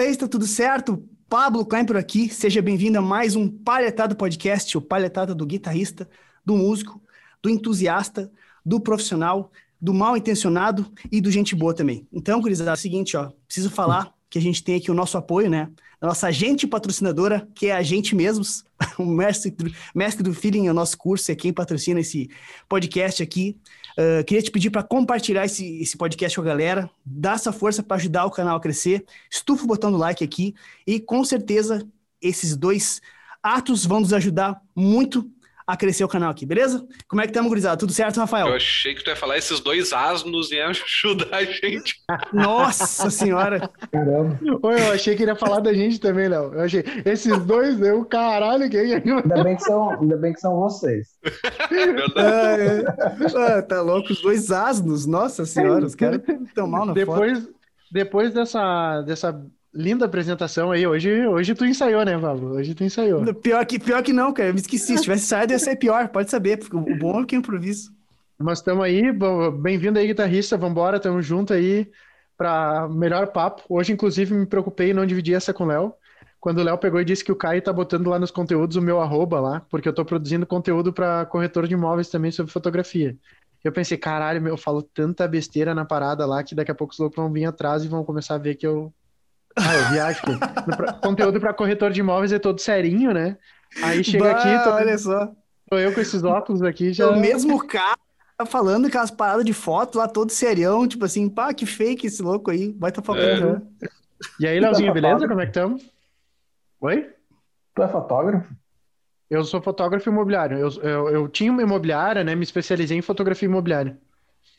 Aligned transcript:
guitarrista, 0.00 0.26
tudo 0.26 0.46
certo? 0.46 1.06
Pablo 1.28 1.62
Klein 1.62 1.84
por 1.84 1.94
aqui, 1.94 2.30
seja 2.30 2.62
bem-vindo 2.62 2.98
a 2.98 3.02
mais 3.02 3.36
um 3.36 3.46
Palhetado 3.46 4.16
Podcast, 4.16 4.78
o 4.78 4.80
Palhetado 4.80 5.34
do 5.34 5.44
guitarrista, 5.44 6.08
do 6.42 6.56
músico, 6.56 7.02
do 7.42 7.50
entusiasta, 7.50 8.32
do 8.64 8.80
profissional, 8.80 9.52
do 9.78 9.92
mal 9.92 10.16
intencionado 10.16 10.90
e 11.12 11.20
do 11.20 11.30
gente 11.30 11.54
boa 11.54 11.74
também. 11.74 12.08
Então, 12.10 12.40
gurizada, 12.40 12.70
é 12.70 12.72
o 12.72 12.76
seguinte, 12.78 13.14
ó, 13.14 13.30
preciso 13.46 13.68
falar 13.68 14.10
que 14.30 14.38
a 14.38 14.40
gente 14.40 14.64
tem 14.64 14.76
aqui 14.76 14.90
o 14.90 14.94
nosso 14.94 15.18
apoio, 15.18 15.50
né? 15.50 15.68
A 16.00 16.06
nossa 16.06 16.28
agente 16.28 16.66
patrocinadora, 16.66 17.46
que 17.54 17.66
é 17.66 17.72
a 17.72 17.82
gente 17.82 18.14
mesmos, 18.14 18.64
o 18.98 19.04
mestre, 19.04 19.54
mestre 19.94 20.22
do 20.22 20.32
feeling 20.32 20.68
é 20.68 20.70
o 20.70 20.74
nosso 20.74 20.96
curso, 20.96 21.30
é 21.30 21.34
quem 21.34 21.52
patrocina 21.52 22.00
esse 22.00 22.30
podcast 22.66 23.22
aqui. 23.22 23.54
Uh, 24.00 24.24
queria 24.24 24.42
te 24.42 24.50
pedir 24.50 24.70
para 24.70 24.82
compartilhar 24.82 25.44
esse, 25.44 25.78
esse 25.82 25.94
podcast 25.94 26.34
com 26.34 26.40
a 26.40 26.46
galera, 26.46 26.88
dar 27.04 27.34
essa 27.34 27.52
força 27.52 27.82
para 27.82 27.98
ajudar 27.98 28.24
o 28.24 28.30
canal 28.30 28.56
a 28.56 28.60
crescer. 28.60 29.04
Estufa 29.30 29.64
o 29.64 29.66
botão 29.66 29.92
do 29.92 29.98
like 29.98 30.24
aqui 30.24 30.54
e 30.86 30.98
com 30.98 31.22
certeza 31.22 31.86
esses 32.22 32.56
dois 32.56 33.02
atos 33.42 33.84
vão 33.84 34.00
nos 34.00 34.14
ajudar 34.14 34.62
muito 34.74 35.30
a 35.72 35.76
crescer 35.76 36.04
o 36.04 36.08
canal 36.08 36.30
aqui, 36.30 36.44
beleza? 36.46 36.86
Como 37.08 37.20
é 37.20 37.24
que 37.24 37.30
estamos, 37.30 37.48
gurizada? 37.48 37.76
Tudo 37.76 37.92
certo, 37.92 38.18
Rafael? 38.18 38.48
Eu 38.48 38.54
achei 38.54 38.94
que 38.94 39.02
tu 39.02 39.10
ia 39.10 39.16
falar 39.16 39.38
esses 39.38 39.60
dois 39.60 39.92
asnos 39.92 40.50
iam 40.50 40.70
ajudar 40.70 41.36
a 41.36 41.44
gente. 41.44 41.94
Nossa 42.32 43.10
senhora! 43.10 43.70
Caramba. 43.90 44.38
Oi, 44.62 44.80
eu 44.80 44.92
achei 44.92 45.14
que 45.14 45.22
ele 45.22 45.30
ia 45.30 45.36
falar 45.36 45.60
da 45.60 45.72
gente 45.72 46.00
também, 46.00 46.28
Léo. 46.28 46.52
Eu 46.54 46.60
achei, 46.62 46.84
esses 47.04 47.38
dois, 47.44 47.80
eu, 47.80 48.04
caralho, 48.04 48.68
quem 48.70 48.94
ainda 48.94 49.44
bem 49.44 49.56
que 49.56 49.62
são, 49.62 49.90
ainda 49.90 50.16
bem 50.16 50.32
que 50.32 50.40
são 50.40 50.56
vocês. 50.56 51.08
Verdade. 51.70 52.14
Ah, 52.16 53.52
é. 53.52 53.58
ah, 53.58 53.62
tá 53.62 53.80
louco, 53.80 54.12
os 54.12 54.20
dois 54.20 54.50
asnos, 54.50 55.06
nossa 55.06 55.44
senhora, 55.44 55.84
os 55.84 55.94
caras 55.94 56.20
estão 56.46 56.66
mal 56.66 56.86
na 56.86 56.92
depois, 56.92 57.38
foto. 57.38 57.54
Depois 57.90 58.32
dessa, 58.32 59.02
dessa 59.02 59.44
linda 59.72 60.04
apresentação 60.04 60.70
aí. 60.70 60.86
Hoje, 60.86 61.26
hoje 61.26 61.54
tu 61.54 61.64
ensaiou, 61.64 62.04
né, 62.04 62.18
Pablo? 62.18 62.54
Hoje 62.54 62.74
tu 62.74 62.84
ensaiou. 62.84 63.34
Pior 63.34 63.64
que, 63.64 63.78
pior 63.78 64.02
que 64.02 64.12
não, 64.12 64.32
cara. 64.32 64.50
Eu 64.50 64.54
me 64.54 64.60
esqueci. 64.60 64.96
Se 64.96 65.02
tivesse 65.02 65.26
saído, 65.26 65.52
ia 65.52 65.58
ser 65.58 65.76
pior. 65.76 66.08
Pode 66.08 66.30
saber. 66.30 66.58
Porque 66.58 66.76
o 66.76 66.98
bom 66.98 67.22
é 67.22 67.26
que 67.26 67.34
eu 67.34 67.38
improviso. 67.38 67.92
Mas 68.38 68.58
estamos 68.58 68.84
aí. 68.84 69.12
Bem-vindo 69.60 69.98
aí, 69.98 70.06
guitarrista. 70.06 70.56
Vambora, 70.56 71.00
tamo 71.00 71.22
junto 71.22 71.52
aí 71.52 71.90
para 72.36 72.88
melhor 72.88 73.28
papo. 73.28 73.62
Hoje, 73.68 73.92
inclusive, 73.92 74.34
me 74.34 74.46
preocupei 74.46 74.90
em 74.90 74.94
não 74.94 75.04
dividir 75.04 75.34
essa 75.34 75.52
com 75.52 75.64
o 75.64 75.66
Léo. 75.66 75.94
Quando 76.40 76.58
o 76.58 76.62
Léo 76.62 76.78
pegou 76.78 76.98
e 76.98 77.04
disse 77.04 77.22
que 77.22 77.30
o 77.30 77.36
Caio 77.36 77.60
tá 77.60 77.70
botando 77.70 78.08
lá 78.08 78.18
nos 78.18 78.30
conteúdos 78.30 78.76
o 78.76 78.80
meu 78.80 78.98
arroba 78.98 79.38
lá, 79.38 79.60
porque 79.68 79.86
eu 79.86 79.92
tô 79.92 80.06
produzindo 80.06 80.46
conteúdo 80.46 80.90
para 80.90 81.26
corretor 81.26 81.68
de 81.68 81.74
imóveis 81.74 82.08
também 82.08 82.30
sobre 82.30 82.50
fotografia. 82.50 83.14
Eu 83.62 83.70
pensei, 83.70 83.98
caralho, 83.98 84.48
eu 84.48 84.56
falo 84.56 84.80
tanta 84.80 85.28
besteira 85.28 85.74
na 85.74 85.84
parada 85.84 86.24
lá 86.24 86.42
que 86.42 86.54
daqui 86.54 86.70
a 86.70 86.74
pouco 86.74 86.94
os 86.94 86.98
loucos 86.98 87.16
vão 87.16 87.30
vir 87.30 87.44
atrás 87.44 87.84
e 87.84 87.88
vão 87.88 88.02
começar 88.02 88.36
a 88.36 88.38
ver 88.38 88.54
que 88.54 88.66
eu 88.66 88.90
ah, 89.56 89.74
eu 89.74 89.88
viajo. 89.90 90.20
conteúdo 91.02 91.40
para 91.40 91.54
corretor 91.54 91.90
de 91.90 92.00
imóveis 92.00 92.32
é 92.32 92.38
todo 92.38 92.60
serinho, 92.60 93.12
né? 93.12 93.36
Aí 93.82 94.02
chega 94.02 94.24
bah, 94.24 94.30
aqui, 94.32 94.64
tô, 94.64 94.70
olha 94.70 94.98
só. 94.98 95.32
Tô 95.68 95.78
eu 95.78 95.92
com 95.92 96.00
esses 96.00 96.22
óculos 96.22 96.62
aqui 96.62 96.92
já. 96.92 97.08
O 97.08 97.18
mesmo 97.18 97.66
cara 97.66 97.96
falando 98.46 98.86
aquelas 98.86 99.10
paradas 99.10 99.44
de 99.44 99.52
foto 99.52 99.98
lá, 99.98 100.08
todo 100.08 100.30
serião, 100.30 100.86
tipo 100.86 101.04
assim, 101.04 101.28
pá, 101.28 101.52
que 101.52 101.66
fake 101.66 102.06
esse 102.06 102.22
louco 102.22 102.50
aí, 102.50 102.74
vai 102.78 102.90
tá 102.90 103.02
falando. 103.02 103.62
É. 103.82 103.88
E 104.38 104.46
aí, 104.46 104.60
Leozinho, 104.60 104.92
beleza? 104.92 105.28
Como 105.28 105.40
é 105.40 105.44
que 105.44 105.50
estamos? 105.50 105.90
Oi? 106.80 107.10
Tu 107.74 107.82
é 107.82 107.88
fotógrafo? 107.88 108.52
Eu 109.30 109.44
sou 109.44 109.62
fotógrafo 109.62 110.08
imobiliário. 110.08 110.58
Eu, 110.58 110.70
eu, 110.82 111.08
eu 111.10 111.28
tinha 111.28 111.52
uma 111.52 111.62
imobiliária, 111.62 112.24
né? 112.24 112.34
Me 112.34 112.42
especializei 112.42 112.98
em 112.98 113.02
fotografia 113.02 113.46
imobiliária. 113.46 113.96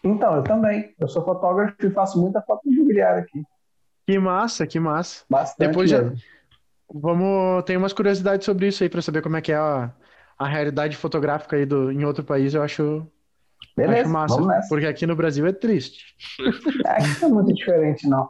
Então, 0.04 0.36
eu 0.36 0.44
também. 0.44 0.96
Eu 0.98 1.08
sou 1.08 1.24
fotógrafo 1.24 1.76
e 1.86 1.92
faço 1.92 2.20
muita 2.20 2.42
foto 2.42 2.62
imobiliária 2.66 3.22
aqui. 3.22 3.44
Que 4.08 4.20
massa, 4.20 4.68
que 4.68 4.80
massa. 4.80 5.24
Bastante 5.30 5.68
Depois 5.68 5.90
já... 5.90 6.12
Vamos, 6.94 7.64
tem 7.64 7.78
umas 7.78 7.94
curiosidades 7.94 8.46
sobre 8.46 8.68
isso 8.68 8.84
aí 8.84 8.90
para 8.90 9.02
saber 9.02 9.22
como 9.22 9.38
é 9.38 9.42
que 9.42 9.52
é 9.52 9.56
a, 9.56 9.94
a 10.38 10.48
realidade 10.48 10.98
fotográfica 10.98 11.56
aí 11.56 11.66
do, 11.66 11.90
em 11.90 12.04
outro 12.04 12.22
país, 12.22 12.54
eu 12.54 12.62
acho, 12.62 13.08
Beleza, 13.76 14.02
acho 14.02 14.10
massa. 14.10 14.68
Porque 14.68 14.86
aqui 14.86 15.06
no 15.06 15.16
Brasil 15.16 15.46
é 15.46 15.54
triste. 15.54 16.16
É, 16.86 17.26
é 17.26 17.28
muito 17.28 17.54
diferente, 17.54 18.08
não. 18.08 18.30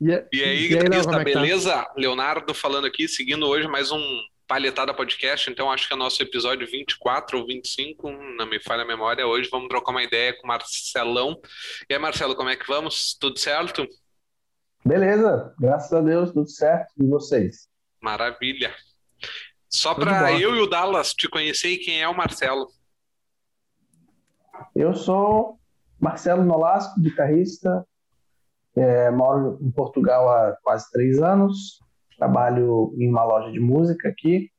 E, 0.00 0.08
e 0.08 0.12
aí, 0.44 0.70
e 0.70 0.78
aí 0.78 0.86
é 0.86 1.24
beleza? 1.24 1.72
Tá? 1.72 1.92
Leonardo 1.96 2.54
falando 2.54 2.86
aqui, 2.86 3.08
seguindo 3.08 3.46
hoje 3.46 3.66
mais 3.66 3.90
um 3.90 4.00
Palhetada 4.46 4.92
Podcast, 4.92 5.50
então 5.50 5.70
acho 5.70 5.86
que 5.86 5.94
é 5.94 5.96
nosso 5.96 6.22
episódio 6.22 6.66
24 6.66 7.38
ou 7.38 7.46
25, 7.46 8.10
não 8.36 8.46
me 8.46 8.60
falha 8.60 8.82
a 8.82 8.86
memória, 8.86 9.26
hoje 9.26 9.48
vamos 9.50 9.68
trocar 9.68 9.92
uma 9.92 10.02
ideia 10.02 10.36
com 10.36 10.44
o 10.44 10.48
Marcelão. 10.48 11.40
E 11.88 11.94
aí, 11.94 12.00
Marcelo, 12.00 12.34
como 12.34 12.48
é 12.48 12.56
que 12.56 12.66
vamos? 12.66 13.16
Tudo 13.18 13.38
certo? 13.38 13.86
Beleza, 14.84 15.54
graças 15.58 15.92
a 15.92 16.00
Deus, 16.00 16.32
tudo 16.32 16.48
certo. 16.48 16.92
E 16.98 17.06
vocês? 17.06 17.68
Maravilha. 18.00 18.72
Só 19.68 19.94
para 19.94 20.32
eu 20.32 20.56
e 20.56 20.60
o 20.60 20.66
Dallas 20.66 21.12
te 21.12 21.28
conhecer, 21.28 21.76
quem 21.78 22.02
é 22.02 22.08
o 22.08 22.16
Marcelo? 22.16 22.66
Eu 24.74 24.94
sou 24.94 25.58
Marcelo 25.98 26.44
Nolasco, 26.44 27.00
guitarrista. 27.00 27.86
É, 28.74 29.10
moro 29.10 29.58
em 29.60 29.70
Portugal 29.70 30.28
há 30.28 30.56
quase 30.62 30.90
três 30.90 31.20
anos. 31.20 31.78
Trabalho 32.16 32.94
em 32.96 33.08
uma 33.08 33.24
loja 33.24 33.52
de 33.52 33.60
música 33.60 34.08
aqui. 34.08 34.50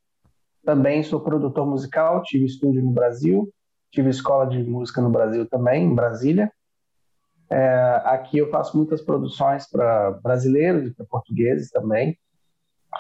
Também 0.63 1.01
sou 1.01 1.19
produtor 1.19 1.65
musical, 1.65 2.21
tive 2.23 2.45
estúdio 2.45 2.83
no 2.83 2.91
Brasil. 2.91 3.51
Tive 3.91 4.09
escola 4.09 4.45
de 4.45 4.63
música 4.63 5.01
no 5.01 5.09
Brasil 5.09 5.45
também, 5.49 5.83
em 5.83 5.95
Brasília. 5.95 6.51
É, 7.51 8.01
aqui 8.05 8.37
eu 8.37 8.49
faço 8.49 8.77
muitas 8.77 9.01
produções 9.01 9.69
para 9.69 10.11
brasileiros 10.23 10.87
e 10.87 10.93
para 10.93 11.05
portugueses 11.05 11.69
também. 11.69 12.17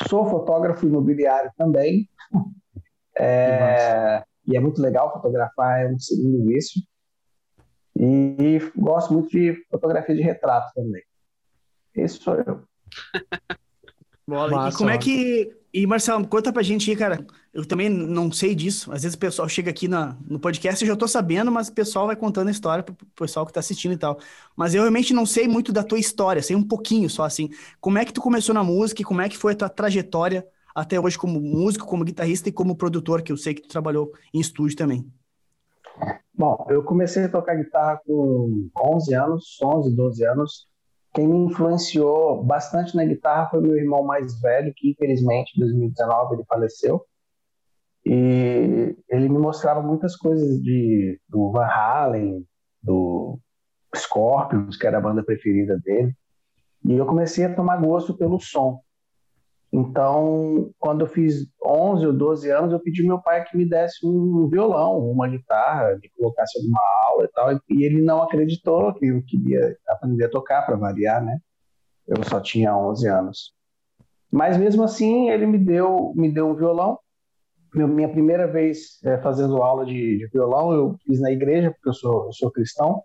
Sou 0.09 0.29
fotógrafo 0.29 0.85
imobiliário 0.85 1.51
também. 1.57 2.09
É, 3.17 4.23
e 4.45 4.57
é 4.57 4.59
muito 4.59 4.81
legal 4.81 5.13
fotografar, 5.13 5.81
é 5.81 5.87
um 5.87 5.97
segundo 5.97 6.45
vício. 6.45 6.81
E, 7.95 8.35
e 8.39 8.71
gosto 8.75 9.13
muito 9.13 9.29
de 9.29 9.55
fotografia 9.69 10.15
de 10.15 10.21
retrato 10.21 10.73
também. 10.73 11.03
Esse 11.95 12.17
sou 12.17 12.35
eu. 12.35 12.63
Bola. 14.27 14.69
e 14.69 14.73
como 14.73 14.89
é 14.89 14.97
que. 14.97 15.60
E 15.73 15.87
Marcelo, 15.87 16.27
conta 16.27 16.51
pra 16.51 16.61
gente 16.61 16.89
aí, 16.89 16.97
cara. 16.97 17.25
Eu 17.53 17.65
também 17.65 17.87
não 17.89 18.29
sei 18.29 18.53
disso. 18.53 18.91
Às 18.91 19.03
vezes 19.03 19.15
o 19.15 19.19
pessoal 19.19 19.47
chega 19.47 19.69
aqui 19.69 19.87
na, 19.87 20.17
no 20.27 20.37
podcast 20.37 20.83
e 20.83 20.87
já 20.87 20.95
tô 20.97 21.07
sabendo, 21.07 21.49
mas 21.49 21.69
o 21.69 21.73
pessoal 21.73 22.07
vai 22.07 22.15
contando 22.15 22.49
a 22.49 22.51
história 22.51 22.83
pro 22.83 22.95
pessoal 23.15 23.45
que 23.45 23.53
tá 23.53 23.61
assistindo 23.61 23.93
e 23.93 23.97
tal. 23.97 24.19
Mas 24.55 24.75
eu 24.75 24.81
realmente 24.81 25.13
não 25.13 25.25
sei 25.25 25.47
muito 25.47 25.71
da 25.71 25.83
tua 25.83 25.97
história, 25.97 26.41
sei 26.41 26.57
um 26.57 26.63
pouquinho 26.63 27.09
só 27.09 27.23
assim. 27.23 27.49
Como 27.79 27.97
é 27.97 28.03
que 28.03 28.11
tu 28.11 28.21
começou 28.21 28.53
na 28.53 28.63
música 28.63 29.01
e 29.01 29.05
como 29.05 29.21
é 29.21 29.29
que 29.29 29.37
foi 29.37 29.53
a 29.53 29.55
tua 29.55 29.69
trajetória 29.69 30.45
até 30.75 30.99
hoje 30.99 31.17
como 31.17 31.39
músico, 31.39 31.85
como 31.85 32.03
guitarrista 32.03 32.49
e 32.49 32.51
como 32.51 32.75
produtor, 32.75 33.21
que 33.21 33.31
eu 33.31 33.37
sei 33.37 33.53
que 33.53 33.61
tu 33.61 33.69
trabalhou 33.69 34.11
em 34.33 34.41
estúdio 34.41 34.75
também? 34.75 35.09
Bom, 36.33 36.65
eu 36.69 36.83
comecei 36.83 37.23
a 37.23 37.29
tocar 37.29 37.55
guitarra 37.55 38.01
com 38.05 38.69
11 38.77 39.13
anos, 39.13 39.57
11, 39.61 39.95
12 39.95 40.25
anos. 40.25 40.70
Quem 41.13 41.27
me 41.27 41.37
influenciou 41.45 42.43
bastante 42.43 42.95
na 42.95 43.03
guitarra 43.03 43.49
foi 43.49 43.61
meu 43.61 43.75
irmão 43.75 44.03
mais 44.03 44.39
velho, 44.39 44.73
que 44.75 44.91
infelizmente 44.91 45.51
em 45.55 45.59
2019 45.59 46.35
ele 46.35 46.45
faleceu. 46.45 47.05
E 48.05 48.95
ele 49.09 49.29
me 49.29 49.37
mostrava 49.37 49.81
muitas 49.81 50.15
coisas 50.15 50.61
de, 50.61 51.19
do 51.27 51.51
Van 51.51 51.65
Halen, 51.65 52.45
do 52.81 53.37
Scorpions, 53.95 54.77
que 54.77 54.87
era 54.87 54.97
a 54.97 55.01
banda 55.01 55.23
preferida 55.23 55.77
dele. 55.79 56.15
E 56.83 56.93
eu 56.93 57.05
comecei 57.05 57.45
a 57.45 57.53
tomar 57.53 57.77
gosto 57.77 58.17
pelo 58.17 58.39
som. 58.39 58.81
Então, 59.71 60.71
quando 60.79 61.01
eu 61.01 61.07
fiz 61.07 61.47
11 61.63 62.07
ou 62.07 62.13
12 62.13 62.49
anos, 62.49 62.73
eu 62.73 62.79
pedi 62.79 63.03
meu 63.03 63.21
pai 63.21 63.43
que 63.43 63.55
me 63.55 63.67
desse 63.67 64.05
um 64.05 64.47
violão, 64.47 64.99
uma 64.99 65.27
guitarra, 65.27 65.97
que 66.01 66.09
colocasse 66.17 66.57
alguma 66.57 66.79
aula 67.07 67.25
e 67.25 67.27
tal. 67.29 67.51
E 67.69 67.83
ele 67.85 68.01
não 68.01 68.23
acreditou 68.23 68.93
que 68.93 69.07
eu 69.07 69.21
queria 69.23 69.77
aprender 69.87 70.25
a 70.25 70.29
tocar, 70.29 70.65
para 70.65 70.75
variar, 70.75 71.23
né? 71.23 71.37
Eu 72.07 72.23
só 72.23 72.39
tinha 72.39 72.75
11 72.75 73.07
anos. 73.07 73.53
Mas 74.31 74.57
mesmo 74.57 74.83
assim, 74.83 75.29
ele 75.29 75.45
me 75.45 75.57
deu, 75.57 76.13
me 76.15 76.31
deu 76.31 76.49
um 76.49 76.55
violão. 76.55 76.97
minha 77.73 78.09
primeira 78.09 78.47
vez 78.47 78.99
é, 79.03 79.17
fazendo 79.19 79.61
aula 79.61 79.85
de, 79.85 80.17
de, 80.17 80.27
violão, 80.27 80.73
eu 80.73 80.95
fiz 81.05 81.19
na 81.21 81.31
igreja, 81.31 81.71
porque 81.71 81.89
eu 81.89 81.93
sou, 81.93 82.25
eu 82.25 82.33
sou 82.33 82.51
cristão. 82.51 83.03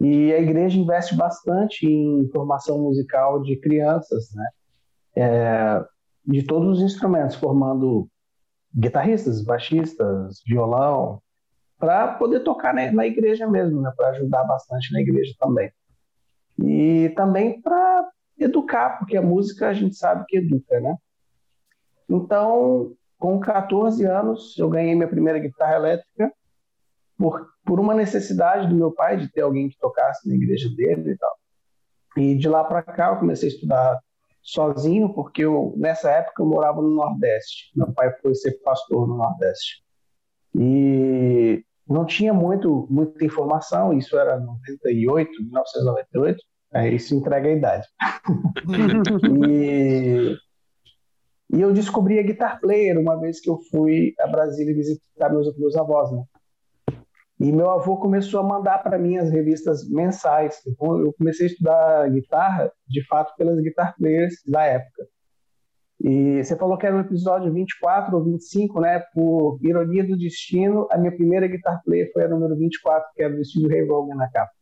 E 0.00 0.32
a 0.32 0.40
igreja 0.40 0.78
investe 0.78 1.14
bastante 1.14 1.86
em 1.86 2.28
formação 2.32 2.78
musical 2.78 3.42
de 3.42 3.56
crianças, 3.56 4.32
né? 4.34 4.46
é, 5.16 5.84
de 6.30 6.44
todos 6.44 6.78
os 6.78 6.84
instrumentos, 6.84 7.34
formando 7.34 8.08
guitarristas, 8.74 9.42
baixistas, 9.42 10.40
violão, 10.46 11.20
para 11.76 12.14
poder 12.14 12.40
tocar 12.40 12.72
né, 12.72 12.90
na 12.92 13.04
igreja 13.04 13.48
mesmo, 13.48 13.80
né, 13.80 13.92
para 13.96 14.10
ajudar 14.10 14.44
bastante 14.44 14.92
na 14.92 15.00
igreja 15.00 15.34
também. 15.40 15.72
E 16.62 17.08
também 17.16 17.60
para 17.60 18.08
educar, 18.38 18.98
porque 18.98 19.16
a 19.16 19.22
música 19.22 19.68
a 19.68 19.72
gente 19.72 19.96
sabe 19.96 20.24
que 20.28 20.38
educa, 20.38 20.78
né? 20.78 20.96
Então, 22.08 22.92
com 23.18 23.40
14 23.40 24.04
anos, 24.04 24.56
eu 24.56 24.68
ganhei 24.68 24.94
minha 24.94 25.08
primeira 25.08 25.38
guitarra 25.38 25.76
elétrica 25.76 26.32
por, 27.18 27.48
por 27.64 27.80
uma 27.80 27.94
necessidade 27.94 28.68
do 28.68 28.74
meu 28.74 28.92
pai 28.92 29.16
de 29.16 29.30
ter 29.32 29.40
alguém 29.40 29.68
que 29.68 29.78
tocasse 29.78 30.28
na 30.28 30.34
igreja 30.34 30.68
dele 30.76 31.12
e 31.12 31.18
tal. 31.18 31.36
E 32.16 32.34
de 32.36 32.48
lá 32.48 32.62
para 32.62 32.82
cá 32.82 33.08
eu 33.10 33.18
comecei 33.18 33.48
a 33.48 33.52
estudar 33.52 34.00
sozinho, 34.42 35.12
porque 35.12 35.44
eu, 35.44 35.74
nessa 35.76 36.10
época 36.10 36.42
eu 36.42 36.46
morava 36.46 36.80
no 36.80 36.90
Nordeste. 36.90 37.70
Meu 37.76 37.92
pai 37.92 38.12
foi 38.20 38.34
ser 38.34 38.52
pastor 38.62 39.06
no 39.06 39.16
Nordeste. 39.16 39.82
E 40.54 41.64
não 41.88 42.04
tinha 42.04 42.32
muito, 42.32 42.86
muita 42.90 43.24
informação, 43.24 43.92
isso 43.92 44.18
era 44.18 44.38
98, 44.38 45.30
1998, 45.42 46.42
é, 46.72 46.88
isso 46.88 47.14
entrega 47.14 47.48
a 47.48 47.52
idade. 47.52 47.86
e, 49.48 50.36
e 51.52 51.60
eu 51.60 51.72
descobri 51.72 52.18
a 52.18 52.22
Guitar 52.22 52.60
Player 52.60 52.98
uma 52.98 53.18
vez 53.18 53.40
que 53.40 53.50
eu 53.50 53.58
fui 53.70 54.14
a 54.20 54.26
Brasília 54.26 54.74
visitar 54.74 55.30
meus, 55.30 55.56
meus 55.56 55.76
avós, 55.76 56.12
né? 56.12 56.22
E 57.40 57.50
meu 57.50 57.70
avô 57.70 57.96
começou 57.96 58.40
a 58.40 58.42
mandar 58.42 58.82
para 58.82 58.98
mim 58.98 59.16
as 59.16 59.30
revistas 59.30 59.88
mensais. 59.88 60.60
Então, 60.66 61.00
eu 61.00 61.10
comecei 61.14 61.46
a 61.46 61.50
estudar 61.50 62.10
guitarra, 62.10 62.70
de 62.86 63.02
fato, 63.06 63.34
pelas 63.34 63.58
guitar 63.60 63.96
players 63.96 64.34
da 64.46 64.62
época. 64.62 65.06
E 66.02 66.44
você 66.44 66.54
falou 66.54 66.76
que 66.76 66.86
era 66.86 66.96
o 66.96 67.00
episódio 67.00 67.50
24 67.50 68.14
ou 68.14 68.24
25, 68.24 68.80
né? 68.80 69.02
Por 69.14 69.58
ironia 69.62 70.06
do 70.06 70.18
destino, 70.18 70.86
a 70.90 70.98
minha 70.98 71.12
primeira 71.12 71.46
guitar 71.46 71.82
player 71.82 72.10
foi 72.12 72.24
a 72.24 72.28
número 72.28 72.54
24, 72.56 73.08
que 73.14 73.22
era 73.22 73.34
do 73.34 73.40
estilo 73.40 73.70
Ray 73.70 73.86
Vaughan 73.86 74.16
na 74.16 74.30
capa. 74.30 74.52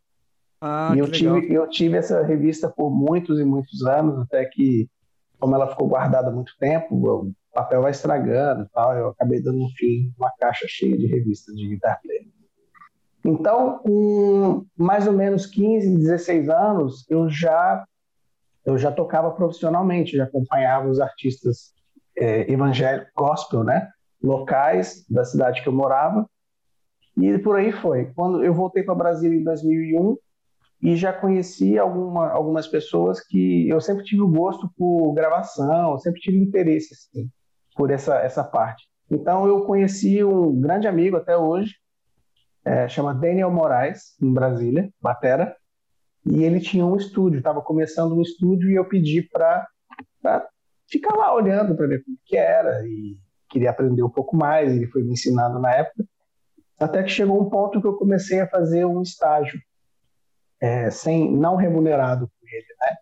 Ah, 0.60 0.92
e 0.94 1.00
eu 1.00 1.10
tive, 1.10 1.52
eu 1.52 1.68
tive 1.68 1.96
essa 1.96 2.22
revista 2.22 2.68
por 2.68 2.90
muitos 2.90 3.40
e 3.40 3.44
muitos 3.44 3.84
anos, 3.86 4.20
até 4.20 4.44
que, 4.44 4.88
como 5.38 5.54
ela 5.54 5.68
ficou 5.68 5.88
guardada 5.88 6.28
há 6.28 6.32
muito 6.32 6.52
tempo, 6.58 6.94
o 6.94 7.32
papel 7.52 7.82
vai 7.82 7.90
estragando 7.90 8.62
e 8.62 8.68
tal, 8.70 8.96
eu 8.96 9.08
acabei 9.08 9.42
dando 9.42 9.58
um 9.58 9.68
fim 9.76 10.12
uma 10.16 10.32
caixa 10.38 10.66
cheia 10.68 10.96
de 10.96 11.06
revistas 11.06 11.54
de 11.56 11.68
guitar 11.68 12.00
player. 12.02 12.37
Então, 13.24 13.78
com 13.78 14.64
mais 14.76 15.06
ou 15.06 15.12
menos 15.12 15.46
15, 15.46 15.96
16 15.96 16.48
anos, 16.48 17.04
eu 17.10 17.28
já 17.28 17.84
eu 18.64 18.76
já 18.76 18.92
tocava 18.92 19.30
profissionalmente, 19.30 20.16
já 20.16 20.24
acompanhava 20.24 20.88
os 20.88 21.00
artistas 21.00 21.72
é, 22.14 22.50
evangélicos, 22.52 23.10
gospel, 23.16 23.64
né, 23.64 23.88
locais 24.22 25.06
da 25.08 25.24
cidade 25.24 25.62
que 25.62 25.68
eu 25.68 25.72
morava, 25.72 26.28
e 27.16 27.38
por 27.38 27.56
aí 27.56 27.72
foi. 27.72 28.12
Quando 28.14 28.44
eu 28.44 28.54
voltei 28.54 28.82
para 28.82 28.94
Brasília 28.94 29.38
em 29.38 29.42
2001 29.42 30.16
e 30.82 30.96
já 30.96 31.12
conheci 31.12 31.78
alguma, 31.78 32.28
algumas 32.28 32.66
pessoas 32.68 33.20
que 33.20 33.68
eu 33.68 33.80
sempre 33.80 34.04
tive 34.04 34.22
o 34.22 34.28
gosto 34.28 34.70
por 34.76 35.12
gravação, 35.14 35.98
sempre 35.98 36.20
tive 36.20 36.38
interesse 36.38 36.94
assim, 36.94 37.28
por 37.74 37.90
essa 37.90 38.16
essa 38.16 38.44
parte. 38.44 38.86
Então 39.10 39.46
eu 39.46 39.64
conheci 39.64 40.22
um 40.22 40.60
grande 40.60 40.86
amigo 40.86 41.16
até 41.16 41.36
hoje, 41.36 41.74
é, 42.68 42.86
chama 42.86 43.14
Daniel 43.14 43.50
Moraes, 43.50 44.14
em 44.20 44.30
Brasília, 44.30 44.92
batera, 45.00 45.56
e 46.26 46.44
ele 46.44 46.60
tinha 46.60 46.84
um 46.84 46.96
estúdio, 46.96 47.38
estava 47.38 47.62
começando 47.62 48.14
um 48.14 48.20
estúdio 48.20 48.70
e 48.70 48.74
eu 48.74 48.84
pedi 48.84 49.22
para 49.22 49.66
ficar 50.86 51.16
lá 51.16 51.34
olhando 51.34 51.74
para 51.74 51.86
ver 51.86 52.04
como 52.04 52.18
que 52.26 52.36
era 52.36 52.86
e 52.86 53.16
queria 53.48 53.70
aprender 53.70 54.02
um 54.02 54.10
pouco 54.10 54.36
mais, 54.36 54.70
ele 54.70 54.86
foi 54.88 55.02
me 55.02 55.12
ensinando 55.12 55.58
na 55.58 55.72
época, 55.72 56.04
até 56.78 57.02
que 57.02 57.08
chegou 57.08 57.40
um 57.40 57.48
ponto 57.48 57.80
que 57.80 57.86
eu 57.86 57.96
comecei 57.96 58.40
a 58.40 58.48
fazer 58.48 58.84
um 58.84 59.00
estágio 59.00 59.58
é, 60.60 60.90
sem 60.90 61.34
não 61.34 61.56
remunerado 61.56 62.26
com 62.26 62.46
ele, 62.46 62.66
né? 62.80 62.96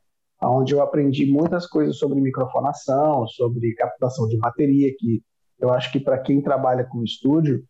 Onde 0.49 0.75
eu 0.75 0.81
aprendi 0.81 1.27
muitas 1.27 1.67
coisas 1.67 1.99
sobre 1.99 2.21
microfonação, 2.21 3.27
sobre 3.27 3.75
captação 3.75 4.29
de 4.29 4.39
bateria, 4.39 4.95
que 4.97 5.21
eu 5.59 5.73
acho 5.73 5.91
que 5.91 5.99
para 5.99 6.19
quem 6.19 6.41
trabalha 6.41 6.85
com 6.85 7.03
estúdio 7.03 7.65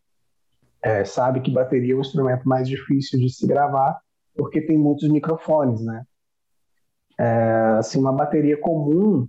é, 0.87 1.05
sabe 1.05 1.41
que 1.41 1.51
bateria 1.51 1.95
é 1.95 1.97
um 1.97 2.01
instrumento 2.01 2.49
mais 2.49 2.69
difícil 2.69 3.19
de 3.19 3.29
se 3.29 3.45
gravar 3.45 3.99
porque 4.37 4.61
tem 4.61 4.79
muitos 4.79 5.09
microfones, 5.09 5.81
né? 5.81 6.05
É, 7.19 7.77
assim, 7.79 7.99
uma 7.99 8.13
bateria 8.13 8.57
comum, 8.57 9.27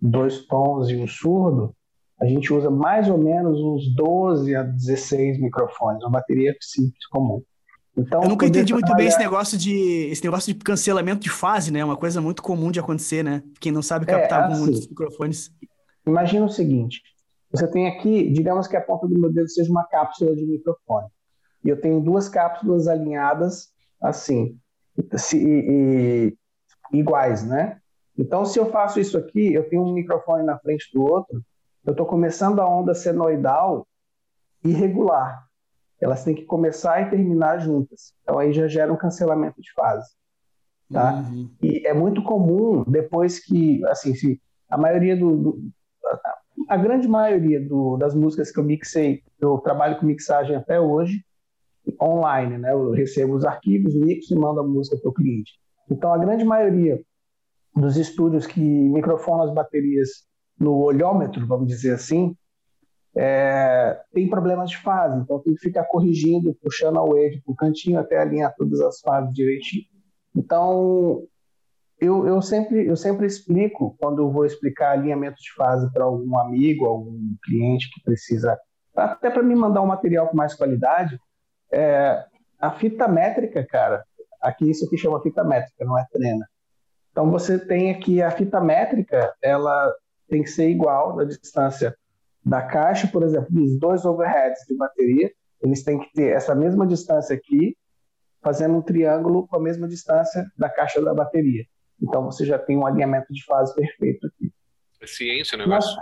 dois 0.00 0.46
tons 0.46 0.88
e 0.88 0.96
um 0.96 1.06
surdo, 1.06 1.74
a 2.18 2.24
gente 2.24 2.52
usa 2.54 2.70
mais 2.70 3.10
ou 3.10 3.18
menos 3.18 3.60
uns 3.60 3.94
12 3.94 4.54
a 4.56 4.62
16 4.62 5.40
microfones, 5.40 6.02
uma 6.02 6.12
bateria 6.12 6.56
simples 6.60 7.06
comum. 7.08 7.42
Então, 7.94 8.22
eu 8.22 8.28
nunca 8.30 8.46
entendi 8.46 8.72
muito 8.72 8.94
bem 8.94 9.08
esse 9.08 9.18
negócio 9.18 9.58
de 9.58 10.06
esse 10.10 10.24
negócio 10.24 10.54
de 10.54 10.58
cancelamento 10.60 11.20
de 11.20 11.28
fase, 11.28 11.70
né? 11.70 11.84
Uma 11.84 11.96
coisa 11.96 12.22
muito 12.22 12.42
comum 12.42 12.70
de 12.70 12.80
acontecer, 12.80 13.22
né? 13.22 13.42
Quem 13.60 13.70
não 13.70 13.82
sabe 13.82 14.06
captar 14.06 14.48
é, 14.48 14.52
assim, 14.52 14.60
muitos 14.62 14.88
microfones. 14.88 15.50
Imagina 16.06 16.46
o 16.46 16.48
seguinte: 16.48 17.02
você 17.52 17.68
tem 17.68 17.86
aqui, 17.86 18.30
digamos 18.30 18.66
que 18.66 18.76
a 18.76 18.80
ponta 18.80 19.06
do 19.06 19.18
meu 19.18 19.30
dedo 19.30 19.48
seja 19.48 19.70
uma 19.70 19.84
cápsula 19.84 20.34
de 20.34 20.46
microfone. 20.46 21.08
E 21.62 21.68
eu 21.68 21.80
tenho 21.80 22.00
duas 22.00 22.28
cápsulas 22.28 22.88
alinhadas 22.88 23.70
assim, 24.00 24.58
se, 25.16 25.36
e, 25.36 26.34
e, 26.92 26.98
iguais, 26.98 27.44
né? 27.44 27.78
Então, 28.18 28.44
se 28.44 28.58
eu 28.58 28.70
faço 28.70 28.98
isso 28.98 29.16
aqui, 29.16 29.52
eu 29.52 29.68
tenho 29.68 29.82
um 29.82 29.92
microfone 29.92 30.44
na 30.44 30.58
frente 30.58 30.90
do 30.92 31.02
outro, 31.02 31.42
eu 31.84 31.92
estou 31.92 32.06
começando 32.06 32.60
a 32.60 32.68
onda 32.68 32.94
senoidal 32.94 33.86
irregular. 34.64 35.46
Elas 36.00 36.24
têm 36.24 36.34
que 36.34 36.44
começar 36.44 37.00
e 37.00 37.10
terminar 37.10 37.58
juntas. 37.58 38.12
Então, 38.22 38.38
aí 38.38 38.52
já 38.52 38.66
gera 38.66 38.92
um 38.92 38.96
cancelamento 38.96 39.60
de 39.60 39.72
fase. 39.72 40.10
Tá? 40.90 41.14
Uhum. 41.14 41.50
E 41.62 41.86
é 41.86 41.94
muito 41.94 42.22
comum, 42.22 42.84
depois 42.86 43.38
que, 43.38 43.84
assim, 43.86 44.14
se 44.14 44.40
a 44.68 44.76
maioria 44.76 45.16
do, 45.16 45.36
do 45.36 45.72
a 46.72 46.76
grande 46.78 47.06
maioria 47.06 47.60
do, 47.60 47.98
das 47.98 48.14
músicas 48.14 48.50
que 48.50 48.58
eu 48.58 48.64
mixei, 48.64 49.22
eu 49.38 49.58
trabalho 49.58 49.98
com 49.98 50.06
mixagem 50.06 50.56
até 50.56 50.80
hoje, 50.80 51.22
online, 52.00 52.56
né? 52.56 52.72
Eu 52.72 52.92
recebo 52.92 53.34
os 53.34 53.44
arquivos, 53.44 53.94
mixo 53.94 54.32
e 54.32 54.38
mando 54.38 54.60
a 54.60 54.66
música 54.66 54.96
para 54.96 55.10
o 55.10 55.12
cliente. 55.12 55.52
Então, 55.90 56.14
a 56.14 56.16
grande 56.16 56.44
maioria 56.44 56.98
dos 57.76 57.98
estúdios 57.98 58.46
que 58.46 58.58
microfonam 58.58 59.44
as 59.44 59.52
baterias 59.52 60.08
no 60.58 60.78
olhômetro, 60.78 61.46
vamos 61.46 61.66
dizer 61.68 61.92
assim, 61.92 62.34
é, 63.14 64.00
tem 64.14 64.30
problemas 64.30 64.70
de 64.70 64.78
fase. 64.78 65.20
Então, 65.20 65.40
tem 65.40 65.54
que 65.54 65.60
ficar 65.60 65.84
corrigindo, 65.84 66.56
puxando 66.62 66.98
a 66.98 67.04
wave 67.04 67.42
para 67.44 67.52
o 67.52 67.56
cantinho 67.56 67.98
até 67.98 68.18
alinhar 68.18 68.54
todas 68.56 68.80
as 68.80 68.98
fases 69.00 69.30
direitinho. 69.34 69.84
Então, 70.34 71.22
eu, 72.02 72.26
eu, 72.26 72.42
sempre, 72.42 72.84
eu 72.84 72.96
sempre 72.96 73.26
explico, 73.26 73.96
quando 74.00 74.22
eu 74.22 74.28
vou 74.28 74.44
explicar 74.44 74.90
alinhamento 74.90 75.36
de 75.40 75.54
fase 75.54 75.88
para 75.92 76.02
algum 76.02 76.36
amigo, 76.36 76.84
algum 76.84 77.36
cliente 77.44 77.88
que 77.94 78.02
precisa, 78.02 78.58
até 78.96 79.30
para 79.30 79.42
me 79.42 79.54
mandar 79.54 79.82
um 79.82 79.86
material 79.86 80.26
com 80.26 80.36
mais 80.36 80.52
qualidade, 80.52 81.16
é, 81.72 82.24
a 82.58 82.72
fita 82.72 83.06
métrica, 83.06 83.64
cara, 83.64 84.02
aqui 84.40 84.68
isso 84.68 84.84
aqui 84.84 84.98
chama 84.98 85.22
fita 85.22 85.44
métrica, 85.44 85.84
não 85.84 85.96
é 85.96 86.04
trena. 86.10 86.44
Então 87.12 87.30
você 87.30 87.56
tem 87.56 87.92
aqui 87.92 88.20
a 88.20 88.32
fita 88.32 88.60
métrica, 88.60 89.32
ela 89.40 89.88
tem 90.28 90.42
que 90.42 90.50
ser 90.50 90.68
igual 90.68 91.14
na 91.14 91.22
distância 91.22 91.96
da 92.44 92.62
caixa, 92.62 93.06
por 93.06 93.22
exemplo, 93.22 93.46
dos 93.48 93.78
dois 93.78 94.04
overheads 94.04 94.64
de 94.68 94.76
bateria, 94.76 95.30
eles 95.60 95.84
têm 95.84 96.00
que 96.00 96.12
ter 96.12 96.34
essa 96.34 96.52
mesma 96.52 96.84
distância 96.84 97.36
aqui, 97.36 97.76
fazendo 98.42 98.74
um 98.74 98.82
triângulo 98.82 99.46
com 99.46 99.54
a 99.54 99.60
mesma 99.60 99.86
distância 99.86 100.44
da 100.58 100.68
caixa 100.68 101.00
da 101.00 101.14
bateria. 101.14 101.64
Então 102.00 102.24
você 102.24 102.44
já 102.44 102.58
tem 102.58 102.76
um 102.76 102.86
alinhamento 102.86 103.32
de 103.32 103.44
fase 103.44 103.74
perfeito 103.74 104.26
aqui. 104.26 104.52
É 105.00 105.06
ciência 105.06 105.56
o 105.56 105.58
negócio? 105.58 105.96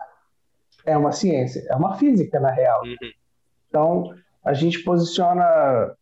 é 0.84 0.96
uma 0.96 1.12
ciência, 1.12 1.64
é 1.68 1.76
uma 1.76 1.96
física 1.96 2.40
na 2.40 2.50
real. 2.50 2.82
Uhum. 2.84 3.10
Então 3.68 4.14
a 4.44 4.54
gente 4.54 4.82
posiciona 4.82 5.44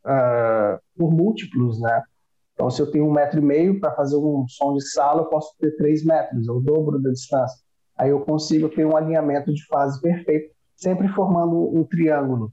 uh, 0.05 0.79
por 0.97 1.11
múltiplos, 1.11 1.81
né? 1.81 2.03
Então, 2.55 2.71
se 2.71 2.83
eu 2.83 2.91
tenho 2.91 3.07
um 3.07 3.13
metro 3.13 3.39
e 3.39 3.43
meio 3.43 3.79
para 3.79 3.95
fazer 3.95 4.17
um 4.17 4.45
som 4.49 4.75
de 4.75 4.85
sala, 4.89 5.23
eu 5.23 5.27
posso 5.27 5.55
ter 5.61 5.77
três 5.77 6.05
metros, 6.05 6.49
é 6.49 6.51
o 6.51 6.59
dobro 6.59 7.01
da 7.01 7.11
distância. 7.11 7.57
Aí 7.97 8.11
eu 8.11 8.21
consigo 8.21 8.69
ter 8.69 8.85
um 8.85 8.97
alinhamento 8.97 9.53
de 9.53 9.65
fase 9.67 10.01
perfeito, 10.01 10.53
sempre 10.75 11.07
formando 11.09 11.57
um 11.57 11.85
triângulo. 11.85 12.53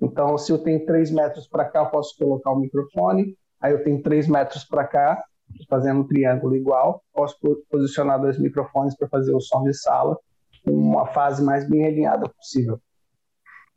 Então, 0.00 0.36
se 0.36 0.50
eu 0.50 0.58
tenho 0.58 0.84
três 0.84 1.08
metros 1.10 1.46
para 1.46 1.64
cá, 1.66 1.80
eu 1.80 1.86
posso 1.86 2.16
colocar 2.18 2.50
o 2.50 2.58
microfone. 2.58 3.36
Aí 3.60 3.72
eu 3.72 3.84
tenho 3.84 4.02
três 4.02 4.26
metros 4.26 4.64
para 4.64 4.84
cá, 4.88 5.24
fazendo 5.68 6.00
um 6.00 6.06
triângulo 6.06 6.56
igual. 6.56 7.02
Posso 7.12 7.36
posicionar 7.70 8.20
dois 8.20 8.38
microfones 8.38 8.96
para 8.96 9.08
fazer 9.08 9.34
o 9.34 9.40
som 9.40 9.62
de 9.62 9.74
sala 9.74 10.18
uma 10.66 11.06
fase 11.06 11.42
mais 11.42 11.68
bem 11.68 11.86
alinhada 11.86 12.28
possível. 12.28 12.80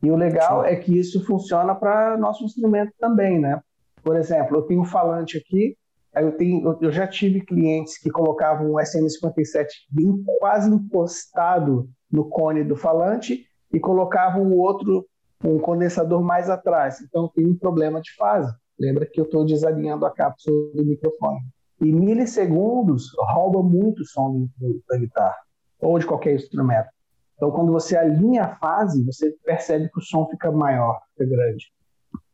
E 0.02 0.12
o 0.12 0.16
legal 0.16 0.64
é 0.64 0.76
que 0.76 0.98
isso 0.98 1.26
funciona 1.26 1.74
para 1.74 2.18
nosso 2.18 2.44
instrumento 2.44 2.94
também, 3.00 3.40
né? 3.40 3.60
Por 4.04 4.16
exemplo, 4.16 4.58
eu 4.58 4.62
tenho 4.62 4.82
um 4.82 4.86
falante 4.86 5.38
aqui, 5.38 5.76
eu, 6.16 6.32
tenho, 6.32 6.78
eu 6.82 6.92
já 6.92 7.08
tive 7.08 7.42
clientes 7.42 7.98
que 7.98 8.10
colocavam 8.10 8.72
um 8.72 8.76
SM57 8.76 9.68
bem, 9.90 10.24
quase 10.40 10.70
encostado 10.70 11.90
no 12.12 12.30
cone 12.30 12.64
do 12.64 12.76
falante 12.76 13.46
e 13.74 13.80
colocavam 13.80 14.44
o 14.44 14.58
outro, 14.58 15.06
um 15.44 15.60
condensador 15.60 16.22
mais 16.24 16.50
atrás. 16.50 17.02
Então 17.02 17.30
tem 17.34 17.46
um 17.46 17.58
problema 17.58 18.00
de 18.00 18.14
fase. 18.16 18.54
Lembra 18.80 19.06
que 19.06 19.20
eu 19.20 19.26
estou 19.26 19.44
desalinhando 19.44 20.06
a 20.06 20.12
cápsula 20.12 20.72
do 20.74 20.86
microfone. 20.86 21.40
E 21.80 21.92
milissegundos 21.92 23.12
rouba 23.34 23.62
muito 23.62 24.04
som 24.06 24.48
da 24.90 24.98
guitarra 24.98 25.38
ou 25.80 26.00
de 26.00 26.06
qualquer 26.06 26.34
instrumento. 26.34 26.90
Então, 27.36 27.52
quando 27.52 27.72
você 27.72 27.96
alinha 27.96 28.46
a 28.46 28.56
fase, 28.56 29.06
você 29.06 29.32
percebe 29.46 29.90
que 29.90 30.00
o 30.00 30.02
som 30.02 30.28
fica 30.28 30.52
maior, 30.52 31.00
fica 31.12 31.30
grande. 31.30 31.72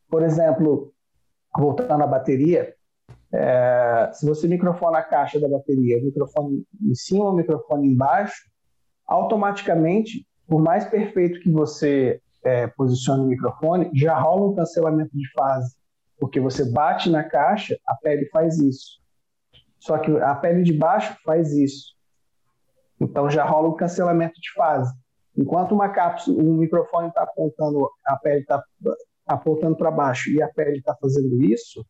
Por 0.09 0.23
exemplo, 0.23 0.93
voltando 1.57 2.03
à 2.03 2.07
bateria, 2.07 2.73
é, 3.33 4.11
se 4.13 4.25
você 4.25 4.47
microfona 4.47 4.99
a 4.99 5.03
caixa 5.03 5.39
da 5.39 5.49
bateria, 5.49 5.99
o 5.99 6.05
microfone 6.05 6.63
em 6.81 6.95
cima, 6.95 7.25
o 7.25 7.35
microfone 7.35 7.87
embaixo, 7.87 8.43
automaticamente, 9.05 10.25
por 10.47 10.61
mais 10.61 10.85
perfeito 10.85 11.41
que 11.41 11.51
você 11.51 12.21
é, 12.43 12.67
posicione 12.67 13.23
o 13.23 13.27
microfone, 13.27 13.89
já 13.93 14.17
rola 14.17 14.51
um 14.51 14.55
cancelamento 14.55 15.11
de 15.17 15.29
fase, 15.33 15.75
porque 16.17 16.39
você 16.39 16.71
bate 16.71 17.09
na 17.09 17.23
caixa, 17.23 17.77
a 17.87 17.95
pele 17.95 18.25
faz 18.27 18.57
isso. 18.59 19.02
Só 19.83 19.97
que 19.97 20.09
a 20.17 20.33
pele 20.35 20.63
de 20.63 20.71
baixo 20.71 21.13
faz 21.25 21.51
isso. 21.51 21.93
Então 23.01 23.29
já 23.29 23.43
rola 23.43 23.67
um 23.67 23.75
cancelamento 23.75 24.39
de 24.39 24.53
fase. 24.53 24.93
Enquanto 25.35 25.73
uma 25.73 25.89
cápsula, 25.89 26.41
um 26.41 26.53
microfone 26.53 27.09
está 27.09 27.23
apontando, 27.23 27.89
a 28.05 28.15
pele 28.15 28.41
está 28.41 28.63
apontando 29.27 29.75
para 29.75 29.91
baixo 29.91 30.29
e 30.29 30.41
a 30.41 30.47
pele 30.47 30.77
está 30.77 30.95
fazendo 30.95 31.43
isso, 31.43 31.85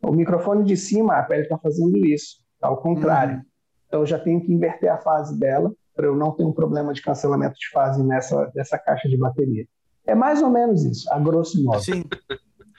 o 0.00 0.12
microfone 0.12 0.62
de 0.62 0.76
cima, 0.76 1.16
a 1.16 1.22
pele 1.24 1.42
está 1.42 1.58
fazendo 1.58 1.96
isso, 2.06 2.44
ao 2.62 2.76
contrário. 2.76 3.38
Uhum. 3.38 3.44
Então 3.88 4.00
eu 4.00 4.06
já 4.06 4.20
tenho 4.20 4.40
que 4.40 4.52
inverter 4.52 4.92
a 4.92 4.98
fase 4.98 5.36
dela 5.36 5.72
para 5.96 6.06
eu 6.06 6.14
não 6.14 6.30
ter 6.30 6.44
um 6.44 6.52
problema 6.52 6.92
de 6.92 7.02
cancelamento 7.02 7.56
de 7.58 7.68
fase 7.70 8.04
nessa, 8.04 8.52
nessa 8.54 8.78
caixa 8.78 9.08
de 9.08 9.16
bateria. 9.16 9.66
É 10.06 10.14
mais 10.14 10.40
ou 10.42 10.50
menos 10.50 10.84
isso, 10.84 11.12
a 11.12 11.18
grosso 11.18 11.60
modo. 11.64 11.80
Sim. 11.80 12.04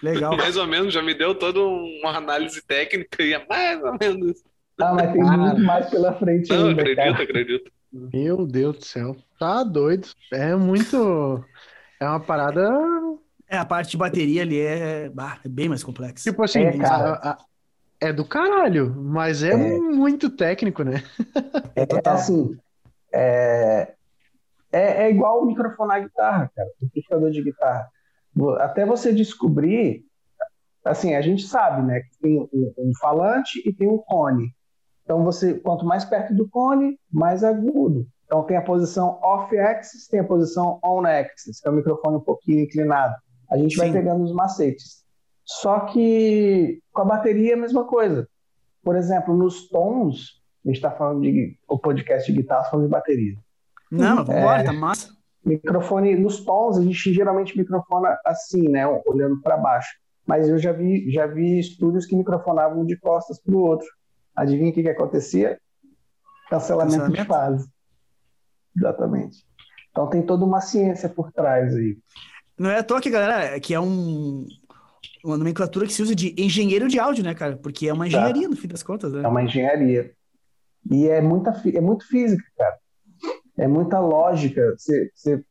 Legal. 0.01 0.35
mais 0.37 0.57
ou 0.57 0.67
menos, 0.67 0.93
já 0.93 1.01
me 1.01 1.13
deu 1.13 1.35
toda 1.35 1.59
uma 1.59 2.17
análise 2.17 2.61
técnica 2.65 3.23
e 3.23 3.33
é 3.33 3.45
mais 3.47 3.81
ou 3.83 3.97
menos. 3.99 4.43
Ah, 4.79 4.93
mas 4.93 5.11
tem 5.11 5.23
muito 5.23 5.61
mais 5.61 5.89
pela 5.89 6.13
frente 6.13 6.49
Não, 6.49 6.67
ainda, 6.67 6.81
acredito, 6.81 6.97
cara. 6.97 7.23
acredito. 7.23 7.71
Meu 7.91 8.45
Deus 8.45 8.77
do 8.77 8.85
céu. 8.85 9.15
Tá 9.39 9.63
doido. 9.63 10.07
É 10.31 10.55
muito. 10.55 11.43
É 11.99 12.05
uma 12.07 12.19
parada. 12.19 12.69
É, 13.49 13.57
a 13.57 13.65
parte 13.65 13.91
de 13.91 13.97
bateria 13.97 14.41
ali 14.41 14.59
é, 14.59 15.05
é 15.05 15.49
bem 15.49 15.69
mais 15.69 15.83
complexa. 15.83 16.29
Tipo 16.29 16.43
assim, 16.43 16.59
é, 16.59 16.77
cara. 16.77 17.13
A, 17.13 17.29
a, 17.31 17.37
é 17.99 18.13
do 18.13 18.23
caralho, 18.23 18.93
mas 18.95 19.41
é, 19.41 19.51
é, 19.51 19.79
muito 19.79 20.29
técnico, 20.29 20.83
né? 20.83 21.03
É, 21.75 21.81
é 21.81 22.09
assim. 22.09 22.55
É, 23.11 23.93
é, 24.71 25.05
é 25.05 25.09
igual 25.09 25.45
microfonar 25.45 26.03
guitarra, 26.03 26.51
cara. 26.55 26.69
Amplificador 26.83 27.31
de 27.31 27.41
guitarra. 27.41 27.89
Até 28.59 28.85
você 28.85 29.13
descobrir. 29.13 30.05
Assim, 30.83 31.15
a 31.15 31.21
gente 31.21 31.45
sabe, 31.45 31.81
né? 31.85 32.01
Que 32.01 32.17
tem 32.21 32.39
um, 32.39 32.73
um 32.77 32.91
falante 33.01 33.61
e 33.67 33.73
tem 33.73 33.89
um 33.89 33.97
cone. 33.97 34.53
Então, 35.03 35.23
você, 35.23 35.53
quanto 35.53 35.85
mais 35.85 36.05
perto 36.05 36.33
do 36.33 36.47
cone, 36.47 36.97
mais 37.11 37.43
agudo. 37.43 38.07
Então, 38.25 38.43
tem 38.43 38.57
a 38.57 38.61
posição 38.61 39.19
off-axis, 39.21 40.07
tem 40.07 40.19
a 40.19 40.23
posição 40.23 40.79
on-axis, 40.83 41.59
que 41.59 41.67
é 41.67 41.71
o 41.71 41.73
microfone 41.73 42.17
um 42.17 42.21
pouquinho 42.21 42.61
inclinado. 42.61 43.15
A 43.49 43.57
gente 43.57 43.75
Sim. 43.75 43.79
vai 43.79 43.91
pegando 43.91 44.23
os 44.23 44.33
macetes. 44.33 45.05
Só 45.45 45.81
que 45.81 46.81
com 46.91 47.01
a 47.03 47.05
bateria 47.05 47.51
é 47.51 47.53
a 47.53 47.59
mesma 47.59 47.85
coisa. 47.85 48.27
Por 48.83 48.97
exemplo, 48.97 49.35
nos 49.35 49.69
tons, 49.69 50.41
a 50.65 50.67
gente 50.67 50.75
está 50.75 50.91
falando 50.91 51.21
de 51.21 51.57
o 51.67 51.79
podcast 51.79 52.29
de 52.29 52.41
guitarra, 52.41 52.65
falando 52.65 52.85
de 52.85 52.91
bateria. 52.91 53.37
Não, 53.89 54.19
é, 54.23 54.63
tá 54.63 54.73
massa. 54.73 55.16
Microfone, 55.47 56.15
nos 56.15 56.43
tons, 56.43 56.77
a 56.77 56.81
gente 56.81 57.13
geralmente 57.13 57.57
microfona 57.57 58.17
assim, 58.25 58.67
né? 58.67 58.85
Olhando 59.05 59.41
para 59.41 59.57
baixo. 59.57 59.97
Mas 60.25 60.49
eu 60.49 60.57
já 60.57 60.73
vi, 60.73 61.09
já 61.09 61.25
vi 61.25 61.57
estúdios 61.57 62.05
que 62.05 62.15
microfonavam 62.15 62.85
de 62.85 62.97
costas 62.97 63.41
para 63.41 63.55
o 63.55 63.59
outro. 63.59 63.87
Adivinha 64.35 64.69
o 64.69 64.73
que, 64.73 64.83
que 64.83 64.89
acontecia? 64.89 65.57
Cancelamento, 66.49 66.97
Cancelamento, 66.97 67.21
de 67.21 67.27
fase. 67.27 67.69
Exatamente. 68.75 69.37
Então 69.89 70.09
tem 70.09 70.21
toda 70.21 70.43
uma 70.43 70.59
ciência 70.59 71.07
por 71.07 71.31
trás 71.31 71.73
aí. 71.73 71.97
Não 72.57 72.69
é 72.69 72.79
à 72.79 72.83
toa 72.83 72.99
que, 72.99 73.09
galera, 73.09 73.57
que 73.59 73.73
é 73.73 73.79
um, 73.79 74.45
uma 75.23 75.37
nomenclatura 75.37 75.87
que 75.87 75.93
se 75.93 76.01
usa 76.01 76.13
de 76.13 76.35
engenheiro 76.37 76.89
de 76.89 76.99
áudio, 76.99 77.23
né, 77.23 77.33
cara? 77.33 77.55
Porque 77.55 77.87
é 77.87 77.93
uma 77.93 78.07
engenharia, 78.07 78.43
tá. 78.43 78.49
no 78.49 78.55
fim 78.57 78.67
das 78.67 78.83
contas, 78.83 79.13
né? 79.13 79.23
É 79.23 79.27
uma 79.27 79.43
engenharia. 79.43 80.11
E 80.91 81.07
é, 81.07 81.21
muita, 81.21 81.51
é 81.73 81.81
muito 81.81 82.05
física, 82.07 82.43
cara. 82.57 82.77
É 83.57 83.67
muita 83.67 83.99
lógica. 83.99 84.75
Você, 84.77 85.11
você 85.13 85.43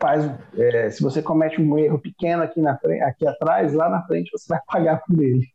faz. 0.00 0.24
É, 0.56 0.90
se 0.90 1.02
você 1.02 1.22
comete 1.22 1.60
um 1.60 1.78
erro 1.78 1.98
pequeno 1.98 2.42
aqui, 2.42 2.60
na 2.60 2.78
frente, 2.78 3.02
aqui 3.02 3.26
atrás, 3.26 3.74
lá 3.74 3.88
na 3.88 4.02
frente 4.06 4.30
você 4.32 4.46
vai 4.48 4.60
pagar 4.66 5.02
por 5.04 5.22
ele. 5.22 5.46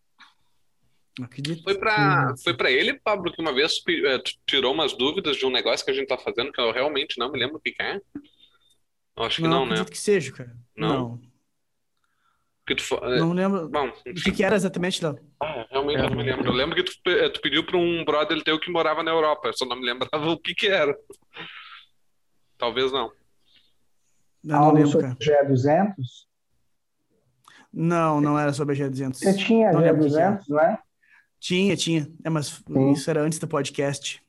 Acredito. 1.21 1.63
Foi 1.63 1.77
para 1.77 2.35
foi 2.43 2.53
para 2.53 2.69
ele, 2.69 2.99
Pablo, 2.99 3.31
que 3.31 3.41
uma 3.41 3.53
vez 3.53 3.81
é, 3.87 4.21
tirou 4.45 4.73
umas 4.73 4.93
dúvidas 4.93 5.37
de 5.37 5.45
um 5.45 5.49
negócio 5.49 5.85
que 5.85 5.91
a 5.91 5.93
gente 5.93 6.07
tá 6.07 6.17
fazendo 6.17 6.51
que 6.51 6.59
eu 6.59 6.71
realmente 6.71 7.17
não 7.17 7.31
me 7.31 7.39
lembro 7.39 7.55
o 7.55 7.59
que, 7.59 7.73
é. 7.79 8.01
Eu 9.17 9.23
acho 9.23 9.37
que 9.37 9.47
não, 9.47 9.65
não 9.65 9.77
né? 9.77 9.85
que 9.85 9.97
seja, 9.97 10.31
cara. 10.33 10.53
Não. 10.75 10.89
não. 10.89 11.21
Que 12.67 12.75
tu, 12.75 12.95
é, 12.95 13.19
não 13.19 13.31
lembro. 13.31 13.69
Bom, 13.69 13.87
o 13.87 14.13
que, 14.13 14.31
que, 14.31 14.43
era 14.43 14.55
exatamente, 14.55 15.01
Léo? 15.03 15.19
Ah, 15.39 15.65
realmente 15.69 15.99
é, 15.99 16.09
não 16.09 16.17
me 16.17 16.23
lembro. 16.23 16.47
Eu 16.47 16.53
lembro 16.53 16.75
que 16.75 16.83
tu, 16.83 17.09
é, 17.09 17.29
tu 17.29 17.39
pediu 17.39 17.63
para 17.63 17.77
um 17.77 18.03
brother 18.03 18.43
teu 18.43 18.59
que 18.59 18.71
morava 18.71 19.03
na 19.03 19.11
Europa. 19.11 19.47
Eu 19.47 19.53
só 19.53 19.65
não 19.65 19.77
me 19.77 19.85
lembrava 19.85 20.27
o 20.27 20.37
que, 20.37 20.53
que 20.53 20.67
era. 20.67 20.97
Talvez 22.65 22.91
não. 22.91 23.11
Não, 24.43 24.59
não 24.59 24.73
lembro, 24.73 24.99
cara. 24.99 25.15
G200? 25.17 25.93
Não, 27.71 28.19
não 28.19 28.39
era 28.39 28.51
sobre 28.53 28.73
a 28.73 28.89
G200. 28.89 29.13
Você 29.13 29.33
tinha 29.35 29.71
G200, 29.71 30.45
não 30.49 30.59
é? 30.59 30.79
Tinha, 31.39 31.77
tinha. 31.77 32.11
É, 32.23 32.29
mas 32.29 32.63
Sim. 32.67 32.91
isso 32.91 33.07
era 33.07 33.21
antes 33.21 33.37
do 33.37 33.47
podcast. 33.47 34.19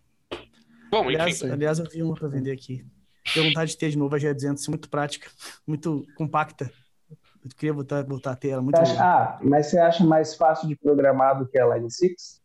Bom, 0.91 1.05
aliás, 1.09 1.41
enfim. 1.41 1.51
Aliás, 1.51 1.79
eu 1.79 1.89
vi 1.89 2.03
uma 2.03 2.15
para 2.15 2.29
vender 2.29 2.53
aqui. 2.53 2.85
Tenho 3.33 3.47
vontade 3.47 3.71
de 3.71 3.79
ter 3.79 3.89
de 3.89 3.97
novo 3.97 4.15
a 4.15 4.19
G200, 4.19 4.69
muito 4.69 4.91
prática, 4.91 5.31
muito 5.67 6.07
compacta. 6.15 6.71
Eu 7.43 7.51
queria 7.57 7.73
voltar, 7.73 8.05
voltar 8.05 8.33
a 8.33 8.37
ter 8.37 8.51
ela. 8.51 8.61
Muito 8.61 8.77
acha, 8.77 9.03
ah, 9.03 9.39
mas 9.43 9.69
você 9.69 9.79
acha 9.79 10.05
mais 10.05 10.35
fácil 10.35 10.69
de 10.69 10.77
programar 10.77 11.39
do 11.39 11.49
que 11.49 11.59
a 11.59 11.75
Line 11.75 11.91
6? 11.91 12.43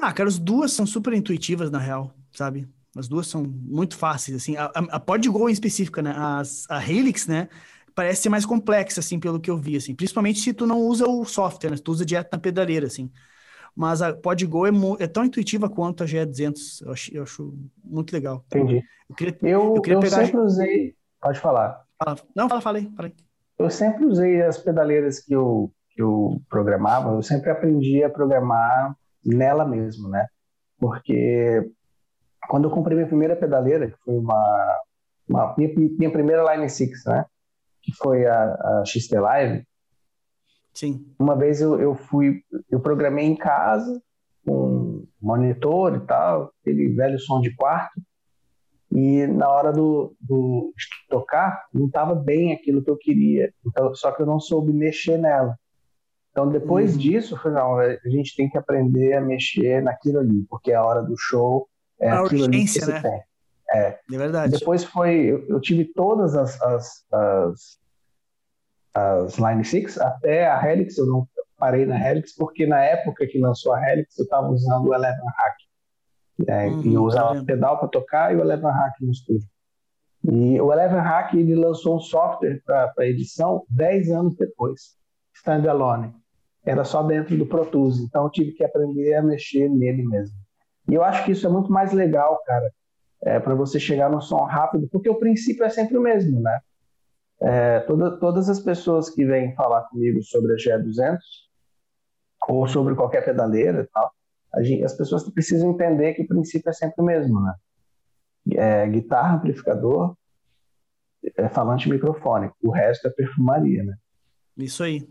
Ah, 0.00 0.12
cara, 0.12 0.28
as 0.28 0.40
duas 0.40 0.72
são 0.72 0.86
super 0.86 1.12
intuitivas, 1.12 1.70
na 1.70 1.78
real, 1.78 2.12
sabe? 2.32 2.68
As 2.96 3.06
duas 3.08 3.26
são 3.26 3.44
muito 3.44 3.96
fáceis, 3.96 4.36
assim. 4.36 4.56
A, 4.56 4.64
a, 4.66 4.78
a 4.96 5.00
PodGo 5.00 5.48
em 5.48 5.52
específica, 5.52 6.02
né? 6.02 6.14
As, 6.16 6.66
a 6.68 6.82
Helix, 6.82 7.26
né? 7.26 7.48
parece 7.94 8.22
ser 8.22 8.28
mais 8.28 8.46
complexa, 8.46 9.00
assim, 9.00 9.18
pelo 9.18 9.40
que 9.40 9.50
eu 9.50 9.56
vi, 9.56 9.76
assim. 9.76 9.94
Principalmente 9.94 10.40
se 10.40 10.52
tu 10.52 10.66
não 10.66 10.78
usa 10.80 11.06
o 11.06 11.24
software, 11.24 11.70
né? 11.70 11.76
Tu 11.82 11.90
usa 11.92 12.04
direto 12.04 12.32
na 12.32 12.38
pedaleira, 12.38 12.86
assim. 12.86 13.10
Mas 13.76 14.02
a 14.02 14.12
PodGo 14.12 14.66
é, 14.66 14.70
é 15.00 15.06
tão 15.06 15.24
intuitiva 15.24 15.68
quanto 15.68 16.02
a 16.02 16.06
GE200. 16.06 16.82
Eu 16.84 16.92
acho, 16.92 17.14
eu 17.14 17.22
acho 17.22 17.54
muito 17.84 18.12
legal. 18.12 18.44
Entendi. 18.46 18.82
Eu, 19.08 19.14
queria, 19.14 19.38
eu, 19.42 19.74
eu, 19.86 20.02
eu 20.02 20.10
sempre 20.10 20.38
usei... 20.38 20.94
Pode 21.20 21.38
falar. 21.38 21.84
Fala. 22.02 22.16
Não, 22.34 22.48
fala, 22.48 22.60
falei, 22.60 22.90
falei. 22.96 23.14
Eu 23.58 23.70
sempre 23.70 24.06
usei 24.06 24.40
as 24.40 24.56
pedaleiras 24.56 25.20
que 25.20 25.34
eu, 25.34 25.70
que 25.90 26.00
eu 26.00 26.40
programava, 26.48 27.10
eu 27.10 27.22
sempre 27.22 27.50
aprendi 27.50 28.02
a 28.02 28.08
programar 28.08 28.96
nela 29.22 29.66
mesmo, 29.66 30.08
né? 30.08 30.26
Porque 30.78 31.70
quando 32.50 32.64
eu 32.64 32.70
comprei 32.72 32.96
minha 32.96 33.06
primeira 33.06 33.36
pedaleira, 33.36 33.92
que 33.92 33.96
foi 34.04 34.18
uma, 34.18 34.78
uma 35.28 35.54
minha, 35.56 35.72
minha 35.72 36.10
primeira 36.10 36.52
Line 36.52 36.68
6, 36.68 37.04
né? 37.06 37.24
que 37.80 37.92
foi 37.94 38.26
a, 38.26 38.54
a 38.54 38.84
XT 38.84 39.20
Live. 39.20 39.64
Sim. 40.74 41.06
Uma 41.16 41.36
vez 41.36 41.60
eu, 41.60 41.80
eu 41.80 41.94
fui, 41.94 42.42
eu 42.68 42.80
programei 42.80 43.24
em 43.24 43.36
casa 43.36 44.02
com 44.44 45.06
monitor 45.22 45.94
e 45.94 46.00
tal, 46.00 46.52
aquele 46.60 46.88
velho 46.92 47.20
som 47.20 47.40
de 47.40 47.54
quarto, 47.54 48.02
e 48.90 49.28
na 49.28 49.48
hora 49.48 49.72
do, 49.72 50.16
do 50.20 50.72
tocar 51.08 51.66
não 51.72 51.86
estava 51.86 52.16
bem 52.16 52.52
aquilo 52.52 52.82
que 52.82 52.90
eu 52.90 52.96
queria, 52.96 53.52
então, 53.64 53.94
só 53.94 54.10
que 54.10 54.22
eu 54.22 54.26
não 54.26 54.40
soube 54.40 54.72
mexer 54.72 55.18
nela. 55.18 55.56
Então 56.32 56.48
depois 56.48 56.94
uhum. 56.94 56.98
disso, 56.98 57.34
eu 57.34 57.38
falei, 57.38 57.58
não, 57.58 57.78
a 57.78 58.08
gente 58.08 58.34
tem 58.34 58.50
que 58.50 58.58
aprender 58.58 59.12
a 59.12 59.20
mexer 59.20 59.80
naquilo 59.82 60.18
ali, 60.18 60.44
porque 60.48 60.72
é 60.72 60.74
a 60.74 60.84
hora 60.84 61.02
do 61.02 61.14
show, 61.16 61.69
é 62.00 62.10
a 62.10 62.22
urgência, 62.22 62.86
né? 62.86 63.00
tem. 63.00 63.22
É, 63.72 63.98
é 64.12 64.18
verdade. 64.18 64.58
Depois 64.58 64.84
foi, 64.84 65.26
eu, 65.26 65.46
eu 65.48 65.60
tive 65.60 65.84
todas 65.84 66.34
as, 66.34 66.60
as, 66.60 67.04
as, 67.12 67.78
as 68.94 69.38
Line 69.38 69.64
6, 69.64 69.98
até 69.98 70.50
a 70.50 70.72
Helix, 70.72 70.98
eu 70.98 71.06
não 71.06 71.28
parei 71.56 71.86
na 71.86 71.96
Helix, 71.96 72.34
porque 72.34 72.66
na 72.66 72.82
época 72.82 73.26
que 73.26 73.38
lançou 73.38 73.72
a 73.72 73.92
Helix, 73.92 74.18
eu 74.18 74.24
estava 74.24 74.48
usando 74.48 74.88
o 74.88 74.94
Eleven 74.94 75.26
Hack. 75.26 75.56
É, 76.48 76.66
uhum, 76.68 76.82
e 76.82 76.94
eu 76.94 77.04
usava 77.04 77.34
tá 77.34 77.44
pedal 77.44 77.78
para 77.78 77.88
tocar 77.88 78.32
e 78.32 78.36
o 78.36 78.40
Eleven 78.40 78.70
Hack 78.70 78.94
no 79.00 79.10
estúdio. 79.10 79.46
E 80.24 80.60
o 80.60 80.72
Eleven 80.72 81.00
Hack 81.00 81.34
ele 81.34 81.54
lançou 81.54 81.96
um 81.96 82.00
software 82.00 82.60
para 82.64 83.06
edição 83.06 83.64
10 83.68 84.10
anos 84.10 84.36
depois, 84.36 84.96
standalone. 85.34 86.14
Era 86.64 86.84
só 86.84 87.02
dentro 87.02 87.36
do 87.36 87.46
Pro 87.46 87.64
Tools, 87.64 87.98
então 88.00 88.24
eu 88.24 88.30
tive 88.30 88.52
que 88.52 88.64
aprender 88.64 89.14
a 89.14 89.22
mexer 89.22 89.68
nele 89.68 90.02
mesmo. 90.04 90.36
E 90.90 90.94
eu 90.94 91.04
acho 91.04 91.24
que 91.24 91.32
isso 91.32 91.46
é 91.46 91.50
muito 91.50 91.70
mais 91.70 91.92
legal, 91.92 92.42
cara, 92.44 92.70
é, 93.22 93.38
para 93.38 93.54
você 93.54 93.78
chegar 93.78 94.10
no 94.10 94.20
som 94.20 94.44
rápido, 94.44 94.88
porque 94.90 95.08
o 95.08 95.18
princípio 95.18 95.64
é 95.64 95.68
sempre 95.68 95.96
o 95.96 96.02
mesmo, 96.02 96.40
né? 96.40 96.60
É, 97.42 97.80
toda, 97.80 98.18
todas 98.18 98.50
as 98.50 98.60
pessoas 98.60 99.08
que 99.08 99.24
vêm 99.24 99.54
falar 99.54 99.82
comigo 99.84 100.22
sobre 100.22 100.52
a 100.52 100.56
GE200 100.56 101.18
ou 102.48 102.66
sobre 102.66 102.94
qualquer 102.94 103.24
pedaleira 103.24 103.82
e 103.82 103.86
tal, 103.86 104.10
gente, 104.62 104.84
as 104.84 104.94
pessoas 104.94 105.28
precisam 105.30 105.70
entender 105.70 106.14
que 106.14 106.22
o 106.22 106.28
princípio 106.28 106.68
é 106.68 106.72
sempre 106.72 107.00
o 107.00 107.04
mesmo, 107.04 107.40
né? 107.40 107.54
É, 108.52 108.86
guitarra, 108.88 109.36
amplificador, 109.36 110.16
é, 111.36 111.48
falante 111.48 111.88
microfone, 111.88 112.50
o 112.62 112.70
resto 112.70 113.06
é 113.06 113.10
perfumaria, 113.10 113.84
né? 113.84 113.94
Isso 114.56 114.82
aí. 114.82 115.08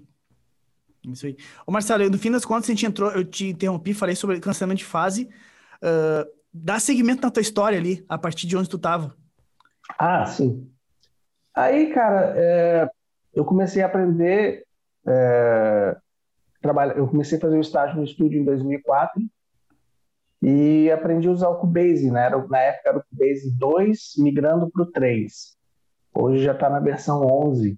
Isso 1.08 1.26
aí. 1.26 1.38
Ô 1.66 1.72
Marcelo, 1.72 2.10
no 2.10 2.18
fim 2.18 2.32
das 2.32 2.44
contas, 2.44 2.66
a 2.66 2.74
gente 2.74 2.86
entrou, 2.86 3.12
eu 3.12 3.24
te 3.24 3.48
interrompi, 3.48 3.94
falei 3.94 4.16
sobre 4.16 4.40
cancelamento 4.40 4.80
de 4.80 4.86
fase. 4.86 5.30
Uh, 5.84 6.30
dá 6.54 6.80
seguimento 6.80 7.22
na 7.22 7.32
tua 7.32 7.42
história 7.42 7.78
ali, 7.78 8.06
a 8.10 8.18
partir 8.18 8.48
de 8.48 8.58
onde 8.58 8.70
tu 8.70 8.78
estava. 8.78 9.16
Ah, 9.98 10.26
sim. 10.26 10.70
Aí, 11.56 11.92
cara, 11.94 12.34
é, 12.38 12.90
eu 13.34 13.44
comecei 13.44 13.82
a 13.82 13.88
aprender. 13.88 14.66
É, 15.08 15.98
trabalha, 16.62 16.94
eu 16.94 17.08
comecei 17.08 17.38
a 17.38 17.42
fazer 17.42 17.58
o 17.58 17.62
estágio 17.62 17.98
no 17.98 18.04
estúdio 18.04 18.40
em 18.40 18.46
2004 18.46 19.22
e 20.42 20.90
aprendi 20.92 21.28
a 21.28 21.32
usar 21.32 21.50
o 21.50 21.60
Cubase, 21.60 22.10
né? 22.12 22.26
Era, 22.26 22.48
na 22.48 22.60
época 22.60 22.90
era 22.90 22.98
o 23.00 23.04
Cubase 23.10 23.52
2, 23.58 24.14
migrando 24.18 24.70
para 24.70 24.84
o 24.84 24.86
3. 24.86 25.58
Hoje 26.14 26.44
já 26.44 26.54
está 26.54 26.70
na 26.70 26.80
versão 26.80 27.26
11 27.26 27.78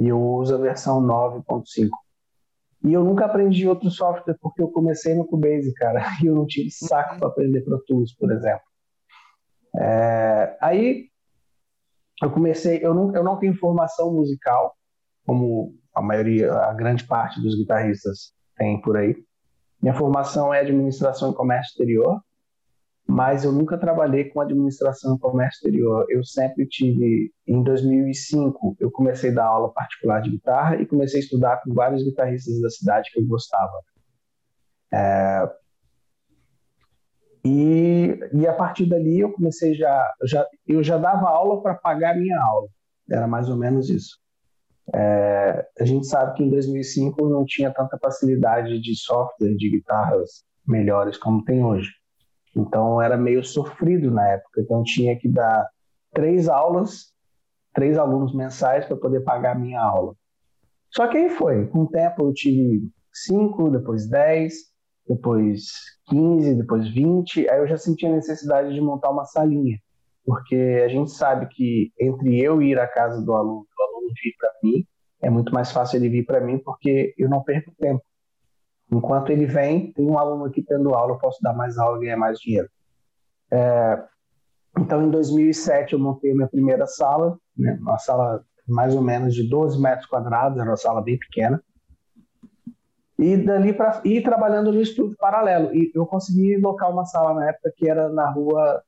e 0.00 0.08
eu 0.08 0.20
uso 0.20 0.54
a 0.54 0.58
versão 0.58 1.00
9.5. 1.00 1.88
E 2.84 2.92
eu 2.92 3.02
nunca 3.02 3.26
aprendi 3.26 3.66
outro 3.66 3.90
software 3.90 4.36
porque 4.40 4.62
eu 4.62 4.68
comecei 4.68 5.14
no 5.14 5.26
Cubase, 5.26 5.72
cara, 5.74 6.00
e 6.22 6.26
eu 6.26 6.34
não 6.34 6.46
tive 6.46 6.70
saco 6.70 7.18
para 7.18 7.28
aprender 7.28 7.62
Pro 7.62 7.82
Tools, 7.86 8.14
por 8.14 8.32
exemplo. 8.32 8.62
É, 9.76 10.56
aí 10.60 11.08
eu 12.22 12.30
comecei, 12.30 12.84
eu 12.84 12.94
não, 12.94 13.14
eu 13.14 13.22
não 13.22 13.38
tenho 13.38 13.56
formação 13.56 14.12
musical, 14.12 14.74
como 15.26 15.74
a 15.94 16.02
maioria, 16.02 16.52
a 16.52 16.72
grande 16.72 17.04
parte 17.04 17.40
dos 17.40 17.56
guitarristas 17.56 18.32
tem 18.56 18.80
por 18.80 18.96
aí. 18.96 19.14
Minha 19.80 19.94
formação 19.94 20.52
é 20.52 20.60
administração 20.60 21.30
e 21.30 21.34
comércio 21.34 21.70
exterior, 21.70 22.20
mas 23.08 23.42
eu 23.42 23.50
nunca 23.50 23.78
trabalhei 23.78 24.24
com 24.24 24.38
administração 24.38 25.16
e 25.16 25.18
comércio 25.18 25.56
exterior. 25.56 26.04
Eu 26.10 26.22
sempre 26.22 26.66
tive, 26.66 27.32
em 27.46 27.62
2005, 27.62 28.76
eu 28.78 28.90
comecei 28.90 29.30
a 29.30 29.34
dar 29.34 29.46
aula 29.46 29.72
particular 29.72 30.20
de 30.20 30.30
guitarra 30.30 30.76
e 30.76 30.84
comecei 30.84 31.20
a 31.20 31.22
estudar 31.22 31.62
com 31.62 31.72
vários 31.72 32.04
guitarristas 32.04 32.60
da 32.60 32.68
cidade 32.68 33.10
que 33.10 33.18
eu 33.18 33.26
gostava. 33.26 33.72
É... 34.92 35.50
E, 37.42 38.20
e 38.34 38.46
a 38.46 38.52
partir 38.52 38.84
dali 38.86 39.20
eu 39.20 39.32
comecei 39.32 39.74
já, 39.74 40.14
já 40.24 40.46
eu 40.66 40.82
já 40.82 40.98
dava 40.98 41.30
aula 41.30 41.62
para 41.62 41.74
pagar 41.74 42.14
minha 42.14 42.38
aula. 42.38 42.68
Era 43.10 43.26
mais 43.26 43.48
ou 43.48 43.56
menos 43.56 43.88
isso. 43.88 44.18
É, 44.94 45.66
a 45.80 45.84
gente 45.84 46.06
sabe 46.06 46.34
que 46.34 46.42
em 46.42 46.50
2005 46.50 47.26
não 47.26 47.44
tinha 47.46 47.72
tanta 47.72 47.98
facilidade 47.98 48.78
de 48.80 48.94
software 48.98 49.54
de 49.56 49.70
guitarras 49.70 50.44
melhores 50.66 51.16
como 51.16 51.42
tem 51.44 51.64
hoje. 51.64 51.97
Então 52.56 53.00
era 53.00 53.16
meio 53.16 53.44
sofrido 53.44 54.10
na 54.10 54.26
época. 54.28 54.60
Então 54.60 54.82
tinha 54.82 55.16
que 55.18 55.28
dar 55.28 55.66
três 56.12 56.48
aulas, 56.48 57.12
três 57.74 57.98
alunos 57.98 58.34
mensais 58.34 58.84
para 58.86 58.96
poder 58.96 59.20
pagar 59.20 59.56
a 59.56 59.58
minha 59.58 59.80
aula. 59.80 60.14
Só 60.90 61.06
que 61.06 61.16
aí 61.16 61.30
foi. 61.30 61.66
Com 61.66 61.82
o 61.82 61.88
tempo 61.88 62.22
eu 62.22 62.32
tive 62.32 62.82
cinco, 63.12 63.70
depois 63.70 64.08
dez, 64.08 64.54
depois 65.06 65.62
quinze, 66.06 66.54
depois 66.54 66.88
vinte. 66.88 67.48
Aí 67.48 67.58
eu 67.58 67.66
já 67.66 67.76
senti 67.76 68.06
a 68.06 68.12
necessidade 68.12 68.74
de 68.74 68.80
montar 68.80 69.10
uma 69.10 69.24
salinha, 69.24 69.78
porque 70.24 70.82
a 70.84 70.88
gente 70.88 71.10
sabe 71.10 71.46
que 71.48 71.92
entre 72.00 72.40
eu 72.40 72.62
ir 72.62 72.78
à 72.78 72.86
casa 72.86 73.22
do 73.22 73.34
aluno, 73.34 73.66
do 73.76 73.82
aluno 73.82 74.12
vir 74.22 74.34
para 74.38 74.50
mim, 74.62 74.84
é 75.20 75.30
muito 75.30 75.52
mais 75.52 75.70
fácil 75.72 75.96
ele 75.96 76.08
vir 76.08 76.24
para 76.24 76.40
mim 76.40 76.58
porque 76.58 77.14
eu 77.18 77.28
não 77.28 77.42
perco 77.42 77.72
tempo. 77.78 78.02
Enquanto 78.90 79.30
ele 79.30 79.46
vem, 79.46 79.92
tem 79.92 80.06
um 80.06 80.18
aluno 80.18 80.46
aqui 80.46 80.62
tendo 80.62 80.94
aula, 80.94 81.12
eu 81.12 81.18
posso 81.18 81.42
dar 81.42 81.52
mais 81.52 81.76
aula 81.76 81.98
e 81.98 82.00
ganhar 82.02 82.16
mais 82.16 82.38
dinheiro. 82.38 82.68
É, 83.50 84.02
então, 84.78 85.06
em 85.06 85.10
2007, 85.10 85.92
eu 85.92 85.98
montei 85.98 86.32
a 86.32 86.34
minha 86.34 86.48
primeira 86.48 86.86
sala, 86.86 87.38
né, 87.56 87.78
uma 87.80 87.98
sala 87.98 88.44
mais 88.66 88.94
ou 88.94 89.02
menos 89.02 89.34
de 89.34 89.48
12 89.48 89.80
metros 89.80 90.06
quadrados, 90.06 90.58
era 90.58 90.70
uma 90.70 90.76
sala 90.76 91.02
bem 91.02 91.18
pequena. 91.18 91.62
E 93.18 93.36
dali 93.36 93.72
para 93.72 94.00
ir 94.04 94.22
trabalhando 94.22 94.72
no 94.72 94.80
estúdio 94.80 95.16
paralelo. 95.18 95.74
E 95.74 95.90
eu 95.94 96.06
consegui 96.06 96.56
locar 96.58 96.90
uma 96.90 97.04
sala 97.04 97.34
na 97.34 97.48
época 97.48 97.72
que 97.76 97.88
era 97.88 98.08
na 98.10 98.30
rua, 98.30 98.82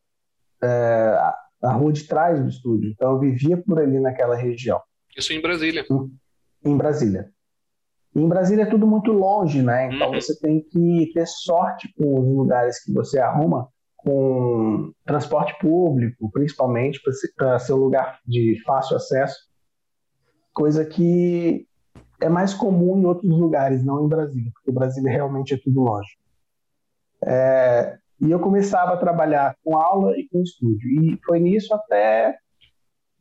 é, 0.63 1.19
na 1.61 1.73
rua 1.73 1.93
de 1.93 2.05
trás 2.05 2.41
do 2.41 2.49
estúdio. 2.49 2.91
Então, 2.91 3.13
eu 3.13 3.19
vivia 3.19 3.57
por 3.57 3.81
ali 3.81 3.99
naquela 3.99 4.37
região. 4.37 4.81
Isso 5.17 5.33
em 5.33 5.41
Brasília. 5.41 5.85
Em, 5.91 6.71
em 6.71 6.77
Brasília. 6.77 7.33
Em 8.15 8.29
Brasília 8.29 8.65
é 8.65 8.67
tudo 8.67 8.87
muito 8.87 9.13
longe, 9.13 9.63
né? 9.63 9.87
Então 9.93 10.09
uhum. 10.09 10.21
você 10.21 10.39
tem 10.39 10.61
que 10.61 11.11
ter 11.15 11.27
sorte 11.27 11.93
com 11.97 12.19
os 12.19 12.37
lugares 12.37 12.83
que 12.83 12.93
você 12.93 13.21
arruma 13.21 13.69
com 13.97 14.93
transporte 15.05 15.57
público, 15.61 16.31
principalmente 16.33 17.01
para 17.37 17.59
ser 17.59 17.75
um 17.75 17.77
lugar 17.77 18.19
de 18.27 18.61
fácil 18.65 18.97
acesso, 18.97 19.37
coisa 20.53 20.85
que 20.85 21.67
é 22.21 22.29
mais 22.29 22.53
comum 22.55 22.99
em 22.99 23.05
outros 23.05 23.31
lugares, 23.31 23.85
não 23.85 24.05
em 24.05 24.09
Brasília, 24.09 24.51
porque 24.55 24.73
Brasília 24.73 25.11
realmente 25.11 25.55
é 25.55 25.59
tudo 25.59 25.81
longe. 25.81 26.19
É, 27.25 27.99
e 28.21 28.31
eu 28.31 28.41
começava 28.41 28.95
a 28.95 28.97
trabalhar 28.97 29.55
com 29.63 29.77
aula 29.77 30.19
e 30.19 30.27
com 30.29 30.43
estúdio, 30.43 30.89
e 30.91 31.19
foi 31.25 31.39
nisso 31.39 31.75
até 31.75 32.39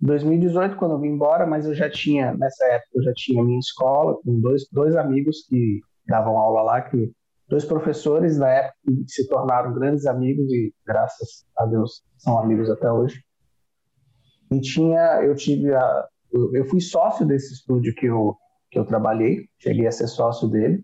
2018, 0.02 0.78
quando 0.78 0.94
eu 0.94 1.00
vim 1.00 1.10
embora, 1.10 1.46
mas 1.46 1.66
eu 1.66 1.74
já 1.74 1.90
tinha, 1.90 2.34
nessa 2.34 2.66
época, 2.66 2.90
eu 2.96 3.04
já 3.04 3.14
tinha 3.14 3.44
minha 3.44 3.60
escola, 3.60 4.16
com 4.24 4.40
dois, 4.40 4.64
dois 4.72 4.96
amigos 4.96 5.46
que 5.48 5.82
davam 6.08 6.38
aula 6.38 6.62
lá, 6.62 6.82
que 6.82 7.12
dois 7.50 7.66
professores 7.66 8.38
na 8.38 8.50
época 8.50 8.76
que 8.86 9.04
se 9.08 9.28
tornaram 9.28 9.74
grandes 9.74 10.06
amigos 10.06 10.52
e, 10.52 10.74
graças 10.86 11.46
a 11.58 11.66
Deus, 11.66 12.02
são 12.18 12.40
amigos 12.40 12.70
até 12.70 12.92
hoje. 12.92 13.22
E 14.52 14.62
tinha, 14.62 15.22
eu 15.24 15.36
tive 15.36 15.74
a, 15.74 16.08
eu 16.32 16.66
fui 16.66 16.80
sócio 16.80 17.26
desse 17.26 17.54
estúdio 17.54 17.94
que 17.96 18.06
eu, 18.06 18.36
que 18.72 18.78
eu 18.78 18.86
trabalhei, 18.86 19.48
cheguei 19.58 19.88
a 19.88 19.92
ser 19.92 20.08
sócio 20.08 20.48
dele. 20.48 20.84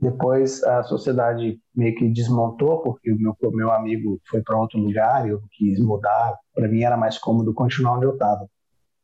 Depois 0.00 0.62
a 0.64 0.82
sociedade 0.82 1.60
meio 1.74 1.94
que 1.94 2.08
desmontou, 2.08 2.82
porque 2.82 3.12
o 3.12 3.16
meu, 3.16 3.36
meu 3.52 3.70
amigo 3.70 4.20
foi 4.28 4.42
para 4.42 4.58
outro 4.58 4.78
lugar, 4.78 5.28
eu 5.28 5.40
quis 5.52 5.78
mudar. 5.78 6.36
Para 6.54 6.68
mim 6.68 6.82
era 6.82 6.96
mais 6.96 7.18
cômodo 7.18 7.54
continuar 7.54 7.96
onde 7.96 8.06
eu 8.06 8.12
estava. 8.12 8.48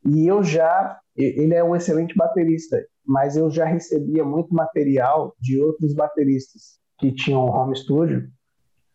E 0.08 0.26
eu 0.26 0.42
já, 0.42 0.98
ele 1.16 1.54
é 1.54 1.62
um 1.62 1.76
excelente 1.76 2.14
baterista, 2.16 2.82
mas 3.06 3.36
eu 3.36 3.50
já 3.50 3.64
recebia 3.64 4.24
muito 4.24 4.54
material 4.54 5.34
de 5.40 5.60
outros 5.60 5.94
bateristas 5.94 6.78
que 6.98 7.12
tinham 7.12 7.44
home 7.44 7.76
studio. 7.76 8.28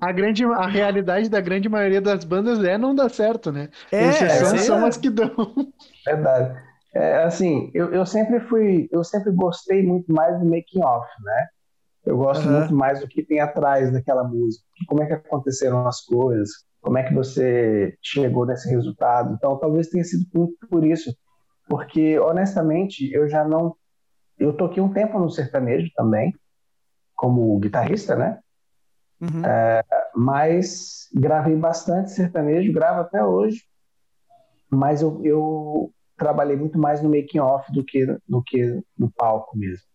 a, 0.00 0.12
grande, 0.12 0.44
a 0.44 0.66
realidade 0.66 1.28
da 1.28 1.40
grande 1.40 1.68
maioria 1.68 2.00
das 2.00 2.24
bandas 2.24 2.62
é 2.64 2.76
não 2.76 2.96
dar 2.96 3.08
certo, 3.08 3.52
né? 3.52 3.68
É, 3.92 4.08
Exceção 4.08 4.54
é, 4.54 4.58
são 4.58 4.84
as 4.84 4.96
que 4.96 5.08
dão. 5.08 5.30
Verdade. 6.04 6.60
É, 6.92 7.22
assim, 7.22 7.70
eu, 7.72 7.92
eu 7.92 8.04
sempre 8.04 8.40
fui, 8.40 8.88
eu 8.90 9.04
sempre 9.04 9.30
gostei 9.30 9.84
muito 9.84 10.12
mais 10.12 10.36
do 10.40 10.44
making 10.44 10.82
off, 10.82 11.06
né? 11.22 11.46
Eu 12.04 12.16
gosto 12.16 12.44
uhum. 12.48 12.58
muito 12.58 12.74
mais 12.74 13.00
do 13.00 13.06
que 13.06 13.22
tem 13.22 13.38
atrás 13.38 13.92
daquela 13.92 14.24
música. 14.24 14.64
Como 14.88 15.02
é 15.02 15.06
que 15.06 15.12
aconteceram 15.12 15.86
as 15.86 16.00
coisas? 16.00 16.50
Como 16.80 16.98
é 16.98 17.04
que 17.04 17.14
você 17.14 17.94
chegou 18.02 18.46
nesse 18.46 18.68
resultado? 18.68 19.34
Então, 19.34 19.58
talvez 19.58 19.88
tenha 19.88 20.02
sido 20.02 20.24
muito 20.34 20.56
por 20.68 20.84
isso, 20.84 21.14
porque 21.68 22.18
honestamente 22.18 23.12
eu 23.12 23.28
já 23.28 23.44
não, 23.44 23.76
eu 24.38 24.52
toquei 24.52 24.82
um 24.82 24.92
tempo 24.92 25.18
no 25.18 25.30
sertanejo 25.30 25.90
também, 25.94 26.34
como 27.14 27.58
guitarrista, 27.58 28.14
né? 28.14 28.38
Uhum. 29.20 29.44
É, 29.44 29.84
mas 30.14 31.08
gravei 31.12 31.56
bastante 31.56 32.12
sertanejo, 32.12 32.72
gravo 32.72 33.00
até 33.00 33.24
hoje, 33.24 33.64
mas 34.70 35.02
eu, 35.02 35.20
eu 35.24 35.92
trabalhei 36.16 36.56
muito 36.56 36.78
mais 36.78 37.02
no 37.02 37.08
making 37.08 37.40
off 37.40 37.72
do 37.72 37.84
que 37.84 38.06
do 38.28 38.42
que 38.42 38.80
no 38.96 39.10
palco 39.10 39.56
mesmo. 39.58 39.86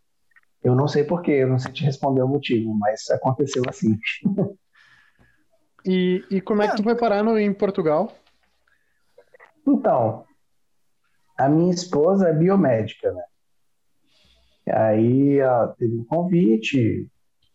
Eu 0.63 0.75
não 0.75 0.87
sei 0.87 1.03
porquê, 1.03 1.31
eu 1.31 1.47
não 1.47 1.59
sei 1.59 1.71
te 1.71 1.83
responder 1.83 2.21
o 2.21 2.27
motivo, 2.27 2.73
mas 2.73 3.09
aconteceu 3.09 3.63
assim. 3.67 3.97
e, 5.85 6.25
e 6.29 6.41
como 6.41 6.61
é 6.61 6.69
que 6.69 6.77
tu 6.77 6.83
foi 6.83 6.95
parar 6.95 7.23
no, 7.23 7.37
em 7.37 7.53
Portugal? 7.53 8.11
Então, 9.67 10.25
a 11.37 11.49
minha 11.49 11.73
esposa 11.73 12.29
é 12.29 12.33
biomédica, 12.33 13.11
né? 13.11 13.23
Aí 14.69 15.39
ela 15.39 15.67
teve 15.77 15.95
um 15.95 16.05
convite 16.05 17.07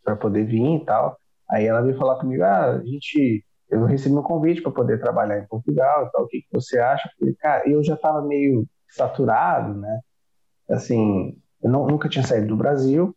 para 0.05 0.17
poder 0.17 0.45
vir 0.45 0.77
e 0.77 0.85
tal. 0.85 1.19
Aí 1.51 1.67
ela 1.67 1.81
veio 1.81 1.97
falar 1.97 2.19
comigo, 2.19 2.43
ah, 2.43 2.73
a 2.73 2.85
gente, 2.85 3.45
eu 3.71 3.85
recebi 3.85 4.15
um 4.15 4.23
convite 4.23 4.63
para 4.63 4.73
poder 4.73 5.01
trabalhar 5.01 5.39
em 5.39 5.47
Portugal 5.47 6.07
e 6.07 6.11
tal, 6.11 6.25
o 6.25 6.29
que, 6.29 6.43
que 6.43 6.49
você 6.53 6.79
acha? 6.79 7.11
Falei, 7.19 7.35
cara, 7.35 7.69
eu 7.69 7.83
já 7.83 7.95
estava 7.95 8.21
meio 8.23 8.67
saturado, 8.89 9.75
né? 9.75 10.01
Assim, 10.69 11.37
eu 11.63 11.71
não, 11.71 11.87
nunca 11.87 12.09
tinha 12.09 12.25
saído 12.25 12.49
do 12.49 12.57
Brasil. 12.57 13.15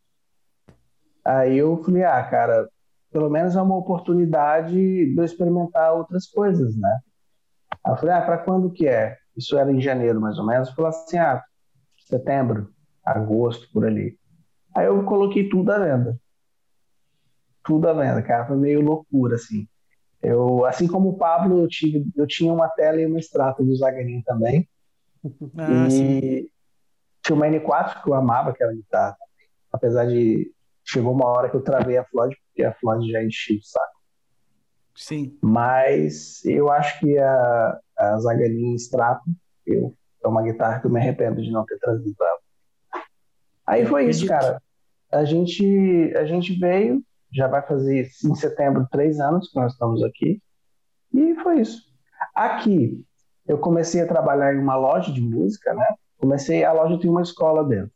Aí 1.24 1.58
eu 1.58 1.84
falei, 1.84 2.04
ah, 2.04 2.24
cara, 2.24 2.70
pelo 3.12 3.30
menos 3.30 3.56
é 3.56 3.62
uma 3.62 3.78
oportunidade 3.78 4.74
de 4.74 5.16
eu 5.16 5.24
experimentar 5.24 5.94
outras 5.94 6.28
coisas, 6.28 6.76
né? 6.78 7.00
Aí 7.86 7.94
eu 7.94 7.98
falei, 7.98 8.16
ah, 8.16 8.22
para 8.22 8.38
quando 8.38 8.72
que 8.72 8.88
é? 8.88 9.18
Isso 9.36 9.58
era 9.58 9.72
em 9.72 9.82
janeiro, 9.82 10.20
mais 10.20 10.38
ou 10.38 10.46
menos. 10.46 10.70
Eu 10.70 10.76
falei 10.76 10.90
assim, 10.90 11.18
ah, 11.18 11.44
setembro, 12.08 12.70
agosto, 13.06 13.70
por 13.72 13.86
ali. 13.86 14.18
Aí 14.76 14.86
eu 14.86 15.04
coloquei 15.04 15.50
tudo 15.50 15.72
à 15.72 15.80
venda 15.80 16.20
tudo 17.64 17.88
à 17.88 17.94
venda, 17.94 18.22
cara. 18.22 18.46
Foi 18.46 18.58
meio 18.58 18.82
loucura, 18.82 19.36
assim. 19.36 19.68
Eu, 20.22 20.66
assim 20.66 20.88
como 20.88 21.10
o 21.10 21.18
Pablo, 21.18 21.62
eu, 21.62 21.68
tive, 21.68 22.06
eu 22.16 22.28
tinha 22.28 22.54
uma 22.54 22.70
tela 22.70 23.02
e 23.02 23.06
uma 23.06 23.20
extrato 23.20 23.64
do 23.64 23.76
Zagarin 23.76 24.22
também. 24.24 24.68
Ah, 25.56 25.86
e 25.88 25.92
sim. 25.92 26.50
tinha 27.24 27.36
uma 27.36 27.46
N4 27.46 28.02
que 28.02 28.10
eu 28.10 28.16
amava 28.16 28.50
aquela 28.50 28.74
guitarra. 28.74 29.16
Apesar 29.72 30.06
de. 30.06 30.52
Chegou 30.84 31.14
uma 31.14 31.28
hora 31.28 31.48
que 31.48 31.56
eu 31.56 31.62
travei 31.62 31.96
a 31.96 32.04
Floyd, 32.04 32.36
porque 32.48 32.64
a 32.64 32.74
Floyd 32.74 33.08
já 33.12 33.24
enchia 33.24 33.60
o 33.60 33.64
saco. 33.64 34.02
Sim. 34.96 35.38
Mas 35.40 36.44
eu 36.44 36.72
acho 36.72 37.00
que 37.00 37.20
a, 37.20 37.80
a 37.96 38.18
Zagarin 38.18 38.74
Strato 38.78 39.22
eu, 39.64 39.96
é 40.24 40.28
uma 40.28 40.42
guitarra 40.42 40.80
que 40.80 40.88
eu 40.88 40.92
me 40.92 41.00
arrependo 41.00 41.40
de 41.40 41.52
não 41.52 41.64
ter 41.66 41.78
trazido 41.78 42.16
ela. 42.20 42.40
Aí 43.66 43.86
foi 43.86 44.10
isso, 44.10 44.26
cara. 44.28 44.62
A 45.12 45.24
gente, 45.24 46.14
a 46.16 46.26
gente 46.26 46.58
veio, 46.58 47.04
já 47.32 47.48
vai 47.48 47.62
fazer 47.62 48.10
em 48.26 48.36
setembro 48.36 48.88
três 48.92 49.20
anos 49.20 49.50
que 49.50 49.60
nós 49.60 49.74
estamos 49.74 50.04
aqui. 50.04 50.42
E 51.14 51.36
foi 51.36 51.62
isso. 51.62 51.82
Aqui, 52.34 53.04
eu 53.48 53.58
comecei 53.58 54.02
a 54.02 54.08
trabalhar 54.08 54.54
em 54.54 54.60
uma 54.60 54.76
loja 54.76 55.12
de 55.12 55.22
música, 55.22 55.74
né? 55.74 55.86
Comecei, 56.18 56.64
a 56.64 56.72
loja 56.72 57.00
tem 57.00 57.10
uma 57.10 57.22
escola 57.22 57.68
dentro. 57.68 57.92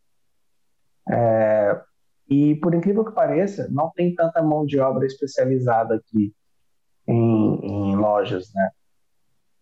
É, 1.09 1.79
e 2.27 2.55
por 2.55 2.73
incrível 2.73 3.05
que 3.05 3.11
pareça, 3.11 3.67
não 3.69 3.91
tem 3.91 4.13
tanta 4.15 4.41
mão 4.41 4.65
de 4.65 4.79
obra 4.79 5.05
especializada 5.05 5.95
aqui 5.95 6.33
em, 7.07 7.59
em 7.61 7.95
lojas, 7.95 8.51
né? 8.53 8.69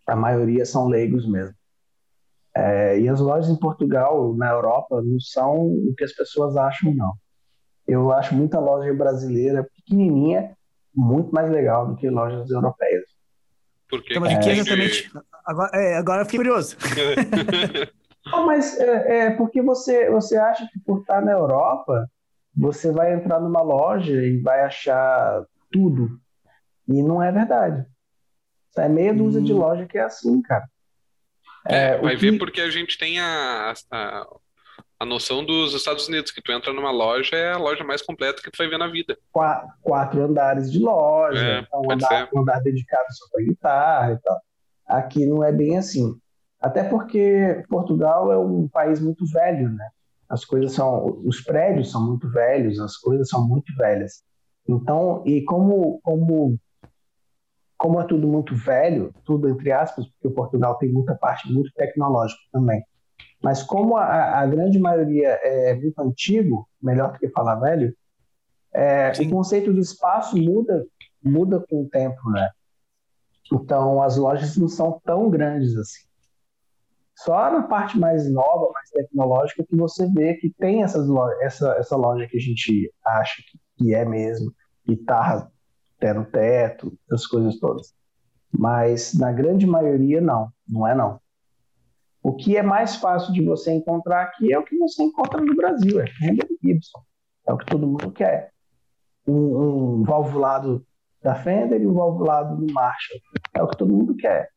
A 0.06 0.16
maioria 0.16 0.64
são 0.64 0.88
leigos 0.88 1.28
mesmo. 1.28 1.54
É, 2.56 3.00
e 3.00 3.08
as 3.08 3.20
lojas 3.20 3.50
em 3.50 3.58
Portugal, 3.58 4.34
na 4.36 4.50
Europa, 4.50 5.02
não 5.02 5.18
são 5.18 5.56
o 5.66 5.94
que 5.96 6.04
as 6.04 6.12
pessoas 6.12 6.56
acham, 6.56 6.94
não 6.94 7.12
eu 7.86 8.12
acho 8.12 8.34
muita 8.34 8.58
loja 8.58 8.92
brasileira 8.94 9.68
pequenininha 9.76 10.56
muito 10.94 11.34
mais 11.34 11.50
legal 11.50 11.86
do 11.86 11.96
que 11.96 12.08
lojas 12.08 12.50
europeias. 12.50 13.04
Por 13.88 14.02
quê? 14.02 14.14
Então, 14.14 14.22
mas 14.22 14.46
é, 14.46 14.52
exatamente. 14.52 15.10
Agora, 15.44 15.70
é, 15.74 15.96
agora 15.96 16.22
eu 16.22 16.24
fiquei 16.24 16.38
curioso. 16.38 16.76
Não, 18.26 18.46
mas 18.46 18.78
é, 18.78 19.26
é, 19.26 19.30
porque 19.32 19.60
você, 19.60 20.08
você 20.10 20.38
acha 20.38 20.66
que 20.72 20.80
por 20.80 21.00
estar 21.00 21.20
na 21.20 21.32
Europa, 21.32 22.08
você 22.56 22.90
vai 22.90 23.12
entrar 23.12 23.38
numa 23.38 23.60
loja 23.60 24.14
e 24.24 24.40
vai 24.40 24.62
achar 24.62 25.44
tudo. 25.70 26.18
E 26.88 27.02
não 27.02 27.22
é 27.22 27.30
verdade. 27.30 27.84
É 28.78 28.88
meia 28.88 29.12
dúzia 29.12 29.42
hum. 29.42 29.44
de 29.44 29.52
loja 29.52 29.84
que 29.84 29.98
é 29.98 30.04
assim, 30.04 30.40
cara. 30.40 30.64
É, 31.66 31.94
é 31.94 31.98
vai 31.98 32.16
que... 32.16 32.30
ver 32.30 32.38
porque 32.38 32.60
a 32.60 32.70
gente 32.70 32.98
tem 32.98 33.18
a, 33.20 33.74
a, 33.90 34.26
a 35.00 35.06
noção 35.06 35.44
dos 35.44 35.74
Estados 35.74 36.08
Unidos, 36.08 36.30
que 36.30 36.42
tu 36.42 36.52
entra 36.52 36.72
numa 36.72 36.90
loja, 36.90 37.36
é 37.36 37.52
a 37.52 37.58
loja 37.58 37.84
mais 37.84 38.02
completa 38.02 38.42
que 38.42 38.50
tu 38.50 38.58
vai 38.58 38.68
ver 38.68 38.78
na 38.78 38.88
vida. 38.88 39.16
Quatro, 39.32 39.68
quatro 39.82 40.22
andares 40.22 40.70
de 40.70 40.78
loja, 40.78 41.38
é, 41.38 41.60
então 41.60 41.82
um, 41.82 41.90
andar, 41.90 42.28
um 42.34 42.40
andar 42.40 42.60
dedicado 42.60 43.04
só 43.10 43.26
para 43.30 43.44
guitarra 43.44 44.12
e 44.12 44.18
tal. 44.18 44.40
Aqui 44.86 45.26
não 45.26 45.42
é 45.42 45.52
bem 45.52 45.76
assim. 45.76 46.14
Até 46.60 46.84
porque 46.84 47.62
Portugal 47.68 48.32
é 48.32 48.38
um 48.38 48.68
país 48.68 49.00
muito 49.00 49.26
velho, 49.26 49.70
né? 49.70 49.88
As 50.28 50.44
coisas 50.44 50.72
são, 50.72 51.20
os 51.24 51.40
prédios 51.40 51.90
são 51.90 52.04
muito 52.04 52.30
velhos, 52.30 52.80
as 52.80 52.96
coisas 52.96 53.28
são 53.28 53.46
muito 53.46 53.74
velhas. 53.76 54.22
Então, 54.66 55.22
e 55.26 55.42
como 55.42 56.00
como 56.02 56.58
como 57.84 58.00
é 58.00 58.06
tudo 58.06 58.26
muito 58.26 58.56
velho, 58.56 59.12
tudo 59.26 59.46
entre 59.46 59.70
aspas, 59.70 60.06
porque 60.06 60.28
o 60.28 60.30
Portugal 60.30 60.76
tem 60.76 60.90
muita 60.90 61.14
parte 61.14 61.52
muito 61.52 61.70
tecnológica 61.74 62.40
também. 62.50 62.82
Mas 63.42 63.62
como 63.62 63.98
a, 63.98 64.40
a 64.40 64.46
grande 64.46 64.78
maioria 64.78 65.38
é 65.42 65.74
muito 65.74 66.00
antigo, 66.00 66.66
melhor 66.82 67.12
do 67.12 67.18
que 67.18 67.28
falar 67.28 67.56
velho, 67.56 67.94
é, 68.72 69.12
o 69.20 69.28
conceito 69.28 69.70
de 69.70 69.80
espaço 69.80 70.34
muda, 70.34 70.86
muda 71.22 71.62
com 71.68 71.82
o 71.82 71.88
tempo, 71.90 72.30
né? 72.30 72.48
Então 73.52 74.02
as 74.02 74.16
lojas 74.16 74.56
não 74.56 74.66
são 74.66 74.98
tão 75.04 75.28
grandes 75.28 75.76
assim. 75.76 76.06
Só 77.14 77.52
na 77.52 77.64
parte 77.64 77.98
mais 77.98 78.32
nova, 78.32 78.72
mais 78.72 78.88
tecnológica, 78.88 79.62
que 79.62 79.76
você 79.76 80.10
vê 80.10 80.32
que 80.36 80.48
tem 80.48 80.82
essas 80.82 81.06
essa, 81.42 81.72
essa 81.72 81.96
loja 81.96 82.26
que 82.28 82.38
a 82.38 82.40
gente 82.40 82.90
acha 83.04 83.42
que, 83.46 83.58
que 83.76 83.94
é 83.94 84.06
mesmo, 84.06 84.50
guitarra 84.88 85.52
até 86.04 86.12
no 86.12 86.26
teto, 86.26 86.92
essas 87.10 87.26
coisas 87.26 87.58
todas. 87.58 87.94
Mas 88.52 89.14
na 89.14 89.32
grande 89.32 89.66
maioria, 89.66 90.20
não, 90.20 90.50
não 90.68 90.86
é 90.86 90.94
não. 90.94 91.18
O 92.22 92.34
que 92.34 92.56
é 92.56 92.62
mais 92.62 92.96
fácil 92.96 93.32
de 93.32 93.42
você 93.42 93.72
encontrar 93.72 94.22
aqui 94.22 94.52
é 94.52 94.58
o 94.58 94.64
que 94.64 94.76
você 94.76 95.02
encontra 95.02 95.40
no 95.40 95.56
Brasil, 95.56 96.00
é 96.00 96.06
Fender 96.06 96.48
Gibson. 96.62 97.02
É 97.46 97.52
o 97.52 97.58
que 97.58 97.66
todo 97.66 97.86
mundo 97.86 98.10
quer. 98.12 98.50
Um, 99.26 100.00
um 100.00 100.02
valvulado 100.02 100.86
da 101.22 101.34
Fender 101.34 101.80
e 101.80 101.86
um 101.86 101.94
valvulado 101.94 102.56
do 102.56 102.72
Marshall. 102.72 103.20
É 103.54 103.62
o 103.62 103.68
que 103.68 103.76
todo 103.76 103.92
mundo 103.92 104.14
quer. 104.14 104.50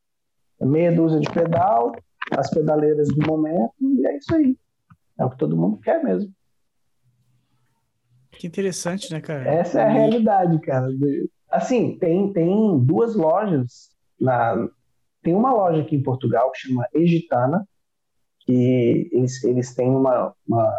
Meia 0.60 0.92
dúzia 0.92 1.20
de 1.20 1.30
pedal, 1.30 1.94
as 2.32 2.50
pedaleiras 2.50 3.08
do 3.10 3.28
momento, 3.28 3.74
e 3.82 4.06
é 4.06 4.18
isso 4.18 4.36
aí. 4.36 4.58
É 5.20 5.26
o 5.26 5.30
que 5.30 5.38
todo 5.38 5.58
mundo 5.58 5.78
quer 5.78 6.04
mesmo. 6.04 6.32
Que 8.32 8.48
interessante, 8.48 9.12
né, 9.12 9.20
cara? 9.20 9.50
Essa 9.50 9.82
é 9.82 9.86
a 9.86 9.90
realidade, 9.90 10.60
cara. 10.62 10.88
Assim, 11.50 11.98
tem, 11.98 12.32
tem 12.34 12.80
duas 12.80 13.16
lojas 13.16 13.90
na, 14.20 14.68
tem 15.22 15.34
uma 15.34 15.54
loja 15.54 15.82
aqui 15.82 15.96
em 15.96 16.04
Portugal 16.04 16.52
que 16.52 16.68
chama 16.68 16.88
Egitana, 16.94 17.68
que 18.40 19.10
eles, 19.12 19.44
eles 19.44 19.74
têm 19.76 19.90
uma, 19.90 20.34
uma 20.48 20.74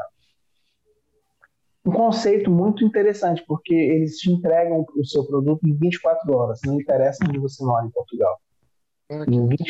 um 1.89 1.93
conceito 1.93 2.51
muito 2.51 2.85
interessante, 2.85 3.43
porque 3.47 3.75
eles 3.75 4.19
te 4.19 4.31
entregam 4.31 4.85
o 4.95 5.05
seu 5.07 5.25
produto 5.27 5.67
em 5.67 5.75
24 5.75 6.37
horas, 6.37 6.61
não 6.67 6.81
interessa 6.81 7.25
onde 7.27 7.39
você 7.39 7.65
mora 7.65 7.87
em 7.87 7.91
Portugal. 7.91 8.39
Em, 9.11 9.47
20, 9.47 9.65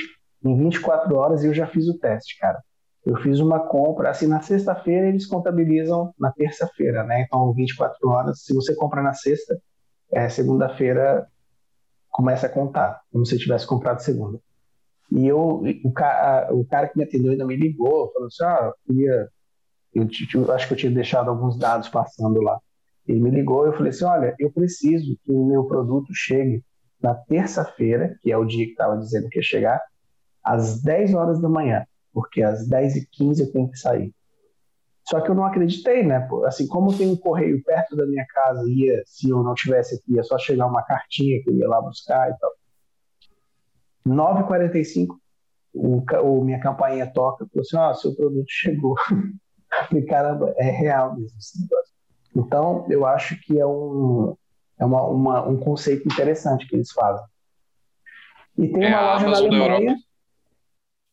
em 0.45 0.57
24 0.57 1.17
horas 1.17 1.45
eu 1.45 1.55
já 1.55 1.67
fiz 1.67 1.87
o 1.89 1.99
teste, 1.99 2.37
cara. 2.39 2.61
Eu 3.07 3.17
fiz 3.19 3.39
uma 3.39 3.61
compra, 3.61 4.11
assim, 4.11 4.27
na 4.27 4.41
sexta-feira 4.43 5.09
eles 5.09 5.27
contabilizam 5.27 6.13
na 6.19 6.33
terça-feira, 6.33 7.05
né? 7.05 7.23
Então, 7.23 7.53
24 7.55 8.09
horas, 8.09 8.43
se 8.43 8.53
você 8.53 8.75
compra 8.75 9.01
na 9.01 9.15
sexta, 9.15 9.57
é, 10.11 10.29
segunda-feira 10.29 11.27
começa 12.11 12.47
a 12.47 12.51
contar, 12.51 13.01
como 13.13 13.25
se 13.25 13.39
tivesse 13.39 13.67
comprado 13.67 14.01
segunda. 14.01 14.41
E 15.11 15.27
eu, 15.27 15.63
o, 15.85 15.93
cara, 15.93 16.53
o 16.55 16.65
cara 16.65 16.89
que 16.89 16.99
me 16.99 17.05
atendeu 17.05 17.33
ainda 17.33 17.47
me 17.47 17.57
ligou, 17.57 18.13
falou 18.13 18.29
assim: 18.29 18.45
ah, 18.45 18.73
eu 18.73 18.75
queria. 18.87 19.29
Eu, 19.95 20.09
eu 20.35 20.53
acho 20.53 20.69
que 20.69 20.75
eu 20.75 20.79
tinha 20.79 20.93
deixado 20.93 21.31
alguns 21.31 21.59
dados 21.59 21.89
passando 21.89 22.41
lá. 22.43 22.59
Ele 23.07 23.21
me 23.21 23.31
ligou 23.31 23.65
e 23.65 23.69
eu 23.69 23.73
falei 23.73 23.91
assim: 23.91 24.05
olha, 24.05 24.35
eu 24.39 24.51
preciso 24.51 25.17
que 25.25 25.33
o 25.33 25.47
meu 25.47 25.65
produto 25.65 26.13
chegue 26.13 26.63
na 27.01 27.15
terça-feira, 27.15 28.17
que 28.21 28.31
é 28.31 28.37
o 28.37 28.45
dia 28.45 28.67
que 28.67 28.73
estava 28.73 28.99
dizendo 28.99 29.29
que 29.29 29.39
ia 29.39 29.43
chegar, 29.43 29.81
às 30.45 30.83
10 30.83 31.15
horas 31.15 31.41
da 31.41 31.49
manhã, 31.49 31.87
porque 32.13 32.43
às 32.43 32.69
10h15 32.69 33.41
eu 33.41 33.53
tenho 33.53 33.71
que 33.71 33.79
sair. 33.79 34.13
Só 35.09 35.23
que 35.23 35.31
eu 35.31 35.35
não 35.35 35.47
acreditei, 35.47 36.03
né? 36.03 36.29
Assim, 36.45 36.69
como 36.69 36.95
tem 36.95 37.09
um 37.09 37.17
correio 37.17 37.63
perto 37.65 37.97
da 37.97 38.05
minha 38.05 38.27
casa, 38.27 38.63
ia, 38.69 39.03
se 39.07 39.31
eu 39.31 39.43
não 39.43 39.55
tivesse 39.55 39.95
aqui, 39.95 40.13
ia 40.13 40.23
só 40.23 40.37
chegar 40.37 40.67
uma 40.67 40.83
cartinha 40.83 41.43
que 41.43 41.49
eu 41.49 41.55
ia 41.55 41.67
lá 41.67 41.81
buscar 41.81 42.31
e 42.31 42.37
tal. 42.37 42.53
9h45, 44.07 45.07
o, 45.73 46.03
o, 46.23 46.45
minha 46.45 46.61
campainha 46.61 47.11
toca, 47.11 47.47
falou 47.47 47.63
assim, 47.63 47.77
ó, 47.79 47.91
oh, 47.91 47.95
seu 47.95 48.15
produto 48.15 48.47
chegou. 48.49 48.97
falei, 49.89 50.05
caramba, 50.05 50.53
é 50.59 50.71
real 50.71 51.17
mesmo 51.17 51.39
esse 51.39 51.59
negócio. 51.59 51.95
Então, 52.37 52.87
eu 52.91 53.07
acho 53.07 53.41
que 53.41 53.59
é 53.59 53.67
um, 53.67 54.37
é 54.79 54.85
uma, 54.85 55.03
uma, 55.05 55.49
um 55.49 55.59
conceito 55.59 56.07
interessante 56.07 56.69
que 56.69 56.77
eles 56.77 56.93
fazem. 56.93 57.25
E 58.59 58.69
tem 58.69 58.85
é 58.85 58.89
uma 58.89 59.15
loja 59.15 59.29
na 59.29 59.37
Alemanha. 59.39 59.97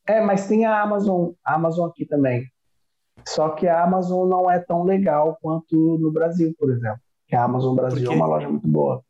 É, 0.05 0.19
mas 0.19 0.49
tem 0.49 0.65
a 0.65 0.81
Amazon, 0.81 1.31
a 1.45 1.55
Amazon 1.55 1.89
aqui 1.89 2.05
também. 2.05 2.45
Só 3.28 3.49
que 3.49 3.67
a 3.67 3.84
Amazon 3.84 4.28
não 4.28 4.49
é 4.49 4.60
tão 4.60 4.84
legal 4.84 5.38
quanto 5.41 5.97
no 5.97 6.12
Brasil, 6.12 6.54
por 6.58 6.71
exemplo. 6.71 6.99
Que 7.28 7.36
a 7.36 7.43
Amazon 7.43 7.75
Brasil 7.75 8.12
é 8.12 8.15
uma 8.15 8.28
loja 8.28 8.49
muito 8.49 8.67
boa. 8.67 9.04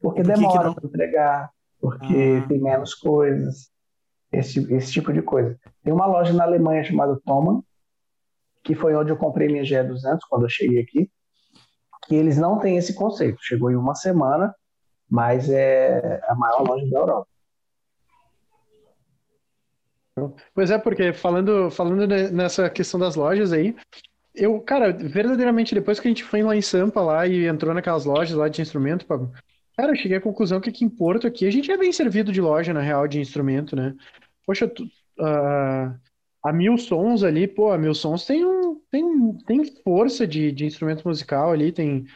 Porque 0.00 0.22
por 0.22 0.28
demora 0.28 0.74
para 0.74 0.86
entregar, 0.86 1.50
porque 1.80 2.42
ah. 2.42 2.48
tem 2.48 2.60
menos 2.60 2.94
coisas, 2.94 3.70
esse, 4.32 4.72
esse 4.72 4.92
tipo 4.92 5.12
de 5.12 5.22
coisa. 5.22 5.58
Tem 5.82 5.92
uma 5.92 6.06
loja 6.06 6.32
na 6.32 6.44
Alemanha 6.44 6.84
chamada 6.84 7.20
Thomann, 7.24 7.62
que 8.62 8.74
foi 8.74 8.94
onde 8.94 9.10
eu 9.10 9.16
comprei 9.16 9.48
minha 9.48 9.64
GE200 9.64 10.20
quando 10.28 10.44
eu 10.44 10.48
cheguei 10.48 10.80
aqui, 10.80 11.10
que 12.06 12.14
eles 12.14 12.38
não 12.38 12.58
têm 12.58 12.76
esse 12.76 12.94
conceito. 12.94 13.38
Chegou 13.42 13.70
em 13.70 13.76
uma 13.76 13.94
semana, 13.94 14.54
mas 15.08 15.50
é 15.50 16.20
a 16.28 16.34
maior 16.34 16.66
loja 16.66 16.88
da 16.88 16.98
Europa. 16.98 17.29
Pois 20.54 20.70
é, 20.70 20.78
porque 20.78 21.12
falando, 21.12 21.70
falando 21.70 22.06
nessa 22.06 22.68
questão 22.70 22.98
das 22.98 23.16
lojas 23.16 23.52
aí, 23.52 23.74
eu, 24.34 24.60
cara, 24.60 24.92
verdadeiramente, 24.92 25.74
depois 25.74 25.98
que 25.98 26.08
a 26.08 26.10
gente 26.10 26.24
foi 26.24 26.42
lá 26.42 26.54
em 26.54 26.62
Sampa 26.62 27.00
lá 27.00 27.26
e 27.26 27.46
entrou 27.46 27.74
naquelas 27.74 28.04
lojas 28.04 28.36
lá 28.36 28.48
de 28.48 28.62
instrumento, 28.62 29.06
cara, 29.76 29.92
eu 29.92 29.96
cheguei 29.96 30.18
à 30.18 30.20
conclusão 30.20 30.60
que 30.60 30.70
aqui 30.70 30.84
em 30.84 30.88
Porto, 30.88 31.26
aqui, 31.26 31.46
a 31.46 31.50
gente 31.50 31.70
é 31.70 31.76
bem 31.76 31.92
servido 31.92 32.32
de 32.32 32.40
loja, 32.40 32.72
na 32.72 32.80
real, 32.80 33.08
de 33.08 33.20
instrumento, 33.20 33.74
né? 33.74 33.94
Poxa, 34.46 34.68
tu, 34.68 34.84
uh, 34.84 35.94
a 36.42 36.52
Mil 36.52 36.78
Sons 36.78 37.22
ali, 37.22 37.46
pô, 37.46 37.70
a 37.72 37.78
Mil 37.78 37.94
Sons 37.94 38.24
tem, 38.24 38.44
um, 38.44 38.80
tem, 38.90 39.34
tem 39.46 39.64
força 39.82 40.26
de, 40.26 40.52
de 40.52 40.64
instrumento 40.64 41.06
musical 41.06 41.52
ali, 41.52 41.72
tem, 41.72 42.06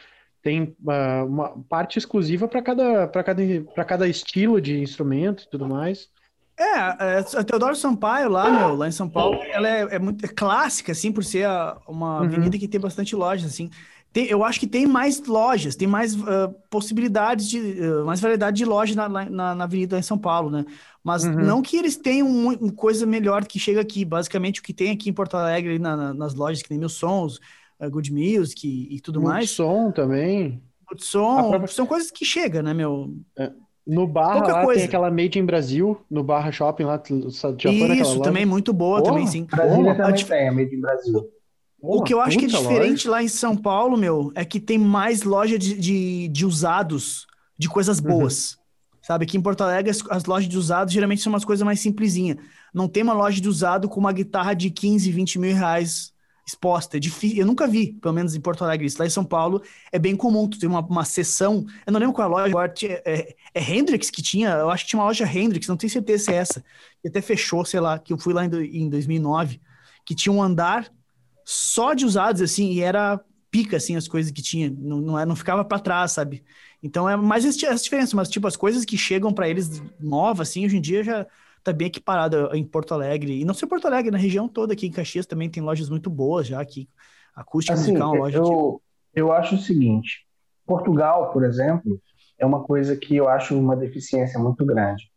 tem 0.41 0.75
uh, 0.83 1.25
uma 1.25 1.63
parte 1.69 1.99
exclusiva 1.99 2.47
para 2.47 2.61
cada, 2.61 3.07
cada, 3.07 3.85
cada 3.85 4.07
estilo 4.07 4.59
de 4.61 4.79
instrumento 4.79 5.43
e 5.43 5.49
tudo 5.49 5.67
mais. 5.67 6.09
É, 6.57 6.63
é, 6.63 7.19
a 7.19 7.43
Teodoro 7.43 7.75
Sampaio 7.75 8.29
lá, 8.29 8.49
meu, 8.49 8.75
lá 8.75 8.87
em 8.87 8.91
São 8.91 9.09
Paulo, 9.09 9.41
ela 9.43 9.67
é, 9.67 9.95
é 9.95 9.99
muito 9.99 10.25
é 10.25 10.27
clássica, 10.29 10.93
assim, 10.93 11.11
por 11.11 11.23
ser 11.23 11.45
a, 11.45 11.77
uma 11.87 12.19
uhum. 12.19 12.25
avenida 12.25 12.57
que 12.57 12.67
tem 12.67 12.79
bastante 12.79 13.15
lojas, 13.15 13.51
assim. 13.51 13.69
Tem, 14.13 14.27
eu 14.27 14.45
acho 14.45 14.61
que 14.61 14.67
tem 14.67 14.87
mais 14.87 15.21
lojas, 15.25 15.75
tem 15.75 15.89
mais 15.89 16.15
uh, 16.15 16.55
possibilidades 16.69 17.49
de, 17.49 17.59
uh, 17.59 18.05
mais 18.05 18.21
variedade 18.21 18.55
de 18.55 18.63
lojas 18.63 18.95
na, 18.95 19.09
na, 19.09 19.53
na 19.53 19.63
avenida 19.65 19.99
em 19.99 20.01
São 20.01 20.17
Paulo, 20.17 20.49
né? 20.49 20.65
Mas 21.03 21.25
uhum. 21.25 21.33
não 21.33 21.61
que 21.61 21.75
eles 21.75 21.97
tenham 21.97 22.25
uma 22.25 22.71
coisa 22.71 23.05
melhor 23.05 23.45
que 23.45 23.59
chega 23.59 23.81
aqui. 23.81 24.05
Basicamente, 24.05 24.61
o 24.61 24.63
que 24.63 24.73
tem 24.73 24.91
aqui 24.91 25.09
em 25.09 25.13
Porto 25.13 25.35
Alegre, 25.35 25.77
na, 25.77 25.97
na, 25.97 26.13
nas 26.13 26.33
lojas 26.33 26.63
que 26.63 26.69
tem 26.69 26.77
Mil 26.77 26.87
Sons, 26.87 27.41
uh, 27.77 27.89
Good 27.89 28.13
Music 28.13 28.65
e, 28.65 28.95
e 28.95 29.01
tudo 29.01 29.19
Muito 29.19 29.33
mais. 29.33 29.49
som 29.49 29.91
também. 29.91 30.63
Muito 30.89 31.03
som, 31.03 31.49
própria... 31.49 31.67
são 31.67 31.85
coisas 31.85 32.09
que 32.09 32.23
chegam, 32.23 32.63
né, 32.63 32.73
meu? 32.73 33.13
É. 33.37 33.51
No 33.85 34.07
Barra 34.07 34.33
Pouca 34.33 34.53
lá 34.53 34.63
coisa. 34.63 34.79
tem 34.79 34.87
aquela 34.87 35.11
Made 35.11 35.37
in 35.37 35.45
Brasil, 35.45 36.01
no 36.09 36.23
Barra 36.23 36.51
Shopping 36.51 36.83
lá, 36.83 37.01
já 37.57 37.71
Isso, 37.71 38.19
também 38.21 38.45
muito 38.45 38.73
boa, 38.73 38.99
Porra, 38.99 39.11
também 39.11 39.27
sim. 39.27 39.43
Brasília 39.43 39.95
Porra, 39.95 39.95
também 39.95 40.25
tem 40.25 40.47
a 40.47 40.51
Made 40.51 40.75
in 40.75 40.81
Brasil. 40.81 41.29
o 41.79 42.01
que 42.01 42.13
eu 42.13 42.19
acho 42.19 42.37
que 42.37 42.45
é 42.45 42.47
diferente 42.47 43.07
loja. 43.07 43.11
lá 43.11 43.23
em 43.23 43.27
São 43.27 43.55
Paulo, 43.55 43.95
meu, 43.95 44.31
é 44.33 44.43
que 44.43 44.59
tem 44.59 44.79
mais 44.79 45.21
loja 45.21 45.59
de, 45.59 45.77
de, 45.77 46.27
de 46.29 46.45
usados, 46.45 47.27
de 47.57 47.69
coisas 47.69 47.99
uhum. 47.99 48.07
boas. 48.07 48.53
Uhum. 48.53 48.65
Sabe, 49.03 49.25
aqui 49.25 49.37
em 49.37 49.41
Porto 49.41 49.61
Alegre 49.61 49.91
as, 49.91 50.01
as, 50.09 50.25
lojas 50.25 50.49
de 50.49 50.57
usados 50.57 50.91
geralmente 50.91 51.21
são 51.21 51.31
umas 51.31 51.45
coisas 51.45 51.63
mais 51.63 51.79
simplesinhas. 51.79 52.37
Não 52.73 52.87
tem 52.87 53.03
uma 53.03 53.13
loja 53.13 53.39
de 53.39 53.47
usado 53.47 53.87
com 53.87 53.99
uma 53.99 54.11
guitarra 54.11 54.55
de 54.55 54.71
15, 54.71 55.11
20 55.11 55.37
mil 55.37 55.55
reais 55.55 56.14
exposta. 56.45 56.97
É 56.97 56.99
difícil. 56.99 57.39
Eu 57.39 57.45
nunca 57.45 57.67
vi, 57.67 57.93
pelo 57.93 58.13
menos 58.13 58.35
em 58.35 58.39
Porto 58.39 58.63
Alegre. 58.63 58.85
Isso 58.85 58.99
lá 58.99 59.05
em 59.05 59.09
São 59.09 59.25
Paulo 59.25 59.61
é 59.91 59.97
bem 59.97 60.15
comum. 60.15 60.47
Tu 60.47 60.59
tem 60.59 60.69
uma, 60.69 60.81
uma 60.81 61.03
sessão. 61.03 61.65
Eu 61.85 61.91
não 61.91 61.99
lembro 61.99 62.13
qual 62.13 62.27
é 62.27 62.31
a 62.31 62.33
loja 62.33 62.49
agora. 62.49 62.73
É, 62.83 63.35
é 63.53 63.73
Hendrix 63.73 64.09
que 64.09 64.21
tinha. 64.21 64.49
Eu 64.49 64.69
acho 64.69 64.83
que 64.83 64.91
tinha 64.91 64.99
uma 64.99 65.07
loja 65.07 65.25
Hendrix, 65.25 65.67
não 65.67 65.77
tenho 65.77 65.91
certeza 65.91 66.25
se 66.25 66.31
é 66.31 66.35
essa. 66.35 66.63
E 67.03 67.07
até 67.07 67.21
fechou, 67.21 67.65
sei 67.65 67.79
lá, 67.79 67.97
que 67.97 68.13
eu 68.13 68.17
fui 68.17 68.33
lá 68.33 68.45
em, 68.45 68.49
em 68.49 68.89
2009. 68.89 69.59
Que 70.05 70.13
tinha 70.13 70.31
um 70.31 70.41
andar 70.41 70.91
só 71.43 71.93
de 71.93 72.05
usados, 72.05 72.41
assim, 72.41 72.71
e 72.71 72.81
era 72.81 73.19
pica, 73.49 73.77
assim, 73.77 73.95
as 73.95 74.07
coisas 74.07 74.31
que 74.31 74.41
tinha. 74.41 74.69
Não, 74.69 75.01
não, 75.01 75.19
é, 75.19 75.25
não 75.25 75.35
ficava 75.35 75.65
para 75.65 75.79
trás, 75.79 76.11
sabe? 76.11 76.43
Então 76.83 77.09
é 77.09 77.15
mais 77.15 77.43
essa 77.43 77.75
diferença. 77.75 78.15
Mas, 78.15 78.29
tipo, 78.29 78.45
as 78.45 78.55
coisas 78.55 78.85
que 78.85 78.97
chegam 78.97 79.33
para 79.33 79.49
eles 79.49 79.81
novas, 79.99 80.49
assim, 80.49 80.65
hoje 80.65 80.77
em 80.77 80.81
dia 80.81 81.03
já 81.03 81.25
tá 81.65 81.73
bem 81.73 81.87
equiparado 81.87 82.49
em 82.53 82.63
Porto 82.63 82.93
Alegre. 82.93 83.41
E 83.41 83.43
não 83.43 83.53
só 83.53 83.67
Porto 83.67 83.87
Alegre, 83.87 84.11
na 84.11 84.19
região 84.19 84.47
toda 84.47 84.73
aqui 84.73 84.85
em 84.85 84.91
Caxias 84.91 85.25
também 85.25 85.49
tem 85.49 85.63
lojas 85.63 85.89
muito 85.89 86.09
boas 86.11 86.45
já 86.45 86.61
aqui. 86.61 86.87
Acústica 87.35 87.73
assim, 87.73 87.91
musical, 87.91 88.11
uma 88.11 88.19
loja 88.19 88.37
eu, 88.37 88.81
que... 89.13 89.19
eu 89.19 89.31
acho 89.33 89.55
o 89.55 89.59
seguinte, 89.59 90.25
Portugal, 90.65 91.33
por 91.33 91.43
exemplo, 91.43 91.99
é 92.37 92.45
uma 92.45 92.63
coisa 92.63 92.95
que 92.95 93.15
eu 93.15 93.27
acho 93.27 93.57
uma 93.57 93.75
deficiência 93.75 94.39
muito 94.39 94.63
grande. 94.63 95.11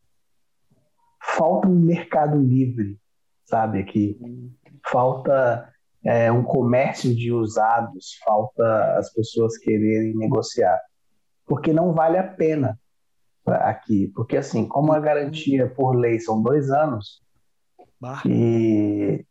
Falta 1.23 1.69
um 1.69 1.79
mercado 1.79 2.39
livre, 2.39 2.99
sabe, 3.45 3.81
aqui. 3.81 4.19
Falta 4.91 5.71
é, 6.03 6.33
um 6.33 6.43
comércio 6.43 7.15
de 7.15 7.31
usados, 7.31 8.19
falta 8.25 8.97
as 8.97 9.13
pessoas 9.13 9.59
quererem 9.59 10.17
negociar. 10.17 10.81
Porque 11.47 11.73
não 11.73 11.93
vale 11.93 12.17
a 12.17 12.27
pena 12.27 12.79
aqui, 13.51 14.11
porque 14.15 14.37
assim, 14.37 14.67
como 14.67 14.93
a 14.93 15.01
garantia 15.01 15.69
por 15.69 15.97
lei 15.97 16.19
são 16.19 16.43
dois 16.43 16.71
anos 16.71 17.23
e, 18.25 19.25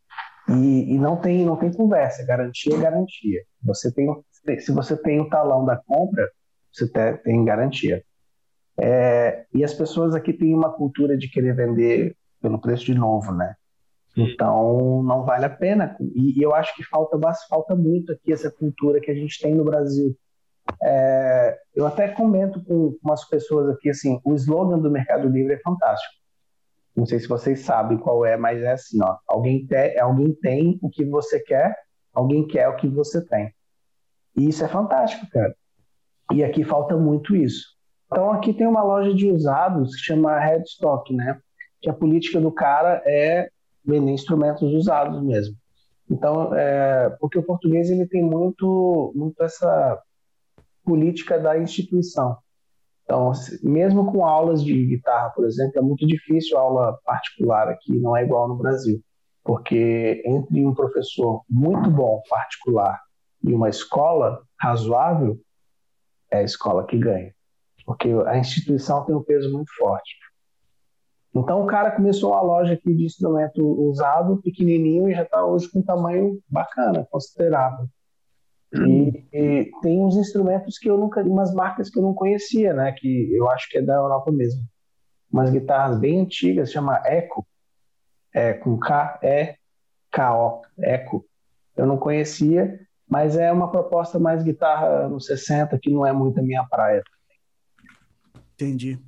e, 0.49 0.93
e, 0.93 0.99
não 0.99 1.17
tem 1.17 1.45
não 1.45 1.55
tem 1.55 1.71
conversa, 1.71 2.25
garantia 2.25 2.75
é 2.75 2.79
garantia. 2.79 3.41
Você 3.63 3.91
tem 3.93 4.07
se 4.59 4.71
você 4.71 4.95
tem 4.95 5.19
o 5.19 5.29
talão 5.29 5.65
da 5.65 5.77
compra, 5.77 6.29
você 6.71 6.87
tem 7.23 7.43
garantia. 7.43 8.03
É, 8.79 9.45
e 9.53 9.63
as 9.63 9.73
pessoas 9.73 10.13
aqui 10.13 10.31
têm 10.31 10.53
uma 10.53 10.71
cultura 10.71 11.17
de 11.17 11.29
querer 11.29 11.55
vender 11.55 12.15
pelo 12.41 12.59
preço 12.59 12.85
de 12.85 12.93
novo, 12.93 13.33
né? 13.33 13.55
Então 14.15 15.03
não 15.03 15.23
vale 15.23 15.45
a 15.45 15.49
pena. 15.49 15.95
E, 15.99 16.39
e 16.39 16.41
eu 16.41 16.53
acho 16.53 16.75
que 16.75 16.83
falta 16.83 17.17
falta 17.49 17.75
muito 17.75 18.11
aqui 18.11 18.33
essa 18.33 18.51
cultura 18.51 18.99
que 18.99 19.11
a 19.11 19.15
gente 19.15 19.39
tem 19.41 19.55
no 19.55 19.63
Brasil 19.63 20.15
é, 20.81 21.57
eu 21.75 21.85
até 21.85 22.07
comento 22.07 22.63
com 22.63 22.97
umas 23.03 23.27
pessoas 23.27 23.69
aqui 23.69 23.89
assim, 23.89 24.19
o 24.23 24.33
slogan 24.33 24.79
do 24.79 24.91
Mercado 24.91 25.27
Livre 25.27 25.53
é 25.53 25.59
fantástico. 25.59 26.13
Não 26.95 27.05
sei 27.05 27.19
se 27.19 27.27
vocês 27.27 27.61
sabem 27.61 27.97
qual 27.97 28.25
é, 28.25 28.35
mas 28.37 28.61
é 28.61 28.71
assim, 28.71 28.97
ó, 29.03 29.17
alguém, 29.27 29.65
te, 29.65 29.99
alguém 29.99 30.33
tem 30.33 30.79
o 30.81 30.89
que 30.89 31.05
você 31.05 31.39
quer, 31.39 31.75
alguém 32.13 32.47
quer 32.47 32.67
o 32.67 32.75
que 32.75 32.87
você 32.87 33.23
tem. 33.23 33.53
E 34.35 34.49
isso 34.49 34.63
é 34.63 34.67
fantástico, 34.67 35.27
cara. 35.29 35.55
E 36.31 36.43
aqui 36.43 36.63
falta 36.63 36.97
muito 36.97 37.35
isso. 37.35 37.75
Então 38.07 38.31
aqui 38.31 38.53
tem 38.53 38.67
uma 38.67 38.83
loja 38.83 39.13
de 39.13 39.31
usados 39.31 39.95
que 39.95 40.01
chama 40.01 40.39
Headstock, 40.39 41.13
né? 41.13 41.39
Que 41.81 41.89
a 41.89 41.93
política 41.93 42.39
do 42.41 42.51
cara 42.51 43.01
é 43.05 43.49
vender 43.85 44.11
instrumentos 44.11 44.73
usados 44.73 45.21
mesmo. 45.23 45.55
Então, 46.09 46.53
é, 46.55 47.09
porque 47.19 47.37
o 47.37 47.43
português 47.43 47.89
ele 47.89 48.07
tem 48.07 48.23
muito, 48.23 49.11
muito 49.15 49.43
essa 49.43 50.01
política 50.87 51.37
da 51.37 51.59
instituição. 51.59 52.37
Então, 53.03 53.33
mesmo 53.61 54.09
com 54.09 54.25
aulas 54.25 54.63
de 54.63 54.85
guitarra, 54.85 55.29
por 55.31 55.45
exemplo, 55.45 55.77
é 55.77 55.81
muito 55.81 56.07
difícil 56.07 56.57
aula 56.57 56.97
particular 57.03 57.67
aqui, 57.67 57.99
não 57.99 58.15
é 58.15 58.23
igual 58.23 58.47
no 58.47 58.55
Brasil, 58.55 59.01
porque 59.43 60.23
entre 60.25 60.65
um 60.65 60.73
professor 60.73 61.43
muito 61.49 61.91
bom 61.91 62.21
particular 62.29 62.99
e 63.43 63.53
uma 63.53 63.67
escola 63.67 64.41
razoável, 64.59 65.37
é 66.31 66.39
a 66.39 66.43
escola 66.43 66.85
que 66.85 66.97
ganha, 66.97 67.33
porque 67.85 68.09
a 68.25 68.37
instituição 68.37 69.05
tem 69.05 69.15
um 69.15 69.23
peso 69.23 69.51
muito 69.51 69.73
forte. 69.77 70.15
Então, 71.35 71.63
o 71.63 71.67
cara 71.67 71.91
começou 71.91 72.33
a 72.33 72.41
loja 72.41 72.73
aqui 72.73 72.93
de 72.93 73.05
instrumento 73.05 73.61
usado, 73.61 74.41
pequenininho, 74.41 75.09
e 75.09 75.13
já 75.13 75.23
está 75.23 75.45
hoje 75.45 75.69
com 75.69 75.79
um 75.79 75.83
tamanho 75.83 76.39
bacana, 76.49 77.05
considerável. 77.11 77.87
E, 78.73 79.25
e, 79.31 79.71
tem 79.81 79.99
uns 79.99 80.17
instrumentos 80.17 80.77
que 80.77 80.89
eu 80.89 80.97
nunca, 80.97 81.21
umas 81.21 81.53
marcas 81.53 81.89
que 81.89 81.97
eu 81.97 82.03
não 82.03 82.13
conhecia, 82.13 82.73
né? 82.73 82.91
Que 82.91 83.33
eu 83.33 83.49
acho 83.49 83.69
que 83.69 83.77
é 83.77 83.81
da 83.81 83.95
Europa 83.95 84.31
mesmo. 84.31 84.61
Umas 85.31 85.49
guitarras 85.49 85.97
bem 85.99 86.21
antigas, 86.21 86.71
chama 86.71 87.01
Echo. 87.05 87.45
é 88.33 88.53
com 88.53 88.77
K-E-K-O, 88.77 90.61
Eco. 90.79 91.25
Eu 91.75 91.85
não 91.85 91.97
conhecia, 91.97 92.79
mas 93.07 93.37
é 93.37 93.51
uma 93.51 93.71
proposta 93.71 94.19
mais 94.19 94.43
guitarra 94.43 95.07
no 95.07 95.19
60, 95.19 95.77
que 95.79 95.89
não 95.89 96.05
é 96.05 96.11
muito 96.11 96.39
a 96.39 96.43
minha 96.43 96.63
praia. 96.65 97.03
Entendi. 98.53 98.99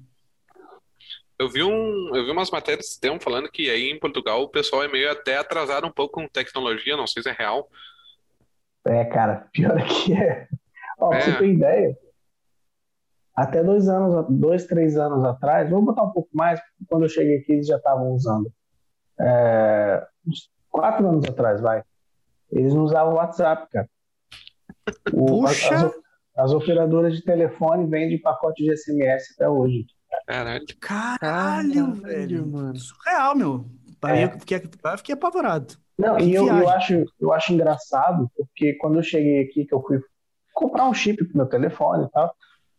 Eu 1.37 1.49
vi, 1.49 1.63
um, 1.63 2.15
eu 2.15 2.25
vi 2.25 2.31
umas 2.31 2.51
matérias 2.51 2.87
esse 2.87 2.99
tempo 2.99 3.23
falando 3.23 3.49
que 3.49 3.69
aí 3.69 3.89
em 3.89 3.97
Portugal 3.97 4.41
o 4.41 4.49
pessoal 4.49 4.83
é 4.83 4.89
meio 4.89 5.09
até 5.09 5.37
atrasado 5.37 5.87
um 5.87 5.91
pouco 5.91 6.19
com 6.19 6.27
tecnologia, 6.27 6.97
não 6.97 7.07
sei 7.07 7.23
se 7.23 7.29
é 7.29 7.31
real. 7.33 7.69
É, 8.85 9.05
cara, 9.05 9.47
pior 9.51 9.77
é 9.77 9.83
que 9.87 10.13
é. 10.13 10.47
Ó, 10.97 11.13
é. 11.13 11.17
pra 11.17 11.21
você 11.21 11.37
ter 11.37 11.53
ideia, 11.53 11.97
até 13.39 13.63
dois 13.63 13.87
anos, 13.87 14.25
dois, 14.29 14.65
três 14.65 14.97
anos 14.97 15.23
atrás, 15.23 15.69
vou 15.69 15.81
botar 15.81 16.03
um 16.03 16.11
pouco 16.11 16.29
mais, 16.33 16.59
porque 16.59 16.85
quando 16.89 17.03
eu 17.03 17.09
cheguei 17.09 17.37
aqui 17.37 17.53
eles 17.53 17.67
já 17.67 17.77
estavam 17.77 18.11
usando. 18.11 18.51
É, 19.17 20.05
uns 20.27 20.49
quatro 20.69 21.07
anos 21.07 21.25
atrás, 21.25 21.61
vai. 21.61 21.81
Eles 22.51 22.73
não 22.73 22.83
usavam 22.83 23.13
WhatsApp, 23.13 23.69
cara. 23.71 23.89
O, 25.13 25.43
Puxa! 25.43 25.75
As, 25.75 25.93
as, 26.35 26.51
operadoras 26.51 27.15
de 27.15 27.23
telefone 27.23 27.89
vendem 27.89 28.21
pacote 28.21 28.63
de 28.63 28.75
SMS 28.75 29.33
até 29.35 29.47
hoje. 29.47 29.85
Caralho. 30.27 30.65
Caralho, 30.81 31.93
velho. 31.93 32.45
Mano. 32.45 32.75
Surreal, 32.75 33.35
meu. 33.35 33.65
Aí 34.01 34.19
é. 34.19 34.25
eu 34.25 34.31
fiquei, 34.31 34.57
eu 34.57 34.97
fiquei 34.97 35.13
apavorado. 35.13 35.75
Não, 35.99 36.17
e 36.17 36.33
eu, 36.33 36.47
eu, 36.47 36.69
acho, 36.69 37.03
eu 37.19 37.33
acho 37.33 37.51
engraçado, 37.51 38.31
porque 38.33 38.73
quando 38.75 38.95
eu 38.95 39.03
cheguei 39.03 39.41
aqui, 39.41 39.65
que 39.65 39.73
eu 39.73 39.81
fui 39.81 39.99
comprar 40.53 40.87
um 40.87 40.93
chip 40.93 41.21
pro 41.25 41.37
meu 41.37 41.45
telefone 41.45 42.05
e 42.05 42.09
tal, 42.09 42.33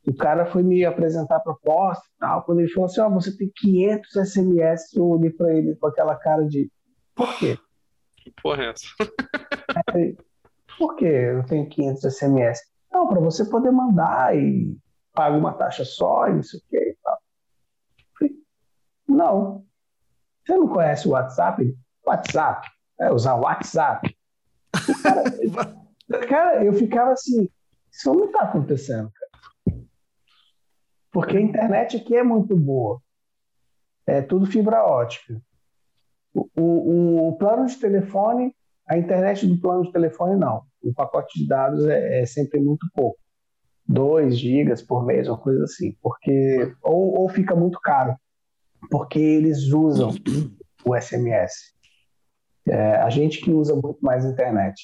o 0.07 0.15
cara 0.15 0.47
foi 0.47 0.63
me 0.63 0.87
apresentar 0.87 1.37
a 1.37 1.41
proposta 1.41 2.03
e 2.03 2.19
tal. 2.19 2.43
Quando 2.45 2.61
ele 2.61 2.71
falou 2.71 2.87
assim: 2.87 3.03
Ó, 3.03 3.09
oh, 3.09 3.11
você 3.11 3.37
tem 3.37 3.53
500 3.55 4.11
SMS, 4.11 4.97
eu 4.97 5.05
olhei 5.05 5.29
pra 5.29 5.55
ele 5.55 5.77
com 5.77 5.87
aquela 5.87 6.17
cara 6.17 6.47
de: 6.47 6.73
Por 7.15 7.37
quê? 7.39 7.59
Que 8.17 8.33
porra 8.43 8.63
é 8.63 8.71
essa? 8.71 8.87
Por 10.79 10.97
que 10.97 11.05
eu 11.05 11.45
tenho 11.45 11.69
500 11.69 12.15
SMS? 12.17 12.61
Não, 12.91 13.07
para 13.07 13.21
você 13.21 13.45
poder 13.45 13.71
mandar 13.71 14.35
e 14.35 14.75
paga 15.13 15.37
uma 15.37 15.53
taxa 15.53 15.85
só 15.85 16.27
e 16.27 16.37
não 16.37 16.43
sei 16.43 16.59
o 16.59 16.63
que 16.71 16.77
e 16.79 16.97
tal. 17.03 17.19
Falei, 18.19 18.35
não. 19.07 19.67
Você 20.47 20.57
não 20.57 20.69
conhece 20.69 21.07
o 21.07 21.11
WhatsApp? 21.11 21.77
WhatsApp. 22.07 22.67
É 23.01 23.13
usar 23.13 23.35
WhatsApp. 23.37 24.15
Cara, 25.03 26.27
cara, 26.29 26.65
eu 26.65 26.73
ficava 26.75 27.13
assim, 27.13 27.49
isso 27.91 28.13
não 28.13 28.27
está 28.27 28.43
acontecendo, 28.43 29.11
cara. 29.11 29.81
Porque 31.13 31.37
a 31.37 31.41
internet 31.41 31.97
aqui 31.97 32.15
é 32.17 32.23
muito 32.23 32.57
boa. 32.57 33.01
É 34.07 34.23
tudo 34.23 34.47
fibra 34.47 34.85
ótica. 34.85 35.41
O, 36.33 36.49
o, 36.57 37.29
o, 37.29 37.37
plano 37.37 37.67
de 37.67 37.77
telefone, 37.77 38.55
a 38.87 38.97
internet 38.97 39.47
do 39.47 39.61
plano 39.61 39.83
de 39.83 39.93
telefone 39.93 40.39
não. 40.39 40.63
O 40.83 40.95
pacote 40.95 41.39
de 41.39 41.49
dados 41.49 41.85
é, 41.87 42.23
é 42.23 42.27
sempre 42.27 42.61
muito 42.61 42.87
pouco. 42.95 43.19
2 43.87 44.39
gigas 44.39 44.83
por 44.83 45.05
mês, 45.05 45.27
uma 45.29 45.39
coisa 45.39 45.65
assim. 45.65 45.97
Porque, 46.01 46.73
ou, 46.83 47.21
ou 47.21 47.29
fica 47.29 47.57
muito 47.57 47.81
caro, 47.81 48.15
porque 48.89 49.19
eles 49.19 49.73
usam 49.73 50.15
o 50.85 50.97
SMS. 50.97 51.75
É, 52.69 52.97
a 52.97 53.11
gente 53.11 53.41
que 53.41 53.51
usa 53.51 53.75
muito 53.75 53.99
mais 54.01 54.25
internet. 54.25 54.83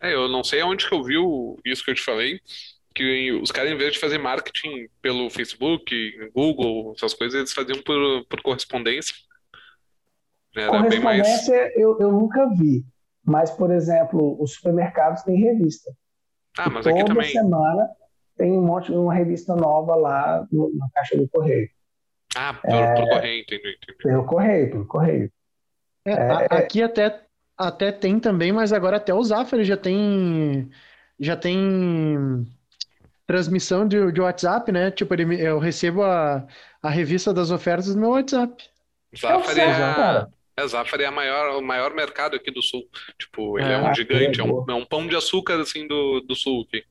É, 0.00 0.14
eu 0.14 0.28
não 0.28 0.42
sei 0.42 0.62
onde 0.62 0.88
que 0.88 0.94
eu 0.94 1.02
vi 1.02 1.16
isso 1.64 1.84
que 1.84 1.90
eu 1.90 1.94
te 1.94 2.02
falei, 2.02 2.40
que 2.94 3.32
os 3.32 3.50
caras, 3.50 3.70
em 3.70 3.76
vez 3.76 3.94
de 3.94 3.98
fazer 3.98 4.18
marketing 4.18 4.88
pelo 5.00 5.30
Facebook, 5.30 6.30
Google, 6.34 6.92
essas 6.96 7.14
coisas, 7.14 7.38
eles 7.38 7.52
faziam 7.52 7.82
por, 7.82 8.24
por 8.26 8.42
correspondência. 8.42 9.14
Era 10.54 10.68
correspondência 10.68 11.58
mais... 11.58 11.76
eu, 11.76 11.98
eu 11.98 12.12
nunca 12.12 12.48
vi. 12.54 12.84
Mas, 13.24 13.50
por 13.50 13.70
exemplo, 13.70 14.36
os 14.42 14.54
supermercados 14.54 15.22
têm 15.22 15.40
revista. 15.40 15.92
Ah, 16.58 16.68
mas 16.68 16.86
aqui 16.86 16.98
Toda 17.00 17.14
também. 17.14 17.30
semana 17.30 17.88
tem 18.36 18.52
um 18.52 18.62
monte 18.62 18.90
de 18.90 18.98
uma 18.98 19.14
revista 19.14 19.54
nova 19.54 19.94
lá 19.94 20.46
no, 20.50 20.74
na 20.76 20.88
caixa 20.92 21.16
do 21.16 21.28
correio. 21.28 21.68
Ah, 22.34 22.54
pelo, 22.54 22.76
é, 22.76 22.94
pelo 22.94 23.08
correio, 23.08 23.42
entendi, 23.42 23.78
entendi. 23.80 23.98
Pelo 24.02 24.26
correio, 24.26 24.70
pelo 24.70 24.86
correio. 24.86 25.32
É, 26.04 26.12
é, 26.12 26.48
é, 26.50 26.56
aqui 26.56 26.82
até, 26.82 27.20
até 27.56 27.92
tem 27.92 28.18
também, 28.18 28.52
mas 28.52 28.72
agora 28.72 28.96
até 28.96 29.14
o 29.14 29.22
Zafari 29.22 29.64
já 29.64 29.76
tem 29.76 30.70
já 31.18 31.36
tem 31.36 32.46
transmissão 33.26 33.86
de, 33.86 34.12
de 34.12 34.20
WhatsApp, 34.20 34.70
né? 34.72 34.90
Tipo, 34.90 35.14
ele, 35.14 35.40
eu 35.40 35.58
recebo 35.58 36.02
a, 36.02 36.46
a 36.82 36.90
revista 36.90 37.32
das 37.32 37.50
ofertas 37.50 37.94
no 37.94 38.00
meu 38.00 38.10
WhatsApp. 38.10 38.64
Zafari 39.16 39.60
é, 39.60 39.64
a, 39.64 40.28
é, 40.56 40.66
Zafari 40.66 41.04
é 41.04 41.06
a 41.06 41.12
maior, 41.12 41.58
o 41.58 41.62
maior 41.62 41.94
mercado 41.94 42.34
aqui 42.34 42.50
do 42.50 42.62
sul. 42.62 42.82
Tipo, 43.18 43.58
ele 43.58 43.68
é, 43.68 43.74
é 43.74 43.78
um 43.78 43.94
gigante, 43.94 44.40
é 44.40 44.44
um, 44.44 44.64
é 44.68 44.74
um, 44.74 44.84
pão 44.84 45.06
de 45.06 45.14
açúcar 45.14 45.60
assim 45.60 45.86
do, 45.86 46.20
do 46.20 46.34
sul 46.34 46.66
aqui. 46.66 46.84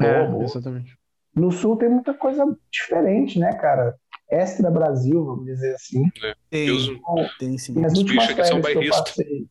É, 0.00 0.42
exatamente. 0.42 0.96
No 1.34 1.52
sul 1.52 1.76
tem 1.76 1.88
muita 1.88 2.12
coisa 2.12 2.44
diferente, 2.70 3.38
né, 3.38 3.52
cara? 3.54 3.94
Extra 4.30 4.70
Brasil, 4.70 5.24
vamos 5.24 5.46
dizer 5.46 5.74
assim. 5.74 6.04
É. 6.22 6.34
Tem, 6.50 6.68
tem 7.38 7.58
sim. 7.58 7.84
As 7.84 7.96
últimas 7.96 8.26
férias 8.26 8.50
que 8.50 8.76
eu 8.76 8.90
passei, 8.90 9.46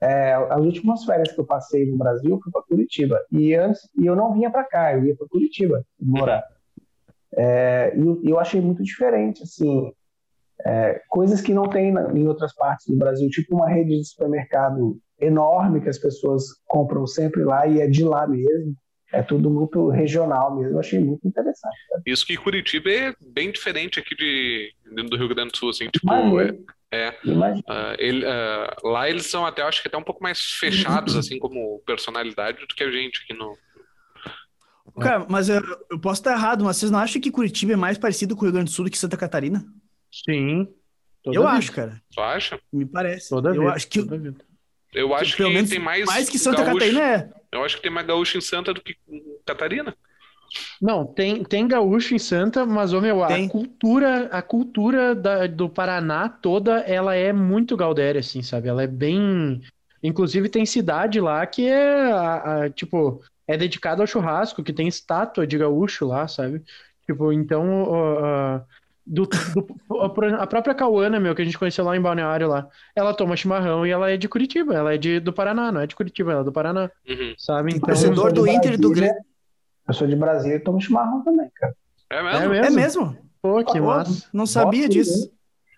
é, 0.00 0.34
as 0.34 0.60
últimas 0.60 1.04
férias 1.04 1.32
que 1.32 1.40
eu 1.40 1.46
passei 1.46 1.86
no 1.86 1.96
Brasil 1.96 2.38
foi 2.42 2.52
para 2.52 2.62
Curitiba. 2.62 3.20
E 3.32 3.54
antes, 3.54 3.80
e 3.98 4.06
eu 4.06 4.14
não 4.14 4.32
vinha 4.32 4.50
para 4.50 4.64
cá, 4.64 4.94
eu 4.94 5.04
ia 5.04 5.16
para 5.16 5.26
Curitiba 5.28 5.84
morar. 6.00 6.44
É, 7.36 7.92
e 7.96 8.00
eu, 8.00 8.20
eu 8.24 8.38
achei 8.38 8.60
muito 8.60 8.82
diferente, 8.82 9.42
assim, 9.42 9.92
é, 10.64 11.00
coisas 11.08 11.40
que 11.40 11.52
não 11.52 11.68
tem 11.68 11.92
na, 11.92 12.12
em 12.12 12.26
outras 12.28 12.54
partes 12.54 12.86
do 12.86 12.96
Brasil, 12.96 13.28
tipo 13.28 13.56
uma 13.56 13.68
rede 13.68 13.98
de 13.98 14.04
supermercado 14.04 14.98
enorme 15.20 15.80
que 15.80 15.88
as 15.88 15.98
pessoas 15.98 16.44
compram 16.66 17.06
sempre 17.06 17.42
lá 17.42 17.66
e 17.66 17.80
é 17.80 17.88
de 17.88 18.04
lá 18.04 18.26
mesmo 18.26 18.74
é 19.14 19.22
tudo 19.22 19.48
muito 19.48 19.88
regional 19.88 20.56
mesmo. 20.56 20.72
Eu 20.72 20.80
achei 20.80 20.98
muito 20.98 21.26
interessante. 21.26 21.76
Isso 22.04 22.26
que 22.26 22.36
Curitiba 22.36 22.90
é 22.90 23.14
bem 23.20 23.50
diferente 23.50 23.98
aqui 23.98 24.14
de, 24.14 24.74
do 25.08 25.16
Rio 25.16 25.28
Grande 25.28 25.52
do 25.52 25.56
Sul, 25.56 25.70
assim, 25.70 25.88
tipo, 25.88 26.12
é, 26.40 26.56
é 26.92 27.10
uh, 27.10 27.96
ele, 27.98 28.24
uh, 28.24 28.88
lá 28.88 29.08
eles 29.08 29.26
são 29.26 29.46
até, 29.46 29.62
acho 29.62 29.82
que 29.82 29.88
até 29.88 29.96
um 29.96 30.02
pouco 30.02 30.22
mais 30.22 30.40
fechados, 30.40 31.16
assim, 31.16 31.38
como 31.38 31.80
personalidade, 31.86 32.66
do 32.66 32.74
que 32.74 32.82
a 32.82 32.90
gente 32.90 33.22
aqui 33.22 33.32
no. 33.32 33.56
Cara, 35.00 35.26
mas 35.28 35.48
eu, 35.48 35.60
eu 35.90 35.98
posso 35.98 36.20
estar 36.20 36.32
errado, 36.32 36.64
mas 36.64 36.76
vocês 36.76 36.90
não 36.90 36.98
acham 36.98 37.20
que 37.20 37.30
Curitiba 37.30 37.72
é 37.72 37.76
mais 37.76 37.98
parecido 37.98 38.36
com 38.36 38.42
o 38.42 38.44
Rio 38.44 38.52
Grande 38.52 38.70
do 38.70 38.74
Sul 38.74 38.84
do 38.84 38.90
que 38.90 38.98
Santa 38.98 39.16
Catarina? 39.16 39.64
Sim. 40.12 40.68
eu 41.24 41.32
vida. 41.32 41.48
acho, 41.48 41.72
cara. 41.72 42.00
Tu 42.12 42.20
acha? 42.20 42.60
Me 42.72 42.84
parece. 42.84 43.28
Toda 43.28 43.50
eu 43.50 43.62
vida, 43.62 43.72
acho 43.72 43.88
que 43.88 44.00
eu 44.94 45.12
acho 45.12 45.36
Pelo 45.36 45.48
que 45.48 45.54
menos 45.56 45.70
tem 45.70 45.78
mais. 45.80 46.06
Mais 46.06 46.30
que 46.30 46.38
Santa 46.38 46.62
gaúcho. 46.62 46.74
Catarina 46.74 47.02
é. 47.02 47.30
Eu 47.54 47.64
acho 47.64 47.76
que 47.76 47.82
tem 47.82 47.90
mais 47.90 48.06
gaúcho 48.06 48.36
em 48.36 48.40
Santa 48.40 48.72
do 48.72 48.80
que 48.80 48.96
em 49.08 49.22
Catarina. 49.46 49.94
Não, 50.80 51.06
tem, 51.06 51.42
tem 51.42 51.66
gaúcho 51.66 52.14
em 52.14 52.18
Santa, 52.18 52.64
mas, 52.64 52.92
ô 52.92 53.00
meu, 53.00 53.26
tem. 53.26 53.46
a 53.46 53.50
cultura, 53.50 54.26
a 54.26 54.42
cultura 54.42 55.14
da, 55.14 55.46
do 55.46 55.68
Paraná 55.68 56.28
toda, 56.28 56.80
ela 56.80 57.14
é 57.14 57.32
muito 57.32 57.76
gaudéria, 57.76 58.20
assim, 58.20 58.42
sabe? 58.42 58.68
Ela 58.68 58.82
é 58.82 58.86
bem. 58.86 59.62
Inclusive 60.02 60.48
tem 60.48 60.66
cidade 60.66 61.20
lá 61.20 61.46
que 61.46 61.66
é, 61.66 62.12
a, 62.12 62.64
a, 62.64 62.70
tipo, 62.70 63.22
é 63.46 63.56
dedicada 63.56 64.02
ao 64.02 64.06
churrasco, 64.06 64.62
que 64.62 64.72
tem 64.72 64.86
estátua 64.86 65.46
de 65.46 65.58
gaúcho 65.58 66.06
lá, 66.06 66.28
sabe? 66.28 66.62
Tipo, 67.06 67.32
então, 67.32 67.84
uh, 67.84 68.58
uh, 68.58 68.66
do, 69.06 69.26
do, 69.26 70.00
a 70.38 70.46
própria 70.46 70.74
Cauana, 70.74 71.20
meu, 71.20 71.34
que 71.34 71.42
a 71.42 71.44
gente 71.44 71.58
conheceu 71.58 71.84
lá 71.84 71.96
em 71.96 72.00
Balneário 72.00 72.48
lá, 72.48 72.68
ela 72.96 73.12
toma 73.12 73.36
chimarrão 73.36 73.86
e 73.86 73.90
ela 73.90 74.10
é 74.10 74.16
de 74.16 74.28
Curitiba, 74.28 74.74
ela 74.74 74.94
é 74.94 74.98
de, 74.98 75.20
do 75.20 75.32
Paraná, 75.32 75.70
não 75.70 75.80
é 75.80 75.86
de 75.86 75.94
Curitiba, 75.94 76.32
ela 76.32 76.40
é 76.40 76.44
do 76.44 76.52
Paraná, 76.52 76.90
uhum. 77.08 77.34
sabe? 77.36 77.74
Então, 77.74 77.88
Torcedor 77.88 78.32
do 78.32 78.46
Inter 78.46 78.74
e 78.74 78.76
do 78.76 78.90
Grêmio. 78.90 79.22
Eu 79.86 79.94
sou 79.94 80.06
de 80.06 80.16
Brasília 80.16 80.56
e 80.56 80.60
tomo 80.60 80.80
chimarrão 80.80 81.22
também, 81.22 81.50
cara. 81.54 81.74
É 82.10 82.22
mesmo? 82.22 82.54
É 82.54 82.70
mesmo? 82.70 83.16
Pô, 83.42 83.62
que 83.62 83.78
Pô, 83.78 83.86
massa. 83.86 84.26
Não 84.32 84.46
sabia 84.46 84.88
disso. 84.88 85.30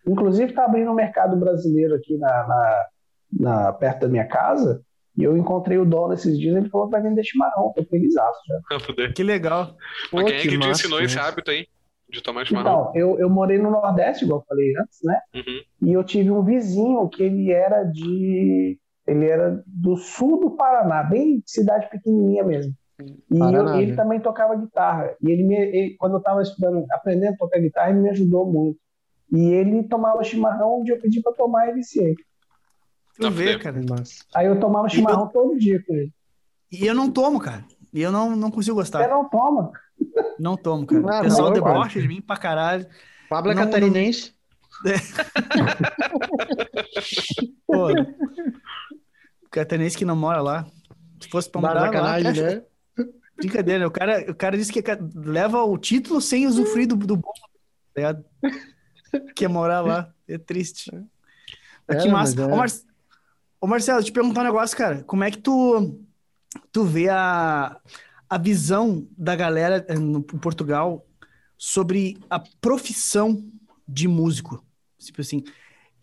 Inclusive, 0.07 0.53
tá 0.53 0.65
abrindo 0.65 0.91
um 0.91 0.95
mercado 0.95 1.37
brasileiro 1.37 1.97
aqui 1.97 2.17
na, 2.17 2.29
na, 2.47 2.87
na, 3.33 3.73
perto 3.73 4.03
da 4.03 4.09
minha 4.09 4.27
casa. 4.27 4.81
E 5.19 5.25
eu 5.25 5.37
encontrei 5.37 5.79
o 5.79 5.85
dono 5.85 6.13
esses 6.13 6.39
dias, 6.39 6.55
ele 6.57 6.69
falou 6.69 6.87
que 6.87 6.93
vai 6.93 7.03
vender 7.03 7.25
chimarrão. 7.25 7.73
Tô 7.75 7.83
feliz 7.85 8.13
já. 8.15 8.31
que 9.17 9.23
legal. 9.25 9.75
Pô, 10.11 10.19
Mas 10.19 10.27
quem 10.27 10.35
é 10.35 10.41
que, 10.43 10.49
que 10.49 10.59
te 10.59 10.69
ensinou 10.69 11.01
esse 11.01 11.19
hábito 11.19 11.51
aí? 11.51 11.67
De 12.09 12.23
tomar 12.23 12.47
chimarrão? 12.47 12.91
Então, 12.91 12.97
eu, 12.97 13.19
eu 13.19 13.31
morei 13.31 13.59
no 13.59 13.71
Nordeste, 13.71 14.25
igual 14.25 14.41
eu 14.41 14.47
falei 14.47 14.73
antes, 14.77 14.99
né? 15.03 15.21
Uhum. 15.35 15.89
E 15.89 15.93
eu 15.93 16.05
tive 16.05 16.31
um 16.31 16.43
vizinho 16.43 17.09
que 17.09 17.23
ele 17.23 17.53
era 17.53 17.83
de. 17.85 18.79
Ele 19.07 19.27
era 19.27 19.63
do 19.67 19.97
sul 19.97 20.41
do 20.41 20.51
Paraná, 20.57 21.03
bem 21.05 21.43
cidade 21.47 21.89
pequenininha 21.89 22.43
mesmo. 22.43 22.75
E 23.31 23.39
Paraná, 23.39 23.77
eu, 23.77 23.81
ele 23.81 23.91
né? 23.93 23.97
também 23.97 24.21
tocava 24.21 24.57
guitarra. 24.57 25.15
E 25.23 25.31
ele, 25.31 25.45
me, 25.45 25.55
ele 25.55 25.97
quando 25.97 26.15
eu 26.15 26.19
estava 26.19 26.43
estudando, 26.43 26.85
aprendendo 26.91 27.35
a 27.35 27.37
tocar 27.37 27.61
guitarra, 27.61 27.91
ele 27.91 28.01
me 28.01 28.11
ajudou 28.11 28.51
muito. 28.51 28.79
E 29.33 29.51
ele 29.53 29.83
tomava 29.85 30.23
chimarrão, 30.23 30.81
onde 30.81 30.93
eu 30.93 31.01
pedi 31.01 31.21
para 31.21 31.33
tomar 31.33 31.69
e 31.69 31.75
viciei. 31.75 32.15
Tu 33.19 33.31
vê, 33.31 33.59
cara. 33.59 33.81
Aí 34.35 34.47
eu 34.47 34.61
tomava 34.61 34.89
chimarrão 34.89 35.25
eu... 35.25 35.29
todo 35.29 35.59
dia 35.59 35.83
com 35.85 35.95
ele. 35.95 36.13
E 36.71 36.87
eu 36.87 36.95
não 36.95 37.11
tomo, 37.11 37.41
cara. 37.41 37.65
E 37.97 38.03
eu 38.03 38.13
não, 38.13 38.37
não 38.37 38.51
consigo 38.51 38.77
gostar. 38.77 38.99
Você 38.99 39.09
não 39.09 39.27
toma? 39.27 39.73
Não 40.39 40.55
tomo, 40.55 40.87
cara. 40.87 41.03
Ah, 41.09 41.21
o 41.21 41.23
pessoal 41.23 41.47
não, 41.47 41.55
debocha 41.55 41.99
de 41.99 42.07
mim 42.07 42.21
pra 42.21 42.37
caralho. 42.37 42.87
Pablo 43.27 43.53
é 43.53 43.55
catarinense. 43.55 44.35
É. 44.85 44.93
Pô, 47.67 47.87
catarinense 49.51 49.97
que 49.97 50.05
não 50.05 50.15
mora 50.15 50.43
lá. 50.43 50.67
Se 51.19 51.31
fosse 51.31 51.49
pra 51.49 51.63
morar 51.63 51.91
lá... 51.91 52.21
Né? 52.21 52.63
Brincadeira, 53.39 53.89
o 53.89 53.91
cara, 53.91 54.31
o 54.31 54.35
cara 54.35 54.59
disse 54.59 54.71
que 54.71 54.85
leva 55.15 55.65
o 55.65 55.79
título 55.79 56.21
sem 56.21 56.47
usufruir 56.47 56.89
do, 56.89 56.97
do 56.97 57.17
bom, 57.17 57.33
tá 57.95 58.15
Que 59.35 59.47
é 59.47 59.49
morar 59.49 59.81
lá. 59.81 60.13
É 60.29 60.37
triste. 60.37 60.91
É, 61.89 61.97
que 61.97 62.11
massa. 62.11 62.43
É. 62.43 62.45
Ô, 62.45 62.57
Mar... 62.57 62.69
Ô, 63.59 63.67
Marcelo, 63.67 64.05
te 64.05 64.13
perguntar 64.13 64.43
um 64.43 64.45
negócio, 64.45 64.77
cara. 64.77 65.03
Como 65.05 65.25
é 65.25 65.31
que 65.31 65.39
tu, 65.39 65.99
tu 66.73 66.85
vê 66.85 67.09
a, 67.09 67.79
a 68.29 68.39
visão 68.39 69.07
da 69.17 69.35
galera 69.35 69.85
eh, 69.89 69.99
no 69.99 70.23
Portugal 70.23 71.07
sobre 71.57 72.19
a 72.29 72.41
profissão 72.61 73.45
de 73.87 74.09
músico? 74.09 74.65
Tipo 74.99 75.21
assim, 75.21 75.43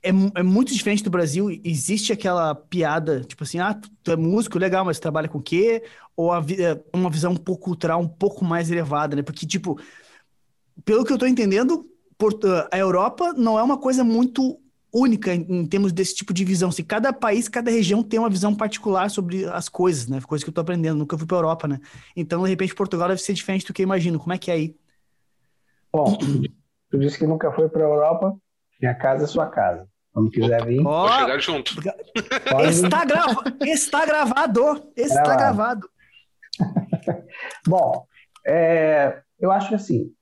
é, 0.02 0.10
é 0.36 0.44
muito 0.44 0.74
diferente 0.74 1.04
do 1.04 1.10
Brasil. 1.10 1.50
Existe 1.64 2.12
aquela 2.12 2.54
piada, 2.54 3.22
tipo 3.24 3.44
assim, 3.44 3.60
ah, 3.60 3.80
tu 4.04 4.12
é 4.12 4.16
músico, 4.16 4.60
legal, 4.60 4.84
mas 4.86 5.00
trabalha 5.00 5.30
com 5.30 5.38
o 5.38 5.44
quê? 5.44 5.84
Ou 6.16 6.32
a, 6.32 6.40
eh, 6.40 6.82
uma 6.94 7.10
visão 7.10 7.32
um 7.32 7.38
pouco 7.38 7.64
cultural 7.64 8.02
um 8.02 8.08
pouco 8.08 8.46
mais 8.46 8.70
elevada, 8.70 9.16
né? 9.16 9.24
Porque, 9.24 9.46
tipo, 9.46 9.80
pelo 10.86 11.06
que 11.06 11.14
eu 11.14 11.18
tô 11.18 11.26
entendendo, 11.26 11.86
a 12.72 12.78
Europa 12.78 13.34
não 13.34 13.60
é 13.60 13.64
uma 13.64 13.78
coisa 13.78 14.04
muito 14.04 14.60
única 14.94 15.34
em, 15.34 15.42
em, 15.50 15.66
termos 15.66 15.92
desse 15.92 16.14
tipo 16.14 16.34
de 16.34 16.46
visão. 16.46 16.72
Se 16.72 16.84
cada 16.84 17.12
país, 17.12 17.50
cada 17.50 17.72
região 17.72 18.04
tem 18.04 18.20
uma 18.20 18.30
visão 18.30 18.54
particular 18.54 19.10
sobre 19.10 19.46
as 19.46 19.68
coisas, 19.68 20.08
né? 20.08 20.22
Coisas 20.22 20.44
que 20.44 20.50
eu 20.50 20.54
tô 20.54 20.62
aprendendo, 20.62 21.00
nunca 21.00 21.18
fui 21.18 21.26
para 21.26 21.38
Europa, 21.38 21.68
né? 21.68 21.80
Então, 22.16 22.44
de 22.44 22.50
repente, 22.50 22.76
Portugal 22.76 23.08
deve 23.08 23.22
ser 23.22 23.34
diferente 23.34 23.66
do 23.66 23.74
que 23.74 23.82
eu 23.82 23.86
imagino. 23.86 24.20
Como 24.20 24.32
é 24.32 24.38
que 24.38 24.52
é 24.52 24.54
aí? 24.54 24.76
Bom, 25.92 26.16
tu 26.92 27.00
disse 27.00 27.18
que 27.18 27.26
nunca 27.26 27.52
foi 27.52 27.68
para 27.68 27.82
Europa, 27.82 28.36
minha 28.80 28.94
casa 28.94 29.24
é 29.24 29.28
sua 29.28 29.48
casa. 29.48 29.88
Quando 30.14 30.30
quiser 30.30 30.64
vir. 30.64 30.84
Vou 30.84 31.10
chegar 31.10 31.40
junto. 31.40 31.74
Está, 32.70 33.04
grava... 33.04 33.44
está 33.66 34.06
gravado. 34.06 34.92
Está 34.96 35.36
gravado. 35.36 35.90
Bom, 37.66 38.06
é... 38.46 39.24
eu 39.40 39.52
acho 39.52 39.70
que 39.70 39.76
assim, 39.76 40.14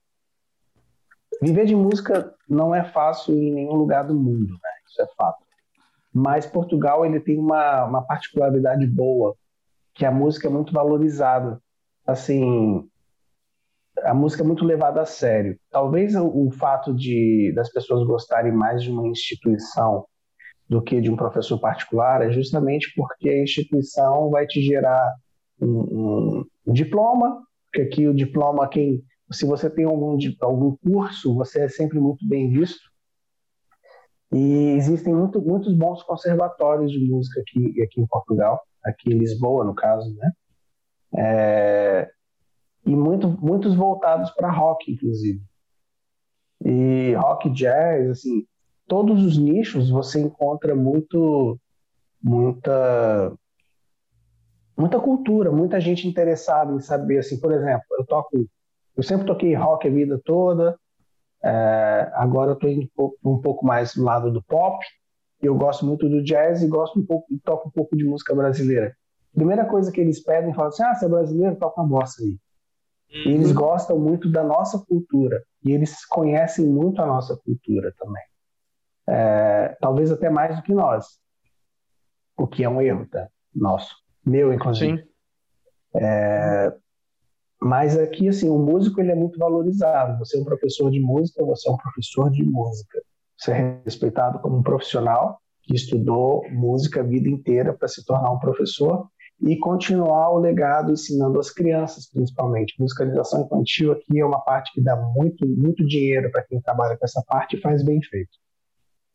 Viver 1.41 1.65
de 1.65 1.75
música 1.75 2.33
não 2.47 2.73
é 2.73 2.83
fácil 2.83 3.35
em 3.35 3.51
nenhum 3.51 3.73
lugar 3.73 4.05
do 4.05 4.13
mundo, 4.13 4.51
né? 4.51 4.69
Isso 4.87 5.01
é 5.01 5.07
fato. 5.17 5.43
Mas 6.13 6.45
Portugal 6.45 7.05
ele 7.05 7.19
tem 7.19 7.37
uma, 7.37 7.85
uma 7.85 8.01
particularidade 8.05 8.85
boa, 8.85 9.35
que 9.95 10.05
a 10.05 10.11
música 10.11 10.47
é 10.47 10.51
muito 10.51 10.71
valorizada. 10.71 11.59
Assim, 12.05 12.87
a 14.03 14.13
música 14.13 14.43
é 14.43 14.45
muito 14.45 14.65
levada 14.65 15.01
a 15.01 15.05
sério. 15.05 15.57
Talvez 15.71 16.15
o, 16.15 16.27
o 16.27 16.51
fato 16.51 16.93
de 16.93 17.51
das 17.55 17.71
pessoas 17.71 18.05
gostarem 18.05 18.51
mais 18.51 18.83
de 18.83 18.91
uma 18.91 19.07
instituição 19.07 20.05
do 20.69 20.81
que 20.81 21.01
de 21.01 21.09
um 21.09 21.15
professor 21.15 21.59
particular 21.59 22.21
é 22.21 22.31
justamente 22.31 22.93
porque 22.95 23.29
a 23.29 23.43
instituição 23.43 24.29
vai 24.29 24.45
te 24.45 24.61
gerar 24.61 25.11
um, 25.59 26.45
um 26.65 26.73
diploma, 26.73 27.41
que 27.73 27.81
aqui 27.81 28.07
o 28.07 28.13
diploma 28.13 28.67
quem 28.67 29.03
se 29.31 29.45
você 29.45 29.69
tem 29.69 29.85
algum, 29.85 30.17
algum 30.41 30.75
curso, 30.77 31.33
você 31.33 31.61
é 31.61 31.69
sempre 31.69 31.99
muito 31.99 32.27
bem 32.27 32.49
visto. 32.49 32.91
E 34.31 34.75
existem 34.77 35.13
muito, 35.13 35.41
muitos 35.41 35.73
bons 35.73 36.03
conservatórios 36.03 36.91
de 36.91 36.99
música 36.99 37.41
aqui, 37.41 37.81
aqui 37.81 38.01
em 38.01 38.07
Portugal, 38.07 38.61
aqui 38.83 39.13
em 39.13 39.17
Lisboa, 39.17 39.65
no 39.65 39.75
caso, 39.75 40.13
né? 40.15 40.31
É, 41.17 42.11
e 42.85 42.95
muito, 42.95 43.27
muitos 43.27 43.75
voltados 43.75 44.31
para 44.31 44.51
rock, 44.51 44.91
inclusive. 44.91 45.41
E 46.63 47.13
rock, 47.15 47.49
jazz, 47.49 48.09
assim, 48.09 48.45
todos 48.87 49.23
os 49.23 49.37
nichos 49.37 49.89
você 49.89 50.21
encontra 50.21 50.75
muito, 50.75 51.59
muita, 52.21 53.33
muita 54.77 54.99
cultura, 54.99 55.51
muita 55.51 55.79
gente 55.79 56.07
interessada 56.07 56.73
em 56.73 56.79
saber, 56.79 57.19
assim, 57.19 57.39
por 57.39 57.51
exemplo, 57.51 57.85
eu 57.99 58.05
toco 58.05 58.45
eu 58.95 59.03
sempre 59.03 59.25
toquei 59.25 59.53
rock 59.55 59.87
a 59.87 59.91
vida 59.91 60.19
toda, 60.23 60.77
é, 61.43 62.11
agora 62.13 62.51
eu 62.51 62.53
estou 62.53 62.69
indo 62.69 62.89
um 63.25 63.41
pouco, 63.41 63.65
mais 63.65 63.95
do 63.95 64.03
lado 64.03 64.31
do 64.31 64.43
pop. 64.43 64.83
Eu 65.41 65.55
gosto 65.55 65.85
muito 65.85 66.07
do 66.07 66.23
jazz 66.23 66.61
e 66.61 66.67
gosto 66.67 66.99
um 66.99 67.05
pouco, 67.05 67.27
toco 67.43 67.67
um 67.67 67.71
pouco 67.71 67.97
de 67.97 68.03
música 68.03 68.35
brasileira. 68.35 68.95
Primeira 69.33 69.65
coisa 69.65 69.91
que 69.91 69.99
eles 69.99 70.21
pedem, 70.23 70.53
falam 70.53 70.69
assim: 70.69 70.83
ah, 70.83 70.93
você 70.93 71.05
é 71.05 71.09
brasileiro, 71.09 71.55
toca 71.55 71.81
uma 71.81 71.89
bossa 71.89 72.21
aí. 72.21 72.29
Uhum. 72.29 73.31
E 73.31 73.33
eles 73.33 73.49
uhum. 73.49 73.55
gostam 73.55 73.99
muito 73.99 74.31
da 74.31 74.43
nossa 74.43 74.77
cultura 74.85 75.43
e 75.63 75.71
eles 75.71 76.05
conhecem 76.05 76.67
muito 76.67 77.01
a 77.01 77.07
nossa 77.07 77.35
cultura 77.37 77.91
também. 77.97 78.23
É, 79.07 79.77
talvez 79.81 80.11
até 80.11 80.29
mais 80.29 80.55
do 80.55 80.61
que 80.61 80.73
nós, 80.73 81.19
o 82.37 82.47
que 82.47 82.63
é 82.63 82.69
um 82.69 82.81
erro, 82.81 83.07
tá? 83.07 83.27
Nosso, 83.53 83.95
meu 84.23 84.53
inclusive. 84.53 85.03
É, 85.95 86.71
mas 87.63 87.95
aqui, 87.95 88.27
assim, 88.27 88.49
o 88.49 88.57
músico 88.57 88.99
ele 88.99 89.11
é 89.11 89.15
muito 89.15 89.37
valorizado. 89.37 90.17
Você 90.17 90.35
é 90.35 90.41
um 90.41 90.45
professor 90.45 90.89
de 90.89 90.99
música, 90.99 91.45
você 91.45 91.69
é 91.69 91.71
um 91.71 91.77
professor 91.77 92.31
de 92.31 92.43
música. 92.43 92.99
Você 93.37 93.51
é 93.51 93.81
respeitado 93.85 94.39
como 94.39 94.57
um 94.57 94.63
profissional 94.63 95.39
que 95.61 95.75
estudou 95.75 96.43
música 96.49 97.01
a 97.01 97.03
vida 97.03 97.29
inteira 97.29 97.71
para 97.71 97.87
se 97.87 98.03
tornar 98.03 98.31
um 98.31 98.39
professor 98.39 99.07
e 99.39 99.57
continuar 99.57 100.31
o 100.31 100.39
legado 100.39 100.91
ensinando 100.91 101.39
as 101.39 101.51
crianças, 101.51 102.09
principalmente. 102.09 102.75
Musicalização 102.79 103.43
infantil 103.45 103.91
aqui 103.91 104.19
é 104.19 104.25
uma 104.25 104.41
parte 104.41 104.71
que 104.73 104.81
dá 104.81 104.95
muito, 104.95 105.47
muito 105.47 105.85
dinheiro 105.85 106.31
para 106.31 106.43
quem 106.43 106.59
trabalha 106.61 106.97
com 106.97 107.05
essa 107.05 107.23
parte 107.27 107.57
e 107.57 107.61
faz 107.61 107.83
bem 107.83 108.01
feito. 108.01 108.31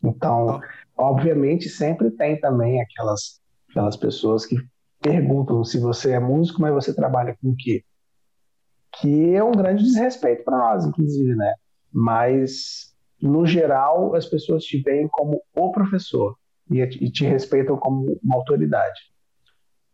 Então, 0.05 0.61
obviamente, 0.97 1.69
sempre 1.69 2.13
tem 2.13 2.39
também 2.41 2.81
aquelas, 2.81 3.41
aquelas 3.71 3.97
pessoas 3.97 4.47
que 4.47 4.57
perguntam 5.01 5.65
se 5.65 5.81
você 5.81 6.13
é 6.13 6.21
músico, 6.21 6.61
mas 6.61 6.73
você 6.73 6.95
trabalha 6.95 7.37
com 7.41 7.51
o 7.51 7.57
quê? 7.57 7.83
Que 9.01 9.35
é 9.35 9.43
um 9.43 9.53
grande 9.53 9.83
desrespeito 9.83 10.45
para 10.45 10.59
nós, 10.59 10.85
inclusive, 10.85 11.35
né? 11.35 11.55
Mas, 11.93 12.95
no 13.21 13.47
geral, 13.47 14.15
as 14.15 14.27
pessoas 14.27 14.65
te 14.65 14.79
veem 14.81 15.09
como 15.09 15.43
o 15.55 15.73
professor 15.73 16.37
e 16.71 17.11
te 17.11 17.25
respeitam 17.25 17.77
como 17.77 18.19
uma 18.23 18.37
autoridade. 18.37 19.01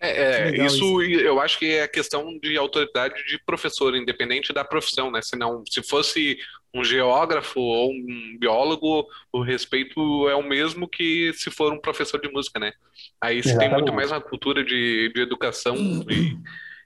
É, 0.01 0.49
é 0.49 0.67
isso, 0.67 1.01
isso, 1.01 1.21
eu 1.21 1.41
acho 1.41 1.57
que 1.61 1.67
é 1.67 1.85
a 1.85 1.89
questão 1.89 2.37
de 2.41 2.57
autoridade 2.57 3.25
de 3.25 3.39
professor, 3.47 3.95
independente 3.95 4.53
da 4.53 4.65
profissão, 4.65 5.13
né? 5.13 5.23
Se 5.23 5.37
não, 5.37 5.63
se 5.65 5.81
fosse 5.81 6.39
um 6.75 6.83
geógrafo 6.83 7.61
ou 7.61 7.93
um 7.93 8.37
biólogo, 8.37 9.07
o 9.33 9.43
respeito 9.43 10.29
é 10.29 10.35
o 10.35 10.43
mesmo 10.43 10.89
que 10.89 11.33
se 11.35 11.53
for 11.53 11.73
um 11.73 11.79
professor 11.79 12.21
de 12.21 12.29
música, 12.33 12.59
né? 12.59 12.73
Aí 13.21 13.45
se 13.45 13.57
tem 13.57 13.71
muito 13.71 13.93
mais 13.93 14.11
uma 14.11 14.21
cultura 14.21 14.65
de, 14.65 15.13
de 15.15 15.21
educação 15.21 15.77
e 16.11 16.37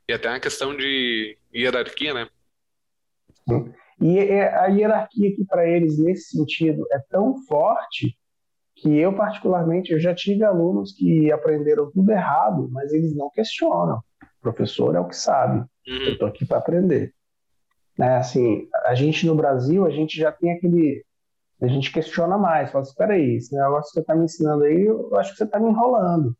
e 0.08 0.12
até 0.12 0.28
uma 0.28 0.40
questão 0.40 0.76
de 0.76 1.36
hierarquia, 1.54 2.14
né? 2.14 2.28
E 4.00 4.18
é, 4.18 4.54
a 4.54 4.66
hierarquia 4.66 5.30
aqui 5.30 5.44
para 5.44 5.68
eles 5.68 5.98
nesse 5.98 6.36
sentido 6.36 6.86
é 6.92 6.98
tão 7.10 7.38
forte 7.46 8.16
que 8.76 8.94
eu 8.98 9.14
particularmente 9.14 9.92
eu 9.92 9.98
já 9.98 10.14
tive 10.14 10.44
alunos 10.44 10.92
que 10.92 11.32
aprenderam 11.32 11.90
tudo 11.90 12.10
errado, 12.12 12.68
mas 12.70 12.92
eles 12.92 13.16
não 13.16 13.30
questionam. 13.30 14.00
O 14.22 14.42
professor 14.42 14.94
é 14.94 15.00
o 15.00 15.08
que 15.08 15.16
sabe. 15.16 15.60
Uhum. 15.88 16.02
Eu 16.06 16.12
estou 16.12 16.28
aqui 16.28 16.44
para 16.44 16.58
aprender. 16.58 17.14
Né, 17.98 18.16
assim, 18.16 18.68
a 18.84 18.94
gente 18.94 19.26
no 19.26 19.34
Brasil 19.34 19.86
a 19.86 19.90
gente 19.90 20.18
já 20.18 20.30
tem 20.30 20.52
aquele 20.52 21.02
a 21.58 21.66
gente 21.66 21.90
questiona 21.90 22.36
mais, 22.36 22.70
fala 22.70 22.82
assim, 22.82 22.90
espera 22.90 23.14
aí, 23.14 23.36
esse 23.36 23.56
negócio 23.56 23.84
que 23.84 23.94
você 23.94 24.00
está 24.00 24.14
me 24.14 24.24
ensinando 24.26 24.64
aí, 24.64 24.82
eu 24.82 25.16
acho 25.16 25.32
que 25.32 25.38
você 25.38 25.44
está 25.44 25.58
me 25.58 25.70
enrolando. 25.70 26.36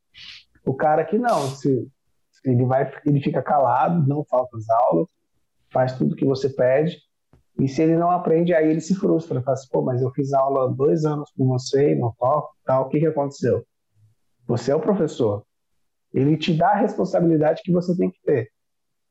O 0.63 0.75
cara 0.75 1.01
aqui 1.01 1.17
não, 1.17 1.49
se 1.49 1.89
ele 2.45 2.65
vai, 2.65 2.91
ele 3.05 3.21
fica 3.21 3.43
calado, 3.43 4.07
não 4.09 4.25
falta 4.25 4.57
as 4.57 4.69
aulas, 4.69 5.07
faz 5.71 5.97
tudo 5.97 6.17
que 6.17 6.25
você 6.25 6.49
pede. 6.49 6.99
E 7.59 7.69
se 7.69 7.83
ele 7.83 7.97
não 7.97 8.11
aprende, 8.11 8.53
aí 8.53 8.69
ele 8.69 8.81
se 8.81 8.95
frustra, 8.95 9.43
fala 9.43 9.55
assim, 9.55 9.69
pô, 9.71 9.83
mas 9.83 10.03
eu 10.03 10.11
fiz 10.11 10.33
aula 10.33 10.73
dois 10.73 11.05
anos 11.05 11.31
com 11.37 11.47
você 11.47 11.93
e 11.93 11.95
não 11.95 12.13
toco, 12.19 12.55
tal, 12.65 12.85
o 12.85 12.89
que 12.89 13.01
que 13.01 13.07
aconteceu? 13.07 13.65
Você 14.47 14.71
é 14.71 14.75
o 14.75 14.81
professor. 14.81 15.43
Ele 16.13 16.37
te 16.37 16.55
dá 16.55 16.71
a 16.71 16.77
responsabilidade 16.77 17.63
que 17.63 17.73
você 17.73 17.97
tem 17.97 18.11
que 18.11 18.21
ter. 18.23 18.51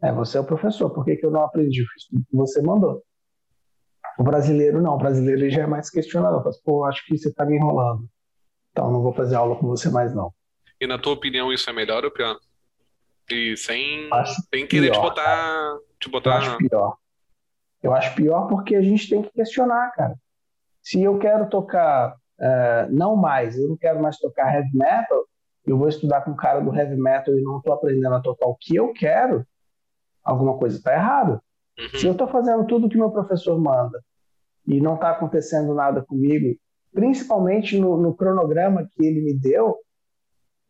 É, 0.01 0.11
você 0.11 0.37
é 0.37 0.41
o 0.41 0.45
professor, 0.45 0.89
por 0.91 1.03
que, 1.03 1.15
que 1.15 1.25
eu 1.25 1.31
não 1.31 1.41
aprendi? 1.41 1.81
Eu 1.81 1.87
fiz 1.87 2.07
tudo 2.07 2.25
que 2.29 2.35
você 2.35 2.61
mandou. 2.61 3.01
O 4.17 4.23
brasileiro 4.23 4.81
não, 4.81 4.95
o 4.95 4.97
brasileiro 4.97 5.49
já 5.49 5.63
é 5.63 5.67
mais 5.67 5.89
questionador. 5.89 6.39
Fala 6.39 6.49
assim, 6.49 6.61
pô, 6.63 6.85
acho 6.85 7.05
que 7.05 7.17
você 7.17 7.29
está 7.29 7.45
me 7.45 7.55
enrolando. 7.55 8.07
Então 8.71 8.91
não 8.91 9.01
vou 9.01 9.13
fazer 9.13 9.35
aula 9.35 9.55
com 9.55 9.67
você 9.67 9.89
mais 9.89 10.13
não. 10.13 10.31
E 10.79 10.85
na 10.85 10.97
tua 10.99 11.13
opinião 11.13 11.51
isso 11.51 11.69
é 11.69 11.73
melhor 11.73 12.03
ou 12.05 12.11
pior? 12.11 12.37
E 13.29 13.57
sem, 13.57 14.09
sem 14.53 14.67
querer 14.67 14.91
pior, 14.91 15.01
te 15.01 15.01
botar. 15.01 15.77
Te 15.99 16.09
botar... 16.09 16.29
Eu 16.29 16.37
acho 16.37 16.57
pior. 16.57 16.97
Eu 17.81 17.93
acho 17.93 18.15
pior 18.15 18.47
porque 18.47 18.75
a 18.75 18.81
gente 18.81 19.09
tem 19.09 19.21
que 19.21 19.31
questionar, 19.31 19.91
cara. 19.91 20.15
Se 20.81 21.01
eu 21.01 21.17
quero 21.17 21.49
tocar, 21.49 22.15
uh, 22.39 22.91
não 22.91 23.15
mais, 23.15 23.57
eu 23.57 23.69
não 23.69 23.77
quero 23.77 24.01
mais 24.01 24.17
tocar 24.17 24.53
heavy 24.53 24.69
metal, 24.73 25.25
eu 25.65 25.77
vou 25.77 25.87
estudar 25.87 26.21
com 26.21 26.31
o 26.31 26.35
cara 26.35 26.59
do 26.59 26.75
heavy 26.75 26.95
metal 26.95 27.35
e 27.37 27.41
não 27.41 27.57
estou 27.57 27.73
aprendendo 27.73 28.13
a 28.13 28.21
tocar 28.21 28.47
o 28.47 28.55
que 28.55 28.75
eu 28.75 28.93
quero, 28.93 29.45
alguma 30.23 30.57
coisa 30.57 30.77
está 30.77 30.93
errada. 30.93 31.41
Uhum. 31.77 31.99
Se 31.99 32.05
eu 32.05 32.11
estou 32.13 32.27
fazendo 32.27 32.65
tudo 32.65 32.89
que 32.89 32.97
meu 32.97 33.11
professor 33.11 33.59
manda 33.59 34.01
e 34.67 34.79
não 34.79 34.95
está 34.95 35.11
acontecendo 35.11 35.73
nada 35.73 36.03
comigo, 36.03 36.57
principalmente 36.93 37.77
no, 37.77 37.97
no, 37.97 38.15
cronograma 38.15 38.87
que 38.95 39.05
ele 39.05 39.21
me 39.21 39.33
deu, 39.33 39.75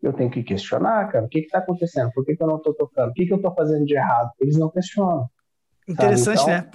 eu 0.08 0.14
tenho 0.14 0.30
que 0.30 0.44
questionar, 0.44 1.08
cara, 1.12 1.26
o 1.26 1.30
que 1.30 1.40
está 1.40 1.60
acontecendo? 1.60 2.12
Por 2.14 2.26
que, 2.26 2.36
que 2.36 2.44
eu 2.44 2.48
não 2.48 2.58
estou 2.58 2.74
tocando? 2.74 3.10
O 3.10 3.14
que, 3.14 3.26
que 3.26 3.34
eu 3.34 3.38
estou 3.38 3.54
fazendo 3.54 3.86
de 3.86 3.96
errado? 3.96 4.32
Eles 4.40 4.58
não 4.58 4.70
questionam. 4.70 5.30
Interessante, 5.88 6.42
então, 6.42 6.54
né? 6.54 6.70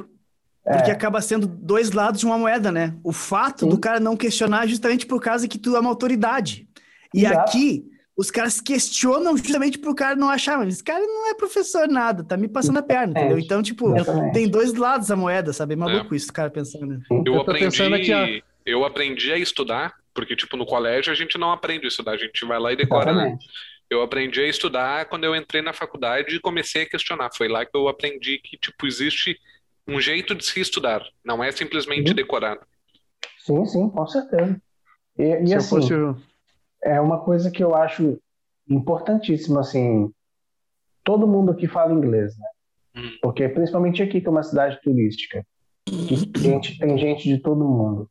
Porque 0.63 0.91
é. 0.91 0.93
acaba 0.93 1.21
sendo 1.21 1.47
dois 1.47 1.91
lados 1.93 2.21
de 2.21 2.27
uma 2.27 2.39
moeda, 2.39 2.71
né? 2.71 2.95
O 3.03 3.13
fato 3.13 3.61
Sim. 3.61 3.69
do 3.69 3.79
cara 3.79 3.99
não 3.99 4.17
questionar 4.17 4.65
é 4.65 4.69
justamente 4.69 5.07
por 5.07 5.21
causa 5.21 5.49
que 5.49 5.59
tu 5.59 5.75
é 5.75 5.81
uma 5.81 5.91
autoridade. 5.91 6.69
E 7.15 7.25
Exato. 7.25 7.41
aqui, 7.41 7.85
os 8.17 8.31
caras 8.31 8.61
questionam 8.61 9.37
justamente 9.37 9.79
pro 9.79 9.95
cara 9.95 10.15
não 10.15 10.29
achar, 10.29 10.59
mas 10.59 10.75
esse 10.75 10.85
cara 10.85 11.01
não 11.01 11.31
é 11.31 11.35
professor 11.35 11.89
nada, 11.89 12.23
tá 12.23 12.37
me 12.37 12.49
passando 12.49 12.79
a 12.79 12.83
perna, 12.83 13.19
entendeu? 13.19 13.39
Então, 13.39 13.63
tipo, 13.63 13.97
Exatamente. 13.97 14.35
tem 14.35 14.49
dois 14.49 14.75
lados 14.75 15.09
da 15.09 15.17
moeda, 15.17 15.53
sabe? 15.53 15.73
É 15.73 15.77
maluco 15.77 16.15
é. 16.15 16.17
isso, 16.17 16.31
o 16.31 16.33
cara 16.33 16.51
pensando. 16.51 17.01
Eu, 17.11 17.25
eu 17.25 17.41
aprendi, 17.41 17.83
aqui, 17.83 18.13
ó. 18.13 18.27
eu 18.67 18.85
aprendi 18.85 19.33
a 19.33 19.39
estudar, 19.39 19.95
porque, 20.15 20.37
tipo, 20.37 20.57
no 20.57 20.67
colégio 20.67 21.13
a 21.13 21.17
gente 21.17 21.39
não 21.39 21.53
aprende 21.53 21.85
a 21.85 21.89
estudar, 21.89 22.13
a 22.13 22.17
gente 22.17 22.45
vai 22.45 22.59
lá 22.59 22.73
e 22.73 22.77
decora, 22.77 23.13
né? 23.13 23.39
Eu 23.89 24.03
aprendi 24.03 24.41
a 24.41 24.47
estudar 24.47 25.07
quando 25.07 25.25
eu 25.25 25.35
entrei 25.35 25.63
na 25.63 25.73
faculdade 25.73 26.37
e 26.37 26.41
comecei 26.41 26.83
a 26.83 26.89
questionar. 26.89 27.31
Foi 27.35 27.49
lá 27.49 27.65
que 27.65 27.77
eu 27.77 27.89
aprendi 27.89 28.39
que, 28.39 28.57
tipo, 28.57 28.87
existe 28.87 29.37
um 29.87 30.01
jeito 30.01 30.35
de 30.35 30.45
se 30.45 30.61
estudar, 30.61 31.05
não 31.25 31.43
é 31.43 31.51
simplesmente 31.51 32.11
uhum. 32.11 32.15
decorar. 32.15 32.59
Sim, 33.39 33.65
sim, 33.67 33.89
com 33.89 34.07
certeza. 34.07 34.61
E, 35.19 35.51
e 35.51 35.55
assim, 35.55 35.69
fosse... 35.69 35.93
é 36.85 37.01
uma 37.01 37.21
coisa 37.25 37.51
que 37.51 37.63
eu 37.63 37.75
acho 37.75 38.19
importantíssima, 38.69 39.61
assim, 39.61 40.13
todo 41.03 41.27
mundo 41.27 41.51
aqui 41.51 41.67
fala 41.67 41.93
inglês, 41.93 42.37
né? 42.39 42.47
Uhum. 42.97 43.19
Porque 43.23 43.49
principalmente 43.49 44.03
aqui 44.03 44.21
que 44.21 44.27
é 44.27 44.31
uma 44.31 44.43
cidade 44.43 44.81
turística, 44.83 45.45
que 45.85 46.17
gente, 46.41 46.79
tem 46.79 46.99
gente 46.99 47.29
de 47.29 47.39
todo 47.39 47.65
mundo. 47.65 48.09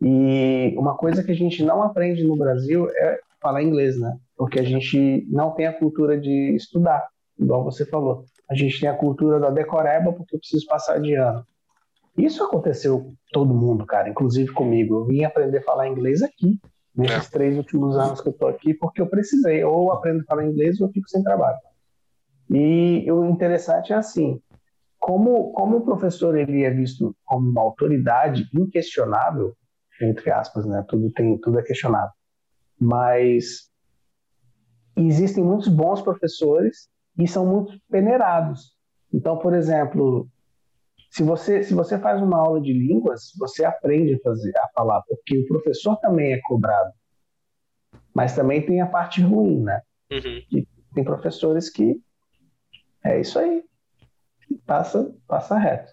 E 0.00 0.74
uma 0.76 0.96
coisa 0.96 1.24
que 1.24 1.32
a 1.32 1.34
gente 1.34 1.62
não 1.64 1.82
aprende 1.82 2.24
no 2.24 2.36
Brasil 2.36 2.88
é 2.90 3.20
falar 3.40 3.62
inglês, 3.62 3.98
né? 3.98 4.16
Porque 4.36 4.60
a 4.60 4.64
gente 4.64 5.26
não 5.28 5.50
tem 5.52 5.66
a 5.66 5.72
cultura 5.72 6.18
de 6.18 6.54
estudar, 6.54 7.08
igual 7.38 7.64
você 7.64 7.84
falou. 7.84 8.24
A 8.48 8.54
gente 8.54 8.80
tem 8.80 8.88
a 8.88 8.96
cultura 8.96 9.40
da 9.40 9.50
decoreba 9.50 10.12
porque 10.12 10.34
eu 10.34 10.38
preciso 10.38 10.66
passar 10.66 11.00
de 11.00 11.14
ano. 11.14 11.44
Isso 12.16 12.42
aconteceu 12.42 13.00
com 13.00 13.14
todo 13.32 13.54
mundo, 13.54 13.86
cara, 13.86 14.08
inclusive 14.08 14.52
comigo. 14.52 14.96
Eu 14.96 15.04
vim 15.06 15.24
aprender 15.24 15.58
a 15.58 15.62
falar 15.62 15.88
inglês 15.88 16.22
aqui, 16.22 16.58
nesses 16.94 17.28
é. 17.28 17.30
três 17.30 17.56
últimos 17.56 17.96
anos 17.96 18.20
que 18.20 18.28
eu 18.28 18.32
tô 18.32 18.46
aqui, 18.46 18.74
porque 18.74 19.00
eu 19.00 19.06
precisei. 19.06 19.62
Ou 19.64 19.92
aprendo 19.92 20.22
a 20.22 20.24
falar 20.24 20.44
inglês 20.44 20.80
ou 20.80 20.88
eu 20.88 20.92
fico 20.92 21.08
sem 21.08 21.22
trabalho. 21.22 21.58
E 22.50 23.10
o 23.12 23.24
interessante 23.26 23.92
é 23.92 23.96
assim, 23.96 24.40
como, 24.98 25.52
como 25.52 25.76
o 25.76 25.84
professor 25.84 26.36
ele 26.36 26.64
é 26.64 26.70
visto 26.70 27.14
como 27.24 27.48
uma 27.48 27.62
autoridade 27.62 28.48
inquestionável, 28.54 29.54
entre 30.00 30.30
aspas, 30.30 30.64
né? 30.66 30.84
Tudo 30.88 31.10
tem, 31.12 31.38
tudo 31.38 31.58
é 31.58 31.62
questionado. 31.62 32.12
Mas 32.80 33.70
existem 34.96 35.44
muitos 35.44 35.68
bons 35.68 36.02
professores 36.02 36.88
e 37.18 37.26
são 37.26 37.46
muito 37.46 37.78
peneirados. 37.90 38.76
Então, 39.12 39.38
por 39.38 39.54
exemplo, 39.54 40.28
se 41.10 41.22
você, 41.22 41.62
se 41.62 41.74
você 41.74 41.98
faz 41.98 42.22
uma 42.22 42.38
aula 42.38 42.60
de 42.60 42.72
línguas, 42.72 43.32
você 43.38 43.64
aprende 43.64 44.14
a, 44.14 44.18
fazer, 44.20 44.52
a 44.56 44.68
falar, 44.74 45.02
porque 45.02 45.38
o 45.38 45.46
professor 45.46 45.96
também 45.96 46.32
é 46.32 46.40
cobrado. 46.42 46.92
Mas 48.14 48.34
também 48.34 48.64
tem 48.64 48.80
a 48.80 48.86
parte 48.86 49.22
ruim, 49.22 49.62
né? 49.62 49.80
Uhum. 50.10 50.64
Tem 50.94 51.04
professores 51.04 51.70
que 51.70 52.00
é 53.04 53.20
isso 53.20 53.38
aí. 53.38 53.64
Passa, 54.66 55.14
passa 55.26 55.56
reto. 55.56 55.92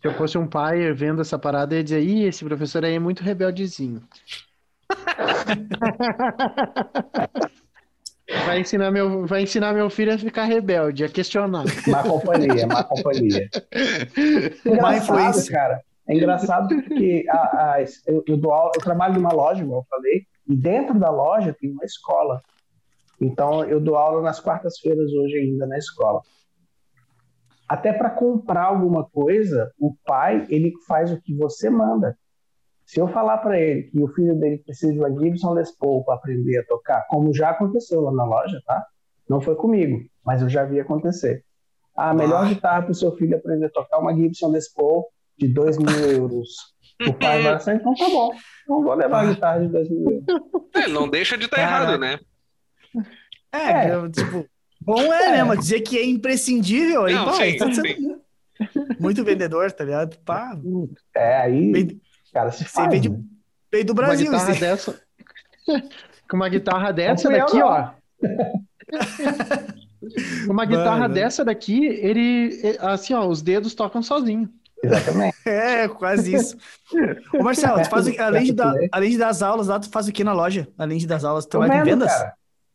Se 0.00 0.06
eu 0.06 0.14
fosse 0.14 0.38
um 0.38 0.46
pai 0.46 0.92
vendo 0.92 1.20
essa 1.20 1.38
parada, 1.38 1.74
eu 1.74 1.78
ia 1.78 1.84
dizer, 1.84 2.02
Ih, 2.02 2.24
esse 2.24 2.44
professor 2.44 2.84
aí 2.84 2.94
é 2.94 2.98
muito 2.98 3.22
rebeldezinho. 3.22 4.02
Vai 8.44 8.60
ensinar, 8.60 8.90
meu, 8.90 9.26
vai 9.26 9.42
ensinar 9.42 9.72
meu 9.72 9.88
filho 9.88 10.12
a 10.12 10.18
ficar 10.18 10.44
rebelde, 10.44 11.02
a 11.02 11.08
questionar. 11.08 11.64
Má 11.86 12.02
companhia, 12.02 12.66
má 12.66 12.84
companhia. 12.84 13.48
Influência. 14.66 15.50
cara. 15.50 15.80
É 16.06 16.14
engraçado 16.14 16.68
porque 16.68 17.24
a, 17.28 17.36
a, 17.36 17.84
eu, 18.06 18.22
eu, 18.26 18.36
dou 18.36 18.52
aula, 18.52 18.72
eu 18.74 18.82
trabalho 18.82 19.14
numa 19.14 19.32
loja, 19.32 19.62
como 19.62 19.76
eu 19.76 19.86
falei, 19.88 20.26
e 20.46 20.54
dentro 20.54 20.98
da 20.98 21.10
loja 21.10 21.56
tem 21.58 21.70
uma 21.70 21.84
escola. 21.84 22.42
Então 23.18 23.64
eu 23.64 23.80
dou 23.80 23.96
aula 23.96 24.22
nas 24.22 24.40
quartas-feiras 24.40 25.10
hoje 25.10 25.38
ainda 25.38 25.66
na 25.66 25.78
escola. 25.78 26.20
Até 27.68 27.92
para 27.92 28.10
comprar 28.10 28.64
alguma 28.64 29.04
coisa, 29.04 29.70
o 29.78 29.94
pai 30.06 30.46
ele 30.48 30.72
faz 30.86 31.12
o 31.12 31.20
que 31.20 31.34
você 31.34 31.68
manda. 31.68 32.16
Se 32.86 32.98
eu 32.98 33.06
falar 33.08 33.36
para 33.38 33.60
ele 33.60 33.82
que 33.82 34.02
o 34.02 34.08
filho 34.08 34.34
dele 34.34 34.58
precisa 34.58 34.90
de 34.90 34.98
uma 34.98 35.10
Gibson 35.10 35.52
Les 35.52 35.70
Paul 35.76 36.02
para 36.04 36.14
aprender 36.14 36.58
a 36.58 36.64
tocar, 36.64 37.06
como 37.08 37.34
já 37.34 37.50
aconteceu 37.50 38.00
lá 38.00 38.10
na 38.10 38.24
loja, 38.24 38.62
tá? 38.64 38.82
Não 39.28 39.42
foi 39.42 39.54
comigo, 39.54 40.00
mas 40.24 40.40
eu 40.40 40.48
já 40.48 40.64
vi 40.64 40.80
acontecer. 40.80 41.44
A 41.94 42.14
melhor 42.14 42.46
ah. 42.46 42.48
guitarra 42.48 42.82
para 42.82 42.92
o 42.92 42.94
seu 42.94 43.14
filho 43.16 43.36
aprender 43.36 43.66
a 43.66 43.70
tocar 43.70 43.98
é 43.98 44.00
uma 44.00 44.14
Gibson 44.14 44.50
Les 44.50 44.72
Paul 44.72 45.04
de 45.36 45.48
2 45.48 45.76
mil 45.76 46.10
euros. 46.10 46.48
O 47.06 47.12
pai 47.12 47.42
vai 47.42 47.52
assim, 47.52 47.72
então 47.72 47.94
tá 47.94 48.08
bom, 48.08 48.32
não 48.66 48.82
vou 48.82 48.94
levar 48.94 49.24
a 49.24 49.32
guitarra 49.32 49.60
de 49.60 49.68
2 49.68 49.90
mil 49.90 50.10
euros. 50.10 50.24
É, 50.74 50.88
não 50.88 51.08
deixa 51.08 51.36
de 51.36 51.44
estar 51.44 51.56
tá 51.56 51.62
errado, 51.62 51.98
né? 51.98 52.18
É, 53.52 53.88
é, 53.88 54.08
tipo, 54.10 54.46
bom 54.94 55.12
é, 55.12 55.24
é, 55.24 55.32
né? 55.32 55.44
Mas 55.44 55.60
dizer 55.60 55.80
que 55.80 55.98
é 55.98 56.04
imprescindível, 56.04 57.04
aí, 57.04 57.14
não, 57.14 57.26
pô, 57.26 57.32
sim, 57.34 57.56
tá 57.56 57.72
sim. 57.72 58.16
muito 58.98 59.24
vendedor, 59.24 59.70
tá 59.72 59.84
ligado? 59.84 60.16
Pá. 60.24 60.56
É, 61.14 61.42
aí 61.42 61.98
cara 62.38 62.52
se 62.52 62.64
faz. 62.64 62.88
Você 62.88 63.00
veio, 63.00 63.12
né? 63.12 63.18
veio 63.72 63.84
do 63.84 63.94
Brasil. 63.94 64.28
Uma 64.28 64.38
guitarra 64.38 64.60
dessa... 64.60 65.00
Com 66.30 66.36
uma 66.36 66.48
guitarra 66.48 66.92
dessa 66.92 67.28
daqui, 67.30 67.62
ó. 67.62 67.90
uma 70.46 70.66
guitarra 70.66 71.00
Mano. 71.00 71.14
dessa 71.14 71.42
daqui, 71.42 71.86
ele, 71.86 72.76
assim, 72.80 73.14
ó, 73.14 73.26
os 73.26 73.40
dedos 73.40 73.74
tocam 73.74 74.02
sozinho. 74.02 74.46
Exatamente. 74.84 75.38
É, 75.48 75.88
quase 75.88 76.34
isso. 76.34 76.54
Ô 77.32 77.42
Marcelo, 77.42 77.82
tu 77.82 77.88
faz, 77.88 78.18
além, 78.18 78.44
de 78.44 78.52
dar, 78.52 78.74
além 78.92 79.10
de 79.10 79.16
dar 79.16 79.28
as 79.28 79.42
aulas 79.42 79.68
lá, 79.68 79.80
tu 79.80 79.88
faz 79.88 80.06
o 80.06 80.12
que 80.12 80.22
na 80.22 80.34
loja? 80.34 80.68
Além 80.76 80.98
de 80.98 81.06
dar 81.06 81.16
as 81.16 81.24
aulas, 81.24 81.46
tu 81.46 81.50
trabalha 81.50 81.80
em 81.80 81.84
vendas? 81.84 82.12
Cara. 82.12 82.34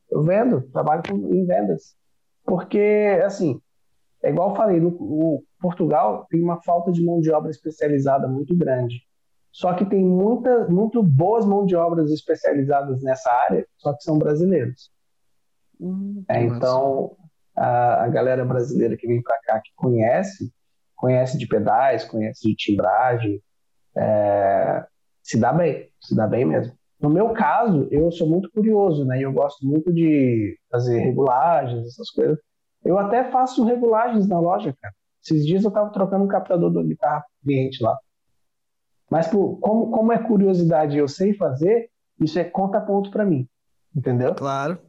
Eu 0.09 0.23
vendo, 0.23 0.61
trabalho 0.73 1.03
em 1.11 1.45
vendas. 1.45 1.95
Porque, 2.53 3.19
assim, 3.25 3.59
é 4.21 4.29
igual 4.29 4.51
eu 4.51 4.55
falei, 4.55 4.79
no, 4.79 4.89
o 4.89 5.43
Portugal 5.59 6.27
tem 6.29 6.39
uma 6.39 6.61
falta 6.61 6.91
de 6.91 7.03
mão 7.03 7.19
de 7.19 7.31
obra 7.31 7.49
especializada 7.49 8.27
muito 8.27 8.55
grande. 8.55 9.01
Só 9.51 9.73
que 9.73 9.83
tem 9.83 10.05
muita, 10.05 10.67
muito 10.67 11.01
boas 11.01 11.47
mãos 11.47 11.65
de 11.65 11.75
obras 11.75 12.11
especializadas 12.11 13.01
nessa 13.01 13.27
área, 13.49 13.65
só 13.75 13.91
que 13.91 14.03
são 14.03 14.19
brasileiros. 14.19 14.91
Hum, 15.81 16.23
é, 16.29 16.43
então, 16.43 17.17
a, 17.55 18.03
a, 18.03 18.07
galera 18.09 18.45
brasileira 18.45 18.95
que 18.95 19.07
vem 19.07 19.19
para 19.23 19.39
cá, 19.45 19.59
que 19.59 19.71
conhece, 19.75 20.53
conhece 20.95 21.39
de 21.39 21.47
pedais, 21.47 22.05
conhece 22.05 22.47
de 22.47 22.55
timbragem, 22.55 23.41
é, 23.97 24.85
se 25.23 25.39
dá 25.39 25.51
bem, 25.51 25.89
se 25.99 26.15
dá 26.15 26.27
bem 26.27 26.45
mesmo. 26.45 26.77
No 27.03 27.09
meu 27.09 27.31
caso, 27.33 27.85
eu 27.91 28.09
sou 28.13 28.25
muito 28.25 28.49
curioso, 28.49 29.03
né? 29.03 29.19
Eu 29.19 29.33
gosto 29.33 29.67
muito 29.67 29.91
de 29.91 30.57
fazer 30.71 30.99
regulagens, 30.99 31.85
essas 31.85 32.09
coisas. 32.09 32.39
Eu 32.81 32.97
até 32.97 33.29
faço 33.29 33.65
regulagens 33.65 34.25
na 34.25 34.39
loja, 34.39 34.73
cara. 34.81 34.95
Esses 35.21 35.45
dias 35.45 35.65
eu 35.65 35.67
estava 35.67 35.89
trocando 35.89 36.23
um 36.23 36.29
captador 36.29 36.71
da 36.71 36.81
guitarra 36.81 37.25
cliente 37.43 37.83
lá. 37.83 37.99
Mas 39.11 39.27
por, 39.27 39.57
como, 39.59 39.91
como 39.91 40.13
é 40.13 40.17
curiosidade 40.17 40.97
eu 40.97 41.09
sei 41.09 41.33
fazer, 41.33 41.89
isso 42.21 42.39
é 42.39 42.45
conta 42.45 42.79
ponto 42.79 43.11
para 43.11 43.25
mim. 43.25 43.49
Entendeu? 43.93 44.33
Claro. 44.33 44.79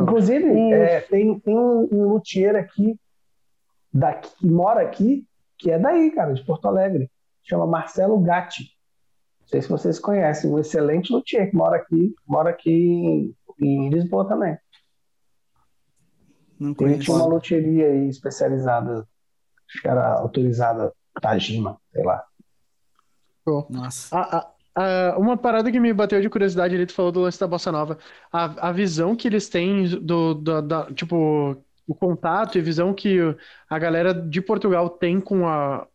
Inclusive, 0.00 0.72
é, 0.72 1.00
tem, 1.00 1.36
tem 1.40 1.58
um, 1.58 1.88
um 1.90 2.08
luthier 2.10 2.54
aqui, 2.54 2.96
daqui, 3.92 4.30
que 4.36 4.46
mora 4.46 4.82
aqui, 4.82 5.26
que 5.58 5.68
é 5.68 5.80
daí, 5.80 6.12
cara, 6.12 6.32
de 6.32 6.44
Porto 6.44 6.68
Alegre. 6.68 7.10
Chama 7.42 7.66
Marcelo 7.66 8.20
Gatti. 8.20 8.77
Não 9.48 9.50
sei 9.50 9.62
se 9.62 9.68
vocês 9.70 9.98
conhecem, 9.98 10.50
um 10.50 10.58
excelente 10.58 11.10
luthier 11.10 11.48
que 11.48 11.56
mora 11.56 11.76
aqui, 11.78 12.14
mora 12.26 12.50
aqui 12.50 12.70
em, 12.70 13.34
em 13.58 13.88
Lisboa 13.88 14.28
também. 14.28 14.58
Não 16.60 16.74
conheço. 16.74 17.00
Tinha 17.00 17.16
uma 17.16 17.26
luthieria 17.26 17.86
aí 17.86 18.08
especializada, 18.10 19.08
acho 19.66 19.80
que 19.80 19.88
era 19.88 20.18
autorizada 20.18 20.92
Tajima, 21.22 21.80
sei 21.90 22.04
lá. 22.04 22.22
Nossa. 23.70 24.14
A, 24.14 24.36
a, 24.36 25.12
a, 25.14 25.18
uma 25.18 25.34
parada 25.34 25.72
que 25.72 25.80
me 25.80 25.94
bateu 25.94 26.20
de 26.20 26.28
curiosidade 26.28 26.74
ali, 26.74 26.84
tu 26.84 26.92
falou 26.92 27.10
do 27.10 27.20
lance 27.20 27.40
da 27.40 27.46
Bossa 27.46 27.72
Nova. 27.72 27.96
A, 28.30 28.68
a 28.68 28.72
visão 28.72 29.16
que 29.16 29.28
eles 29.28 29.48
têm 29.48 29.98
do, 29.98 30.34
do 30.34 30.60
da, 30.60 30.92
tipo, 30.92 31.56
o 31.86 31.94
contato 31.94 32.58
e 32.58 32.60
visão 32.60 32.92
que 32.92 33.18
a 33.70 33.78
galera 33.78 34.12
de 34.12 34.42
Portugal 34.42 34.90
tem 34.90 35.18
com 35.18 35.48
a, 35.48 35.86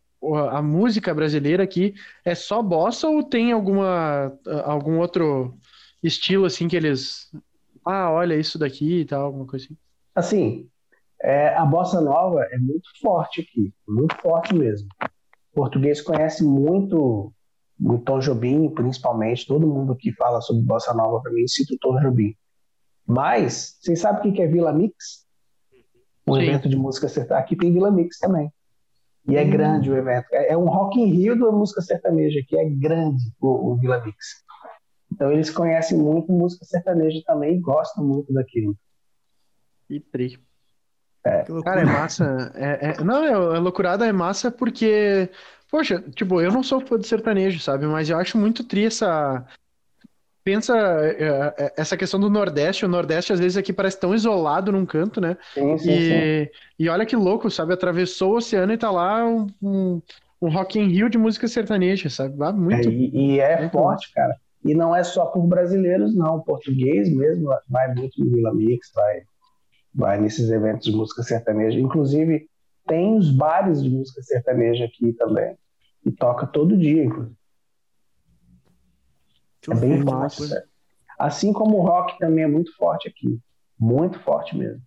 a 0.50 0.62
música 0.62 1.12
brasileira 1.14 1.62
aqui 1.64 1.94
é 2.24 2.34
só 2.34 2.62
bossa 2.62 3.08
ou 3.08 3.22
tem 3.22 3.52
alguma 3.52 4.32
algum 4.64 4.98
outro 4.98 5.56
estilo 6.02 6.46
assim 6.46 6.68
que 6.68 6.76
eles 6.76 7.30
ah 7.84 8.10
olha 8.10 8.34
isso 8.34 8.58
daqui 8.58 9.00
e 9.00 9.04
tal 9.04 9.26
alguma 9.26 9.46
coisa 9.46 9.66
assim 9.66 9.76
assim 10.14 10.68
é, 11.22 11.54
a 11.54 11.64
bossa 11.64 12.00
nova 12.00 12.42
é 12.50 12.58
muito 12.58 12.88
forte 13.00 13.40
aqui 13.40 13.72
muito 13.86 14.16
forte 14.22 14.54
mesmo 14.54 14.88
o 15.52 15.54
português 15.54 16.00
conhece 16.00 16.44
muito 16.44 17.32
o 17.80 17.98
Tom 17.98 18.18
Jobim, 18.20 18.68
principalmente, 18.70 19.46
todo 19.46 19.66
mundo 19.66 19.96
que 19.96 20.12
fala 20.12 20.40
sobre 20.40 20.62
bossa 20.62 20.94
nova 20.94 21.20
para 21.20 21.32
mim 21.32 21.46
cita 21.46 21.74
o 21.74 21.78
Tom 21.78 22.00
Jobim. 22.00 22.34
Mas, 23.06 23.76
vocês 23.80 24.00
sabem 24.00 24.30
o 24.30 24.34
que 24.34 24.42
é 24.42 24.46
Vila 24.46 24.72
Mix? 24.72 25.26
Um 26.26 26.34
Sim. 26.34 26.42
evento 26.42 26.68
de 26.68 26.76
música 26.76 27.08
sertaneja. 27.08 27.44
Aqui 27.44 27.56
tem 27.56 27.72
Vila 27.72 27.90
Mix 27.90 28.18
também. 28.18 28.50
E 29.26 29.36
é 29.36 29.42
hum. 29.42 29.50
grande 29.50 29.90
o 29.90 29.96
evento. 29.96 30.26
É, 30.32 30.52
é 30.52 30.56
um 30.56 30.66
Rock 30.66 31.00
in 31.00 31.06
Rio 31.06 31.38
da 31.38 31.50
música 31.50 31.80
sertaneja, 31.80 32.40
que 32.46 32.56
é 32.56 32.68
grande 32.68 33.22
o, 33.40 33.72
o 33.72 33.76
Vila 33.76 34.02
Mix. 34.04 34.44
Então 35.12 35.30
eles 35.30 35.50
conhecem 35.50 35.96
muito 35.96 36.32
música 36.32 36.64
sertaneja 36.64 37.22
também 37.24 37.54
e 37.54 37.60
gostam 37.60 38.04
muito 38.04 38.32
daquilo. 38.32 38.76
E 39.88 40.00
tri. 40.00 40.38
É. 41.24 41.44
Cara, 41.62 41.80
é 41.80 41.84
massa. 41.84 42.52
É, 42.54 42.90
é, 42.90 43.04
não, 43.04 43.24
é, 43.24 43.56
é 43.56 43.58
loucurada 43.58 44.06
é 44.06 44.12
massa 44.12 44.50
porque, 44.50 45.30
poxa, 45.70 46.02
tipo, 46.14 46.40
eu 46.40 46.52
não 46.52 46.62
sou 46.62 46.80
fã 46.80 46.98
de 46.98 47.06
sertanejo, 47.06 47.60
sabe? 47.60 47.86
Mas 47.86 48.10
eu 48.10 48.18
acho 48.18 48.36
muito 48.36 48.64
tri 48.64 48.84
essa. 48.84 49.46
Pensa 50.44 50.76
é, 50.76 51.54
é, 51.58 51.72
essa 51.76 51.96
questão 51.96 52.20
do 52.20 52.28
Nordeste. 52.28 52.84
O 52.84 52.88
Nordeste, 52.88 53.32
às 53.32 53.40
vezes, 53.40 53.56
aqui 53.56 53.72
parece 53.72 53.98
tão 53.98 54.14
isolado 54.14 54.70
num 54.70 54.84
canto, 54.84 55.18
né? 55.18 55.38
Sim, 55.54 55.78
sim, 55.78 55.90
e, 55.90 56.44
sim. 56.44 56.50
e 56.78 56.88
olha 56.90 57.06
que 57.06 57.16
louco, 57.16 57.50
sabe? 57.50 57.72
Atravessou 57.72 58.34
o 58.34 58.36
oceano 58.36 58.72
e 58.72 58.76
tá 58.76 58.90
lá 58.90 59.26
um, 59.26 59.46
um, 59.62 60.02
um 60.42 60.50
Rock 60.50 60.78
in 60.78 60.88
Rio 60.88 61.08
de 61.08 61.16
música 61.16 61.48
sertaneja, 61.48 62.10
sabe? 62.10 62.36
muito. 62.52 62.88
É, 62.88 62.92
e, 62.92 63.10
e, 63.14 63.40
é 63.40 63.58
muito 63.60 63.72
forte, 63.72 64.08
bom. 64.08 64.14
cara. 64.14 64.36
E 64.62 64.74
não 64.74 64.94
é 64.94 65.02
só 65.02 65.26
por 65.26 65.46
brasileiros, 65.46 66.14
não. 66.14 66.40
Português 66.40 67.10
mesmo 67.10 67.48
vai 67.68 67.94
muito 67.94 68.22
no 68.22 68.30
Vila 68.30 68.52
Mix, 68.52 68.90
vai 68.94 69.22
vai 69.94 70.20
nesses 70.20 70.50
eventos 70.50 70.86
de 70.86 70.92
música 70.96 71.22
sertaneja. 71.22 71.78
Inclusive, 71.78 72.48
tem 72.86 73.16
os 73.16 73.30
bares 73.30 73.82
de 73.82 73.88
música 73.88 74.20
sertaneja 74.22 74.84
aqui 74.84 75.12
também. 75.12 75.56
E 76.04 76.10
toca 76.10 76.46
todo 76.46 76.76
dia, 76.76 77.04
inclusive. 77.04 77.36
É 79.72 79.76
bem 79.76 80.02
massa. 80.02 80.64
Assim 81.18 81.52
como 81.52 81.78
o 81.78 81.82
rock 81.82 82.18
também 82.18 82.44
é 82.44 82.48
muito 82.48 82.74
forte 82.76 83.08
aqui. 83.08 83.38
Muito 83.78 84.18
forte 84.20 84.56
mesmo. 84.56 84.82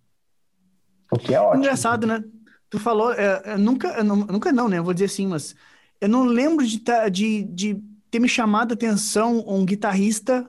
O 1.10 1.18
que 1.18 1.34
é 1.34 1.40
ótimo. 1.40 1.64
Engraçado, 1.64 2.06
né? 2.06 2.22
Tu 2.70 2.78
falou, 2.78 3.12
é, 3.12 3.56
nunca, 3.56 4.02
nunca 4.04 4.52
não, 4.52 4.68
né? 4.68 4.80
Vou 4.80 4.92
dizer 4.92 5.06
assim, 5.06 5.26
mas 5.26 5.54
eu 6.00 6.08
não 6.08 6.24
lembro 6.24 6.66
de, 6.66 6.80
tá, 6.80 7.08
de, 7.08 7.44
de 7.44 7.82
ter 8.10 8.18
me 8.18 8.28
chamado 8.28 8.72
a 8.72 8.74
atenção 8.74 9.42
um 9.46 9.64
guitarrista 9.64 10.48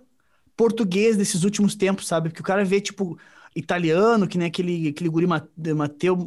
português 0.55 1.15
desses 1.15 1.45
últimos 1.45 1.75
tempos, 1.75 2.07
sabe? 2.07 2.29
Porque 2.29 2.41
o 2.41 2.45
cara 2.45 2.65
vê, 2.65 2.81
tipo, 2.81 3.17
italiano, 3.59 4.27
que 4.27 4.37
nem 4.37 4.47
aquele, 4.47 4.89
aquele 4.89 5.09
guri 5.09 5.27
Matteo 5.27 6.17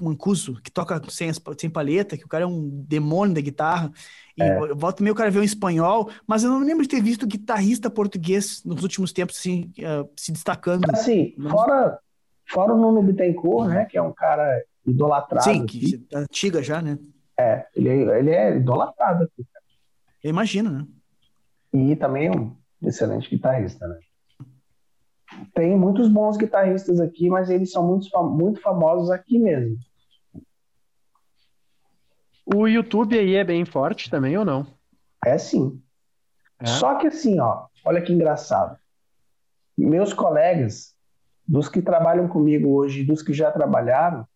Mancuso, 0.00 0.60
que 0.62 0.70
toca 0.70 1.00
sem, 1.08 1.30
sem 1.58 1.70
palheta, 1.70 2.16
que 2.16 2.24
o 2.24 2.28
cara 2.28 2.44
é 2.44 2.46
um 2.46 2.68
demônio 2.86 3.34
da 3.34 3.40
guitarra. 3.40 3.92
E 4.36 4.42
é. 4.42 4.58
eu 4.58 4.76
volto 4.76 5.02
meio 5.02 5.14
o 5.14 5.16
cara 5.16 5.30
ver 5.30 5.38
um 5.38 5.44
espanhol, 5.44 6.10
mas 6.26 6.42
eu 6.42 6.50
não 6.50 6.58
lembro 6.60 6.82
de 6.82 6.88
ter 6.88 7.00
visto 7.00 7.26
guitarrista 7.26 7.88
português 7.88 8.62
nos 8.64 8.82
últimos 8.82 9.12
tempos 9.12 9.38
assim, 9.38 9.72
uh, 9.78 10.08
se 10.16 10.32
destacando. 10.32 10.90
Assim, 10.90 11.34
fora, 11.48 11.98
fora 12.46 12.74
o 12.74 12.76
Nuno 12.76 13.02
Bittencourt, 13.02 13.68
né, 13.68 13.84
que 13.84 13.96
é 13.96 14.02
um 14.02 14.12
cara 14.12 14.62
idolatrado. 14.84 15.44
Sim, 15.44 15.64
que 15.64 16.04
é 16.12 16.18
antiga 16.18 16.62
já, 16.62 16.82
né? 16.82 16.98
É, 17.38 17.66
ele, 17.74 17.88
é, 17.88 18.18
ele 18.18 18.30
é 18.30 18.56
idolatrado 18.56 19.24
aqui. 19.24 19.46
Eu 20.22 20.30
imagino, 20.30 20.70
né? 20.70 20.86
E 21.72 21.96
também 21.96 22.28
é 22.28 22.30
um 22.30 22.56
excelente 22.82 23.28
guitarrista, 23.28 23.86
né? 23.86 23.98
Tem 25.54 25.76
muitos 25.76 26.08
bons 26.08 26.36
guitarristas 26.36 27.00
aqui, 27.00 27.28
mas 27.28 27.50
eles 27.50 27.70
são 27.70 27.86
muito, 27.86 28.08
muito 28.24 28.60
famosos 28.60 29.10
aqui 29.10 29.38
mesmo. 29.38 29.76
O 32.44 32.66
YouTube 32.66 33.18
aí 33.18 33.34
é 33.34 33.44
bem 33.44 33.64
forte 33.64 34.10
também 34.10 34.36
ou 34.36 34.44
não? 34.44 34.66
É 35.24 35.38
sim. 35.38 35.80
É? 36.60 36.66
Só 36.66 36.96
que 36.96 37.06
assim, 37.06 37.40
ó, 37.40 37.66
olha 37.84 38.02
que 38.02 38.12
engraçado. 38.12 38.78
Meus 39.76 40.12
colegas, 40.12 40.94
dos 41.46 41.68
que 41.68 41.82
trabalham 41.82 42.28
comigo 42.28 42.70
hoje, 42.70 43.04
dos 43.04 43.22
que 43.22 43.32
já 43.32 43.50
trabalharam, 43.50 44.26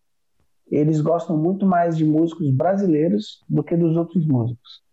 eles 0.69 1.01
gostam 1.01 1.37
muito 1.37 1.65
mais 1.65 1.97
de 1.97 2.05
músicos 2.05 2.49
brasileiros 2.51 3.43
do 3.47 3.63
que 3.63 3.75
dos 3.75 3.95
outros 3.95 4.25
músicos. 4.25 4.83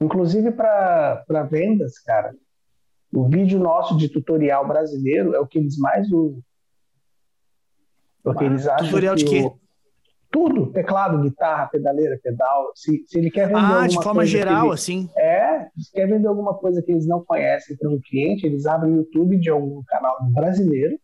Inclusive 0.00 0.52
para 0.52 1.48
vendas, 1.50 1.98
cara, 1.98 2.34
o 3.12 3.28
vídeo 3.28 3.58
nosso 3.58 3.96
de 3.96 4.08
tutorial 4.08 4.66
brasileiro 4.66 5.34
é 5.34 5.40
o 5.40 5.46
que 5.46 5.58
eles 5.58 5.78
mais 5.78 6.10
usam. 6.10 6.40
Porque 8.22 8.44
ah, 8.44 8.46
eles 8.46 8.66
acham 8.66 8.86
tutorial 8.86 9.14
que 9.14 9.24
de 9.24 9.30
quê? 9.30 9.42
O... 9.42 9.58
Tudo, 10.30 10.72
teclado, 10.72 11.22
guitarra, 11.22 11.66
pedaleira, 11.66 12.18
pedal. 12.22 12.72
Se, 12.74 13.04
se 13.06 13.18
ele 13.18 13.30
quer 13.30 13.46
vender 13.46 13.60
Ah, 13.60 13.86
de 13.86 13.94
forma 14.02 14.26
geral, 14.26 14.66
ele... 14.66 14.74
assim. 14.74 15.08
É, 15.16 15.68
se 15.78 15.92
quer 15.92 16.06
vender 16.06 16.26
alguma 16.26 16.52
coisa 16.54 16.82
que 16.82 16.90
eles 16.90 17.06
não 17.06 17.24
conhecem 17.24 17.76
para 17.76 17.88
um 17.88 18.00
cliente, 18.00 18.44
eles 18.44 18.66
abrem 18.66 18.92
o 18.92 18.96
YouTube 18.96 19.38
de 19.38 19.48
algum 19.48 19.82
canal 19.84 20.18
brasileiro, 20.32 20.98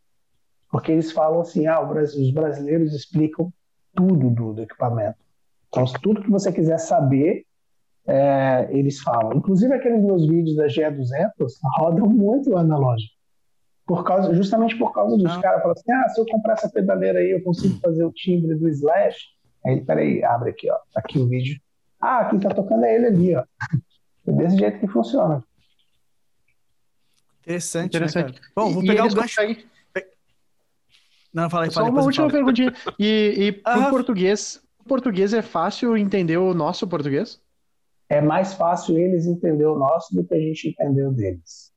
porque 0.70 0.90
eles 0.92 1.12
falam 1.12 1.40
assim, 1.40 1.66
ah, 1.66 1.80
os 1.80 2.30
brasileiros 2.32 2.92
explicam 2.92 3.52
tudo 3.94 4.28
do, 4.28 4.52
do 4.54 4.62
equipamento. 4.62 5.18
Então, 5.68 5.84
tudo 6.02 6.22
que 6.22 6.30
você 6.30 6.52
quiser 6.52 6.78
saber, 6.78 7.46
é, 8.06 8.68
eles 8.70 9.00
falam. 9.00 9.34
Inclusive, 9.34 9.72
aqueles 9.72 10.02
meus 10.02 10.26
vídeos 10.26 10.56
da 10.56 10.66
GE200 10.66 11.30
rodam 11.78 12.08
muito 12.08 12.50
lá 12.50 12.62
na 12.64 12.76
loja. 12.76 13.06
Por 13.86 14.04
causa, 14.04 14.34
justamente 14.34 14.76
por 14.76 14.92
causa 14.92 15.16
dos 15.16 15.30
ah. 15.30 15.40
caras 15.40 15.60
falam 15.60 15.72
assim: 15.72 15.92
ah, 15.92 16.08
se 16.08 16.20
eu 16.20 16.26
comprar 16.26 16.54
essa 16.54 16.70
pedaleira 16.70 17.18
aí, 17.18 17.30
eu 17.30 17.42
consigo 17.42 17.78
fazer 17.80 18.04
o 18.04 18.12
timbre 18.12 18.54
do 18.54 18.68
Slash. 18.68 19.18
Aí 19.64 19.80
peraí, 19.84 20.24
abre 20.24 20.50
aqui, 20.50 20.70
ó. 20.70 20.76
Tá 20.92 21.00
aqui 21.00 21.18
o 21.18 21.28
vídeo. 21.28 21.60
Ah, 22.00 22.24
quem 22.24 22.40
tá 22.40 22.50
tocando 22.50 22.84
é 22.84 22.94
ele 22.94 23.06
ali, 23.06 23.36
ó. 23.36 23.44
É 24.24 24.30
desse 24.30 24.56
jeito 24.56 24.78
que 24.78 24.86
funciona. 24.86 25.42
Interessante, 27.40 27.96
Interessante. 27.96 28.40
Né, 28.40 28.48
Bom, 28.54 28.70
vou 28.70 28.82
pegar 28.84 29.04
o 29.04 29.08
gancho. 29.08 29.34
Conseguem... 29.34 29.64
Não, 31.34 31.50
fala 31.50 31.64
aí, 31.64 31.72
Só 31.72 31.88
uma 31.88 32.02
última 32.02 32.30
perguntinha. 32.30 32.72
E, 33.00 33.34
e 33.36 33.52
pro 33.52 33.90
português, 33.90 34.62
o 34.78 34.84
português 34.84 35.34
é 35.34 35.42
fácil 35.42 35.96
entender 35.96 36.36
o 36.36 36.54
nosso 36.54 36.86
português? 36.86 37.40
É 38.12 38.20
mais 38.20 38.52
fácil 38.52 38.98
eles 38.98 39.26
entender 39.26 39.64
o 39.64 39.78
nosso 39.78 40.14
do 40.14 40.22
que 40.22 40.34
a 40.34 40.38
gente 40.38 40.68
entender 40.68 41.06
o 41.06 41.12
deles. 41.12 41.72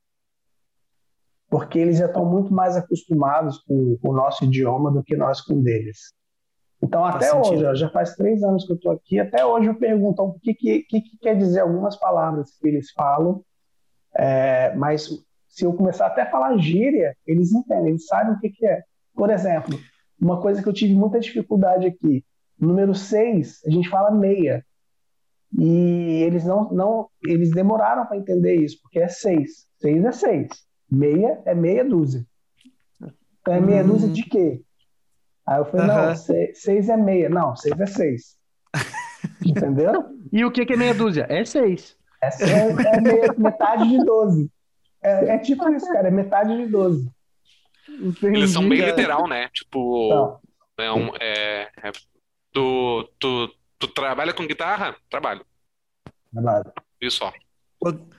Porque 1.50 1.80
eles 1.80 1.98
já 1.98 2.08
estão 2.08 2.26
muito 2.26 2.54
mais 2.54 2.76
acostumados 2.76 3.60
com, 3.60 3.98
com 4.02 4.10
o 4.10 4.14
nosso 4.14 4.44
idioma 4.44 4.92
do 4.92 5.02
que 5.02 5.16
nós 5.16 5.40
com 5.40 5.54
o 5.54 5.64
deles. 5.64 6.14
Então, 6.84 7.06
até 7.06 7.34
hoje, 7.34 7.64
ó, 7.64 7.74
já 7.74 7.90
faz 7.90 8.16
três 8.16 8.44
anos 8.44 8.66
que 8.66 8.74
eu 8.74 8.76
estou 8.76 8.92
aqui, 8.92 9.18
até 9.18 9.46
hoje 9.46 9.70
eu 9.70 9.76
pergunto 9.76 10.22
o 10.24 10.38
que, 10.40 10.54
que, 10.54 10.80
que, 10.82 11.02
que, 11.02 11.18
quer 11.20 11.38
dizer 11.38 11.62
algumas 11.62 11.96
palavras 11.96 12.52
que 12.60 12.68
eles 12.68 12.92
falam, 12.92 13.42
é, 14.14 14.76
mas 14.76 15.08
se 15.48 15.64
eu 15.64 15.72
começar 15.74 16.08
até 16.08 16.24
a 16.24 16.30
falar 16.30 16.58
gíria, 16.58 17.16
eles 17.26 17.54
entendem, 17.54 17.92
eles 17.92 18.08
sabem 18.08 18.34
o 18.34 18.40
que, 18.40 18.50
que 18.50 18.68
é. 18.68 18.84
Por 19.14 19.30
exemplo, 19.30 19.80
uma 20.20 20.42
coisa 20.42 20.62
que 20.62 20.68
eu 20.68 20.74
tive 20.74 20.94
muita 20.94 21.18
dificuldade 21.18 21.88
aqui, 21.88 22.26
número 22.60 22.94
seis, 22.94 23.62
a 23.66 23.70
gente 23.70 23.88
fala 23.88 24.12
meia. 24.12 24.66
E 25.58 26.24
eles 26.24 26.44
não, 26.44 26.70
não 26.72 27.10
eles 27.24 27.52
demoraram 27.52 28.06
para 28.06 28.18
entender 28.18 28.56
isso, 28.56 28.80
porque 28.82 29.00
é 29.00 29.08
seis. 29.08 29.66
Seis 29.80 30.04
é 30.04 30.12
seis. 30.12 30.48
Meia 30.92 31.42
é 31.46 31.56
meia 31.56 31.84
dúzia. 31.84 32.26
Então 33.40 33.54
é 33.54 33.62
meia 33.62 33.84
hum. 33.84 33.88
dúzia 33.88 34.10
de 34.10 34.24
quê? 34.24 34.62
Aí 35.48 35.60
eu 35.60 35.66
falei, 35.66 35.88
não, 35.88 36.16
seis, 36.16 36.62
seis 36.62 36.90
é 36.90 36.98
meia. 36.98 37.30
Não, 37.30 37.56
seis 37.56 37.80
é 37.80 37.86
seis. 37.86 38.38
Entendeu? 39.46 40.06
E 40.32 40.44
o 40.44 40.52
que 40.52 40.62
é 40.62 40.78
meia 40.78 40.94
dúzia? 40.94 41.26
É 41.30 41.46
seis. 41.46 41.96
É, 42.22 42.28
é, 42.28 42.96
é 42.98 43.02
meia, 43.02 43.34
metade 43.38 43.88
de 43.88 44.04
doze. 44.04 44.52
É, 45.02 45.36
é, 45.36 45.38
tipo 45.38 45.70
isso, 45.70 45.88
cara, 45.94 46.08
é 46.08 46.12
metade 46.12 46.58
de 46.58 46.68
doze. 46.68 47.10
Entendi, 47.88 48.38
Eles 48.38 48.52
são 48.52 48.68
bem 48.68 48.84
literal, 48.84 49.28
né? 49.28 49.48
Tipo, 49.54 50.08
então. 50.74 50.86
é 50.86 50.92
um, 50.92 51.16
é, 51.20 51.70
é, 51.84 51.92
tu, 52.52 53.08
tu 53.20 53.50
Tu 53.80 53.88
trabalha 53.88 54.34
com 54.34 54.48
guitarra? 54.48 54.96
Trabalho. 55.10 55.46
Trabalho. 56.32 56.72
Isso 57.02 57.18
só. 57.18 57.34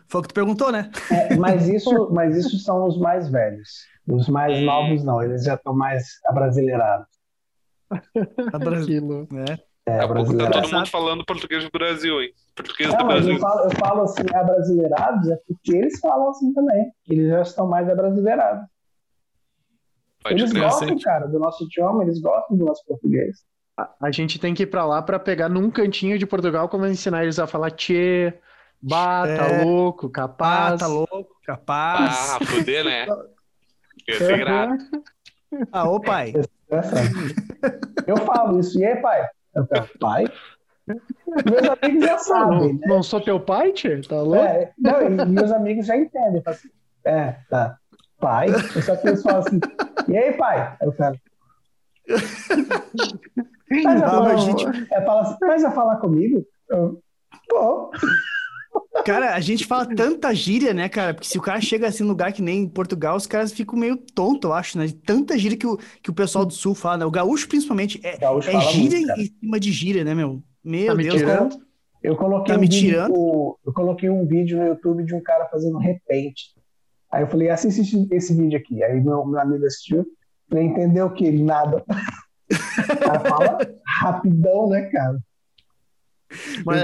Foi 0.09 0.21
o 0.21 0.23
que 0.23 0.29
tu 0.29 0.35
perguntou, 0.35 0.71
né? 0.71 0.91
É, 1.11 1.37
mas, 1.37 1.69
isso, 1.69 2.11
mas 2.13 2.37
isso 2.37 2.59
são 2.59 2.87
os 2.87 2.99
mais 2.99 3.29
velhos. 3.29 3.87
Os 4.07 4.29
mais 4.29 4.63
novos 4.63 5.03
não, 5.03 5.23
eles 5.23 5.45
já 5.45 5.55
estão 5.55 5.75
mais 5.75 6.21
abrasileirados. 6.27 7.09
Aquilo, 8.83 9.27
né? 9.31 9.59
É, 9.89 10.01
a 10.01 10.09
pouco 10.09 10.37
tá 10.37 10.51
todo 10.51 10.69
mundo 10.69 10.87
falando 10.87 11.25
português 11.25 11.65
do 11.65 11.71
Brasil, 11.71 12.21
hein? 12.21 12.33
Português 12.57 12.91
não, 12.91 12.99
do 12.99 13.07
Brasil. 13.07 13.35
Eu 13.35 13.41
falo, 13.41 13.61
eu 13.61 13.71
falo 13.71 14.03
assim, 14.03 14.23
abrasileirados, 14.35 15.29
é 15.29 15.37
porque 15.47 15.77
eles 15.77 15.99
falam 16.01 16.31
assim 16.31 16.53
também. 16.53 16.93
Eles 17.09 17.29
já 17.29 17.43
estão 17.43 17.69
mais 17.69 17.89
abrasileirados. 17.89 18.67
Pode 20.23 20.35
eles 20.35 20.53
gostam, 20.53 20.99
cara, 20.99 21.27
do 21.27 21.39
nosso 21.39 21.65
idioma, 21.65 22.03
eles 22.03 22.21
gostam 22.21 22.57
do 22.57 22.65
nosso 22.65 22.85
português. 22.85 23.45
A, 23.77 24.11
gente 24.11 24.39
tem 24.39 24.55
que 24.55 24.63
ir 24.63 24.67
para 24.67 24.87
lá 24.87 25.03
para 25.03 25.19
pegar 25.19 25.51
num 25.51 25.71
cantinho 25.71 26.19
de 26.19 26.27
Portugal 26.27 26.67
como 26.67 26.87
ensinar 26.87 27.25
eles 27.25 27.39
a 27.39 27.47
falar 27.47 27.71
tchê, 27.71 28.33
bata, 28.81 29.29
é. 29.29 29.65
louco, 29.65 30.09
capaz. 30.09 30.81
Bata, 30.81 30.87
louco, 30.87 31.37
capaz. 31.45 32.31
Ah, 32.31 32.39
poder, 32.39 32.85
né? 32.85 33.07
Eu 34.09 34.19
ser 34.19 34.39
grato. 34.39 34.85
Ah, 35.73 35.89
ô 35.91 36.01
pai. 36.01 36.33
Eu 38.07 38.17
falo 38.19 38.61
isso. 38.61 38.79
E 38.79 38.85
aí, 38.85 38.97
pai? 38.97 39.29
Eu 39.55 39.67
falo, 39.67 39.89
pai? 39.99 40.25
Meus 40.87 41.69
amigos 41.83 42.05
já 42.05 42.19
sabem. 42.19 42.59
Não, 42.59 42.73
né? 42.75 42.87
não 42.87 43.03
sou 43.03 43.21
teu 43.21 43.41
pai, 43.41 43.73
tio? 43.73 44.01
Tá 44.07 44.21
louco? 44.21 44.45
É, 44.45 44.73
não, 44.79 45.27
meus 45.27 45.51
amigos 45.51 45.87
já 45.87 45.97
entendem. 45.97 46.43
Assim, 46.47 46.69
é, 47.05 47.37
tá. 47.51 47.79
Pai. 48.19 48.49
Só 48.83 48.97
que 48.97 49.09
eles 49.09 49.23
falam 49.23 49.41
assim, 49.41 49.61
e 50.09 50.17
aí, 50.17 50.33
pai? 50.35 50.77
Eu 50.81 50.93
falo. 50.93 51.19
Mas 53.71 54.03
ah, 54.03 54.21
mas 54.21 54.43
gente... 54.43 54.65
é, 54.93 55.03
fala 55.03 55.23
assim, 55.23 55.37
mas 55.41 55.65
a 55.65 55.71
falar 55.71 55.97
comigo? 55.97 56.45
Eu, 56.69 57.01
Pô. 57.49 57.91
Cara, 59.05 59.35
a 59.35 59.41
gente 59.41 59.67
fala 59.67 59.87
tanta 59.87 60.35
gíria, 60.35 60.75
né, 60.75 60.89
cara? 60.89 61.15
Porque 61.15 61.29
se 61.29 61.39
o 61.39 61.43
cara 61.43 61.61
chega 61.61 61.87
assim 61.87 62.03
em 62.03 62.07
lugar 62.07 62.33
que 62.33 62.43
nem 62.43 62.63
em 62.63 62.69
Portugal, 62.69 63.17
os 63.17 63.27
caras 63.27 63.53
ficam 63.53 63.79
meio 63.79 63.97
tonto, 63.97 64.49
eu 64.49 64.53
acho, 64.53 64.79
né? 64.79 64.87
De 64.87 64.95
tanta 64.95 65.39
gíria 65.39 65.57
que 65.57 65.67
o, 65.67 65.79
que 66.03 66.11
o 66.11 66.15
pessoal 66.15 66.45
do 66.45 66.53
sul 66.53 66.75
fala, 66.75 66.99
né? 66.99 67.05
O 67.05 67.11
gaúcho, 67.11 67.49
principalmente, 67.49 68.01
é, 68.03 68.17
gaúcho 68.17 68.51
é 68.51 68.61
gíria 68.61 68.99
muito, 68.99 69.21
em 69.21 69.25
cima 69.41 69.61
de 69.61 69.73
gíria, 69.73 70.05
né, 70.05 70.15
meu? 70.15 70.43
Meu 70.65 70.97
tá 70.97 71.03
Deus. 71.03 71.15
Tirando? 71.15 71.57
Eu 72.03 72.17
coloquei, 72.17 72.55
tá 72.55 72.59
um 72.59 72.63
vídeo, 72.63 73.59
eu 73.65 73.73
coloquei 73.73 74.11
um 74.11 74.27
vídeo 74.27 74.59
no 74.59 74.67
YouTube 74.67 75.05
de 75.05 75.15
um 75.15 75.21
cara 75.21 75.47
fazendo 75.47 75.79
repente. 75.79 76.55
Aí 77.11 77.23
eu 77.23 77.29
falei, 77.29 77.49
assiste 77.49 78.07
esse 78.11 78.35
vídeo 78.35 78.59
aqui. 78.59 78.83
Aí 78.83 79.01
meu, 79.01 79.25
meu 79.25 79.41
amigo 79.41 79.65
assistiu. 79.65 80.07
Falei, 80.49 80.65
entendeu 80.65 81.11
que 81.11 81.25
ele 81.25 81.43
nada. 81.43 81.85
Cara 83.01 83.21
fala 83.21 83.59
rapidão, 84.01 84.69
né, 84.69 84.83
cara? 84.93 85.19
Mas, 86.65 86.83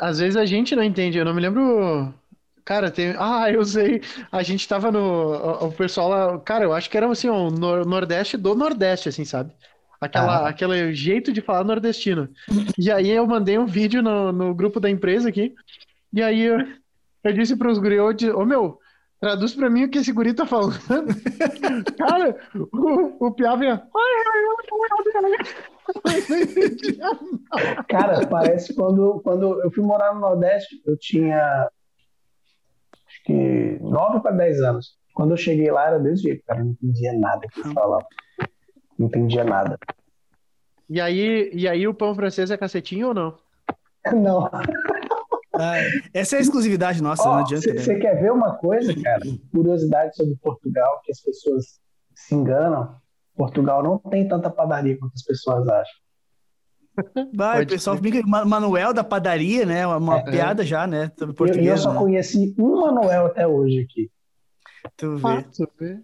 às 0.00 0.18
vezes 0.18 0.36
a 0.36 0.44
gente 0.44 0.74
não 0.74 0.82
entende. 0.82 1.18
Eu 1.18 1.24
não 1.24 1.34
me 1.34 1.40
lembro. 1.40 2.12
Cara, 2.64 2.90
tem. 2.90 3.14
Ah, 3.18 3.50
eu 3.50 3.64
sei. 3.64 4.02
A 4.30 4.42
gente 4.42 4.66
tava 4.68 4.90
no. 4.90 5.66
O 5.66 5.72
pessoal 5.72 6.08
lá. 6.08 6.38
Cara, 6.40 6.64
eu 6.64 6.72
acho 6.72 6.90
que 6.90 6.96
era 6.96 7.10
assim, 7.10 7.28
o 7.28 7.50
Nordeste 7.50 8.36
do 8.36 8.54
Nordeste, 8.54 9.08
assim, 9.08 9.24
sabe? 9.24 9.52
Aquela, 10.00 10.46
ah. 10.46 10.48
Aquele 10.48 10.94
jeito 10.94 11.32
de 11.32 11.40
falar 11.40 11.64
nordestino. 11.64 12.28
E 12.78 12.90
aí 12.90 13.10
eu 13.10 13.26
mandei 13.26 13.58
um 13.58 13.66
vídeo 13.66 14.02
no, 14.02 14.30
no 14.30 14.54
grupo 14.54 14.78
da 14.78 14.88
empresa 14.88 15.28
aqui. 15.28 15.54
E 16.12 16.22
aí 16.22 16.42
eu, 16.42 16.58
eu 17.24 17.32
disse 17.32 17.56
pros 17.56 17.78
gurios, 17.78 18.22
ô 18.34 18.44
meu, 18.44 18.78
traduz 19.20 19.54
pra 19.54 19.70
mim 19.70 19.84
o 19.84 19.90
que 19.90 19.98
esse 19.98 20.12
guri 20.12 20.34
tá 20.34 20.46
falando. 20.46 20.74
Cara, 21.98 22.36
o, 22.54 23.26
o 23.26 23.32
Piá 23.32 23.56
vinha. 23.56 23.82
Cara, 27.88 28.26
parece 28.26 28.74
quando, 28.74 29.20
quando 29.22 29.62
eu 29.62 29.70
fui 29.70 29.82
morar 29.84 30.14
no 30.14 30.20
Nordeste, 30.20 30.80
eu 30.86 30.96
tinha 30.96 31.70
acho 33.06 33.22
que 33.24 33.78
9 33.80 34.20
para 34.20 34.32
10 34.32 34.60
anos. 34.62 34.98
Quando 35.14 35.32
eu 35.32 35.36
cheguei 35.36 35.70
lá 35.70 35.88
era 35.88 35.98
desse 35.98 36.22
jeito, 36.22 36.44
cara, 36.44 36.62
não 36.62 36.70
entendia 36.70 37.12
nada 37.12 37.46
que 37.48 37.60
eles 37.60 37.72
falavam. 37.72 38.06
Não 38.98 39.06
entendia 39.06 39.44
nada. 39.44 39.78
E 40.88 41.00
aí, 41.00 41.50
e 41.52 41.68
aí 41.68 41.86
o 41.86 41.94
pão 41.94 42.14
francês 42.14 42.50
é 42.50 42.56
cacetinho 42.56 43.08
ou 43.08 43.14
não? 43.14 43.38
Não. 44.14 44.48
Ah, 45.58 45.74
essa 46.14 46.36
é 46.36 46.38
a 46.38 46.42
exclusividade 46.42 47.02
nossa, 47.02 47.28
oh, 47.28 47.32
não 47.32 47.38
adianta. 47.40 47.62
Você 47.62 47.94
né? 47.94 48.00
quer 48.00 48.20
ver 48.20 48.30
uma 48.30 48.54
coisa, 48.54 48.94
cara? 49.02 49.22
Curiosidade 49.52 50.14
sobre 50.14 50.36
Portugal, 50.36 51.00
que 51.04 51.10
as 51.10 51.20
pessoas 51.20 51.80
se 52.14 52.34
enganam. 52.34 52.94
Portugal 53.36 53.82
não 53.82 53.98
tem 53.98 54.26
tanta 54.28 54.48
padaria 54.50 54.96
quanto 54.96 55.14
as 55.14 55.22
pessoas 55.22 55.68
acham. 55.68 55.98
Vai, 57.34 57.64
o 57.64 57.66
pessoal 57.66 57.96
fica 57.96 58.24
Manuel 58.26 58.92
da 58.92 59.04
padaria, 59.04 59.66
né? 59.66 59.86
Uma 59.86 60.18
é, 60.18 60.30
piada 60.30 60.64
já, 60.64 60.86
né? 60.86 61.10
Sobre 61.18 61.34
português, 61.34 61.66
eu, 61.66 61.72
eu 61.72 61.78
só 61.78 61.92
né? 61.92 61.98
conheci 61.98 62.54
um 62.58 62.80
Manuel 62.80 63.26
até 63.26 63.46
hoje 63.46 63.80
aqui. 63.80 64.10
Tu 64.96 65.16
vê. 65.16 65.28
Ah, 65.28 65.42
tu 65.42 65.68
vê. 65.78 66.00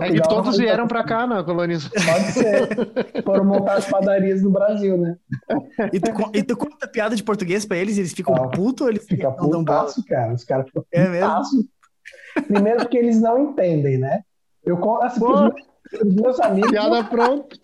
É 0.00 0.12
que 0.12 0.22
todos 0.22 0.56
vieram 0.56 0.88
para 0.88 1.04
cá 1.04 1.26
na 1.26 1.42
colônia. 1.44 1.78
Pode 1.78 2.32
ser. 2.32 3.22
Foram 3.22 3.44
montar 3.44 3.74
as 3.74 3.86
padarias 3.86 4.42
no 4.42 4.50
Brasil, 4.50 4.98
né? 4.98 5.16
E 5.92 6.00
tu, 6.00 6.10
e 6.34 6.42
tu 6.42 6.56
conta 6.56 6.88
piada 6.88 7.14
de 7.14 7.22
português 7.22 7.64
para 7.64 7.76
eles, 7.76 7.96
eles 7.96 8.12
ficam 8.12 8.34
ah, 8.34 8.48
putos 8.48 8.82
ou 8.82 8.90
eles 8.90 9.06
ficam 9.06 9.32
putaço, 9.32 10.04
cara? 10.04 10.34
Os 10.34 10.44
caras 10.44 10.66
ficam 10.66 10.84
é 10.90 11.04
putaço. 11.04 11.56
Mesmo? 11.56 11.70
Primeiro 12.48 12.78
porque 12.80 12.98
eles 12.98 13.20
não 13.20 13.50
entendem, 13.50 13.98
né? 13.98 14.22
Eu 14.64 14.78
assim, 15.00 15.24
os 16.02 16.14
meus 16.14 16.40
amigos. 16.40 16.70
Piada 16.70 17.04
pronta. 17.04 17.56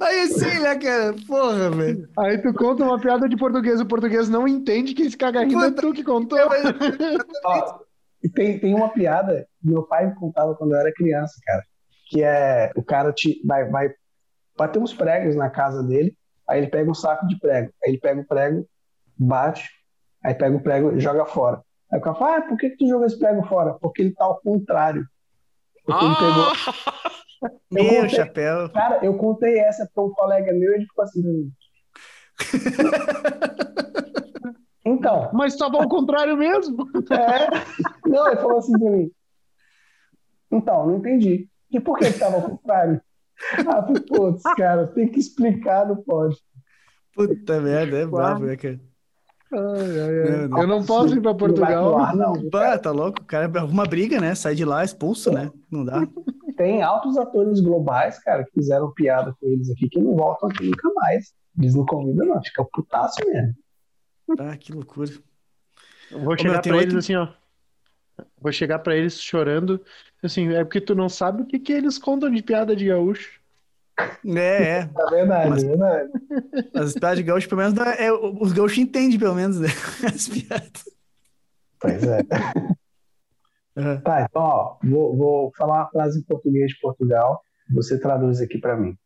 Aí 0.00 0.28
sim, 0.28 0.60
né, 0.60 0.76
cara? 0.76 1.14
Porra, 1.26 1.70
velho. 1.70 2.08
Aí 2.16 2.38
tu 2.38 2.54
conta 2.54 2.84
uma 2.84 3.00
piada 3.00 3.28
de 3.28 3.36
português, 3.36 3.80
o 3.80 3.86
português 3.86 4.28
não 4.28 4.46
entende 4.46 4.94
que 4.94 5.02
esse 5.02 5.16
caga 5.16 5.42
rindo 5.42 5.64
é 5.64 5.70
tu 5.72 5.92
que 5.92 6.04
contou. 6.04 6.38
Ó, 7.44 7.80
tem, 8.34 8.58
tem 8.58 8.74
uma 8.74 8.90
piada 8.90 9.48
meu 9.62 9.82
pai 9.82 10.06
me 10.06 10.14
contava 10.14 10.54
quando 10.54 10.72
eu 10.72 10.78
era 10.78 10.92
criança, 10.92 11.34
cara. 11.44 11.62
Que 12.08 12.22
é 12.22 12.72
o 12.76 12.82
cara 12.82 13.12
te, 13.12 13.40
vai, 13.46 13.68
vai 13.68 13.92
bater 14.56 14.78
uns 14.78 14.92
pregos 14.92 15.36
na 15.36 15.48
casa 15.48 15.82
dele, 15.82 16.16
aí 16.48 16.58
ele 16.58 16.68
pega 16.68 16.90
um 16.90 16.94
saco 16.94 17.26
de 17.26 17.38
prego, 17.38 17.72
aí 17.84 17.92
ele 17.92 18.00
pega 18.00 18.20
o 18.20 18.26
prego, 18.26 18.68
bate, 19.16 19.68
aí 20.24 20.34
pega 20.34 20.56
o 20.56 20.62
prego 20.62 20.96
e 20.96 21.00
joga 21.00 21.24
fora. 21.24 21.62
Aí 21.92 21.98
o 21.98 22.02
cara 22.02 22.16
fala, 22.16 22.36
ah, 22.36 22.42
por 22.42 22.56
que, 22.56 22.70
que 22.70 22.76
tu 22.76 22.88
joga 22.88 23.06
esse 23.06 23.18
prego 23.18 23.44
fora? 23.46 23.74
Porque 23.74 24.02
ele 24.02 24.14
tá 24.14 24.24
ao 24.24 24.40
contrário. 24.40 25.04
Porque 25.84 26.04
ele 26.04 26.14
pegou. 26.14 27.50
Meu 27.70 27.84
contei, 27.84 28.08
chapéu. 28.10 28.68
Cara, 28.70 28.98
eu 29.02 29.16
contei 29.16 29.58
essa 29.60 29.88
para 29.94 30.04
um 30.04 30.10
colega 30.10 30.52
meu 30.52 30.72
e 30.72 30.74
ele 30.74 30.86
ficou 30.86 31.04
assim. 31.04 31.50
então. 34.84 35.30
Mas 35.32 35.54
estava 35.54 35.78
ao 35.78 35.88
contrário 35.88 36.36
mesmo. 36.36 36.86
É. 37.10 37.48
Não, 38.06 38.26
ele 38.26 38.36
falou 38.36 38.58
assim 38.58 38.78
para 38.78 38.90
mim. 38.90 39.10
Então, 40.50 40.86
não 40.86 40.96
entendi. 40.96 41.48
E 41.70 41.80
por 41.80 41.98
que 41.98 42.06
estava 42.06 42.36
ao 42.36 42.42
contrário? 42.42 43.00
Ah, 43.66 43.80
putz, 43.80 44.42
cara, 44.54 44.86
tem 44.88 45.08
que 45.08 45.18
explicar, 45.18 45.88
não 45.88 45.96
pode. 45.96 46.36
Puta 47.14 47.58
merda, 47.58 47.96
é 47.96 48.06
bravo, 48.06 48.44
né, 48.44 48.54
cara? 48.54 48.78
Ai, 49.52 49.98
ai, 49.98 50.18
ai. 50.52 50.62
Eu 50.62 50.66
não 50.66 50.84
posso 50.84 51.16
ir 51.16 51.20
para 51.20 51.34
Portugal. 51.34 52.14
Não, 52.14 52.34
não, 52.34 52.50
tá 52.78 52.90
louco? 52.90 53.22
O 53.22 53.24
cara 53.24 53.50
arruma 53.58 53.84
briga, 53.84 54.20
né? 54.20 54.34
Sai 54.34 54.54
de 54.54 54.64
lá 54.64 54.84
expulso, 54.84 55.32
né? 55.32 55.50
Não 55.70 55.84
dá. 55.84 56.06
Tem 56.56 56.82
altos 56.82 57.16
atores 57.16 57.60
globais, 57.60 58.18
cara, 58.18 58.44
que 58.44 58.52
fizeram 58.52 58.92
piada 58.92 59.34
com 59.40 59.46
eles 59.46 59.70
aqui, 59.70 59.88
que 59.88 59.98
não 59.98 60.14
voltam 60.14 60.48
aqui 60.48 60.66
nunca 60.66 60.88
mais. 60.94 61.32
Eles 61.58 61.74
não 61.74 61.84
convidam, 61.84 62.26
não. 62.26 62.42
Fica 62.42 62.64
putaço 62.64 63.16
mesmo. 63.26 63.54
Ah, 64.38 64.56
que 64.56 64.72
loucura. 64.72 65.10
Eu 66.10 66.20
vou 66.20 66.38
chegar 66.38 66.62
para 66.62 66.76
eles 66.76 66.94
assim, 66.94 67.16
ó. 67.16 67.28
Vou 68.40 68.52
chegar 68.52 68.78
para 68.80 68.96
eles 68.96 69.20
chorando. 69.20 69.80
Assim, 70.22 70.52
é 70.52 70.64
porque 70.64 70.80
tu 70.80 70.94
não 70.94 71.08
sabe 71.08 71.42
o 71.42 71.46
que, 71.46 71.58
que 71.58 71.72
eles 71.72 71.98
contam 71.98 72.30
de 72.30 72.42
piada 72.42 72.76
de 72.76 72.86
gaúcho. 72.86 73.40
É, 74.26 74.38
é. 74.38 74.78
É 74.78 75.10
verdade, 75.10 75.50
Mas, 75.50 75.64
é 75.64 75.68
verdade. 75.68 76.10
As 76.74 76.94
piadas 76.94 77.18
de 77.18 77.22
gaúcho, 77.22 77.48
pelo 77.48 77.60
menos, 77.62 77.78
é, 77.98 78.12
os 78.12 78.52
gaúchos 78.52 78.78
entendem, 78.78 79.18
pelo 79.18 79.34
menos, 79.34 79.60
né? 79.60 79.68
as 80.12 80.28
piadas. 80.28 80.84
Pois 81.80 82.02
é. 82.02 82.20
Uhum. 83.76 84.00
Tá, 84.00 84.26
então, 84.28 84.42
ó, 84.42 84.76
vou, 84.82 85.16
vou 85.16 85.52
falar 85.56 85.80
uma 85.80 85.90
frase 85.90 86.18
em 86.18 86.22
português 86.22 86.70
de 86.72 86.80
Portugal. 86.80 87.42
Você 87.74 87.98
traduz 87.98 88.40
aqui 88.40 88.58
para 88.58 88.76
mim. 88.76 88.96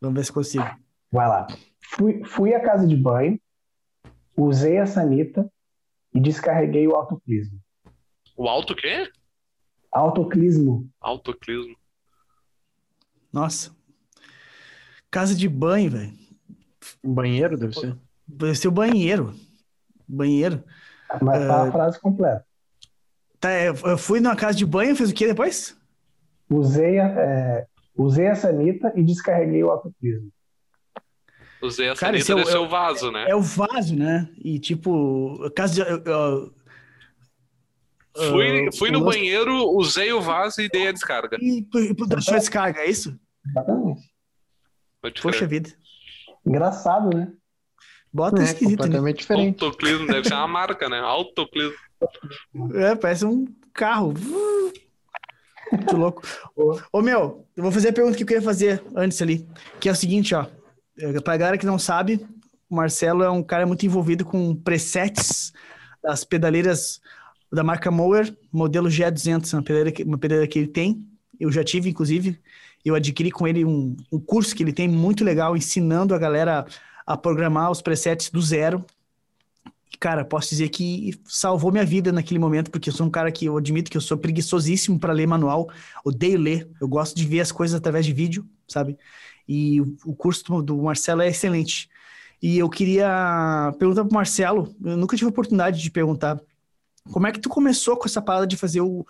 Vamos 0.00 0.16
ver 0.16 0.24
se 0.24 0.32
consigo. 0.32 0.64
Vai 1.10 1.28
lá. 1.28 1.46
Fui, 1.96 2.24
fui 2.24 2.54
à 2.54 2.60
casa 2.60 2.86
de 2.86 2.96
banho, 2.96 3.38
usei 4.36 4.78
a 4.78 4.86
sanita 4.86 5.50
e 6.14 6.20
descarreguei 6.20 6.86
o 6.86 6.94
autoclismo. 6.94 7.58
O 8.36 8.48
auto 8.48 8.74
quê? 8.74 9.10
Autoclismo. 9.92 10.88
Autoclismo. 11.00 11.76
Nossa, 13.32 13.72
Casa 15.10 15.34
de 15.34 15.48
banho, 15.48 15.90
velho. 15.90 16.12
Banheiro, 17.02 17.58
deve 17.58 17.74
ser. 17.74 17.96
Deve 18.26 18.54
ser 18.54 18.68
o 18.68 18.72
banheiro. 18.72 19.34
Banheiro. 20.06 20.62
Mas 21.20 21.46
tá 21.46 21.64
uh, 21.64 21.68
a 21.68 21.72
frase 21.72 22.00
completa. 22.00 22.46
Tá, 23.40 23.50
é, 23.50 23.68
eu 23.68 23.98
fui 23.98 24.20
numa 24.20 24.36
casa 24.36 24.56
de 24.56 24.64
banho, 24.64 24.94
fez 24.94 25.10
o 25.10 25.14
que 25.14 25.26
depois? 25.26 25.76
Usei 26.48 27.00
a, 27.00 27.06
é, 27.06 27.66
usei 27.96 28.28
a 28.28 28.36
sanita 28.36 28.92
e 28.94 29.02
descarreguei 29.02 29.64
o 29.64 29.70
autoclismo. 29.70 30.30
Usei 31.60 31.88
a 31.88 31.96
Cara, 31.96 32.18
sanita 32.20 32.34
desse 32.36 32.56
é, 32.56 32.58
o, 32.58 32.68
vaso, 32.68 33.10
né? 33.10 33.28
É 33.28 33.34
o 33.34 33.40
vaso, 33.40 33.96
né? 33.96 34.28
E 34.38 34.60
tipo, 34.60 35.50
casa 35.56 35.74
de. 35.74 35.82
Uh, 35.82 36.52
fui, 38.16 38.72
fui 38.76 38.90
no 38.90 39.04
banheiro, 39.04 39.70
usei 39.70 40.12
o 40.12 40.20
vaso 40.20 40.60
e 40.60 40.68
dei 40.68 40.88
a 40.88 40.92
descarga. 40.92 41.36
E, 41.40 41.60
e 41.60 42.06
deixou 42.06 42.34
a 42.34 42.38
descarga, 42.38 42.80
é 42.80 42.90
isso? 42.90 43.18
Exatamente. 43.48 44.10
Poxa 45.22 45.46
vida. 45.46 45.70
Engraçado, 46.44 47.16
né? 47.16 47.32
Bota 48.12 48.40
é, 48.40 48.44
esquisito. 48.44 48.70
Né? 48.70 48.76
Completamente 48.76 49.16
né? 49.16 49.20
diferente. 49.20 49.64
Autoclismo 49.64 50.06
deve 50.06 50.28
ser 50.28 50.34
uma 50.34 50.48
marca, 50.48 50.88
né? 50.88 50.98
Autoclismo. 50.98 51.74
É, 52.74 52.94
parece 52.94 53.24
um 53.24 53.46
carro. 53.72 54.14
Muito 55.72 55.96
louco. 55.96 56.22
Ô, 56.92 57.00
meu, 57.00 57.46
eu 57.56 57.62
vou 57.62 57.70
fazer 57.70 57.90
a 57.90 57.92
pergunta 57.92 58.16
que 58.16 58.24
eu 58.24 58.26
queria 58.26 58.42
fazer 58.42 58.82
antes 58.94 59.22
ali, 59.22 59.48
que 59.78 59.88
é 59.88 59.92
o 59.92 59.96
seguinte, 59.96 60.34
ó. 60.34 60.46
É, 60.98 61.20
pra 61.20 61.36
galera 61.36 61.56
que 61.56 61.66
não 61.66 61.78
sabe, 61.78 62.26
o 62.68 62.74
Marcelo 62.74 63.22
é 63.22 63.30
um 63.30 63.42
cara 63.42 63.66
muito 63.66 63.86
envolvido 63.86 64.24
com 64.24 64.54
presets 64.54 65.52
das 66.02 66.24
pedaleiras 66.24 67.00
da 67.52 67.64
marca 67.64 67.90
Mower, 67.90 68.34
modelo 68.52 68.88
G200, 68.88 69.52
uma 69.54 69.62
pedaleira, 69.62 69.92
que, 69.92 70.02
uma 70.04 70.18
pedaleira 70.18 70.48
que 70.48 70.58
ele 70.58 70.68
tem. 70.68 71.04
Eu 71.38 71.50
já 71.50 71.64
tive, 71.64 71.90
inclusive. 71.90 72.38
Eu 72.84 72.94
adquiri 72.94 73.30
com 73.30 73.46
ele 73.46 73.64
um, 73.64 73.96
um 74.10 74.18
curso 74.18 74.54
que 74.54 74.62
ele 74.62 74.72
tem 74.72 74.88
muito 74.88 75.24
legal, 75.24 75.56
ensinando 75.56 76.14
a 76.14 76.18
galera 76.18 76.66
a 77.06 77.16
programar 77.16 77.70
os 77.70 77.82
presets 77.82 78.30
do 78.30 78.40
zero. 78.40 78.84
Cara, 79.98 80.24
posso 80.24 80.50
dizer 80.50 80.68
que 80.68 81.12
salvou 81.26 81.72
minha 81.72 81.84
vida 81.84 82.12
naquele 82.12 82.38
momento, 82.38 82.70
porque 82.70 82.88
eu 82.88 82.92
sou 82.92 83.06
um 83.06 83.10
cara 83.10 83.30
que 83.32 83.44
eu 83.44 83.56
admito 83.56 83.90
que 83.90 83.96
eu 83.96 84.00
sou 84.00 84.16
preguiçosíssimo 84.16 84.98
para 84.98 85.12
ler 85.12 85.26
manual, 85.26 85.68
odeio 86.04 86.38
ler, 86.38 86.70
eu 86.80 86.88
gosto 86.88 87.16
de 87.16 87.26
ver 87.26 87.40
as 87.40 87.52
coisas 87.52 87.76
através 87.76 88.06
de 88.06 88.12
vídeo, 88.12 88.46
sabe? 88.66 88.96
E 89.46 89.80
o 89.80 90.14
curso 90.14 90.62
do 90.62 90.80
Marcelo 90.82 91.20
é 91.20 91.28
excelente. 91.28 91.90
E 92.40 92.58
eu 92.58 92.70
queria 92.70 93.74
perguntar 93.78 94.04
para 94.04 94.10
o 94.10 94.14
Marcelo, 94.14 94.74
eu 94.82 94.96
nunca 94.96 95.16
tive 95.16 95.28
oportunidade 95.28 95.82
de 95.82 95.90
perguntar, 95.90 96.40
como 97.12 97.26
é 97.26 97.32
que 97.32 97.40
tu 97.40 97.48
começou 97.48 97.96
com 97.96 98.06
essa 98.06 98.20
parada 98.20 98.46
de 98.46 98.56
fazer 98.56 98.80
o, 98.80 99.06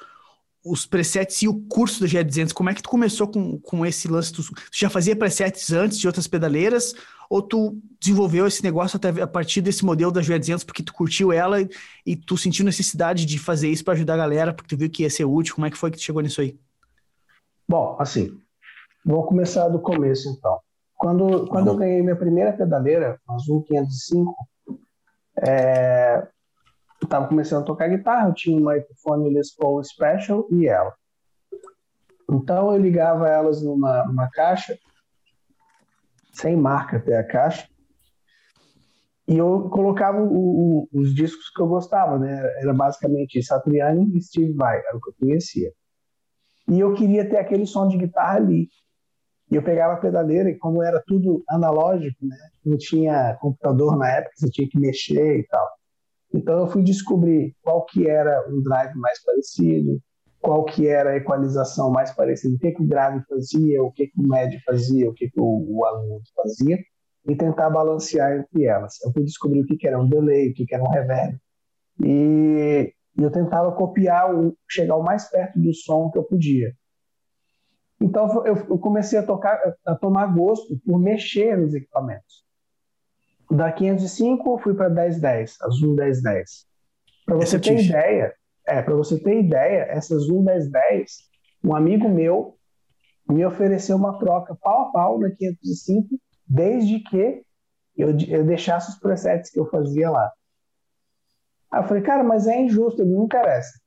os 0.65 0.87
presets 0.87 1.43
e 1.43 1.49
o 1.49 1.61
curso 1.63 2.01
do 2.01 2.07
GE200? 2.07 2.53
Como 2.53 2.71
é 2.71 2.75
que 2.75 2.83
tu 2.83 2.89
começou 2.89 3.27
com, 3.29 3.59
com 3.59 3.85
esse 3.85 4.09
lance? 4.09 4.33
Tu, 4.33 4.43
já 4.73 4.91
fazia 4.91 5.17
presets 5.17 5.73
antes 5.73 5.99
de 5.99 6.07
outras 6.07 6.27
pedaleiras? 6.27 6.95
Ou 7.29 7.41
tu 7.41 7.79
desenvolveu 8.01 8.47
esse 8.47 8.63
negócio 8.63 8.97
até 8.97 9.09
a 9.23 9.27
partir 9.27 9.61
desse 9.61 9.85
modelo 9.85 10.11
da 10.11 10.21
GE200 10.21 10.65
porque 10.65 10.83
tu 10.83 10.93
curtiu 10.93 11.33
ela 11.33 11.61
e, 11.61 11.69
e 12.05 12.17
tu 12.17 12.37
sentiu 12.37 12.65
necessidade 12.65 13.25
de 13.25 13.39
fazer 13.39 13.69
isso 13.69 13.85
para 13.85 13.95
ajudar 13.95 14.15
a 14.15 14.19
galera, 14.19 14.53
porque 14.53 14.69
tu 14.75 14.79
viu 14.79 14.91
que 14.91 15.03
ia 15.03 15.11
ser 15.11 15.25
útil? 15.25 15.55
Como 15.55 15.67
é 15.67 15.71
que 15.71 15.79
foi 15.79 15.91
que 15.91 15.97
tu 15.97 16.03
chegou 16.03 16.23
nisso 16.23 16.41
aí? 16.41 16.59
Bom, 17.69 17.97
assim, 18.01 18.37
vou 19.05 19.25
começar 19.25 19.69
do 19.69 19.79
começo 19.79 20.29
então. 20.29 20.59
Quando, 20.97 21.47
quando 21.47 21.69
eu 21.69 21.77
ganhei 21.77 22.03
minha 22.03 22.17
primeira 22.17 22.53
pedaleira, 22.53 23.19
a 23.27 23.35
Azul 23.35 23.63
505, 23.63 24.35
é, 25.43 26.29
estava 27.11 27.27
começando 27.27 27.63
a 27.63 27.67
tocar 27.67 27.89
guitarra, 27.89 28.29
eu 28.29 28.35
tinha 28.35 28.57
uma 28.57 28.77
Epiphone 28.77 29.35
Les 29.35 29.53
Paul 29.55 29.83
Special 29.83 30.47
e 30.53 30.69
ela. 30.69 30.95
Então 32.31 32.73
eu 32.73 32.81
ligava 32.81 33.29
elas 33.29 33.61
numa, 33.63 34.05
numa 34.07 34.31
caixa, 34.31 34.79
sem 36.33 36.57
marca 36.57 36.99
até 36.99 37.19
a 37.19 37.27
caixa, 37.27 37.69
e 39.27 39.37
eu 39.37 39.69
colocava 39.71 40.23
o, 40.23 40.29
o, 40.83 40.89
os 40.93 41.13
discos 41.15 41.51
que 41.51 41.61
eu 41.61 41.67
gostava, 41.67 42.19
né? 42.19 42.43
Era 42.61 42.73
basicamente 42.73 43.43
Satriani 43.43 44.17
e 44.17 44.23
Steve 44.23 44.53
Vai, 44.55 44.79
era 44.79 44.97
o 44.97 45.01
que 45.01 45.11
eu 45.11 45.15
conhecia. 45.21 45.73
E 46.69 46.79
eu 46.79 46.95
queria 46.95 47.29
ter 47.29 47.39
aquele 47.39 47.67
som 47.67 47.89
de 47.89 47.97
guitarra 47.97 48.37
ali. 48.37 48.69
E 49.51 49.57
eu 49.57 49.63
pegava 49.63 49.95
a 49.95 50.01
pedaleira 50.01 50.49
e 50.49 50.59
como 50.59 50.83
era 50.83 51.03
tudo 51.07 51.43
analógico, 51.49 52.25
né? 52.25 52.37
Não 52.65 52.77
tinha 52.77 53.37
computador 53.41 53.97
na 53.97 54.09
época, 54.11 54.33
você 54.37 54.49
tinha 54.49 54.69
que 54.69 54.79
mexer 54.79 55.41
e 55.41 55.47
tal. 55.49 55.80
Então 56.33 56.61
eu 56.61 56.69
fui 56.69 56.83
descobrir 56.83 57.55
qual 57.63 57.85
que 57.87 58.09
era 58.09 58.47
um 58.49 58.63
drive 58.63 58.95
mais 58.97 59.23
parecido, 59.23 60.01
qual 60.41 60.65
que 60.65 60.87
era 60.87 61.11
a 61.11 61.17
equalização 61.17 61.91
mais 61.91 62.13
parecida, 62.13 62.55
o 62.55 62.59
que, 62.59 62.73
que 62.73 62.83
o 62.83 62.87
grave 62.87 63.23
fazia, 63.29 63.83
o 63.83 63.93
que, 63.93 64.07
que 64.07 64.21
o 64.21 64.27
médio 64.27 64.61
fazia, 64.65 65.11
o 65.11 65.15
que, 65.15 65.29
que 65.29 65.41
o, 65.41 65.67
o 65.69 65.85
agudo 65.85 66.25
fazia, 66.35 66.79
e 67.27 67.37
tentar 67.37 67.69
balancear 67.69 68.39
entre 68.39 68.65
elas. 68.65 68.95
Eu 69.05 69.13
fui 69.13 69.23
descobrir 69.23 69.61
o 69.61 69.67
que, 69.67 69.77
que 69.77 69.87
era 69.87 70.01
um 70.01 70.09
delay, 70.09 70.51
o 70.51 70.55
que, 70.55 70.65
que 70.65 70.75
era 70.75 70.83
um 70.83 70.89
reverb. 70.89 71.39
E, 72.03 72.95
eu 73.19 73.31
tentava 73.31 73.73
copiar, 73.73 74.35
o, 74.35 74.57
chegar 74.69 74.97
o 74.97 75.03
mais 75.03 75.29
perto 75.29 75.59
do 75.59 75.75
som 75.75 76.11
que 76.11 76.19
eu 76.19 76.25
podia. 76.25 76.73
Então 78.01 78.47
eu, 78.47 78.57
eu 78.57 78.79
comecei 78.79 79.19
a 79.19 79.23
tocar, 79.23 79.61
a 79.85 79.95
tomar 79.95 80.27
gosto 80.35 80.79
por 80.87 80.99
mexer 80.99 81.57
nos 81.59 81.75
equipamentos. 81.75 82.45
Da 83.51 83.73
505 83.73 84.59
fui 84.59 84.75
para 84.75 84.89
1010, 84.89 85.57
a 85.61 85.69
Zoom 85.71 85.95
1010. 85.95 86.67
Para 87.27 87.37
você 87.37 87.59
ter 87.59 87.85
ideia, 87.85 88.35
é, 88.67 88.83
para 88.83 88.95
você 88.95 89.19
ter 89.19 89.41
ideia, 89.41 89.87
essa 89.91 90.17
Zoom 90.19 90.43
1010, 90.43 91.11
um 91.65 91.75
amigo 91.75 92.09
meu 92.09 92.57
me 93.29 93.45
ofereceu 93.45 93.97
uma 93.97 94.19
troca 94.19 94.57
pau 94.61 94.89
a 94.89 94.93
pau 94.93 95.19
na 95.19 95.31
505, 95.31 96.09
desde 96.47 97.01
que 97.01 97.43
eu, 97.97 98.17
eu 98.29 98.45
deixasse 98.45 98.91
os 98.91 98.99
presets 98.99 99.51
que 99.51 99.59
eu 99.59 99.67
fazia 99.67 100.11
lá. 100.11 100.31
Aí 101.71 101.81
eu 101.81 101.85
falei, 101.85 102.03
cara, 102.03 102.25
mas 102.25 102.47
é 102.47 102.61
injusto, 102.61 103.03
ele 103.03 103.15
não 103.15 103.25
interessa. 103.25 103.79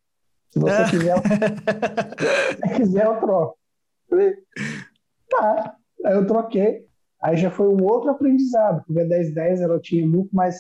Se 0.52 0.60
você 0.60 0.90
quiser, 0.90 1.16
se 2.68 2.76
quiser, 2.76 3.06
eu 3.06 3.20
troco. 3.20 3.58
Falei, 4.10 4.36
tá. 5.30 5.76
Aí 6.06 6.14
eu 6.14 6.28
troquei. 6.28 6.88
Aí 7.24 7.38
já 7.38 7.50
foi 7.50 7.68
um 7.68 7.84
outro 7.84 8.10
aprendizado, 8.10 8.84
porque 8.86 9.00
a 9.00 9.06
1010 9.06 9.62
ela 9.62 9.80
tinha 9.80 10.06
muito 10.06 10.36
mais 10.36 10.60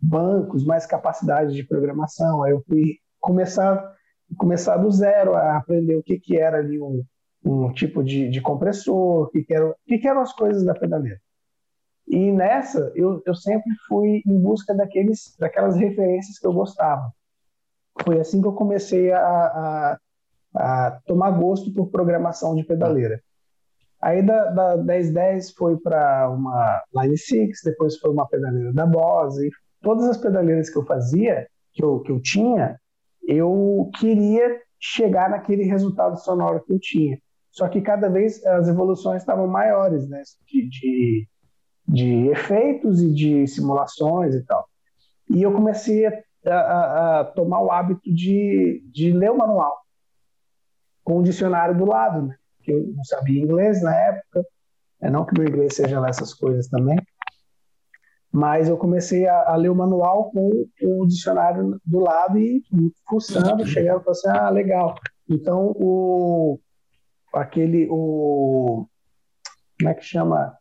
bancos, 0.00 0.64
mais 0.64 0.84
capacidade 0.84 1.54
de 1.54 1.64
programação. 1.64 2.42
Aí 2.42 2.52
eu 2.52 2.62
fui 2.68 2.98
começar, 3.18 3.94
começar 4.36 4.76
do 4.76 4.90
zero 4.90 5.34
a 5.34 5.56
aprender 5.56 5.96
o 5.96 6.02
que, 6.02 6.18
que 6.18 6.36
era 6.36 6.58
ali 6.58 6.80
um, 6.80 7.02
um 7.44 7.72
tipo 7.72 8.04
de, 8.04 8.28
de 8.28 8.40
compressor, 8.42 9.22
o 9.22 9.28
que, 9.28 9.42
que, 9.42 9.54
era, 9.54 9.74
que, 9.86 9.98
que 9.98 10.06
eram 10.06 10.20
as 10.20 10.34
coisas 10.34 10.62
da 10.64 10.74
pedaleira. 10.74 11.20
E 12.06 12.30
nessa, 12.30 12.92
eu, 12.94 13.22
eu 13.24 13.34
sempre 13.34 13.72
fui 13.88 14.22
em 14.26 14.38
busca 14.38 14.74
daqueles, 14.74 15.34
daquelas 15.38 15.76
referências 15.76 16.38
que 16.38 16.46
eu 16.46 16.52
gostava. 16.52 17.10
Foi 18.04 18.20
assim 18.20 18.40
que 18.40 18.46
eu 18.46 18.52
comecei 18.52 19.12
a, 19.12 19.20
a 19.20 19.98
a 20.54 21.00
tomar 21.06 21.30
gosto 21.32 21.72
por 21.72 21.88
programação 21.88 22.54
de 22.54 22.64
pedaleira. 22.64 23.22
Aí 24.02 24.20
da, 24.20 24.50
da 24.50 24.76
1010 24.78 25.52
foi 25.52 25.76
para 25.76 26.28
uma 26.28 26.82
Line 26.92 27.16
6, 27.16 27.60
depois 27.64 27.96
foi 27.98 28.10
uma 28.10 28.26
pedaleira 28.26 28.72
da 28.72 28.84
Bose. 28.84 29.48
Todas 29.80 30.08
as 30.08 30.16
pedaleiras 30.16 30.68
que 30.68 30.76
eu 30.76 30.84
fazia, 30.84 31.46
que 31.72 31.84
eu, 31.84 32.00
que 32.00 32.10
eu 32.10 32.20
tinha, 32.20 32.80
eu 33.26 33.88
queria 34.00 34.60
chegar 34.80 35.30
naquele 35.30 35.62
resultado 35.62 36.18
sonoro 36.18 36.64
que 36.64 36.72
eu 36.72 36.80
tinha. 36.80 37.16
Só 37.52 37.68
que 37.68 37.80
cada 37.80 38.08
vez 38.08 38.44
as 38.44 38.66
evoluções 38.66 39.22
estavam 39.22 39.46
maiores, 39.46 40.08
né? 40.08 40.22
De, 40.46 40.68
de, 40.68 41.28
de 41.86 42.28
efeitos 42.28 43.00
e 43.00 43.12
de 43.12 43.46
simulações 43.46 44.34
e 44.34 44.44
tal. 44.44 44.66
E 45.30 45.42
eu 45.42 45.52
comecei 45.52 46.06
a, 46.06 46.12
a, 46.46 47.20
a 47.20 47.24
tomar 47.24 47.60
o 47.60 47.70
hábito 47.70 48.12
de, 48.12 48.82
de 48.92 49.12
ler 49.12 49.30
o 49.30 49.38
manual 49.38 49.78
com 51.04 51.18
o 51.18 51.22
dicionário 51.22 51.76
do 51.76 51.84
lado, 51.84 52.22
né? 52.22 52.36
Porque 52.62 52.72
eu 52.72 52.94
não 52.94 53.04
sabia 53.04 53.42
inglês 53.42 53.82
na 53.82 53.92
época, 53.94 54.46
é 55.00 55.10
não 55.10 55.26
que 55.26 55.36
meu 55.36 55.48
inglês 55.48 55.74
seja 55.74 55.98
lá 55.98 56.08
essas 56.08 56.32
coisas 56.32 56.68
também, 56.68 56.96
mas 58.30 58.68
eu 58.68 58.78
comecei 58.78 59.26
a, 59.26 59.50
a 59.50 59.56
ler 59.56 59.68
o 59.68 59.74
manual 59.74 60.30
com 60.30 60.48
o 60.80 61.06
dicionário 61.06 61.80
do 61.84 61.98
lado 61.98 62.38
e 62.38 62.62
fuçando, 63.08 63.66
chegando 63.66 64.00
e 64.00 64.04
falei 64.04 64.10
assim, 64.10 64.28
ah, 64.28 64.48
legal. 64.48 64.94
Então, 65.28 65.72
o, 65.74 66.60
aquele, 67.34 67.88
o, 67.90 68.86
como 69.78 69.90
é 69.90 69.94
que 69.94 70.04
chama? 70.04 70.56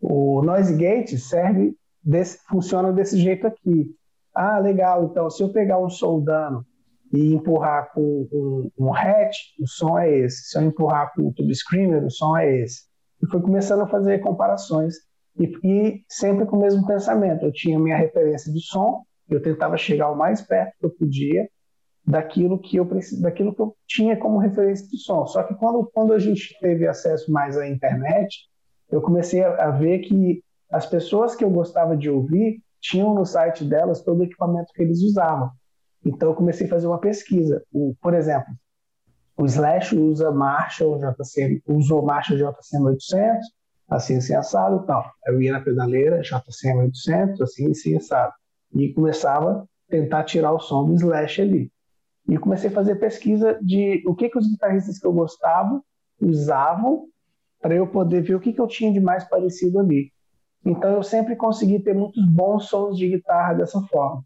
O 0.00 0.42
noise 0.42 0.74
gate 0.74 1.16
serve, 1.16 1.76
desse, 2.02 2.38
funciona 2.48 2.92
desse 2.92 3.18
jeito 3.18 3.46
aqui. 3.46 3.94
Ah, 4.34 4.58
legal, 4.58 5.04
então 5.04 5.30
se 5.30 5.42
eu 5.42 5.52
pegar 5.52 5.78
um 5.78 5.88
soldano 5.88 6.66
e 7.12 7.34
empurrar 7.34 7.90
com 7.92 8.70
um, 8.78 8.94
hatch, 8.94 9.36
o 9.60 9.66
som 9.66 9.98
é 9.98 10.18
esse. 10.18 10.48
Se 10.48 10.58
eu 10.58 10.62
empurrar 10.62 11.12
com 11.14 11.28
o 11.28 11.32
tube 11.32 11.54
screamer, 11.54 12.04
o 12.04 12.10
som 12.10 12.36
é 12.36 12.60
esse. 12.60 12.84
E 13.22 13.26
fui 13.26 13.40
começando 13.40 13.82
a 13.82 13.88
fazer 13.88 14.20
comparações 14.20 14.94
e, 15.38 15.52
e, 15.64 16.04
sempre 16.08 16.46
com 16.46 16.56
o 16.56 16.60
mesmo 16.60 16.86
pensamento. 16.86 17.44
Eu 17.44 17.52
tinha 17.52 17.78
minha 17.78 17.96
referência 17.96 18.52
de 18.52 18.60
som, 18.60 19.02
eu 19.28 19.42
tentava 19.42 19.76
chegar 19.76 20.10
o 20.10 20.16
mais 20.16 20.40
perto 20.40 20.72
que 20.78 20.86
eu 20.86 20.90
podia 20.90 21.48
daquilo 22.06 22.58
que 22.58 22.76
eu 22.76 22.88
daquilo 23.20 23.54
que 23.54 23.60
eu 23.60 23.76
tinha 23.86 24.16
como 24.16 24.38
referência 24.38 24.86
de 24.88 24.98
som. 24.98 25.26
Só 25.26 25.42
que 25.42 25.54
quando 25.54 25.88
quando 25.92 26.12
a 26.12 26.18
gente 26.18 26.56
teve 26.60 26.86
acesso 26.86 27.30
mais 27.30 27.56
à 27.56 27.66
internet, 27.68 28.48
eu 28.90 29.00
comecei 29.00 29.42
a, 29.42 29.68
a 29.68 29.70
ver 29.70 30.00
que 30.00 30.42
as 30.70 30.86
pessoas 30.86 31.34
que 31.34 31.44
eu 31.44 31.50
gostava 31.50 31.96
de 31.96 32.08
ouvir 32.08 32.62
tinham 32.80 33.14
no 33.14 33.26
site 33.26 33.64
delas 33.64 34.02
todo 34.02 34.20
o 34.20 34.24
equipamento 34.24 34.72
que 34.74 34.82
eles 34.82 35.02
usavam. 35.02 35.50
Então 36.04 36.30
eu 36.30 36.34
comecei 36.34 36.66
a 36.66 36.70
fazer 36.70 36.86
uma 36.86 36.98
pesquisa. 36.98 37.62
O, 37.72 37.94
por 38.00 38.14
exemplo, 38.14 38.52
o 39.36 39.44
Slash 39.44 39.96
usa 39.96 40.30
Marshall 40.30 40.98
JCM, 40.98 41.62
usou 41.66 42.02
Marshall 42.02 42.38
JCM 42.38 42.86
800, 42.86 43.46
assim 43.88 44.16
assim 44.16 44.34
assado 44.34 44.82
e 44.82 44.86
tal. 44.86 45.04
Eu 45.26 45.40
ia 45.40 45.52
na 45.52 45.60
pedaleira 45.60 46.20
JCM 46.20 46.80
800, 46.84 47.40
assim 47.40 47.70
assim 47.70 47.96
assado. 47.96 48.32
E 48.74 48.92
começava 48.92 49.62
a 49.62 49.90
tentar 49.90 50.24
tirar 50.24 50.52
o 50.52 50.60
som 50.60 50.86
do 50.86 50.94
Slash 50.94 51.42
ali. 51.42 51.70
E 52.28 52.38
comecei 52.38 52.70
a 52.70 52.72
fazer 52.72 52.96
pesquisa 52.96 53.58
de 53.60 54.02
o 54.06 54.14
que, 54.14 54.28
que 54.28 54.38
os 54.38 54.48
guitarristas 54.48 54.98
que 54.98 55.06
eu 55.06 55.12
gostava 55.12 55.82
usavam 56.20 57.06
para 57.60 57.74
eu 57.74 57.86
poder 57.86 58.22
ver 58.22 58.34
o 58.34 58.40
que, 58.40 58.52
que 58.52 58.60
eu 58.60 58.66
tinha 58.66 58.92
de 58.92 59.00
mais 59.00 59.24
parecido 59.24 59.80
ali. 59.80 60.12
Então 60.64 60.92
eu 60.92 61.02
sempre 61.02 61.34
consegui 61.34 61.80
ter 61.80 61.94
muitos 61.94 62.24
bons 62.26 62.68
sons 62.68 62.96
de 62.96 63.08
guitarra 63.08 63.54
dessa 63.54 63.80
forma. 63.82 64.22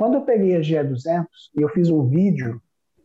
Quando 0.00 0.14
eu 0.14 0.22
peguei 0.22 0.56
a 0.56 0.60
GE200 0.60 1.26
e 1.54 1.60
eu 1.60 1.68
fiz 1.68 1.90
um 1.90 2.08
vídeo 2.08 2.58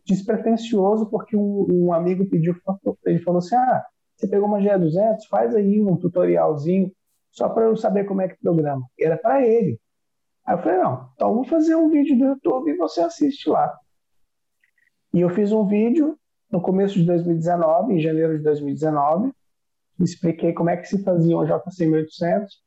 despretensioso, 0.06 1.04
porque 1.10 1.36
um, 1.36 1.66
um, 1.70 1.92
amigo 1.92 2.24
pediu, 2.24 2.56
ele 3.04 3.18
falou 3.18 3.40
assim, 3.40 3.54
ah, 3.54 3.84
você 4.16 4.26
pegou 4.26 4.48
uma 4.48 4.60
GE200, 4.60 5.26
faz 5.28 5.54
aí 5.54 5.82
um 5.82 5.94
tutorialzinho, 5.98 6.90
só 7.30 7.50
para 7.50 7.66
eu 7.66 7.76
saber 7.76 8.04
como 8.04 8.22
é 8.22 8.28
que 8.28 8.40
programa. 8.40 8.82
E 8.98 9.04
era 9.04 9.18
para 9.18 9.46
ele. 9.46 9.78
Aí 10.46 10.54
eu 10.54 10.62
falei, 10.62 10.78
não, 10.78 11.10
então 11.14 11.34
vou 11.34 11.44
fazer 11.44 11.74
um 11.74 11.90
vídeo 11.90 12.16
do 12.16 12.24
YouTube 12.24 12.70
e 12.70 12.76
você 12.78 13.02
assiste 13.02 13.46
lá. 13.50 13.78
E 15.12 15.20
eu 15.20 15.28
fiz 15.28 15.52
um 15.52 15.66
vídeo 15.66 16.18
no 16.50 16.62
começo 16.62 16.94
de 16.94 17.04
2019, 17.04 17.92
em 17.92 18.00
janeiro 18.00 18.38
de 18.38 18.42
2019, 18.42 19.34
expliquei 20.00 20.54
como 20.54 20.70
é 20.70 20.78
que 20.78 20.88
se 20.88 21.04
fazia 21.04 21.36
um 21.36 21.44
JC 21.44 21.84
1800 21.84 22.58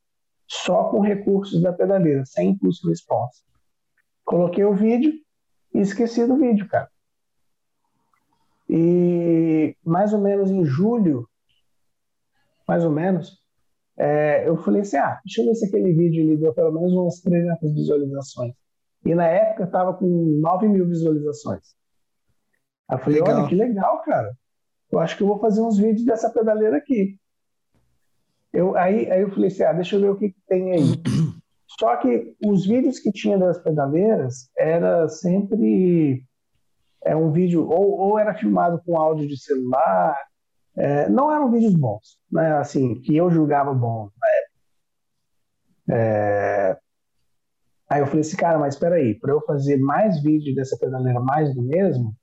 só 0.47 0.83
com 0.91 0.99
recursos 0.99 1.59
da 1.63 1.73
pedaleira, 1.73 2.23
sem 2.27 2.49
impulso 2.51 2.87
response. 2.87 3.48
Coloquei 4.29 4.63
o 4.63 4.75
vídeo 4.75 5.11
e 5.73 5.79
esqueci 5.79 6.23
do 6.27 6.37
vídeo, 6.37 6.67
cara. 6.67 6.87
E 8.69 9.75
mais 9.83 10.13
ou 10.13 10.21
menos 10.21 10.51
em 10.51 10.63
julho, 10.63 11.27
mais 12.67 12.85
ou 12.85 12.91
menos, 12.91 13.39
é, 13.97 14.47
eu 14.47 14.55
falei 14.57 14.81
assim, 14.81 14.97
ah, 14.97 15.19
deixa 15.25 15.41
eu 15.41 15.47
ver 15.47 15.55
se 15.55 15.65
aquele 15.65 15.93
vídeo 15.93 16.21
ele 16.21 16.37
deu 16.37 16.53
pelo 16.53 16.71
menos 16.71 16.93
umas 16.93 17.19
300 17.21 17.73
visualizações. 17.73 18.53
E 19.03 19.15
na 19.15 19.25
época 19.25 19.63
estava 19.63 19.95
com 19.95 20.05
9 20.39 20.67
mil 20.67 20.87
visualizações. 20.87 21.73
Aí 22.87 22.99
eu 22.99 23.01
falei, 23.01 23.21
legal. 23.21 23.39
olha, 23.39 23.49
que 23.49 23.55
legal, 23.55 24.03
cara. 24.03 24.37
Eu 24.91 24.99
acho 24.99 25.17
que 25.17 25.23
eu 25.23 25.27
vou 25.27 25.39
fazer 25.39 25.61
uns 25.61 25.79
vídeos 25.79 26.05
dessa 26.05 26.29
pedaleira 26.29 26.77
aqui. 26.77 27.17
Eu, 28.53 28.77
aí, 28.77 29.09
aí 29.11 29.23
eu 29.23 29.31
falei 29.31 29.47
assim, 29.47 29.63
ah, 29.63 29.73
deixa 29.73 29.95
eu 29.95 30.01
ver 30.01 30.09
o 30.11 30.17
que, 30.17 30.29
que 30.29 30.41
tem 30.47 30.71
aí. 30.73 31.01
Só 31.79 31.95
que 31.95 32.35
os 32.45 32.67
vídeos 32.67 32.99
que 32.99 33.09
tinha 33.09 33.37
das 33.37 33.57
pedaleiras 33.57 34.51
era 34.57 35.07
sempre 35.07 36.21
é 37.01 37.15
um 37.15 37.31
vídeo 37.31 37.65
ou, 37.69 37.97
ou 37.97 38.19
era 38.19 38.33
filmado 38.33 38.81
com 38.85 38.99
áudio 38.99 39.25
de 39.25 39.41
celular, 39.41 40.17
é, 40.75 41.07
não 41.07 41.31
eram 41.31 41.49
vídeos 41.49 41.73
bons, 41.73 42.19
né? 42.29 42.51
Assim 42.57 42.99
que 42.99 43.15
eu 43.15 43.31
julgava 43.31 43.73
bom 43.73 44.09
na 45.87 45.95
É, 45.95 46.77
aí 47.89 48.01
eu 48.01 48.07
falei 48.07 48.21
assim, 48.21 48.35
cara, 48.35 48.59
mas 48.59 48.73
espera 48.73 48.95
aí, 48.95 49.17
para 49.17 49.31
eu 49.31 49.41
fazer 49.45 49.77
mais 49.77 50.21
vídeos 50.21 50.57
dessa 50.57 50.77
pedaleira 50.77 51.21
mais 51.21 51.55
do 51.55 51.61
mesmo, 51.61 52.13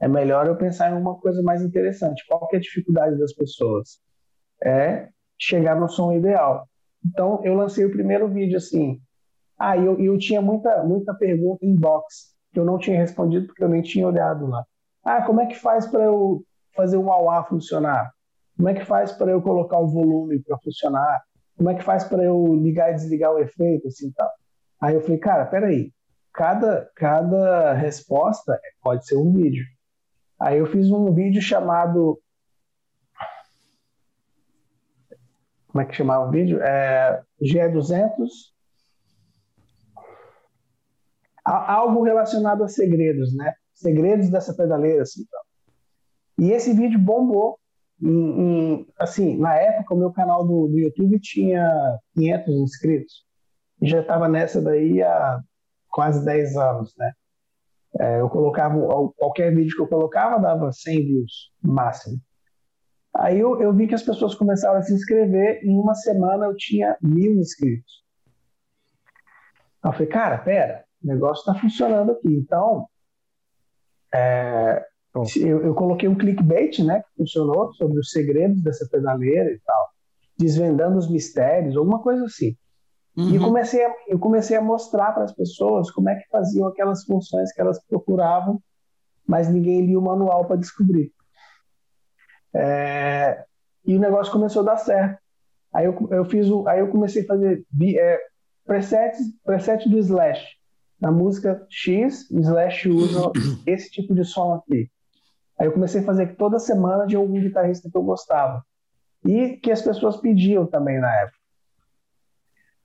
é 0.00 0.08
melhor 0.08 0.46
eu 0.46 0.56
pensar 0.56 0.90
em 0.90 0.96
uma 0.96 1.20
coisa 1.20 1.42
mais 1.42 1.62
interessante. 1.62 2.24
Qual 2.26 2.48
que 2.48 2.56
é 2.56 2.58
a 2.58 2.62
dificuldade 2.62 3.18
das 3.18 3.34
pessoas? 3.34 4.00
É 4.64 5.10
chegar 5.38 5.78
no 5.78 5.86
som 5.86 6.14
ideal. 6.14 6.66
Então, 7.04 7.40
eu 7.44 7.54
lancei 7.54 7.84
o 7.84 7.90
primeiro 7.90 8.28
vídeo 8.28 8.56
assim. 8.56 9.00
Ah, 9.58 9.76
eu, 9.76 9.98
eu 10.00 10.18
tinha 10.18 10.40
muita, 10.40 10.82
muita 10.84 11.14
pergunta 11.14 11.64
em 11.64 11.74
box 11.74 12.34
que 12.52 12.58
eu 12.58 12.64
não 12.64 12.78
tinha 12.78 12.98
respondido 12.98 13.46
porque 13.46 13.62
eu 13.62 13.68
nem 13.68 13.82
tinha 13.82 14.06
olhado 14.06 14.46
lá. 14.46 14.64
Ah, 15.04 15.22
como 15.22 15.40
é 15.40 15.46
que 15.46 15.54
faz 15.54 15.86
para 15.86 16.04
eu 16.04 16.42
fazer 16.74 16.96
o 16.96 17.10
AUA 17.10 17.44
funcionar? 17.44 18.10
Como 18.56 18.68
é 18.68 18.74
que 18.74 18.84
faz 18.84 19.12
para 19.12 19.30
eu 19.30 19.40
colocar 19.40 19.78
o 19.78 19.88
volume 19.88 20.42
para 20.42 20.58
funcionar? 20.58 21.22
Como 21.56 21.70
é 21.70 21.74
que 21.74 21.82
faz 21.82 22.04
para 22.04 22.22
eu 22.22 22.54
ligar 22.54 22.90
e 22.90 22.94
desligar 22.94 23.32
o 23.32 23.38
efeito 23.38 23.88
assim 23.88 24.10
tal? 24.12 24.30
Aí 24.80 24.94
eu 24.94 25.00
falei, 25.00 25.18
cara, 25.18 25.46
peraí, 25.46 25.92
cada 26.32 26.90
cada 26.94 27.72
resposta 27.74 28.58
pode 28.82 29.06
ser 29.06 29.16
um 29.16 29.32
vídeo. 29.32 29.64
Aí 30.38 30.58
eu 30.58 30.66
fiz 30.66 30.90
um 30.90 31.12
vídeo 31.12 31.40
chamado 31.40 32.18
como 35.70 35.82
é 35.82 35.84
que 35.84 35.94
chamava 35.94 36.28
o 36.28 36.30
vídeo? 36.30 36.60
É, 36.60 37.22
GE200. 37.40 38.28
Algo 41.44 42.02
relacionado 42.02 42.64
a 42.64 42.68
segredos, 42.68 43.34
né? 43.34 43.54
Segredos 43.74 44.28
dessa 44.30 44.54
pedaleira, 44.54 45.02
assim. 45.02 45.22
Então. 45.22 45.40
E 46.38 46.52
esse 46.52 46.72
vídeo 46.72 46.98
bombou. 46.98 47.58
Em, 48.02 48.08
em, 48.08 48.86
assim, 48.98 49.36
na 49.38 49.54
época, 49.54 49.94
o 49.94 49.98
meu 49.98 50.10
canal 50.10 50.46
do, 50.46 50.68
do 50.68 50.78
YouTube 50.78 51.20
tinha 51.20 51.98
500 52.14 52.54
inscritos. 52.54 53.24
E 53.80 53.88
já 53.88 54.00
estava 54.00 54.28
nessa 54.28 54.60
daí 54.60 55.02
há 55.02 55.40
quase 55.90 56.24
10 56.24 56.56
anos, 56.56 56.94
né? 56.96 57.12
É, 57.98 58.20
eu 58.20 58.28
colocava, 58.28 58.76
qualquer 59.16 59.54
vídeo 59.54 59.74
que 59.74 59.82
eu 59.82 59.88
colocava 59.88 60.40
dava 60.40 60.72
100 60.72 61.04
views, 61.04 61.52
máximo. 61.62 62.20
Aí 63.14 63.40
eu, 63.40 63.60
eu 63.60 63.72
vi 63.72 63.88
que 63.88 63.94
as 63.94 64.02
pessoas 64.02 64.34
começaram 64.34 64.78
a 64.78 64.82
se 64.82 64.94
inscrever, 64.94 65.64
em 65.64 65.76
uma 65.76 65.94
semana 65.94 66.46
eu 66.46 66.56
tinha 66.56 66.96
mil 67.02 67.32
inscritos. 67.34 68.04
eu 69.84 69.92
falei, 69.92 70.06
cara, 70.06 70.38
pera, 70.38 70.84
o 71.02 71.06
negócio 71.06 71.40
está 71.40 71.60
funcionando 71.60 72.12
aqui. 72.12 72.28
Então, 72.28 72.86
é, 74.14 74.84
eu, 75.14 75.64
eu, 75.64 75.74
coloquei 75.74 76.08
um 76.08 76.14
clickbait, 76.14 76.78
né, 76.84 77.02
que 77.02 77.16
funcionou, 77.16 77.72
sobre 77.74 77.98
os 77.98 78.10
segredos 78.10 78.62
dessa 78.62 78.88
pedaleira 78.88 79.50
e 79.50 79.58
tal, 79.60 79.88
desvendando 80.38 80.98
os 80.98 81.10
mistérios, 81.10 81.76
alguma 81.76 82.00
coisa 82.00 82.24
assim. 82.24 82.56
Uhum. 83.16 83.34
E 83.34 83.38
comecei 83.40 83.84
a, 83.84 83.92
eu 84.06 84.18
comecei 84.20 84.56
a 84.56 84.62
mostrar 84.62 85.12
para 85.12 85.24
as 85.24 85.34
pessoas 85.34 85.90
como 85.90 86.08
é 86.08 86.14
que 86.14 86.28
faziam 86.28 86.68
aquelas 86.68 87.04
funções 87.04 87.52
que 87.52 87.60
elas 87.60 87.84
procuravam, 87.86 88.62
mas 89.26 89.48
ninguém 89.48 89.84
lia 89.84 89.98
o 89.98 90.02
manual 90.02 90.44
para 90.44 90.56
descobrir. 90.56 91.12
É, 92.54 93.44
e 93.84 93.96
o 93.96 94.00
negócio 94.00 94.32
começou 94.32 94.62
a 94.62 94.66
dar 94.66 94.76
certo. 94.76 95.18
Aí 95.72 95.86
eu, 95.86 96.08
eu 96.10 96.24
fiz 96.24 96.48
o, 96.48 96.66
aí 96.66 96.80
eu 96.80 96.88
comecei 96.88 97.22
a 97.22 97.26
fazer 97.26 97.64
é, 97.96 98.20
presets, 98.64 99.20
preset 99.44 99.88
do 99.88 99.98
Slash. 99.98 100.44
Na 101.00 101.10
música 101.10 101.64
X, 101.70 102.30
o 102.30 102.40
Slash 102.40 102.88
usa 102.88 103.32
esse 103.66 103.90
tipo 103.90 104.14
de 104.14 104.24
som 104.24 104.54
aqui. 104.54 104.90
Aí 105.58 105.66
eu 105.66 105.72
comecei 105.72 106.00
a 106.00 106.04
fazer 106.04 106.36
toda 106.36 106.58
semana 106.58 107.06
de 107.06 107.16
algum 107.16 107.40
guitarrista 107.40 107.88
que 107.90 107.96
eu 107.96 108.02
gostava. 108.02 108.64
E 109.24 109.56
que 109.58 109.70
as 109.70 109.82
pessoas 109.82 110.16
pediam 110.16 110.66
também 110.66 110.98
na 110.98 111.14
época. 111.20 111.38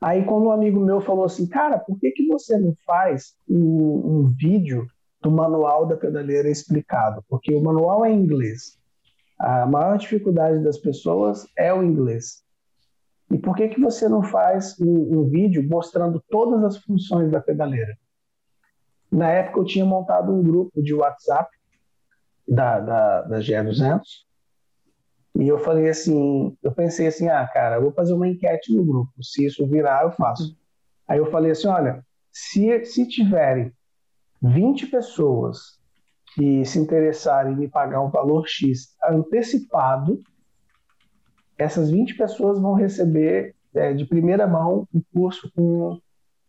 Aí 0.01 0.23
quando 0.25 0.47
um 0.47 0.51
amigo 0.51 0.79
meu 0.79 1.01
falou 1.01 1.25
assim, 1.25 1.47
cara, 1.47 1.79
por 1.79 1.97
que, 1.99 2.11
que 2.11 2.27
você 2.27 2.57
não 2.57 2.75
faz 2.85 3.33
um, 3.49 3.57
um 3.57 4.35
vídeo 4.37 4.85
do 5.21 5.31
manual 5.31 5.85
da 5.87 5.95
pedaleira 5.95 6.49
explicado? 6.49 7.23
Porque 7.27 7.53
o 7.53 7.63
manual 7.63 8.05
é 8.05 8.11
em 8.11 8.21
inglês. 8.21 8.77
A 9.37 9.65
maior 9.65 9.97
dificuldade 9.97 10.63
das 10.63 10.77
pessoas 10.77 11.45
é 11.57 11.73
o 11.73 11.83
inglês. 11.83 12.43
E 13.31 13.37
por 13.37 13.55
que, 13.55 13.67
que 13.67 13.81
você 13.81 14.07
não 14.07 14.23
faz 14.23 14.79
um, 14.79 15.19
um 15.19 15.29
vídeo 15.29 15.67
mostrando 15.67 16.23
todas 16.29 16.63
as 16.63 16.77
funções 16.77 17.31
da 17.31 17.41
pedaleira? 17.41 17.97
Na 19.11 19.29
época 19.29 19.59
eu 19.59 19.65
tinha 19.65 19.85
montado 19.85 20.33
um 20.33 20.43
grupo 20.43 20.81
de 20.81 20.93
WhatsApp 20.93 21.49
da, 22.47 22.79
da, 22.79 23.21
da 23.23 23.39
GE200 23.39 24.01
e 25.37 25.47
eu 25.47 25.59
falei 25.59 25.89
assim, 25.89 26.57
eu 26.63 26.71
pensei 26.71 27.07
assim, 27.07 27.27
ah, 27.27 27.45
cara, 27.45 27.75
eu 27.75 27.81
vou 27.81 27.91
fazer 27.91 28.13
uma 28.13 28.27
enquete 28.27 28.73
no 28.73 28.85
grupo, 28.85 29.11
se 29.21 29.45
isso 29.45 29.67
virar 29.67 30.03
eu 30.03 30.11
faço. 30.11 30.57
Aí 31.07 31.17
eu 31.17 31.29
falei 31.29 31.51
assim, 31.51 31.67
olha, 31.67 32.05
se, 32.31 32.85
se 32.85 33.07
tiverem 33.07 33.73
20 34.41 34.87
pessoas 34.87 35.79
que 36.35 36.65
se 36.65 36.77
interessarem 36.77 37.53
em 37.53 37.55
me 37.55 37.67
pagar 37.69 38.01
um 38.01 38.09
valor 38.09 38.45
X 38.45 38.93
antecipado, 39.07 40.21
essas 41.57 41.89
20 41.89 42.15
pessoas 42.15 42.59
vão 42.59 42.73
receber 42.73 43.55
é, 43.73 43.93
de 43.93 44.05
primeira 44.05 44.45
mão 44.45 44.85
um 44.93 45.01
curso 45.13 45.49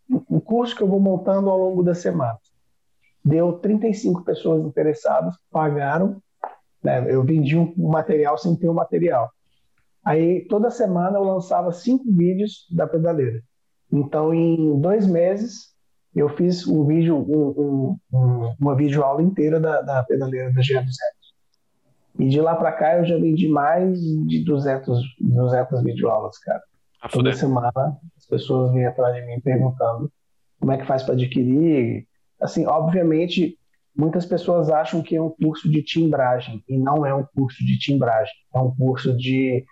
um 0.09 0.39
curso 0.39 0.77
que 0.77 0.83
eu 0.83 0.89
vou 0.89 1.01
montando 1.01 1.51
ao 1.51 1.59
longo 1.59 1.83
da 1.83 1.95
semana. 1.95 2.39
Deu 3.25 3.55
35 3.55 4.25
pessoas 4.25 4.65
interessadas, 4.65 5.35
pagaram, 5.51 6.23
né? 6.83 7.13
eu 7.13 7.25
vendi 7.25 7.57
um 7.57 7.89
material 7.89 8.39
sem 8.39 8.55
ter 8.55 8.69
o 8.69 8.73
um 8.73 8.75
material. 8.75 9.29
Aí 10.05 10.47
toda 10.47 10.71
semana 10.71 11.19
eu 11.19 11.25
lançava 11.25 11.73
cinco 11.73 12.05
vídeos 12.13 12.67
da 12.71 12.87
pedaleira. 12.87 13.43
Então 13.93 14.33
em 14.33 14.81
dois 14.81 15.07
meses 15.07 15.76
eu 16.17 16.31
fiz 16.31 16.67
um 16.67 16.87
vídeo, 16.87 17.15
um, 17.15 17.99
um, 18.11 18.55
uma 18.59 18.75
videoaula 18.75 19.23
inteira 19.23 19.61
da, 19.61 19.83
da 19.83 20.03
pedaleira 20.03 20.51
da 20.51 20.63
GA200. 20.63 20.87
E 22.19 22.29
de 22.29 22.41
lá 22.41 22.57
para 22.57 22.73
cá 22.73 22.97
eu 22.97 23.05
já 23.05 23.19
vendi 23.19 23.47
mais 23.47 24.01
de 24.01 24.43
200, 24.43 24.99
200 25.21 25.83
videoaulas, 25.83 26.39
cara. 26.39 26.63
Ah, 27.03 27.09
Toda 27.11 27.35
semana 27.35 27.71
as 28.17 28.27
pessoas 28.27 28.73
vêm 28.73 28.87
atrás 28.87 29.15
de 29.15 29.27
mim 29.27 29.39
perguntando 29.43 30.11
como 30.59 30.73
é 30.73 30.79
que 30.79 30.87
faz 30.87 31.03
para 31.03 31.13
adquirir. 31.13 32.07
Assim, 32.41 32.65
obviamente, 32.65 33.59
muitas 33.95 34.25
pessoas 34.25 34.71
acham 34.71 35.03
que 35.03 35.17
é 35.17 35.21
um 35.21 35.29
curso 35.31 35.71
de 35.71 35.83
timbragem 35.83 36.65
e 36.67 36.79
não 36.79 37.05
é 37.05 37.15
um 37.15 37.25
curso 37.25 37.63
de 37.63 37.79
timbragem. 37.79 38.33
É 38.55 38.59
um 38.59 38.75
curso 38.75 39.15
de 39.15 39.67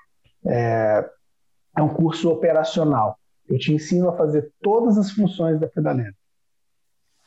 é, 0.47 1.09
é 1.79 1.83
um 1.83 1.89
curso 1.89 2.31
operacional. 2.31 3.19
Eu 3.49 3.59
te 3.59 3.73
ensino 3.73 4.11
a 4.11 4.17
fazer 4.17 4.53
todas 4.61 4.99
as 4.99 5.11
funções 5.11 5.59
da 5.59 5.67
pedaleira. 5.67 6.15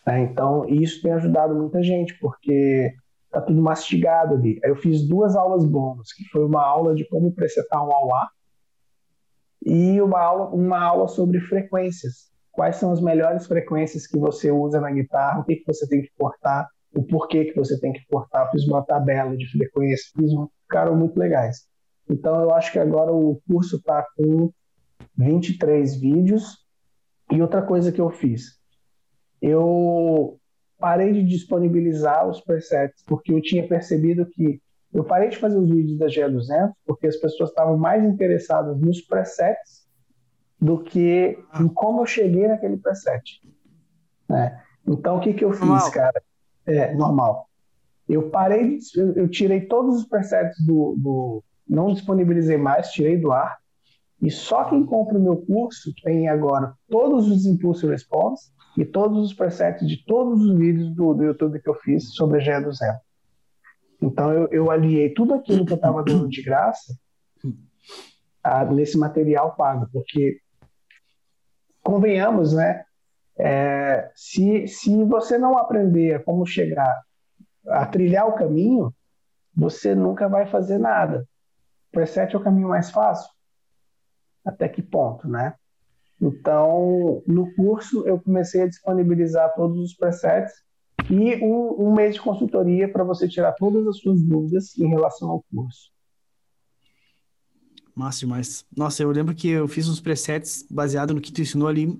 Né? 0.08 0.22
Então, 0.22 0.66
isso 0.70 1.02
tem 1.02 1.12
ajudado 1.12 1.54
muita 1.54 1.84
gente, 1.84 2.18
porque 2.20 2.94
tá 3.30 3.42
tudo 3.42 3.62
mastigado 3.62 4.36
ali. 4.36 4.58
Eu 4.64 4.78
fiz 4.78 5.06
duas 5.06 5.36
aulas 5.36 5.66
bônus, 5.66 6.14
que 6.14 6.24
foi 6.30 6.46
uma 6.46 6.64
aula 6.64 6.96
de 6.96 7.06
como 7.10 7.34
presetar 7.34 7.86
um 7.86 7.92
AUA 7.92 8.28
e 9.66 10.02
uma 10.02 10.22
aula, 10.22 10.50
uma 10.56 10.80
aula 10.80 11.10
sobre 11.10 11.42
frequências. 11.42 12.32
Quais 12.54 12.78
são 12.78 12.92
as 12.92 13.02
melhores 13.02 13.46
frequências 13.46 14.08
que 14.08 14.18
você 14.18 14.50
usa 14.50 14.80
na 14.80 14.90
guitarra, 14.90 15.42
o 15.42 15.44
que, 15.44 15.58
que 15.58 15.66
você 15.68 15.88
tem 15.88 16.02
que 16.02 16.10
cortar, 16.18 16.68
o 16.96 17.04
porquê 17.04 17.46
que 17.46 17.56
você 17.56 17.78
tem 17.80 17.92
que 17.92 18.04
cortar. 18.10 18.50
fiz 18.50 18.66
uma 18.66 18.84
tabela 18.84 19.36
de 19.36 19.46
frequências, 19.52 20.12
fiz 20.16 20.32
um, 20.34 20.48
ficaram 20.64 20.96
muito 20.96 21.20
legais. 21.20 21.68
Então 22.10 22.40
eu 22.42 22.52
acho 22.54 22.72
que 22.72 22.80
agora 22.80 23.12
o 23.12 23.40
curso 23.48 23.76
está 23.76 24.04
com 24.16 24.52
23 25.18 26.00
vídeos. 26.00 26.66
E 27.30 27.42
outra 27.42 27.62
coisa 27.62 27.92
que 27.92 28.00
eu 28.00 28.10
fiz, 28.10 28.58
eu 29.42 30.40
parei 30.80 31.14
de 31.14 31.24
disponibilizar 31.24 32.28
os 32.28 32.42
presets 32.42 33.04
porque 33.06 33.34
eu 33.34 33.42
tinha 33.42 33.68
percebido 33.68 34.26
que 34.26 34.62
Eu 34.94 35.04
parei 35.04 35.30
de 35.30 35.38
fazer 35.38 35.58
os 35.58 35.70
vídeos 35.70 35.98
da 35.98 36.08
GE200 36.08 36.72
porque 36.86 37.08
as 37.08 37.18
pessoas 37.18 37.50
estavam 37.50 37.78
mais 37.78 38.04
interessadas 38.04 38.80
nos 38.80 39.02
presets 39.02 39.88
do 40.60 40.84
que 40.84 41.38
em 41.60 41.68
como 41.68 42.02
eu 42.02 42.06
cheguei 42.06 42.48
naquele 42.48 42.78
preset. 42.78 43.42
Né? 44.28 44.60
Então, 44.88 45.18
o 45.18 45.20
que, 45.20 45.34
que 45.34 45.44
eu 45.44 45.50
normal. 45.50 45.80
fiz, 45.80 45.90
cara? 45.90 46.22
É, 46.66 46.94
normal. 46.96 47.48
Eu 48.08 48.30
parei, 48.30 48.78
de, 48.78 49.00
eu, 49.16 49.28
tirei 49.28 49.62
todos 49.62 49.98
os 49.98 50.06
presets 50.06 50.58
do, 50.66 50.96
do, 50.98 51.44
Não 51.68 51.94
disponibilizei 51.94 52.58
mais, 52.58 52.92
tirei 52.92 53.18
do 53.18 53.32
ar. 53.32 53.58
E 54.22 54.32
só 54.32 54.64
quem 54.66 54.86
compra 54.86 55.18
o 55.18 55.22
meu 55.22 55.38
curso 55.38 55.94
tem 56.04 56.28
agora 56.28 56.74
todos 56.90 57.30
os 57.30 57.46
Impulse 57.46 57.86
Response 57.86 58.52
e 58.78 58.86
todos 58.86 59.26
os 59.26 59.34
presets 59.34 59.88
de 59.88 60.06
todos 60.06 60.40
os 60.42 60.58
vídeos 60.58 60.94
do, 60.94 61.14
do 61.16 61.24
YouTube 61.24 61.60
que 61.60 61.68
eu 61.68 61.74
fiz 61.76 62.14
sobre 62.14 62.40
a 62.40 62.62
GE200. 62.62 63.00
Então 64.00 64.32
eu, 64.32 64.48
eu 64.50 64.72
aliei 64.72 65.14
tudo 65.14 65.34
aquilo 65.34 65.66
que 65.66 65.74
eu 65.74 65.78
estava 65.78 66.04
dando 66.04 66.30
de 66.30 66.44
graça 66.44 66.96
a, 68.44 68.64
nesse 68.66 68.96
material 68.96 69.56
pago, 69.56 69.90
porque 69.92 70.40
convenhamos, 71.82 72.54
né? 72.54 72.86
É, 73.40 74.12
se, 74.16 74.68
se 74.68 75.04
você 75.04 75.38
não 75.38 75.58
aprender 75.58 76.24
como 76.24 76.46
chegar 76.46 77.02
a 77.68 77.86
trilhar 77.86 78.28
o 78.28 78.36
caminho, 78.36 78.94
você 79.56 79.96
nunca 79.96 80.30
vai 80.30 80.46
fazer 80.46 80.78
nada. 80.78 81.28
O 81.90 81.92
preset 81.94 82.36
é 82.36 82.38
o 82.38 82.44
caminho 82.44 82.70
mais 82.70 82.92
fácil. 82.92 83.30
Até 84.46 84.70
que 84.70 84.82
ponto, 84.82 85.28
né? 85.28 85.56
Então, 86.22 87.22
no 87.28 87.54
curso, 87.54 88.08
eu 88.08 88.20
comecei 88.20 88.62
a 88.64 88.68
disponibilizar 88.68 89.54
todos 89.56 89.78
os 89.78 89.94
presets 89.94 90.52
e 91.10 91.36
um, 91.44 91.88
um 91.88 91.94
mês 91.94 92.16
de 92.16 92.22
consultoria 92.22 92.92
para 92.92 93.04
você 93.04 93.28
tirar 93.28 93.54
todas 93.54 93.86
as 93.88 93.98
suas 94.00 94.22
dúvidas 94.22 94.78
em 94.78 94.88
relação 94.88 95.30
ao 95.30 95.44
curso. 95.52 95.92
Massa 97.96 98.20
demais. 98.20 98.66
Nossa, 98.76 99.02
eu 99.04 99.12
lembro 99.12 99.34
que 99.34 99.48
eu 99.48 99.68
fiz 99.68 99.88
uns 99.88 100.00
presets 100.00 100.66
baseado 100.70 101.14
no 101.14 101.22
que 101.22 101.32
tu 101.32 101.42
ensinou 101.42 101.68
ali, 101.68 101.98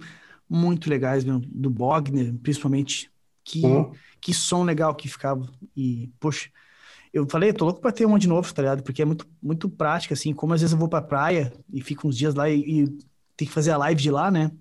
muito 0.50 0.90
legais, 0.90 1.24
meu, 1.24 1.40
do 1.40 1.70
Bogner, 1.70 2.34
principalmente. 2.42 3.12
Que, 3.44 3.66
uhum. 3.66 3.92
que 4.20 4.34
som 4.34 4.64
legal 4.64 4.94
que 4.94 5.08
ficava. 5.08 5.48
E, 5.76 6.12
poxa, 6.20 6.50
eu 7.14 7.26
falei, 7.30 7.54
tô 7.54 7.66
louco 7.66 7.80
pra 7.80 7.92
ter 7.92 8.06
uma 8.06 8.20
de 8.20 8.28
novo, 8.28 8.54
tá 8.54 8.62
ligado? 8.62 8.84
Porque 8.84 9.02
é 9.02 9.06
muito, 9.06 9.26
muito 9.42 9.70
prática, 9.70 10.14
assim, 10.14 10.34
como 10.34 10.54
às 10.54 10.62
vezes 10.62 10.74
eu 10.74 10.80
vou 10.80 10.90
pra 10.90 11.02
praia 11.02 11.54
e 11.72 11.82
fico 11.82 12.08
uns 12.08 12.18
dias 12.18 12.36
lá 12.36 12.50
e, 12.50 12.84
e 12.84 12.98
tem 13.38 13.48
que 13.48 13.54
fazer 13.54 13.72
a 13.72 13.78
live 13.78 14.02
de 14.02 14.12
lá, 14.12 14.30
né? 14.30 14.52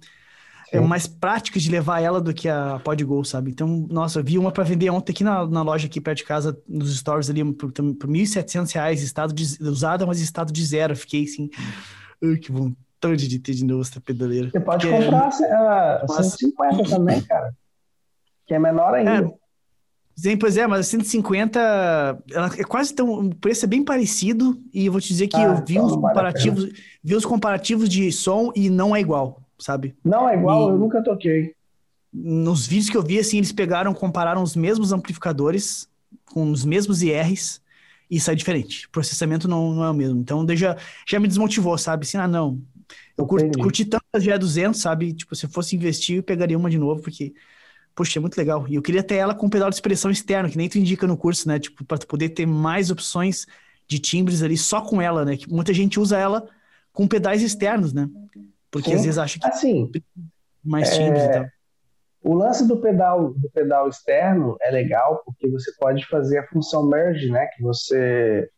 é 0.73 0.81
mais 0.81 1.07
prática 1.07 1.59
de 1.59 1.71
levar 1.71 2.01
ela 2.01 2.21
do 2.21 2.35
que 2.35 2.49
a 2.49 2.81
Podgo, 2.83 3.25
sabe? 3.25 3.51
Então, 3.51 3.87
nossa, 3.89 4.19
eu 4.19 4.25
vi 4.25 4.39
uma 4.39 4.51
para 4.51 4.65
vender 4.65 4.91
ontem 4.91 5.13
aqui 5.13 5.23
na, 5.23 5.47
na 5.47 5.63
loja 5.63 5.87
aqui 5.87 6.01
perto 6.01 6.19
de 6.19 6.25
casa, 6.25 6.59
nos 6.69 6.97
stores 6.97 7.31
ali, 7.31 7.45
por, 7.53 7.71
por 7.73 8.09
1.700 8.09 8.73
reais, 8.75 9.03
estado 9.03 9.33
de, 9.33 9.45
usada, 9.63 10.07
mas 10.07 10.21
estado 10.21 10.53
de 10.53 10.65
zero. 10.65 10.97
Fiquei 10.97 11.25
assim, 11.25 11.49
ai, 12.23 12.37
que 12.37 12.51
vontade 12.51 13.29
de 13.29 13.39
ter 13.39 13.55
de 13.55 13.65
novo 13.65 13.83
essa 13.83 14.01
pedaleira. 14.01 14.51
Você 14.51 14.61
pode 14.61 14.87
Porque 14.87 15.05
comprar 15.05 15.31
é... 15.41 15.55
a 15.55 16.07
150 16.09 16.83
também, 16.91 17.21
cara. 17.23 17.55
Que 18.47 18.55
é 18.55 18.59
menor 18.59 18.95
ainda. 18.95 19.27
É. 19.27 19.46
pois 20.39 20.57
é, 20.57 20.67
mas 20.67 20.81
a 20.81 20.83
150, 20.83 21.59
ela 22.33 22.51
é 22.57 22.65
quase 22.65 22.95
tão, 22.95 23.27
o 23.27 23.35
preço 23.35 23.65
é 23.65 23.69
bem 23.69 23.85
parecido 23.85 24.59
e 24.73 24.87
eu 24.87 24.93
vou 24.93 25.01
te 25.01 25.09
dizer 25.09 25.29
que 25.29 25.37
ah, 25.37 25.43
eu 25.43 25.65
vi 25.65 25.75
então 25.75 25.87
os 25.87 25.95
comparativos, 25.95 26.73
vi 27.03 27.15
os 27.15 27.25
comparativos 27.25 27.89
de 27.89 28.11
som 28.11 28.51
e 28.55 28.71
não 28.71 28.97
é 28.97 29.01
igual 29.01 29.47
sabe? 29.59 29.95
Não, 30.05 30.29
é 30.29 30.37
igual, 30.37 30.69
e 30.69 30.73
eu 30.73 30.79
nunca 30.79 31.03
toquei. 31.03 31.55
Nos 32.13 32.67
vídeos 32.67 32.91
que 32.91 32.97
eu 32.97 33.03
vi, 33.03 33.19
assim, 33.19 33.39
eles 33.39 33.53
pegaram, 33.53 33.93
compararam 33.93 34.43
os 34.43 34.57
mesmos 34.57 34.93
amplificadores 34.93 35.89
com 36.25 36.51
os 36.51 36.65
mesmos 36.65 37.03
IRs 37.03 37.61
e 38.11 38.21
sai 38.21 38.37
diferente. 38.37 38.87
O 38.87 38.91
processamento 38.91 39.49
não, 39.49 39.75
não 39.75 39.85
é 39.85 39.91
o 39.91 39.95
mesmo. 39.95 40.21
Então, 40.21 40.47
já, 40.57 40.77
já 41.07 41.19
me 41.19 41.29
desmotivou, 41.29 41.77
sabe? 41.77 42.05
Assim, 42.05 42.17
ah, 42.17 42.29
não. 42.29 42.61
Eu 43.17 43.27
curti, 43.27 43.59
curti 43.59 43.85
tanto 43.85 44.05
a 44.13 44.19
GE200, 44.19 44.75
sabe? 44.75 45.13
Tipo, 45.13 45.35
se 45.35 45.47
eu 45.47 45.51
fosse 45.51 45.75
investir, 45.75 46.17
eu 46.17 46.23
pegaria 46.23 46.57
uma 46.57 46.71
de 46.71 46.79
novo, 46.79 47.03
porque, 47.03 47.35
poxa, 47.97 48.19
é 48.19 48.21
muito 48.21 48.37
legal. 48.37 48.67
E 48.69 48.75
eu 48.75 48.83
queria 48.83 49.03
ter 49.03 49.17
ela 49.17 49.35
com 49.35 49.49
pedal 49.49 49.71
de 49.71 49.77
expressão 49.77 50.11
externo, 50.11 50.51
que 50.51 50.59
nem 50.59 50.69
tu 50.69 50.79
indica 50.79 51.07
no 51.07 51.17
curso, 51.17 51.49
né? 51.49 51.59
Tipo, 51.59 51.83
para 51.83 51.99
poder 52.07 52.29
ter 52.29 52.47
mais 52.47 52.91
opções 52.91 53.47
de 53.89 53.99
timbres 53.99 54.43
ali 54.43 54.57
só 54.57 54.83
com 54.83 55.01
ela, 55.01 55.25
né? 55.25 55.37
Que 55.37 55.51
muita 55.51 55.73
gente 55.73 55.99
usa 55.99 56.19
ela 56.19 56.47
com 56.93 57.09
pedais 57.09 57.43
externos, 57.43 57.95
né? 57.95 58.09
Porque 58.71 58.91
Sim. 58.91 58.97
às 58.97 59.03
vezes 59.03 59.19
acha 59.19 59.41
que 59.41 59.47
assim, 59.47 59.91
mais 60.63 60.95
timbres 60.95 61.23
é... 61.23 61.27
e 61.27 61.33
tal. 61.33 61.47
O 62.23 62.35
lance 62.35 62.67
do 62.67 62.77
pedal 62.77 63.33
do 63.35 63.49
pedal 63.51 63.89
externo 63.89 64.57
é 64.61 64.71
legal 64.71 65.23
porque 65.25 65.49
você 65.49 65.73
pode 65.79 66.05
fazer 66.07 66.39
a 66.39 66.47
função 66.49 66.87
merge, 66.87 67.31
né? 67.31 67.47
Que 67.47 67.63
você 67.63 68.49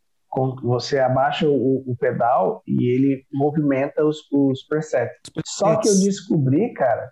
você 0.62 0.98
abaixa 0.98 1.48
o, 1.48 1.84
o 1.86 1.96
pedal 1.96 2.62
e 2.66 2.92
ele 2.92 3.24
movimenta 3.32 4.04
os, 4.04 4.18
os 4.30 4.62
presets. 4.64 5.16
Só 5.46 5.76
que 5.76 5.88
eu 5.88 5.98
descobri, 6.00 6.72
cara, 6.74 7.10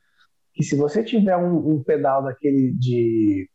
que 0.57 0.65
se 0.65 0.75
você 0.75 1.05
tiver 1.05 1.37
um, 1.37 1.75
um 1.75 1.83
pedal 1.83 2.25
daquele 2.25 2.73
de 2.73 3.49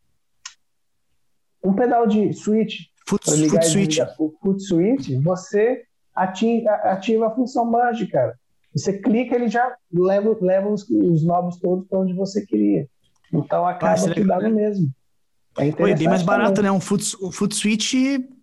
um 1.62 1.74
pedal 1.74 2.06
de 2.06 2.32
switch 2.32 2.82
foot, 3.06 3.24
foot 3.48 3.66
switch, 3.66 3.98
foot 4.40 4.62
switch, 4.62 5.10
você 5.22 5.82
ativa, 6.14 6.70
ativa 6.70 7.26
a 7.26 7.30
função 7.30 7.70
merge, 7.70 8.06
cara. 8.06 8.34
Você 8.74 8.98
clica, 8.98 9.34
ele 9.34 9.48
já 9.48 9.76
leva, 9.92 10.36
leva 10.40 10.68
os, 10.68 10.88
os 10.88 11.24
novos 11.24 11.58
todos 11.58 11.86
para 11.88 11.98
onde 11.98 12.14
você 12.14 12.46
queria. 12.46 12.88
Então 13.32 13.66
acaba 13.66 13.94
ah, 13.94 14.14
que 14.14 14.24
dá 14.24 14.40
no 14.40 14.54
mesmo. 14.54 14.88
É 15.58 15.64
Oi, 15.82 15.94
bem 15.94 16.08
mais 16.08 16.22
barato, 16.22 16.54
também. 16.54 16.70
né? 16.70 16.76
Um 16.76 16.80
foot, 16.80 17.16
um 17.22 17.30
foot 17.30 17.54
switch, 17.54 17.94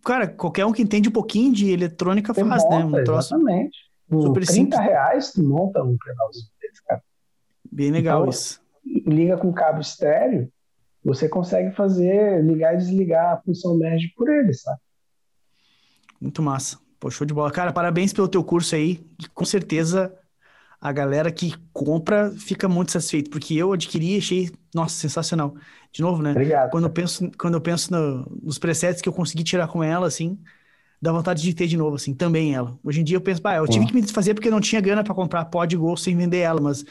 cara, 0.03 0.27
qualquer 0.27 0.65
um 0.65 0.71
que 0.71 0.81
entende 0.81 1.09
um 1.09 1.11
pouquinho 1.11 1.51
de 1.51 1.71
eletrônica 1.71 2.33
Você 2.33 2.45
faz, 2.45 2.63
monta, 2.63 2.77
né? 2.77 2.85
Um 2.85 3.03
troço 3.03 3.35
exatamente. 3.35 3.77
Super 4.11 4.45
30 4.45 4.51
simples. 4.51 4.79
reais, 4.79 5.31
tu 5.31 5.43
monta 5.43 5.83
um 5.83 5.97
pedalzinho 5.97 6.51
desse, 6.61 6.83
cara. 6.83 7.01
Bem 7.71 7.91
legal 7.91 8.21
então, 8.21 8.29
isso. 8.29 8.61
Liga 9.05 9.37
com 9.37 9.53
cabo 9.53 9.81
estéreo, 9.81 10.51
você 11.03 11.29
consegue 11.29 11.75
fazer, 11.75 12.43
ligar 12.43 12.73
e 12.73 12.77
desligar 12.77 13.33
a 13.33 13.37
função 13.37 13.77
merge 13.77 14.11
por 14.15 14.29
ele, 14.29 14.53
sabe? 14.53 14.79
Muito 16.19 16.41
massa. 16.41 16.77
Pô, 16.99 17.09
show 17.09 17.25
de 17.25 17.33
bola. 17.33 17.51
Cara, 17.51 17.71
parabéns 17.71 18.11
pelo 18.11 18.27
teu 18.27 18.43
curso 18.43 18.75
aí. 18.75 19.01
E 19.17 19.27
com 19.29 19.45
certeza 19.45 20.13
a 20.81 20.91
galera 20.91 21.31
que 21.31 21.53
compra 21.73 22.31
fica 22.31 22.67
muito 22.67 22.91
satisfeito, 22.91 23.29
porque 23.29 23.53
eu 23.53 23.73
adquiri 23.73 24.15
e 24.15 24.17
achei, 24.17 24.51
nossa, 24.73 24.95
sensacional. 24.95 25.55
De 25.91 26.01
novo, 26.01 26.21
né? 26.21 26.31
Obrigado. 26.31 26.71
Quando 26.71 26.85
eu 26.85 26.89
penso, 26.89 27.31
quando 27.37 27.53
eu 27.55 27.61
penso 27.61 27.91
no, 27.91 28.39
nos 28.43 28.57
presets 28.57 29.01
que 29.01 29.09
eu 29.09 29.13
consegui 29.13 29.43
tirar 29.43 29.67
com 29.67 29.83
ela, 29.83 30.07
assim, 30.07 30.37
dá 31.01 31.11
vontade 31.11 31.41
de 31.41 31.53
ter 31.53 31.67
de 31.67 31.77
novo, 31.77 31.95
assim, 31.95 32.13
também 32.13 32.53
ela. 32.53 32.77
Hoje 32.83 33.01
em 33.01 33.03
dia 33.03 33.17
eu 33.17 33.21
penso, 33.21 33.41
bah, 33.41 33.55
eu 33.55 33.67
tive 33.67 33.85
que 33.85 33.95
me 33.95 34.01
desfazer 34.01 34.33
porque 34.33 34.49
não 34.49 34.61
tinha 34.61 34.81
grana 34.81 35.03
para 35.03 35.15
comprar 35.15 35.45
pod 35.45 35.75
Go 35.75 35.97
sem 35.97 36.15
vender 36.15 36.39
ela, 36.39 36.61
mas 36.61 36.85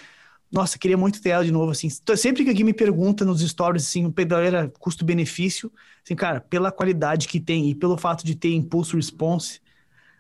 nossa, 0.51 0.79
queria 0.79 0.97
muito 0.97 1.21
ter 1.21 1.31
ela 1.31 1.45
de 1.45 1.53
novo, 1.53 1.71
assim. 1.71 1.89
Sempre 2.17 2.43
que 2.43 2.51
alguém 2.51 2.65
me 2.65 2.73
pergunta 2.73 3.25
nos 3.25 3.41
stories, 3.41 3.87
assim, 3.87 4.11
pedaleira 4.11 4.73
custo-benefício, 4.79 5.71
assim, 6.05 6.15
cara, 6.15 6.41
pela 6.41 6.73
qualidade 6.73 7.29
que 7.29 7.39
tem 7.39 7.69
e 7.69 7.75
pelo 7.75 7.99
fato 7.99 8.25
de 8.25 8.35
ter 8.35 8.55
impulso 8.55 8.97
response, 8.97 9.61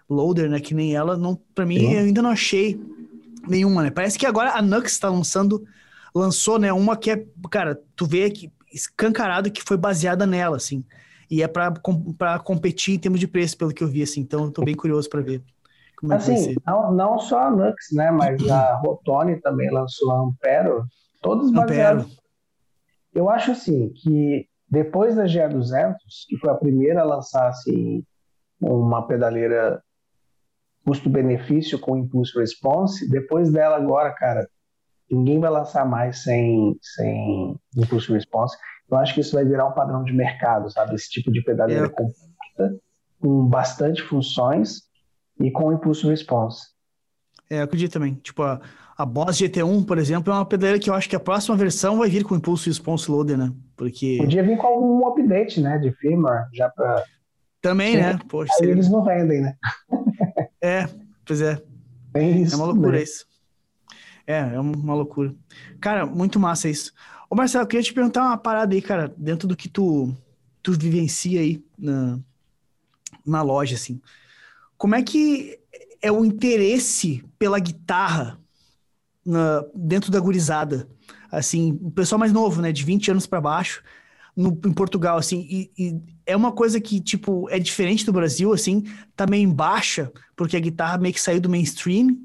loader, 0.08 0.50
né, 0.50 0.60
que 0.60 0.74
nem 0.74 0.94
ela, 0.94 1.16
não, 1.16 1.38
para 1.54 1.64
mim, 1.64 1.78
Sim. 1.78 1.94
eu 1.94 2.00
ainda 2.00 2.22
não 2.22 2.30
achei 2.30 2.78
nenhuma, 3.46 3.82
né? 3.82 3.90
Parece 3.90 4.18
que 4.18 4.26
agora 4.26 4.52
a 4.52 4.62
Nux 4.62 4.92
está 4.92 5.08
lançando, 5.08 5.66
lançou, 6.14 6.58
né, 6.58 6.72
uma 6.72 6.96
que 6.96 7.10
é, 7.10 7.26
cara, 7.50 7.80
tu 7.96 8.06
vê 8.06 8.30
que 8.30 8.50
escancarado 8.72 9.50
que 9.50 9.62
foi 9.62 9.76
baseada 9.76 10.26
nela, 10.26 10.56
assim. 10.56 10.84
E 11.30 11.42
é 11.42 11.48
para 11.48 12.38
competir 12.42 12.94
em 12.94 12.98
termos 12.98 13.20
de 13.20 13.28
preço, 13.28 13.56
pelo 13.56 13.72
que 13.72 13.84
eu 13.84 13.88
vi, 13.88 14.02
assim. 14.02 14.20
Então, 14.20 14.44
eu 14.44 14.50
tô 14.50 14.62
bem 14.64 14.74
curioso 14.74 15.08
para 15.08 15.20
ver. 15.20 15.42
Como 16.00 16.12
é 16.12 16.16
assim, 16.16 16.54
não, 16.64 16.92
não 16.92 17.18
só 17.18 17.44
a 17.44 17.50
Nux, 17.50 17.74
né, 17.92 18.10
mas 18.10 18.48
a 18.48 18.76
Rotone 18.82 19.40
também 19.40 19.70
lançou 19.70 20.12
a 20.12 20.20
Ampero, 20.20 20.84
todos 21.20 21.50
baseados. 21.50 22.04
Ampero. 22.04 22.18
Eu 23.12 23.28
acho 23.28 23.50
assim 23.50 23.90
que 23.94 24.46
depois 24.70 25.16
da 25.16 25.24
GE200, 25.24 25.96
que 26.28 26.38
foi 26.38 26.50
a 26.50 26.54
primeira 26.54 27.00
a 27.00 27.04
lançar 27.04 27.48
assim 27.48 28.04
uma 28.60 29.06
pedaleira 29.06 29.82
custo-benefício 30.84 31.78
com 31.78 31.96
impulso 31.96 32.38
response. 32.38 33.08
Depois 33.10 33.50
dela 33.50 33.76
agora, 33.76 34.12
cara, 34.12 34.48
ninguém 35.10 35.40
vai 35.40 35.50
lançar 35.50 35.84
mais 35.84 36.22
sem, 36.22 36.76
sem 36.80 37.56
impulso 37.76 38.12
response. 38.12 38.56
Eu 38.90 38.98
acho 38.98 39.14
que 39.14 39.20
isso 39.20 39.34
vai 39.34 39.44
virar 39.44 39.66
um 39.66 39.74
padrão 39.74 40.02
de 40.02 40.12
mercado, 40.12 40.70
sabe? 40.70 40.94
Esse 40.94 41.10
tipo 41.10 41.30
de 41.30 41.42
pedaleira 41.42 41.86
é. 41.86 41.88
compacta, 41.88 42.80
com 43.20 43.46
bastante 43.46 44.02
funções 44.02 44.87
e 45.40 45.50
com 45.50 45.72
impulso 45.72 46.08
response. 46.08 46.68
É, 47.50 47.60
eu 47.60 47.64
acredito 47.64 47.92
também. 47.92 48.14
Tipo, 48.14 48.42
a, 48.42 48.60
a 48.96 49.06
Boss 49.06 49.38
GT1, 49.38 49.86
por 49.86 49.98
exemplo, 49.98 50.32
é 50.32 50.36
uma 50.36 50.44
pedaleira 50.44 50.78
que 50.78 50.90
eu 50.90 50.94
acho 50.94 51.08
que 51.08 51.16
a 51.16 51.20
próxima 51.20 51.56
versão 51.56 51.98
vai 51.98 52.08
vir 52.08 52.24
com 52.24 52.36
impulso 52.36 52.68
response 52.68 53.10
loader, 53.10 53.38
né? 53.38 53.52
Porque... 53.76 54.18
Podia 54.18 54.42
vir 54.42 54.58
com 54.58 54.66
algum 54.66 55.06
update, 55.06 55.60
né, 55.60 55.78
de 55.78 55.92
firmware, 55.92 56.48
já 56.52 56.68
para... 56.68 57.04
Também, 57.60 57.92
Sim. 57.92 58.02
né? 58.02 58.18
Poxa, 58.28 58.52
seria... 58.54 58.72
eles 58.72 58.90
não 58.90 59.04
vendem, 59.04 59.40
né? 59.40 59.56
É, 60.60 60.88
pois 61.24 61.40
é. 61.40 61.62
É, 62.14 62.30
isso, 62.30 62.54
é 62.54 62.56
uma 62.56 62.66
loucura 62.66 62.96
né? 62.96 63.02
isso. 63.04 63.24
É, 64.26 64.38
é 64.40 64.60
uma 64.60 64.94
loucura. 64.94 65.32
Cara, 65.80 66.04
muito 66.04 66.40
massa 66.40 66.68
isso. 66.68 66.92
Ô 67.30 67.36
Marcelo, 67.36 67.62
eu 67.62 67.68
queria 67.68 67.82
te 67.82 67.94
perguntar 67.94 68.24
uma 68.24 68.36
parada 68.36 68.74
aí, 68.74 68.82
cara, 68.82 69.14
dentro 69.16 69.46
do 69.46 69.56
que 69.56 69.68
tu, 69.68 70.12
tu 70.62 70.72
vivencia 70.72 71.40
aí 71.40 71.64
na, 71.78 72.18
na 73.24 73.42
loja, 73.42 73.76
assim. 73.76 74.00
Como 74.78 74.94
é 74.94 75.02
que 75.02 75.58
é 76.00 76.10
o 76.10 76.24
interesse 76.24 77.24
pela 77.36 77.58
guitarra 77.58 78.38
na, 79.26 79.64
dentro 79.74 80.10
da 80.10 80.20
gurizada? 80.20 80.88
Assim, 81.30 81.78
o 81.82 81.90
pessoal 81.90 82.18
mais 82.18 82.32
novo, 82.32 82.62
né, 82.62 82.72
de 82.72 82.84
20 82.84 83.10
anos 83.10 83.26
para 83.26 83.40
baixo, 83.40 83.82
no, 84.36 84.50
em 84.64 84.72
Portugal, 84.72 85.18
assim, 85.18 85.46
e, 85.50 85.70
e, 85.76 86.00
é 86.24 86.36
uma 86.36 86.52
coisa 86.52 86.80
que, 86.80 87.00
tipo, 87.00 87.50
é 87.50 87.58
diferente 87.58 88.06
do 88.06 88.12
Brasil, 88.12 88.52
assim, 88.52 88.84
tá 89.16 89.26
meio 89.26 89.42
em 89.42 89.52
baixa, 89.52 90.12
porque 90.36 90.56
a 90.56 90.60
guitarra 90.60 90.96
meio 90.96 91.12
que 91.12 91.20
saiu 91.20 91.40
do 91.40 91.50
mainstream, 91.50 92.16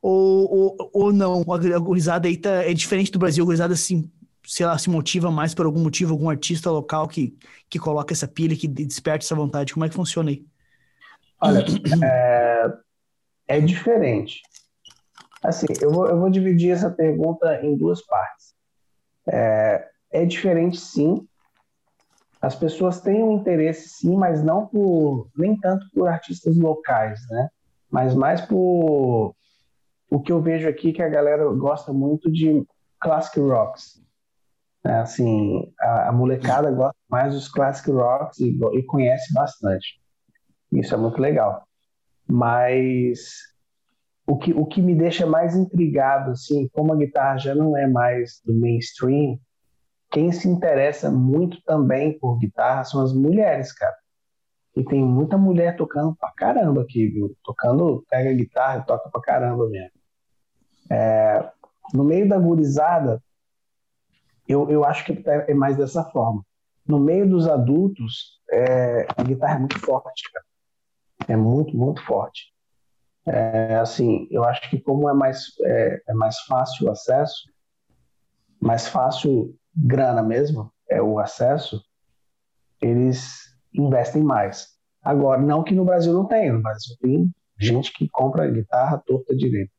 ou, 0.00 0.48
ou, 0.48 0.90
ou 0.94 1.12
não, 1.12 1.44
a 1.52 1.78
gurizada 1.78 2.28
aí 2.28 2.36
tá, 2.36 2.50
é 2.64 2.72
diferente 2.72 3.10
do 3.10 3.18
Brasil, 3.18 3.42
a 3.42 3.46
gurizada, 3.46 3.74
assim, 3.74 4.08
sei 4.46 4.64
lá, 4.64 4.78
se 4.78 4.88
motiva 4.88 5.28
mais 5.28 5.52
por 5.52 5.66
algum 5.66 5.80
motivo, 5.82 6.12
algum 6.12 6.30
artista 6.30 6.70
local 6.70 7.08
que, 7.08 7.36
que 7.68 7.80
coloca 7.80 8.14
essa 8.14 8.28
pilha, 8.28 8.56
que 8.56 8.68
desperta 8.68 9.24
essa 9.24 9.34
vontade, 9.34 9.74
como 9.74 9.84
é 9.84 9.88
que 9.88 9.94
funciona 9.94 10.30
aí? 10.30 10.44
Olha, 11.40 11.64
é, 12.04 12.72
é 13.48 13.60
diferente. 13.60 14.42
Assim, 15.42 15.66
eu 15.80 15.90
vou, 15.90 16.06
eu 16.06 16.18
vou 16.18 16.30
dividir 16.30 16.72
essa 16.72 16.90
pergunta 16.90 17.60
em 17.64 17.76
duas 17.76 18.04
partes. 18.04 18.54
É, 19.26 19.88
é 20.12 20.24
diferente, 20.26 20.78
sim, 20.78 21.26
as 22.40 22.56
pessoas 22.56 23.00
têm 23.00 23.22
um 23.22 23.32
interesse 23.32 23.88
sim, 23.88 24.16
mas 24.16 24.42
não 24.42 24.66
por 24.66 25.28
nem 25.36 25.58
tanto 25.58 25.86
por 25.92 26.08
artistas 26.08 26.56
locais, 26.56 27.20
né? 27.28 27.50
Mas 27.90 28.14
mais 28.14 28.40
por 28.40 29.34
o 30.10 30.20
que 30.20 30.32
eu 30.32 30.40
vejo 30.40 30.68
aqui 30.68 30.92
que 30.92 31.02
a 31.02 31.08
galera 31.08 31.44
gosta 31.52 31.92
muito 31.92 32.30
de 32.30 32.66
classic 32.98 33.38
rocks. 33.38 34.00
É, 34.84 34.94
assim, 34.94 35.70
a, 35.78 36.08
a, 36.08 36.12
molecada 36.12 36.70
gosta 36.70 36.96
mais 37.10 37.34
dos 37.34 37.48
classic 37.48 37.90
rocks 37.90 38.40
e, 38.40 38.58
e 38.72 38.82
conhece 38.84 39.32
bastante. 39.34 40.00
Isso 40.72 40.94
é 40.94 40.98
muito 40.98 41.20
legal. 41.20 41.66
Mas 42.26 43.50
o 44.26 44.38
que, 44.38 44.52
o 44.52 44.64
que 44.64 44.80
me 44.80 44.94
deixa 44.94 45.26
mais 45.26 45.56
intrigado, 45.56 46.30
assim, 46.30 46.68
como 46.68 46.92
a 46.92 46.96
guitarra 46.96 47.38
já 47.38 47.54
não 47.54 47.76
é 47.76 47.86
mais 47.86 48.40
do 48.44 48.54
mainstream, 48.54 49.38
quem 50.10 50.30
se 50.32 50.48
interessa 50.48 51.10
muito 51.10 51.62
também 51.62 52.18
por 52.18 52.38
guitarra 52.38 52.84
são 52.84 53.02
as 53.02 53.12
mulheres, 53.12 53.72
cara. 53.72 53.96
E 54.76 54.84
tem 54.84 55.02
muita 55.02 55.36
mulher 55.36 55.76
tocando 55.76 56.14
pra 56.16 56.32
caramba 56.32 56.82
aqui, 56.82 57.08
viu? 57.08 57.36
Tocando, 57.42 58.04
pega 58.08 58.30
a 58.30 58.34
guitarra 58.34 58.78
e 58.78 58.86
toca 58.86 59.10
pra 59.10 59.20
caramba 59.20 59.68
mesmo. 59.68 59.90
É, 60.90 61.50
no 61.92 62.04
meio 62.04 62.28
da 62.28 62.38
gurizada, 62.38 63.22
eu, 64.48 64.68
eu 64.70 64.84
acho 64.84 65.04
que 65.04 65.22
é 65.26 65.54
mais 65.54 65.76
dessa 65.76 66.04
forma. 66.04 66.44
No 66.86 66.98
meio 66.98 67.28
dos 67.28 67.48
adultos, 67.48 68.40
é, 68.50 69.06
a 69.16 69.22
guitarra 69.22 69.56
é 69.56 69.58
muito 69.58 69.78
forte, 69.78 70.30
cara. 70.32 70.44
É 71.30 71.36
muito, 71.36 71.76
muito 71.76 72.04
forte. 72.04 72.52
É, 73.24 73.76
assim, 73.76 74.26
eu 74.32 74.42
acho 74.42 74.68
que 74.68 74.80
como 74.80 75.08
é 75.08 75.14
mais, 75.14 75.44
é, 75.64 76.02
é 76.08 76.12
mais 76.12 76.40
fácil 76.40 76.88
o 76.88 76.90
acesso, 76.90 77.44
mais 78.60 78.88
fácil 78.88 79.56
grana 79.72 80.24
mesmo, 80.24 80.72
é 80.88 81.00
o 81.00 81.20
acesso, 81.20 81.80
eles 82.82 83.42
investem 83.72 84.24
mais. 84.24 84.70
Agora, 85.00 85.40
não 85.40 85.62
que 85.62 85.72
no 85.72 85.84
Brasil 85.84 86.12
não 86.12 86.26
tenha, 86.26 86.52
no 86.52 86.62
Brasil 86.62 86.96
tem 87.00 87.32
gente 87.56 87.92
que 87.92 88.08
compra 88.08 88.50
guitarra 88.50 88.98
torta 88.98 89.32
direito. 89.36 89.70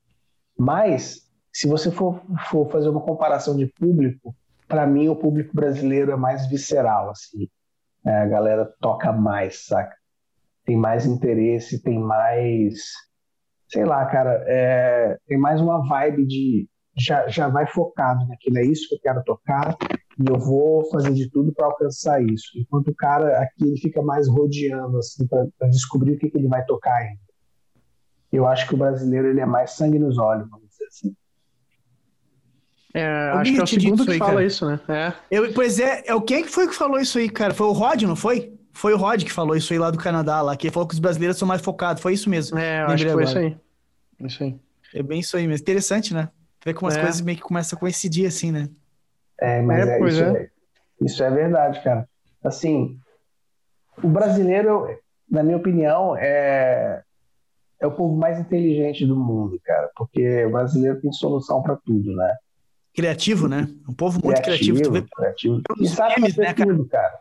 Mas, 0.58 1.30
se 1.52 1.68
você 1.68 1.92
for, 1.92 2.24
for 2.50 2.72
fazer 2.72 2.88
uma 2.88 3.02
comparação 3.02 3.58
de 3.58 3.66
público, 3.66 4.34
para 4.70 4.88
mim 4.88 5.10
o 5.10 5.18
público 5.18 5.54
brasileiro 5.54 6.14
é 6.14 6.16
mais 6.16 6.48
visceral, 6.48 7.10
assim. 7.10 7.50
É, 8.06 8.22
a 8.22 8.26
galera 8.26 8.74
toca 8.80 9.12
mais, 9.12 9.66
saca? 9.66 10.01
Tem 10.66 10.78
mais 10.78 11.06
interesse, 11.06 11.82
tem 11.82 12.00
mais. 12.00 12.76
Sei 13.68 13.86
lá, 13.86 14.06
cara, 14.06 14.44
é, 14.48 15.18
tem 15.28 15.38
mais 15.38 15.62
uma 15.62 15.88
vibe 15.88 16.26
de 16.26 16.68
já, 16.98 17.28
já 17.28 17.48
vai 17.48 17.66
focado 17.68 18.28
naquilo, 18.28 18.58
é 18.58 18.66
isso 18.66 18.88
que 18.90 18.96
eu 18.96 19.00
quero 19.00 19.24
tocar 19.24 19.76
e 20.20 20.30
eu 20.30 20.38
vou 20.38 20.90
fazer 20.92 21.14
de 21.14 21.30
tudo 21.30 21.54
para 21.54 21.68
alcançar 21.68 22.22
isso. 22.22 22.48
Enquanto 22.56 22.90
o 22.90 22.96
cara 22.96 23.42
aqui 23.42 23.64
ele 23.64 23.78
fica 23.78 24.02
mais 24.02 24.28
rodeando 24.28 24.98
assim 24.98 25.26
para 25.28 25.68
descobrir 25.70 26.14
o 26.14 26.18
que, 26.18 26.30
que 26.30 26.38
ele 26.38 26.48
vai 26.48 26.64
tocar 26.66 26.96
ainda. 26.96 27.20
Eu 28.32 28.48
acho 28.48 28.68
que 28.68 28.76
o 28.76 28.78
brasileiro 28.78 29.28
ele 29.28 29.40
é 29.40 29.46
mais 29.46 29.72
sangue 29.72 30.00
nos 30.00 30.18
olhos, 30.18 30.50
vamos 30.50 30.70
dizer 30.70 30.86
assim. 30.86 31.16
É, 32.94 33.06
acho 33.06 33.54
que 33.54 33.60
é 33.60 33.64
o 33.64 33.68
segundo 33.68 34.06
que 34.06 34.12
aí, 34.12 34.18
fala 34.18 34.34
cara. 34.34 34.46
isso, 34.46 34.66
né? 34.66 34.80
É. 34.90 35.14
Eu, 35.30 35.54
pois 35.54 35.80
é, 35.80 36.04
é, 36.06 36.22
quem 36.22 36.44
que 36.44 36.50
foi 36.50 36.68
que 36.68 36.76
falou 36.76 37.00
isso 37.00 37.18
aí, 37.18 37.30
cara? 37.30 37.54
Foi 37.54 37.68
o 37.68 37.72
Rod, 37.72 38.04
não 38.04 38.16
foi? 38.16 38.54
Foi 38.74 38.94
o 38.94 38.98
Rod 38.98 39.24
que 39.24 39.32
falou 39.32 39.56
isso 39.56 39.74
aí 39.74 39.80
lá 39.80 39.92
do 39.92 39.98
Canadá, 39.98 40.42
lá, 40.42 40.56
que 40.56 40.68
ele 40.68 40.74
falou 40.74 40.88
que 40.88 40.94
os 40.94 41.00
brasileiros 41.00 41.38
são 41.38 41.48
mais 41.48 41.62
focados. 41.62 42.02
Foi 42.02 42.14
isso 42.14 42.30
mesmo. 42.30 42.58
É, 42.58 42.84
eu 42.84 42.88
acho 42.88 43.06
que 43.06 43.12
foi 43.12 43.24
isso 43.24 43.38
aí. 43.38 43.58
Isso 44.20 44.44
aí. 44.44 44.60
É 44.94 45.04
bem 45.04 45.20
isso 45.20 45.36
aí 45.38 45.48
mesmo. 45.48 45.62
Interessante, 45.62 46.14
né? 46.14 46.30
Vê 46.64 46.74
como 46.74 46.90
as 46.90 46.98
é. 46.98 47.02
coisas 47.02 47.22
meio 47.22 47.38
que 47.38 47.44
começam 47.44 47.76
a 47.76 47.80
coincidir 47.80 48.28
assim, 48.28 48.52
né? 48.52 48.70
É, 49.40 49.62
mas 49.62 49.88
é, 49.88 50.00
é 50.00 50.08
isso, 50.08 50.24
é. 50.24 50.50
isso 51.02 51.24
é 51.24 51.32
verdade, 51.32 51.84
cara. 51.84 52.08
Assim, 52.44 53.00
o 54.04 54.08
brasileiro, 54.08 54.88
na 55.30 55.42
minha 55.44 55.58
opinião, 55.58 56.16
é, 56.16 57.02
é 57.80 57.88
o 57.88 57.92
povo 57.92 58.16
mais 58.16 58.40
inteligente 58.40 59.06
do 59.06 59.16
mundo, 59.16 59.60
cara, 59.64 59.90
porque 59.96 60.46
o 60.46 60.52
brasileiro 60.52 61.02
tem 61.02 61.12
solução 61.12 61.64
para 61.64 61.76
tudo, 61.76 62.16
né? 62.16 62.36
Criativo, 62.94 63.48
né? 63.48 63.68
Um 63.88 63.94
povo 63.94 64.20
muito 64.24 64.42
criativo. 64.42 64.78
criativo, 64.78 65.08
criativo. 65.16 65.64
E 65.80 65.88
sabe 65.88 66.22
fazer 66.22 66.42
né, 66.42 66.54
tudo, 66.54 66.86
cara? 66.88 67.20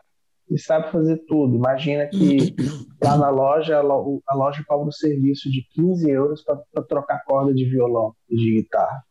E 0.51 0.59
sabe 0.59 0.91
fazer 0.91 1.17
tudo. 1.27 1.55
Imagina 1.55 2.07
que 2.07 2.53
lá 3.01 3.17
na 3.17 3.29
loja, 3.29 3.79
a 3.79 4.35
loja 4.35 4.61
cobra 4.67 4.85
um 4.85 4.91
serviço 4.91 5.49
de 5.49 5.65
15 5.71 6.09
euros 6.09 6.43
para 6.43 6.83
trocar 6.83 7.23
corda 7.23 7.53
de 7.53 7.63
violão 7.63 8.13
e 8.29 8.35
de 8.35 8.55
guitarra. 8.55 9.01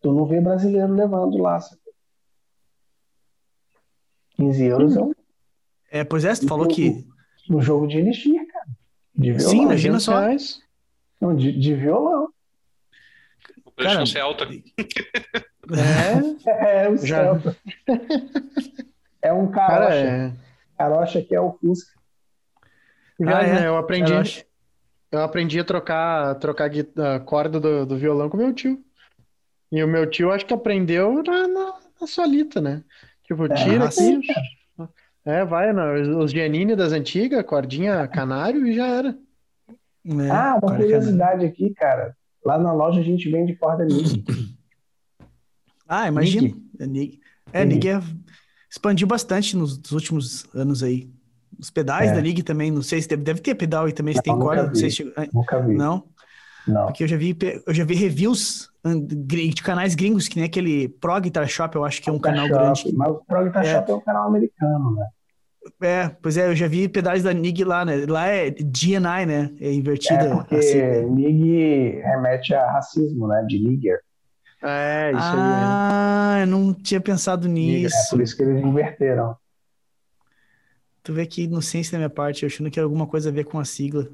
Tu 0.00 0.12
não 0.12 0.24
vê 0.24 0.40
brasileiro 0.40 0.94
levando 0.94 1.36
lá. 1.38 1.60
Sabe? 1.60 1.82
15 4.36 4.64
euros 4.66 4.96
é 4.96 5.02
um. 5.02 5.12
É, 5.90 6.04
pois 6.04 6.24
é, 6.24 6.32
você 6.32 6.46
falou 6.46 6.68
que. 6.68 7.04
No 7.48 7.60
jogo 7.60 7.88
de 7.88 7.98
Elixir, 7.98 8.46
cara. 8.46 8.66
De 9.16 9.32
violão. 9.32 9.50
Sim, 9.50 9.62
imagina 9.62 9.98
só. 9.98 10.20
Não, 11.20 11.34
de, 11.34 11.58
de 11.58 11.74
violão. 11.74 12.28
O 13.64 13.72
preço 13.72 13.94
cara, 13.94 14.06
Celta. 14.06 14.46
É, 16.46 16.84
é 16.84 16.88
o 16.88 16.96
Já... 16.96 17.24
Celta. 17.24 17.56
É 19.20 19.32
um 19.32 19.50
carocha. 19.50 19.88
Cara, 19.88 19.94
é... 19.96 20.47
Carocha 20.78 21.20
que 21.20 21.34
é 21.34 21.40
o 21.40 21.52
Fusca. 21.52 21.98
Já, 23.20 23.38
ah, 23.40 23.46
é? 23.46 23.66
Eu 23.66 23.76
aprendi. 23.76 24.12
Carocha. 24.12 24.44
Eu 25.10 25.22
aprendi 25.22 25.58
a 25.58 25.64
trocar, 25.64 26.34
trocar 26.36 26.70
a 26.70 27.20
corda 27.20 27.58
do, 27.58 27.86
do 27.86 27.96
violão 27.96 28.28
com 28.28 28.36
meu 28.36 28.52
tio. 28.52 28.82
E 29.72 29.82
o 29.82 29.88
meu 29.88 30.08
tio 30.08 30.30
acho 30.30 30.46
que 30.46 30.54
aprendeu 30.54 31.22
na, 31.22 31.48
na, 31.48 31.74
na 32.00 32.06
solita, 32.06 32.60
né? 32.60 32.84
Tipo, 33.24 33.46
é, 33.46 33.54
tira 33.54 33.84
é, 33.84 33.86
aqui. 33.86 34.20
É, 35.24 35.44
vai, 35.44 35.72
no, 35.72 36.18
os 36.18 36.30
Giannini 36.30 36.76
das 36.76 36.92
antigas, 36.92 37.44
cordinha 37.44 38.06
canário 38.08 38.66
e 38.66 38.74
já 38.74 38.86
era. 38.86 39.18
É, 40.06 40.30
ah, 40.30 40.58
uma 40.62 40.76
curiosidade 40.76 41.44
aqui, 41.44 41.74
cara. 41.74 42.16
Lá 42.44 42.58
na 42.58 42.72
loja 42.72 43.00
a 43.00 43.04
gente 43.04 43.30
vende 43.30 43.54
corda 43.56 43.84
NIG. 43.84 44.24
Ah, 45.86 46.08
imagina. 46.08 46.54
NIG. 46.78 47.20
É, 47.52 47.64
NIG 47.64 47.88
é, 47.88 48.00
expandiu 48.70 49.06
bastante 49.06 49.56
nos, 49.56 49.78
nos, 49.78 49.92
últimos 49.92 50.46
anos 50.54 50.82
aí. 50.82 51.10
Os 51.58 51.70
pedais 51.70 52.10
é. 52.10 52.14
da 52.14 52.20
NIG 52.20 52.42
também, 52.42 52.70
não 52.70 52.82
sei 52.82 53.00
se 53.02 53.08
deve, 53.08 53.22
deve 53.22 53.40
ter 53.40 53.54
pedal 53.54 53.86
aí 53.86 53.92
também, 53.92 54.14
se 54.14 54.22
tem 54.22 54.36
corda, 54.38 54.62
vi. 54.62 54.68
não 54.68 54.74
sei 54.74 54.90
se... 54.90 55.12
Nunca 55.32 55.60
vi. 55.60 55.74
Não? 55.74 56.04
Não. 56.66 56.86
Porque 56.86 57.04
eu 57.04 57.08
já 57.08 57.16
vi, 57.16 57.36
eu 57.66 57.74
já 57.74 57.84
vi 57.84 57.94
reviews 57.94 58.70
de 58.84 59.62
canais 59.62 59.94
gringos, 59.94 60.28
que 60.28 60.36
nem 60.36 60.44
aquele 60.44 60.88
Pro 60.88 61.18
Guitar 61.20 61.48
Shop, 61.48 61.74
eu 61.74 61.84
acho 61.84 62.02
que 62.02 62.10
é 62.10 62.12
um 62.12 62.18
canal 62.18 62.46
Shop, 62.46 62.58
grande. 62.58 62.92
Mas 62.94 63.08
o 63.08 63.14
Pro 63.26 63.44
Guitar 63.44 63.64
é. 63.64 63.74
Shop 63.74 63.90
é 63.90 63.94
um 63.94 64.00
canal 64.00 64.28
americano, 64.28 64.94
né? 64.94 65.06
É, 65.82 66.08
pois 66.22 66.36
é, 66.36 66.46
eu 66.46 66.56
já 66.56 66.66
vi 66.66 66.88
pedais 66.88 67.22
da 67.22 67.32
NIG 67.32 67.64
lá, 67.64 67.84
né? 67.84 68.06
Lá 68.08 68.26
é 68.28 68.50
GNI, 68.50 69.26
né? 69.26 69.50
É 69.60 69.72
invertida. 69.72 70.24
É 70.24 70.34
porque 70.34 70.54
assim, 70.56 70.78
né? 70.78 71.02
NIG 71.02 72.00
remete 72.02 72.54
a 72.54 72.70
racismo, 72.72 73.26
né? 73.26 73.44
De 73.46 73.58
nigger. 73.58 74.00
É, 74.62 75.10
isso 75.12 75.20
ah, 75.20 76.36
aí. 76.36 76.38
Ah, 76.38 76.40
eu 76.40 76.46
não 76.46 76.74
tinha 76.74 77.00
pensado 77.00 77.48
nisso. 77.48 77.94
É 77.94 78.10
por 78.10 78.20
isso 78.20 78.36
que 78.36 78.42
eles 78.42 78.62
inverteram. 78.62 79.36
Tu 81.02 81.12
vê 81.12 81.26
que 81.26 81.44
inocência 81.44 81.92
da 81.92 81.98
minha 81.98 82.10
parte, 82.10 82.42
eu 82.42 82.48
achando 82.48 82.70
que 82.70 82.78
era 82.78 82.86
alguma 82.86 83.06
coisa 83.06 83.28
a 83.30 83.32
ver 83.32 83.44
com 83.44 83.58
a 83.58 83.64
sigla. 83.64 84.08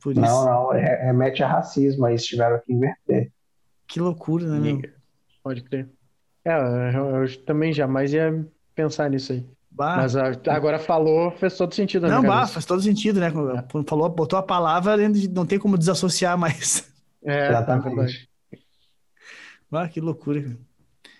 Por 0.00 0.12
isso. 0.12 0.20
Não, 0.20 0.44
não, 0.44 0.70
remete 0.70 1.42
a 1.42 1.48
racismo, 1.48 2.04
aí 2.04 2.12
eles 2.12 2.24
tiveram 2.24 2.60
que 2.60 2.72
inverter. 2.72 3.30
Que 3.86 4.00
loucura, 4.00 4.46
né, 4.46 4.58
meu? 4.58 4.82
Pode 5.42 5.62
crer. 5.62 5.88
É, 6.44 6.56
eu, 6.94 7.22
eu 7.22 7.44
também 7.44 7.72
jamais 7.72 8.12
ia 8.12 8.44
pensar 8.74 9.08
nisso 9.08 9.32
aí. 9.32 9.46
Bah. 9.70 9.96
Mas 9.96 10.14
agora 10.16 10.78
falou, 10.78 11.32
fez 11.32 11.56
todo 11.56 11.74
sentido. 11.74 12.06
Não, 12.06 12.22
bah, 12.22 12.46
faz 12.46 12.64
todo 12.64 12.80
sentido, 12.80 13.18
né? 13.20 13.32
Quando 13.70 13.88
falou, 13.88 14.08
botou 14.08 14.38
a 14.38 14.42
palavra, 14.42 14.96
não 15.32 15.46
tem 15.46 15.58
como 15.58 15.78
desassociar 15.78 16.36
mais. 16.38 16.92
É, 17.24 17.48
exatamente. 17.48 18.28
Ah, 19.76 19.88
que 19.88 20.00
loucura. 20.00 20.56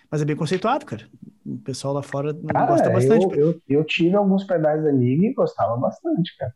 Mas 0.09 0.21
é 0.21 0.25
bem 0.25 0.35
conceituado, 0.35 0.85
cara. 0.85 1.07
O 1.45 1.57
pessoal 1.57 1.93
lá 1.93 2.01
fora 2.01 2.33
cara, 2.33 2.65
gosta 2.65 2.89
bastante. 2.89 3.25
Eu, 3.37 3.51
eu, 3.51 3.61
eu 3.67 3.83
tive 3.83 4.15
alguns 4.15 4.43
pedais 4.43 4.83
da 4.83 4.91
Nig 4.91 5.25
e 5.25 5.33
gostava 5.33 5.75
bastante, 5.77 6.35
cara. 6.37 6.53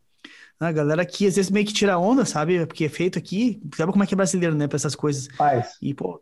A 0.59 0.71
galera 0.71 1.01
aqui 1.01 1.25
às 1.25 1.37
vezes 1.37 1.49
meio 1.49 1.65
que 1.65 1.73
tira 1.73 1.97
onda, 1.97 2.25
sabe? 2.25 2.65
Porque 2.65 2.85
é 2.85 2.89
feito 2.89 3.17
aqui, 3.17 3.61
sabe 3.75 3.91
como 3.91 4.03
é 4.03 4.07
que 4.07 4.13
é 4.13 4.17
brasileiro, 4.17 4.55
né? 4.55 4.67
Pra 4.67 4.75
essas 4.75 4.95
coisas. 4.95 5.27
Faz. 5.37 5.77
E, 5.81 5.93
pô, 5.93 6.21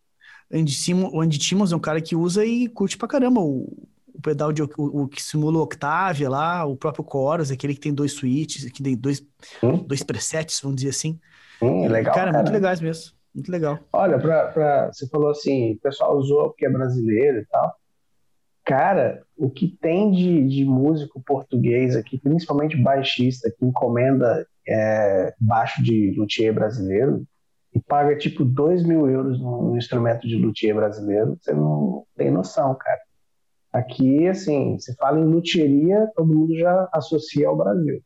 Andy, 0.51 0.73
Sim, 0.73 1.09
o 1.11 1.21
Andy 1.21 1.39
Timmons 1.39 1.71
é 1.71 1.75
um 1.75 1.79
cara 1.79 2.01
que 2.01 2.15
usa 2.15 2.45
e 2.45 2.67
curte 2.67 2.97
pra 2.97 3.07
caramba 3.07 3.41
o, 3.41 3.87
o 4.13 4.21
pedal 4.21 4.53
de, 4.53 4.61
o, 4.61 4.69
o, 4.77 5.07
que 5.07 5.21
simula 5.21 5.57
o 5.57 5.61
Octavia 5.63 6.29
lá, 6.29 6.65
o 6.65 6.75
próprio 6.75 7.05
Chorus, 7.09 7.51
aquele 7.51 7.73
que 7.73 7.79
tem 7.79 7.93
dois 7.93 8.13
switches, 8.13 8.71
que 8.71 8.83
tem 8.83 8.95
dois, 8.95 9.25
hum? 9.63 9.77
dois 9.77 10.03
presets, 10.03 10.59
vamos 10.61 10.77
dizer 10.77 10.89
assim. 10.89 11.19
Hum, 11.61 11.87
legal. 11.87 12.13
Cara, 12.13 12.31
cara, 12.31 12.43
muito 12.43 12.53
legais 12.53 12.79
mesmo. 12.79 13.16
Muito 13.33 13.51
legal. 13.51 13.79
Olha, 13.93 14.17
pra, 14.19 14.47
pra, 14.47 14.87
você 14.87 15.07
falou 15.07 15.29
assim, 15.29 15.73
o 15.73 15.79
pessoal 15.79 16.17
usou 16.17 16.49
porque 16.49 16.65
é 16.65 16.69
brasileiro 16.69 17.39
e 17.39 17.45
tal. 17.45 17.73
Cara, 18.65 19.23
o 19.37 19.49
que 19.49 19.67
tem 19.79 20.11
de, 20.11 20.45
de 20.45 20.65
músico 20.65 21.21
português 21.21 21.95
aqui, 21.95 22.17
principalmente 22.17 22.75
baixista, 22.75 23.49
que 23.49 23.65
encomenda 23.65 24.45
é, 24.67 25.33
baixo 25.39 25.81
de 25.81 26.13
luthier 26.17 26.53
brasileiro 26.53 27.25
e 27.73 27.79
paga 27.79 28.17
tipo 28.17 28.43
2 28.43 28.83
mil 28.83 29.07
euros 29.09 29.39
no, 29.39 29.77
instrumento 29.77 30.27
de 30.27 30.35
luthier 30.35 30.75
brasileiro, 30.75 31.37
você 31.39 31.53
não 31.53 32.05
tem 32.15 32.29
noção, 32.29 32.75
cara. 32.75 32.99
Aqui, 33.71 34.27
assim, 34.27 34.77
se 34.79 34.95
fala 34.95 35.19
em 35.19 35.25
luthieria, 35.25 36.11
todo 36.15 36.33
mundo 36.33 36.57
já 36.57 36.89
associa 36.91 37.47
ao 37.47 37.55
Brasil. 37.55 38.01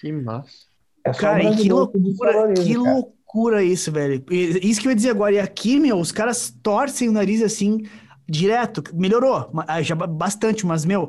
Que 0.00 0.12
massa. 0.12 0.66
É 1.04 1.12
cara, 1.12 1.42
e 1.42 1.56
que 1.56 1.68
loucura, 1.68 2.52
que 2.54 2.74
cara. 2.74 2.92
loucura 2.92 3.17
isso, 3.62 3.92
velho. 3.92 4.24
Isso 4.30 4.80
que 4.80 4.88
eu 4.88 4.90
ia 4.90 4.96
dizer 4.96 5.10
agora. 5.10 5.34
E 5.34 5.38
aqui, 5.38 5.78
meu, 5.78 5.98
os 5.98 6.10
caras 6.10 6.50
torcem 6.62 7.08
o 7.08 7.12
nariz 7.12 7.42
assim 7.42 7.82
direto, 8.28 8.82
melhorou 8.94 9.50
ah, 9.66 9.80
já 9.80 9.94
bastante, 9.94 10.66
mas, 10.66 10.84
meu, 10.84 11.08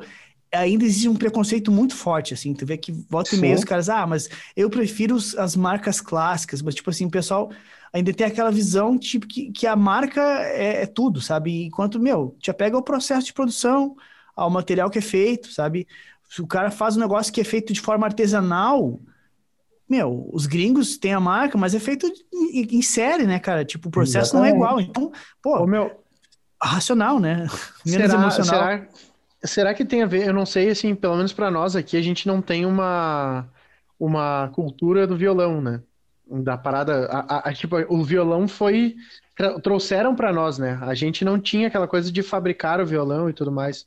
ainda 0.52 0.86
existe 0.86 1.10
um 1.10 1.16
preconceito 1.16 1.72
muito 1.72 1.96
forte, 1.96 2.34
assim, 2.34 2.54
tu 2.54 2.66
vê 2.66 2.78
que 2.78 2.92
volta 3.10 3.36
e 3.36 3.38
meia 3.38 3.56
os 3.56 3.66
caras, 3.66 3.90
ah, 3.90 4.08
mas 4.08 4.30
eu 4.56 4.70
prefiro 4.70 5.18
as 5.38 5.56
marcas 5.56 6.00
clássicas, 6.00 6.62
mas, 6.62 6.76
tipo 6.76 6.90
assim, 6.90 7.06
o 7.06 7.12
pessoal 7.12 7.52
ainda 7.92 8.14
tem 8.14 8.26
aquela 8.26 8.52
visão, 8.52 8.98
tipo, 8.98 9.28
que, 9.28 9.52
que 9.52 9.68
a 9.68 9.76
marca 9.76 10.22
é, 10.22 10.84
é 10.84 10.86
tudo, 10.86 11.22
sabe? 11.22 11.66
Enquanto, 11.66 12.00
meu, 12.00 12.38
já 12.42 12.54
pega 12.54 12.78
o 12.78 12.84
processo 12.84 13.28
de 13.28 13.34
produção, 13.34 13.96
ao 14.36 14.50
material 14.50 14.90
que 14.90 15.00
é 15.00 15.02
feito, 15.02 15.52
sabe? 15.52 15.86
Se 16.30 16.42
o 16.42 16.48
cara 16.48 16.72
faz 16.72 16.96
um 16.96 17.00
negócio 17.02 17.34
que 17.34 17.42
é 17.42 17.44
feito 17.44 17.74
de 17.74 17.82
forma 17.82 18.06
artesanal, 18.06 19.02
meu, 19.90 20.30
os 20.32 20.46
gringos 20.46 20.98
têm 20.98 21.14
a 21.14 21.20
marca, 21.20 21.58
mas 21.58 21.74
é 21.74 21.80
feito 21.80 22.06
em, 22.32 22.78
em 22.78 22.82
série, 22.82 23.26
né, 23.26 23.40
cara? 23.40 23.66
Tipo, 23.66 23.90
o 23.90 23.92
processo 23.92 24.36
Exatamente. 24.36 24.52
não 24.52 24.66
é 24.66 24.68
igual. 24.68 24.80
Então, 24.80 25.12
pô, 25.42 25.64
Ô, 25.64 25.68
meu, 25.68 25.92
racional, 26.62 27.20
né? 27.20 27.48
Menos 27.86 28.12
será, 28.12 28.14
emocional. 28.14 28.62
Será, 28.62 28.88
será 29.44 29.74
que 29.74 29.84
tem 29.84 30.04
a 30.04 30.06
ver? 30.06 30.28
Eu 30.28 30.34
não 30.34 30.46
sei, 30.46 30.70
assim, 30.70 30.94
pelo 30.94 31.16
menos 31.16 31.34
para 31.34 31.50
nós 31.50 31.76
aqui, 31.76 31.98
a 31.98 32.02
gente 32.02 32.28
não 32.28 32.42
tem 32.42 32.66
uma, 32.66 33.48
uma 34.00 34.50
cultura 34.54 35.08
do 35.08 35.18
violão, 35.18 35.60
né? 35.60 35.82
Da 36.28 36.56
parada. 36.56 37.08
A, 37.08 37.38
a, 37.38 37.50
a, 37.50 37.54
tipo, 37.54 37.76
o 37.90 38.04
violão 38.04 38.48
foi. 38.48 38.96
Trouxeram 39.64 40.14
para 40.14 40.34
nós, 40.34 40.58
né? 40.58 40.78
A 40.82 40.94
gente 40.94 41.24
não 41.24 41.40
tinha 41.40 41.68
aquela 41.68 41.88
coisa 41.88 42.12
de 42.12 42.22
fabricar 42.22 42.82
o 42.82 42.86
violão 42.86 43.30
e 43.30 43.34
tudo 43.34 43.52
mais. 43.52 43.86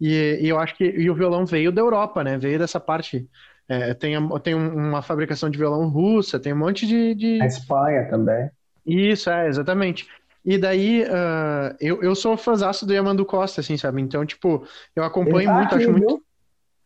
E, 0.00 0.40
e 0.40 0.48
eu 0.48 0.58
acho 0.58 0.74
que 0.76 0.84
e 0.84 1.10
o 1.10 1.14
violão 1.14 1.44
veio 1.46 1.70
da 1.70 1.80
Europa, 1.80 2.24
né? 2.24 2.38
Veio 2.38 2.58
dessa 2.58 2.80
parte. 2.80 3.28
É, 3.68 3.94
tem, 3.94 4.14
tem 4.40 4.54
uma 4.54 5.00
fabricação 5.00 5.48
de 5.48 5.58
violão 5.58 5.88
russa, 5.88 6.38
tem 6.38 6.52
um 6.52 6.58
monte 6.58 6.86
de. 6.86 7.14
de... 7.14 7.42
A 7.42 7.46
Espanha 7.46 8.08
também. 8.08 8.50
Isso, 8.86 9.30
é, 9.30 9.48
exatamente. 9.48 10.06
E 10.44 10.58
daí, 10.58 11.04
uh, 11.04 11.74
eu, 11.80 12.02
eu 12.02 12.14
sou 12.14 12.36
fãzaço 12.36 12.84
do 12.84 12.92
Yamando 12.92 13.24
Costa, 13.24 13.62
assim, 13.62 13.78
sabe? 13.78 14.02
Então, 14.02 14.26
tipo, 14.26 14.66
eu 14.94 15.02
acompanho 15.02 15.48
tá 15.48 15.54
muito, 15.54 15.74
aqui, 15.74 15.84
acho 15.84 15.92
viu? 15.94 16.06
muito. 16.06 16.24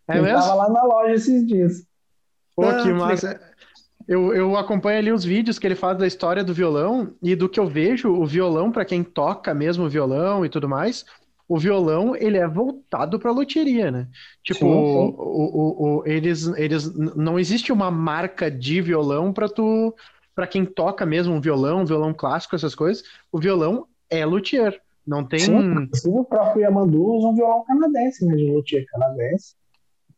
É 0.07 0.15
Ele 0.15 0.23
mesmo? 0.23 0.39
tava 0.39 0.55
lá 0.55 0.71
na 0.71 0.85
loja 0.85 1.15
esses 1.15 1.45
dias. 1.45 1.83
Pô, 2.55 2.65
ah, 2.65 2.83
que 2.83 2.93
massa. 2.93 3.41
Eu, 4.07 4.33
eu 4.33 4.57
acompanho 4.57 4.99
ali 4.99 5.13
os 5.13 5.25
vídeos 5.25 5.59
que 5.59 5.67
ele 5.67 5.75
faz 5.75 5.99
da 5.99 6.07
história 6.07 6.43
do 6.43 6.55
violão 6.55 7.15
e 7.23 7.37
do 7.37 7.49
que 7.49 7.61
eu 7.61 7.67
vejo, 7.67 8.09
o 8.11 8.25
violão, 8.25 8.73
para 8.73 8.85
quem 8.85 9.05
toca 9.05 9.53
mesmo 9.53 9.85
o 9.85 9.91
violão 9.91 10.47
e 10.47 10.49
tudo 10.49 10.69
mais, 10.69 11.05
o 11.49 11.59
violão 11.59 12.15
ele 12.15 12.37
é 12.37 12.47
voltado 12.47 13.19
para 13.19 13.33
loteria, 13.33 13.91
né? 13.91 14.07
Tipo, 14.45 14.61
sim, 14.61 14.67
sim. 14.67 15.15
O, 15.17 15.23
o, 15.23 15.99
o, 16.01 16.07
eles, 16.07 16.47
eles 16.57 16.95
não 16.95 17.39
existe 17.39 17.73
uma 17.73 17.91
marca 17.91 18.51
de 18.51 18.81
violão 18.83 19.33
para 19.33 19.49
tu 19.49 19.95
para 20.35 20.47
quem 20.47 20.65
toca 20.65 21.05
mesmo 21.05 21.35
um 21.35 21.41
violão, 21.41 21.81
um 21.81 21.85
violão 21.85 22.15
clássico, 22.15 22.55
essas 22.55 22.73
coisas, 22.73 23.03
o 23.33 23.41
violão 23.41 23.89
é 24.09 24.25
luthier. 24.25 24.81
Não 25.05 25.25
tem. 25.25 25.41
Sim, 25.41 25.57
inclusive 25.57 26.17
o 26.17 26.25
próprio 26.25 26.63
Yamandu 26.63 27.03
usa 27.03 27.27
um 27.27 27.35
violão 27.35 27.65
canadense, 27.65 28.25
né? 28.25 28.37
De 28.37 28.49
luthier 28.49 28.85
canadense. 28.87 29.57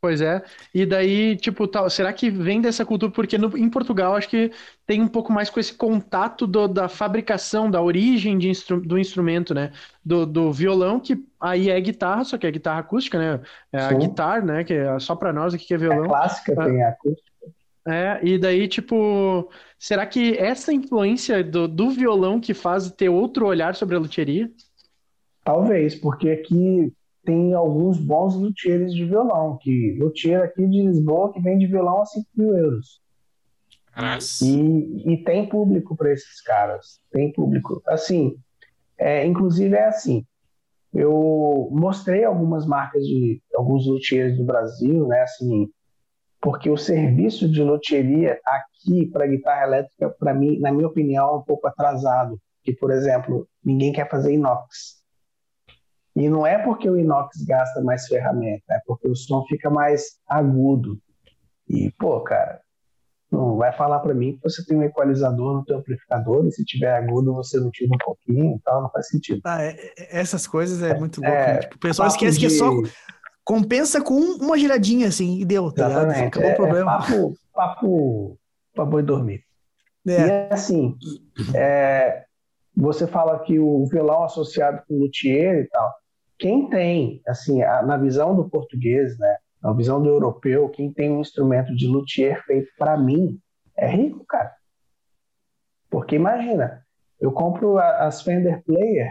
Pois 0.01 0.23
é. 0.23 0.43
E 0.75 0.87
daí, 0.87 1.37
tipo, 1.37 1.69
tal, 1.69 1.89
será 1.91 2.11
que 2.13 2.31
vem 2.31 2.61
dessa 2.61 2.87
cultura? 2.87 3.13
Porque 3.13 3.37
no, 3.37 3.57
em 3.57 3.69
Portugal 3.69 4.15
acho 4.15 4.31
que 4.31 4.51
tem 4.87 5.01
um 5.03 5.09
pouco 5.09 5.31
mais 5.31 5.51
com 5.51 5.61
esse 5.61 5.75
contato 5.75 6.47
do, 6.47 6.67
da 6.67 6.89
fabricação, 6.89 7.71
da 7.71 7.83
origem 7.83 8.35
instru, 8.49 8.81
do 8.81 8.99
instrumento, 8.99 9.53
né? 9.53 9.73
Do, 10.03 10.25
do, 10.25 10.51
violão, 10.51 10.99
que 10.99 11.23
aí 11.39 11.69
é 11.69 11.79
guitarra, 11.79 12.25
só 12.25 12.39
que 12.39 12.47
é 12.47 12.51
guitarra 12.51 12.81
acústica, 12.81 13.19
né? 13.19 13.41
É 13.71 13.81
a 13.81 13.93
guitarra, 13.93 14.41
né? 14.41 14.65
Que 14.65 14.73
é 14.73 14.99
só 14.99 15.15
para 15.15 15.33
nós 15.33 15.53
aqui 15.53 15.67
que 15.67 15.75
é 15.75 15.79
violão. 15.79 16.07
É 16.07 16.09
clássica, 16.09 16.55
ah, 16.57 16.65
tem 16.65 16.83
a 16.83 16.89
acústica. 16.89 17.31
É, 17.87 18.21
e 18.23 18.39
daí, 18.39 18.67
tipo, 18.69 19.51
será 19.79 20.07
que 20.07 20.37
essa 20.39 20.73
influência 20.73 21.45
do, 21.45 21.67
do 21.69 21.91
violão 21.91 22.41
que 22.41 22.55
faz 22.55 22.91
ter 22.91 23.09
outro 23.09 23.47
olhar 23.47 23.75
sobre 23.75 23.97
a 23.97 23.99
luthieria? 23.99 24.51
Talvez, 25.45 25.95
porque 25.95 26.31
aqui 26.31 26.93
tem 27.25 27.55
alguns 27.55 27.99
bons 27.99 28.35
luthiers 28.35 28.95
de 28.95 29.05
violão, 29.05 29.59
que 29.61 29.97
luthier 29.99 30.43
aqui 30.43 30.67
de 30.67 30.83
Lisboa 30.83 31.33
que 31.33 31.41
vende 31.41 31.67
violão 31.67 32.03
a 32.03 32.07
5 32.07 32.27
mil 32.35 32.57
euros. 32.57 33.01
E, 34.43 35.13
e 35.13 35.25
tem 35.25 35.49
público 35.49 35.97
para 35.97 36.13
esses 36.13 36.41
caras, 36.41 37.01
tem 37.11 37.33
público. 37.33 37.83
Assim, 37.87 38.37
é, 39.01 39.27
inclusive 39.27 39.75
é 39.75 39.87
assim, 39.87 40.25
eu 40.93 41.69
mostrei 41.71 42.25
algumas 42.25 42.67
marcas 42.67 43.03
de 43.03 43.41
alguns 43.55 43.87
luthiers 43.87 44.37
do 44.37 44.45
Brasil, 44.45 45.07
né, 45.07 45.23
assim, 45.23 45.69
porque 46.41 46.71
o 46.71 46.77
serviço 46.77 47.49
de 47.51 47.63
loteria 47.63 48.41
aqui 48.45 49.07
para 49.07 49.27
guitarra 49.27 49.65
elétrica, 49.65 50.11
para 50.19 50.33
mim, 50.33 50.59
na 50.59 50.73
minha 50.73 50.89
opinião, 50.89 51.29
é 51.29 51.37
um 51.37 51.43
pouco 51.43 51.67
atrasado. 51.67 52.41
Que, 52.63 52.73
por 52.75 52.91
exemplo, 52.91 53.47
ninguém 53.65 53.93
quer 53.93 54.09
fazer 54.09 54.33
inox. 54.33 55.01
E 56.17 56.29
não 56.29 56.47
é 56.47 56.59
porque 56.63 56.89
o 56.89 56.99
inox 56.99 57.43
gasta 57.47 57.83
mais 57.83 58.07
ferramenta, 58.07 58.65
é 58.71 58.81
porque 58.87 59.09
o 59.09 59.15
som 59.15 59.45
fica 59.47 59.71
mais 59.71 60.19
agudo. 60.27 60.99
E, 61.69 61.91
pô, 61.99 62.21
cara, 62.21 62.61
não 63.31 63.57
vai 63.57 63.73
falar 63.73 64.01
para 64.01 64.15
mim 64.15 64.37
que 64.37 64.43
você 64.43 64.65
tem 64.65 64.77
um 64.77 64.83
equalizador 64.83 65.55
no 65.55 65.65
teu 65.65 65.79
amplificador 65.79 66.47
e 66.47 66.53
se 66.53 66.65
tiver 66.65 66.93
agudo 66.93 67.35
você 67.35 67.59
não 67.61 67.71
tira 67.71 67.95
um 67.95 67.99
pouquinho 67.99 68.57
e 68.57 68.61
tal, 68.61 68.83
não 68.83 68.91
faz 68.91 69.09
sentido. 69.09 69.41
Ah, 69.45 69.63
é, 69.63 69.77
é 69.99 70.21
essas 70.21 70.47
coisas 70.47 70.83
é 70.83 70.99
muito 70.99 71.21
louco. 71.21 71.37
É, 71.37 71.55
né? 71.55 71.59
tipo, 71.61 71.77
o 71.77 71.81
pessoal 71.81 72.09
esquece 72.09 72.39
de... 72.39 72.47
que 72.47 72.53
é 72.53 72.57
só 72.57 72.71
compensa 73.45 74.03
com 74.03 74.15
uma 74.15 74.59
giradinha 74.59 75.09
assim 75.09 75.39
e 75.39 75.45
deu, 75.45 75.73
tá 75.73 75.87
Exatamente. 75.87 76.27
Acabou 76.27 76.51
é, 76.51 76.53
o 76.53 76.57
problema. 76.57 76.81
É 76.81 76.99
papo, 76.99 77.35
papo 77.53 78.39
pra 78.75 78.85
boi 78.85 79.03
dormir. 79.03 79.45
É. 80.07 80.49
E 80.49 80.53
assim, 80.53 80.97
é, 81.55 82.25
você 82.77 83.07
fala 83.07 83.39
que 83.41 83.59
o 83.59 83.87
violão 83.87 84.25
associado 84.25 84.83
com 84.89 84.99
luthier 84.99 85.65
e 85.65 85.69
tal, 85.69 85.93
quem 86.39 86.69
tem, 86.71 87.21
assim, 87.29 87.63
a, 87.63 87.83
na 87.83 87.97
visão 87.97 88.35
do 88.35 88.49
português, 88.49 89.19
né, 89.19 89.37
na 89.63 89.73
visão 89.73 90.03
do 90.03 90.09
europeu, 90.09 90.69
quem 90.71 90.93
tem 90.93 91.11
um 91.11 91.21
instrumento 91.21 91.75
de 91.75 91.87
luthier 91.87 92.43
feito 92.45 92.69
para 92.79 92.97
mim 92.97 93.39
é 93.77 93.89
rico, 93.89 94.25
cara. 94.27 94.55
Porque 95.91 96.17
imagina, 96.17 96.85
eu 97.21 97.33
compro 97.33 97.79
a, 97.79 98.07
as 98.07 98.23
Fender 98.23 98.63
Player, 98.65 99.11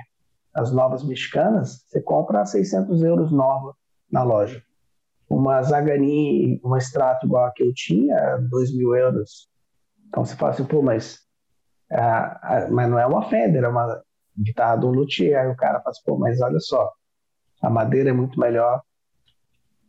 as 0.54 0.72
novas 0.72 1.04
mexicanas, 1.04 1.86
você 1.88 2.02
compra 2.02 2.42
a 2.42 2.46
600 2.46 3.04
euros 3.04 3.32
nova 3.32 3.76
na 4.12 4.24
loja. 4.24 4.64
Uma 5.30 5.62
Zagani, 5.62 6.60
uma 6.64 6.80
extrato 6.80 7.28
igual 7.28 7.46
a 7.46 7.52
que 7.52 7.64
eu 7.64 7.72
tinha, 7.74 8.38
2 8.50 8.76
mil 8.76 8.96
euros. 8.96 9.48
Então 10.08 10.26
você 10.26 10.36
fala 10.36 10.52
assim, 10.52 10.66
pô, 10.66 10.82
mas, 10.82 11.20
ah, 11.92 12.68
mas 12.72 12.90
não 12.90 12.98
é 12.98 13.06
uma 13.06 13.30
Fender, 13.30 13.64
é 13.64 13.68
uma 13.68 14.02
guitarra 14.36 14.78
do 14.78 14.90
luthier. 14.90 15.40
Aí 15.40 15.48
o 15.48 15.56
cara 15.56 15.80
fala 15.80 15.92
assim, 15.92 16.02
pô, 16.04 16.18
mas 16.18 16.42
olha 16.42 16.60
só, 16.60 16.92
a 17.62 17.70
madeira 17.70 18.10
é 18.10 18.14
muito 18.14 18.40
melhor, 18.40 18.82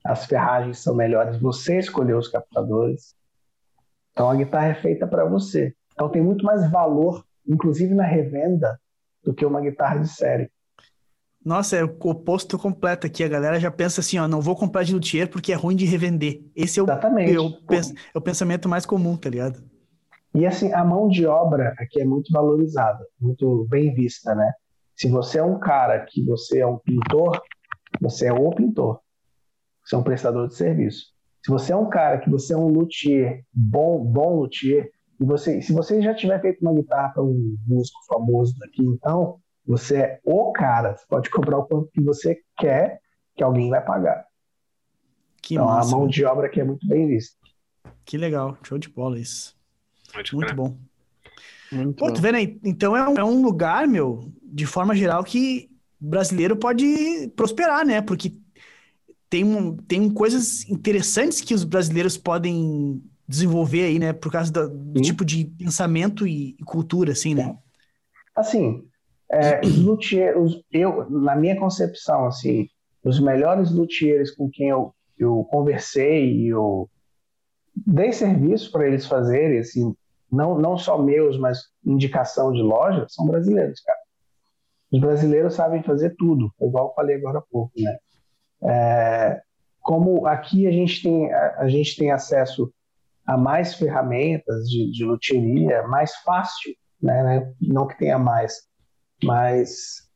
as 0.05 0.27
ferragens 0.27 0.79
são 0.79 0.95
melhores, 0.95 1.39
você 1.39 1.79
escolheu 1.79 2.19
os 2.19 2.29
captadores. 2.29 3.15
Então 4.13 4.31
a 4.31 4.35
guitarra 4.35 4.69
é 4.69 4.75
feita 4.75 5.07
para 5.07 5.25
você. 5.25 5.75
Então 5.93 6.09
tem 6.09 6.23
muito 6.23 6.45
mais 6.45 6.71
valor, 6.71 7.25
inclusive 7.47 7.95
na 7.95 8.05
revenda, 8.05 8.81
do 9.23 9.35
que 9.35 9.45
uma 9.45 9.61
guitarra 9.61 9.99
de 9.99 10.09
série. 10.09 10.51
Nossa, 11.45 11.77
é 11.77 11.85
o 11.85 11.97
oposto 12.05 12.59
completo 12.59 13.07
aqui. 13.07 13.25
A 13.25 13.29
galera 13.29 13.59
já 13.59 13.71
pensa 13.71 14.01
assim, 14.01 14.19
ó, 14.19 14.29
não 14.29 14.41
vou 14.41 14.55
comprar 14.55 14.83
de 14.83 14.93
luthier 14.93 15.29
porque 15.29 15.53
é 15.53 15.57
ruim 15.57 15.75
de 15.75 15.87
revender. 15.87 16.43
Esse 16.55 16.79
é 16.79 16.83
o, 16.83 16.87
Exatamente. 16.87 17.39
O, 17.39 17.49
é 17.73 17.81
o 18.15 18.21
pensamento 18.21 18.69
mais 18.69 18.85
comum, 18.85 19.17
tá 19.17 19.31
ligado? 19.31 19.63
E 20.35 20.47
assim, 20.47 20.73
a 20.73 20.85
mão 20.85 21.09
de 21.09 21.27
obra 21.27 21.75
aqui 21.79 22.01
é 22.01 22.05
muito 22.05 22.33
valorizada, 22.33 23.05
muito 23.21 23.67
bem 23.69 23.93
vista, 23.93 24.35
né? 24.35 24.53
Se 24.95 25.09
você 25.09 25.39
é 25.39 25.43
um 25.43 25.59
cara 25.59 26.05
que 26.07 26.23
você 26.23 26.61
é 26.61 26.67
um 26.67 26.79
pintor, 26.79 27.41
você 28.01 28.27
é 28.27 28.33
o 28.33 28.51
pintor. 28.51 29.01
Você 29.91 29.97
é 29.97 29.99
um 29.99 30.05
prestador 30.05 30.47
de 30.47 30.55
serviço. 30.55 31.07
Se 31.45 31.51
você 31.51 31.73
é 31.73 31.77
um 31.77 31.89
cara 31.89 32.19
que 32.19 32.31
você 32.31 32.55
é 32.55 32.57
um 32.57 32.69
luthier, 32.69 33.45
bom, 33.53 34.05
bom 34.05 34.37
luthier, 34.37 34.89
e 35.21 35.25
você, 35.25 35.61
se 35.61 35.73
você 35.73 36.01
já 36.01 36.15
tiver 36.15 36.41
feito 36.41 36.61
uma 36.61 36.73
guitarra 36.73 37.09
para 37.09 37.25
um 37.25 37.57
músico 37.67 37.99
famoso 38.07 38.55
daqui, 38.57 38.85
então 38.85 39.41
você 39.67 39.97
é 39.97 40.21
o 40.25 40.53
cara. 40.53 40.97
Você 40.97 41.05
pode 41.09 41.29
cobrar 41.29 41.59
o 41.59 41.65
quanto 41.65 41.91
que 41.91 42.01
você 42.01 42.39
quer 42.57 43.01
que 43.35 43.43
alguém 43.43 43.69
vai 43.69 43.85
pagar. 43.85 44.25
Que 45.43 45.55
então 45.55 45.67
massa, 45.67 45.93
a 45.93 45.99
mão 45.99 46.07
de 46.07 46.25
obra 46.25 46.47
aqui 46.47 46.61
é 46.61 46.65
muito 46.65 46.87
bem 46.87 47.09
vista. 47.09 47.37
Que 48.05 48.17
legal, 48.17 48.57
show 48.63 48.79
de 48.79 48.89
bola 48.89 49.19
isso. 49.19 49.57
Muito 50.33 50.55
bom. 50.55 50.77
Muito 51.73 51.97
Pô, 51.97 52.07
bom. 52.07 52.13
tu 52.13 52.21
vendo 52.21 52.37
aí? 52.37 52.61
Então 52.63 52.97
é 52.97 53.09
um, 53.09 53.15
é 53.17 53.25
um 53.25 53.43
lugar, 53.43 53.89
meu, 53.89 54.33
de 54.41 54.67
forma 54.67 54.95
geral, 54.95 55.25
que 55.25 55.69
brasileiro 56.01 56.57
pode 56.57 57.29
prosperar, 57.35 57.85
né? 57.85 58.01
Porque 58.01 58.40
tem, 59.31 59.77
tem 59.87 60.11
coisas 60.11 60.69
interessantes 60.69 61.41
que 61.41 61.55
os 61.55 61.63
brasileiros 61.63 62.19
podem 62.19 63.01
desenvolver 63.27 63.85
aí, 63.85 63.99
né? 64.01 64.13
Por 64.13 64.33
causa 64.33 64.51
do, 64.51 64.69
do 64.69 65.01
tipo 65.01 65.25
de 65.25 65.45
pensamento 65.45 66.27
e, 66.27 66.57
e, 66.59 66.65
cultura, 66.65 67.13
assim, 67.13 67.33
né? 67.33 67.57
Assim, 68.35 68.85
é, 69.31 69.61
os 69.61 69.79
luthiers, 69.79 70.61
eu, 70.73 71.09
na 71.09 71.37
minha 71.37 71.57
concepção, 71.57 72.27
assim, 72.27 72.69
os 73.05 73.21
melhores 73.21 73.71
luthiers 73.71 74.35
com 74.35 74.51
quem 74.51 74.69
eu, 74.69 74.93
eu 75.17 75.47
conversei 75.49 76.33
e 76.33 76.49
eu 76.49 76.91
dei 77.87 78.13
serviço 78.13 78.73
para 78.73 78.89
eles 78.89 79.07
fazerem, 79.07 79.61
assim, 79.61 79.95
não, 80.31 80.59
não 80.59 80.77
só 80.77 81.01
meus, 81.01 81.39
mas 81.39 81.61
indicação 81.87 82.53
de 82.53 82.61
loja, 82.61 83.07
são 83.09 83.27
brasileiros, 83.27 83.81
cara. 83.81 83.99
Os 84.91 85.01
brasileiros 85.01 85.55
sabem 85.55 85.85
fazer 85.85 86.17
tudo, 86.19 86.53
igual 86.61 86.89
eu 86.89 86.95
falei 86.95 87.15
agora 87.15 87.39
há 87.39 87.43
pouco, 87.43 87.73
né? 87.77 87.97
É, 88.63 89.41
como 89.81 90.27
aqui 90.27 90.67
a 90.67 90.73
gente 90.73 91.03
tem, 91.03 91.33
a, 91.33 91.57
a, 91.61 91.69
gente 91.69 91.97
tem 91.97 92.11
acesso 92.11 92.73
a 93.27 93.37
mais 93.37 93.75
ferramentas 93.75 94.69
de, 94.69 94.91
de 94.91 95.05
loteria, 95.05 95.83
mais 95.89 96.15
fácil, 96.17 96.75
né, 97.03 97.23
né? 97.23 97.55
Não 97.61 97.87
que 97.87 97.97
tenha 97.97 98.19
mais, 98.19 98.69
mas 99.25 100.09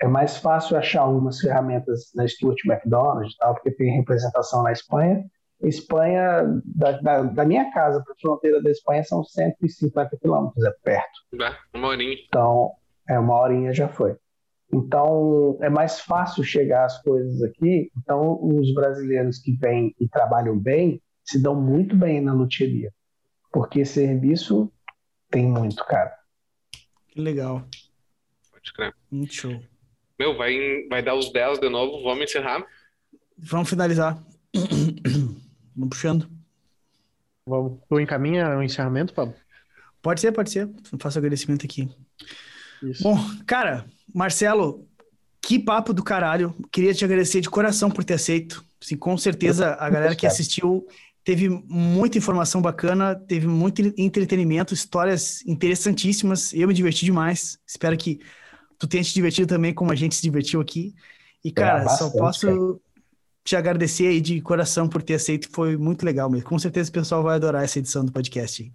é 0.00 0.06
mais 0.06 0.36
fácil 0.38 0.76
achar 0.76 1.02
algumas 1.02 1.40
ferramentas 1.40 2.10
na 2.14 2.26
Stuart 2.26 2.58
McDonald, 2.64 3.34
tal, 3.38 3.54
porque 3.54 3.70
tem 3.72 3.96
representação 3.96 4.62
na 4.62 4.72
Espanha, 4.72 5.24
Espanha, 5.68 6.60
da, 6.64 6.92
da, 6.92 7.22
da 7.22 7.44
minha 7.44 7.70
casa 7.70 8.02
para 8.02 8.12
a 8.12 8.16
fronteira 8.20 8.60
da 8.60 8.70
Espanha 8.70 9.04
são 9.04 9.22
150 9.22 10.16
quilômetros, 10.20 10.64
é 10.64 10.72
perto. 10.82 11.20
É, 11.40 11.78
uma 11.78 11.88
horinha. 11.88 12.16
Então, 12.26 12.72
é 13.08 13.18
uma 13.18 13.38
horinha 13.38 13.72
já 13.72 13.88
foi. 13.88 14.16
Então, 14.72 15.58
é 15.60 15.68
mais 15.68 16.00
fácil 16.00 16.42
chegar 16.42 16.86
às 16.86 17.00
coisas 17.02 17.42
aqui. 17.42 17.90
Então, 17.98 18.38
os 18.42 18.72
brasileiros 18.72 19.38
que 19.38 19.52
vêm 19.52 19.94
e 20.00 20.08
trabalham 20.08 20.58
bem 20.58 21.00
se 21.22 21.40
dão 21.40 21.54
muito 21.54 21.94
bem 21.94 22.20
na 22.20 22.32
loteria. 22.32 22.90
Porque 23.52 23.84
serviço 23.84 24.72
tem 25.30 25.46
muito, 25.46 25.84
cara. 25.84 26.12
Que 27.08 27.20
legal. 27.20 27.62
Pode 28.50 28.72
crer. 28.72 28.94
Muito 29.10 29.34
show. 29.34 29.62
Meu, 30.18 30.36
vai, 30.36 30.86
vai 30.88 31.02
dar 31.02 31.14
os 31.14 31.30
10 31.32 31.58
de 31.58 31.68
novo. 31.68 32.02
Vamos 32.02 32.24
encerrar? 32.24 32.64
Vamos 33.36 33.68
finalizar. 33.68 34.18
Vamos 35.76 35.88
puxando. 35.90 36.30
Vamos, 37.46 37.80
tu 37.88 37.98
encaminha 37.98 38.56
o 38.56 38.62
encerramento, 38.62 39.12
Pablo? 39.12 39.34
Pode 40.00 40.20
ser, 40.20 40.32
pode 40.32 40.50
ser. 40.50 40.70
Faço 40.98 41.18
agradecimento 41.18 41.66
aqui. 41.66 41.90
Isso. 42.82 43.02
Bom, 43.02 43.18
cara, 43.46 43.84
Marcelo, 44.14 44.86
que 45.40 45.58
papo 45.58 45.92
do 45.92 46.02
caralho. 46.02 46.54
Queria 46.70 46.94
te 46.94 47.04
agradecer 47.04 47.40
de 47.40 47.50
coração 47.50 47.90
por 47.90 48.04
ter 48.04 48.14
aceito. 48.14 48.64
Assim, 48.80 48.96
com 48.96 49.16
certeza 49.16 49.74
a 49.78 49.88
galera 49.88 50.14
que 50.14 50.26
assistiu 50.26 50.86
teve 51.24 51.48
muita 51.48 52.18
informação 52.18 52.60
bacana, 52.60 53.14
teve 53.14 53.46
muito 53.46 53.80
entretenimento, 53.96 54.74
histórias 54.74 55.40
interessantíssimas. 55.46 56.52
Eu 56.52 56.66
me 56.66 56.74
diverti 56.74 57.04
demais. 57.04 57.58
Espero 57.64 57.96
que 57.96 58.20
tu 58.76 58.88
tenha 58.88 59.04
te 59.04 59.14
divertido 59.14 59.46
também 59.46 59.72
como 59.72 59.92
a 59.92 59.94
gente 59.94 60.16
se 60.16 60.22
divertiu 60.22 60.60
aqui. 60.60 60.94
E, 61.44 61.50
é, 61.50 61.52
cara, 61.52 61.82
é, 61.82 61.84
bastante, 61.84 62.12
só 62.12 62.18
posso 62.18 62.46
cara 62.46 62.92
te 63.44 63.56
agradecer 63.56 64.06
aí 64.06 64.20
de 64.20 64.40
coração 64.40 64.88
por 64.88 65.02
ter 65.02 65.14
aceito, 65.14 65.48
foi 65.50 65.76
muito 65.76 66.04
legal 66.04 66.30
mesmo. 66.30 66.48
Com 66.48 66.58
certeza 66.58 66.90
o 66.90 66.92
pessoal 66.92 67.22
vai 67.22 67.36
adorar 67.36 67.64
essa 67.64 67.78
edição 67.78 68.04
do 68.04 68.12
podcast. 68.12 68.72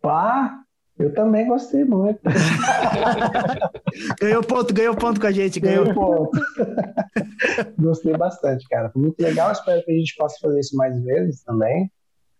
Pá, 0.00 0.62
eu 0.98 1.12
também 1.12 1.46
gostei 1.46 1.84
muito. 1.84 2.20
ganhou 4.20 4.42
ponto, 4.42 4.72
ganhou 4.72 4.96
ponto 4.96 5.20
com 5.20 5.26
a 5.26 5.32
gente, 5.32 5.60
ganhou. 5.60 5.84
ganhou 5.84 5.94
ponto. 5.94 6.40
gostei 7.78 8.16
bastante, 8.16 8.66
cara. 8.68 8.90
Foi 8.90 9.02
muito 9.02 9.20
legal. 9.20 9.52
Espero 9.52 9.84
que 9.84 9.92
a 9.92 9.94
gente 9.94 10.14
possa 10.16 10.36
fazer 10.40 10.60
isso 10.60 10.76
mais 10.76 10.98
vezes 11.02 11.42
também. 11.42 11.90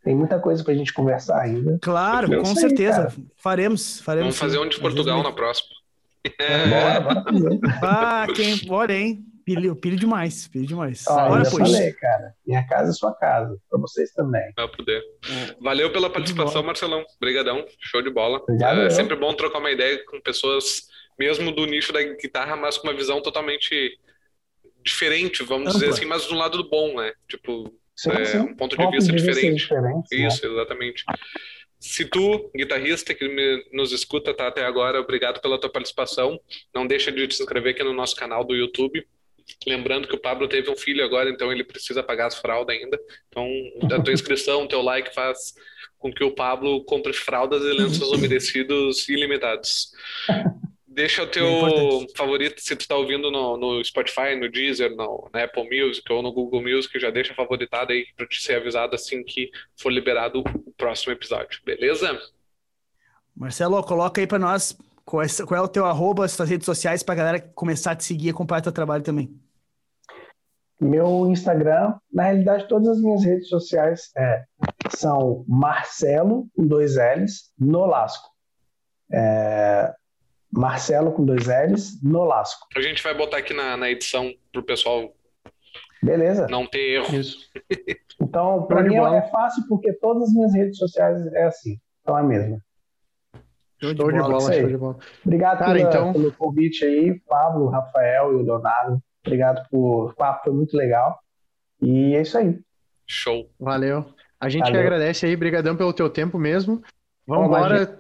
Tem 0.02 0.14
muita 0.14 0.38
coisa 0.38 0.64
pra 0.64 0.72
gente 0.72 0.94
conversar 0.94 1.40
ainda. 1.40 1.78
Claro, 1.82 2.28
com 2.40 2.54
certeza. 2.54 3.12
faremos, 3.36 4.00
faremos. 4.00 4.36
Vamos 4.36 4.38
fazer 4.38 4.58
um 4.58 4.68
de 4.68 4.80
Portugal 4.80 5.22
na 5.22 5.32
próxima. 5.32 5.68
É. 6.38 6.68
Bora, 6.68 7.00
bora 7.00 7.24
fazer. 7.24 7.60
Ah, 7.82 8.26
quem, 8.34 8.56
bora, 8.66 8.94
hein? 8.94 9.24
Pilho, 9.46 9.76
pilho 9.76 9.96
demais, 9.96 10.48
pilho 10.48 10.66
demais. 10.66 11.06
Ah, 11.06 11.28
Bora, 11.28 11.44
eu 11.44 11.50
pois. 11.52 11.70
falei, 11.70 11.92
cara. 11.92 12.34
Minha 12.44 12.66
casa 12.66 12.90
é 12.90 12.92
sua 12.92 13.14
casa. 13.14 13.56
Pra 13.70 13.78
vocês 13.78 14.10
também. 14.10 14.42
Vai 14.56 14.66
poder. 14.66 15.00
Valeu 15.60 15.92
pela 15.92 16.10
participação, 16.10 16.64
Marcelão. 16.64 17.04
Obrigadão. 17.16 17.64
Show 17.78 18.02
de 18.02 18.10
bola. 18.10 18.38
Obrigado, 18.38 18.80
é 18.80 18.86
eu. 18.86 18.90
sempre 18.90 19.14
bom 19.14 19.32
trocar 19.34 19.60
uma 19.60 19.70
ideia 19.70 20.04
com 20.06 20.20
pessoas, 20.20 20.88
mesmo 21.16 21.52
do 21.52 21.64
nicho 21.64 21.92
da 21.92 22.02
guitarra, 22.02 22.56
mas 22.56 22.76
com 22.76 22.88
uma 22.88 22.96
visão 22.96 23.22
totalmente 23.22 23.96
diferente, 24.84 25.44
vamos 25.44 25.68
Ampla. 25.68 25.80
dizer 25.80 25.92
assim, 25.92 26.06
mas 26.06 26.26
do 26.26 26.34
lado 26.34 26.58
do 26.58 26.68
bom, 26.68 26.96
né? 26.96 27.12
Tipo, 27.28 27.72
sim, 27.94 28.10
é, 28.10 28.24
sim. 28.24 28.38
um 28.38 28.56
ponto 28.56 28.76
de 28.76 28.90
vista 28.90 29.12
de 29.12 29.18
diferente. 29.18 29.62
diferente. 29.62 30.08
Né? 30.10 30.26
Isso, 30.26 30.44
né? 30.44 30.54
exatamente. 30.54 31.04
Se 31.78 32.04
tu, 32.04 32.50
guitarrista 32.56 33.14
que 33.14 33.28
me, 33.28 33.64
nos 33.72 33.92
escuta 33.92 34.34
tá 34.34 34.48
até 34.48 34.64
agora, 34.64 35.00
obrigado 35.00 35.40
pela 35.40 35.56
tua 35.56 35.70
participação. 35.70 36.40
Não 36.74 36.84
deixa 36.84 37.12
de 37.12 37.32
se 37.32 37.44
inscrever 37.44 37.74
aqui 37.74 37.84
no 37.84 37.92
nosso 37.92 38.16
canal 38.16 38.44
do 38.44 38.56
YouTube. 38.56 39.06
Lembrando 39.66 40.08
que 40.08 40.14
o 40.14 40.20
Pablo 40.20 40.48
teve 40.48 40.70
um 40.70 40.76
filho 40.76 41.04
agora, 41.04 41.30
então 41.30 41.52
ele 41.52 41.64
precisa 41.64 42.02
pagar 42.02 42.26
as 42.26 42.36
fraldas 42.36 42.76
ainda. 42.76 42.98
Então, 43.28 43.48
a 43.92 44.02
tua 44.02 44.12
inscrição, 44.12 44.64
o 44.64 44.68
teu 44.68 44.82
like 44.82 45.14
faz 45.14 45.54
com 45.98 46.12
que 46.12 46.24
o 46.24 46.30
Pablo 46.30 46.84
compre 46.84 47.12
fraldas 47.12 47.62
e 47.62 47.72
lenços 47.72 48.10
umedecidos 48.12 49.08
ilimitados. 49.08 49.92
Deixa 50.86 51.22
o 51.22 51.26
teu 51.26 52.06
favorito, 52.16 52.60
se 52.60 52.74
tu 52.74 52.80
está 52.80 52.96
ouvindo 52.96 53.30
no, 53.30 53.56
no, 53.56 53.84
Spotify, 53.84 54.34
no 54.34 54.50
Deezer, 54.50 54.94
no, 54.96 55.28
na 55.32 55.44
Apple 55.44 55.64
Music 55.64 56.10
ou 56.10 56.22
no 56.22 56.32
Google 56.32 56.62
Music, 56.62 56.98
já 56.98 57.10
deixa 57.10 57.34
favoritado 57.34 57.92
aí 57.92 58.06
para 58.16 58.26
te 58.26 58.40
ser 58.40 58.54
avisado 58.54 58.94
assim 58.94 59.22
que 59.22 59.50
for 59.76 59.92
liberado 59.92 60.40
o 60.40 60.72
próximo 60.72 61.12
episódio, 61.12 61.60
beleza? 61.64 62.18
Marcelo, 63.34 63.82
coloca 63.82 64.22
aí 64.22 64.26
para 64.26 64.38
nós 64.38 64.74
qual 65.06 65.22
é, 65.22 65.26
qual 65.46 65.60
é 65.60 65.64
o 65.64 65.68
teu 65.68 65.86
arroba, 65.86 66.24
as 66.24 66.32
suas 66.32 66.50
redes 66.50 66.66
sociais 66.66 67.00
para 67.00 67.14
a 67.14 67.16
galera 67.16 67.40
começar 67.54 67.92
a 67.92 67.96
te 67.96 68.02
seguir 68.02 68.26
e 68.26 68.30
acompanhar 68.30 68.60
teu 68.60 68.72
trabalho 68.72 69.04
também? 69.04 69.32
Meu 70.80 71.30
Instagram, 71.30 71.94
na 72.12 72.24
realidade, 72.24 72.66
todas 72.68 72.88
as 72.88 73.00
minhas 73.00 73.24
redes 73.24 73.48
sociais 73.48 74.10
é, 74.16 74.44
são 74.90 75.44
Marcelo 75.48 76.48
com 76.56 76.66
dois 76.66 76.96
L's 76.96 77.52
Nolasco. 77.56 78.28
É, 79.12 79.94
Marcelo 80.52 81.12
com 81.12 81.24
dois 81.24 81.46
L's 81.46 82.02
Nolasco. 82.02 82.66
A 82.76 82.80
gente 82.80 83.00
vai 83.00 83.14
botar 83.14 83.38
aqui 83.38 83.54
na, 83.54 83.76
na 83.76 83.88
edição 83.88 84.34
para 84.52 84.60
o 84.60 84.64
pessoal 84.64 85.14
Beleza. 86.02 86.46
Não 86.48 86.66
ter 86.66 86.96
erro. 86.96 87.14
Isso. 87.14 87.38
Então, 88.18 88.66
para 88.66 88.82
mim 88.82 88.96
é 88.96 89.22
fácil 89.28 89.62
porque 89.68 89.92
todas 89.92 90.28
as 90.28 90.32
minhas 90.32 90.54
redes 90.54 90.78
sociais 90.78 91.26
é 91.34 91.44
assim. 91.44 91.78
Então 92.00 92.16
é 92.16 92.22
a 92.22 92.24
mesma. 92.24 92.58
Show 93.80 93.92
de, 93.92 94.00
show 94.00 94.10
de 94.10 94.18
bola, 94.18 94.40
show 94.40 94.68
de 94.68 94.76
bola. 94.76 94.96
Obrigado 95.24 95.58
Cara, 95.58 95.74
pela, 95.74 95.88
então... 95.88 96.12
pelo 96.12 96.32
convite 96.32 96.84
aí, 96.84 97.20
Pablo, 97.28 97.68
Rafael 97.68 98.32
e 98.32 98.36
o 98.36 98.42
Leonardo. 98.42 99.02
Obrigado 99.24 99.66
por. 99.70 100.10
O 100.10 100.14
papo 100.14 100.44
foi 100.44 100.52
muito 100.52 100.76
legal. 100.76 101.18
E 101.82 102.14
é 102.14 102.22
isso 102.22 102.38
aí. 102.38 102.58
Show. 103.06 103.50
Valeu. 103.60 104.06
A 104.40 104.48
gente 104.48 104.64
Valeu. 104.64 104.80
agradece 104.80 105.26
aí, 105.26 105.36
brigadão 105.36 105.76
pelo 105.76 105.92
teu 105.92 106.08
tempo 106.08 106.38
mesmo. 106.38 106.82
Vamos 107.26 107.46
embora. 107.46 107.96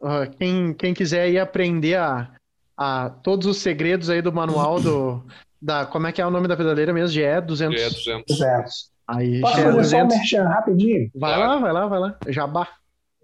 Uh, 0.00 0.36
quem, 0.38 0.74
quem 0.74 0.92
quiser 0.92 1.30
ir 1.30 1.38
aprender 1.38 1.96
a, 1.96 2.30
a 2.76 3.08
todos 3.08 3.46
os 3.46 3.58
segredos 3.58 4.10
aí 4.10 4.20
do 4.20 4.32
manual 4.32 4.80
do 4.80 5.24
da 5.60 5.86
como 5.86 6.06
é 6.06 6.12
que 6.12 6.20
é 6.20 6.26
o 6.26 6.30
nome 6.30 6.46
da 6.46 6.56
pedaleira 6.56 6.92
mesmo? 6.92 7.08
GE 7.08 7.40
200. 7.40 7.80
GE 7.80 7.88
200. 7.88 8.38
200. 8.38 8.94
Aí, 9.06 9.40
Posso 9.40 9.54
fazer 9.54 9.72
200. 9.72 9.90
só 9.90 9.96
um 9.96 10.18
merchan 10.18 10.44
rapidinho? 10.44 11.10
Vai 11.14 11.38
lá, 11.38 11.58
vai 11.58 11.72
lá, 11.72 11.86
vai 11.86 12.00
lá. 12.00 12.18
Jabá. 12.28 12.68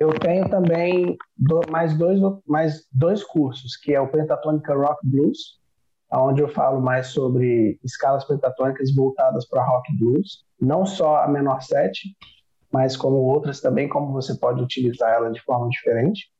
Eu 0.00 0.18
tenho 0.18 0.48
também 0.48 1.14
do, 1.36 1.60
mais, 1.70 1.94
dois, 1.96 2.18
mais 2.46 2.86
dois 2.90 3.22
cursos, 3.22 3.76
que 3.76 3.94
é 3.94 4.00
o 4.00 4.08
Pentatônica 4.08 4.74
Rock 4.74 5.06
Blues, 5.06 5.60
onde 6.10 6.40
eu 6.40 6.48
falo 6.48 6.80
mais 6.80 7.08
sobre 7.08 7.78
escalas 7.84 8.24
pentatônicas 8.24 8.94
voltadas 8.94 9.46
para 9.46 9.62
rock 9.62 9.96
blues, 9.98 10.44
não 10.58 10.86
só 10.86 11.22
a 11.22 11.28
menor 11.28 11.60
7, 11.60 12.16
mas 12.72 12.96
como 12.96 13.16
outras 13.16 13.60
também, 13.60 13.88
como 13.88 14.12
você 14.12 14.34
pode 14.34 14.62
utilizar 14.62 15.12
ela 15.12 15.30
de 15.30 15.40
forma 15.42 15.68
diferente. 15.68 16.30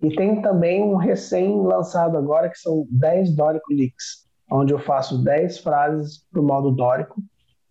E 0.00 0.14
tem 0.14 0.40
também 0.40 0.82
um 0.82 0.96
recém-lançado 0.96 2.16
agora, 2.16 2.48
que 2.48 2.58
são 2.58 2.86
10 2.90 3.34
Dórico 3.34 3.72
Licks, 3.72 4.26
onde 4.50 4.72
eu 4.72 4.78
faço 4.78 5.22
10 5.22 5.58
frases 5.58 6.24
para 6.30 6.40
o 6.40 6.44
modo 6.44 6.70
dórico, 6.70 7.20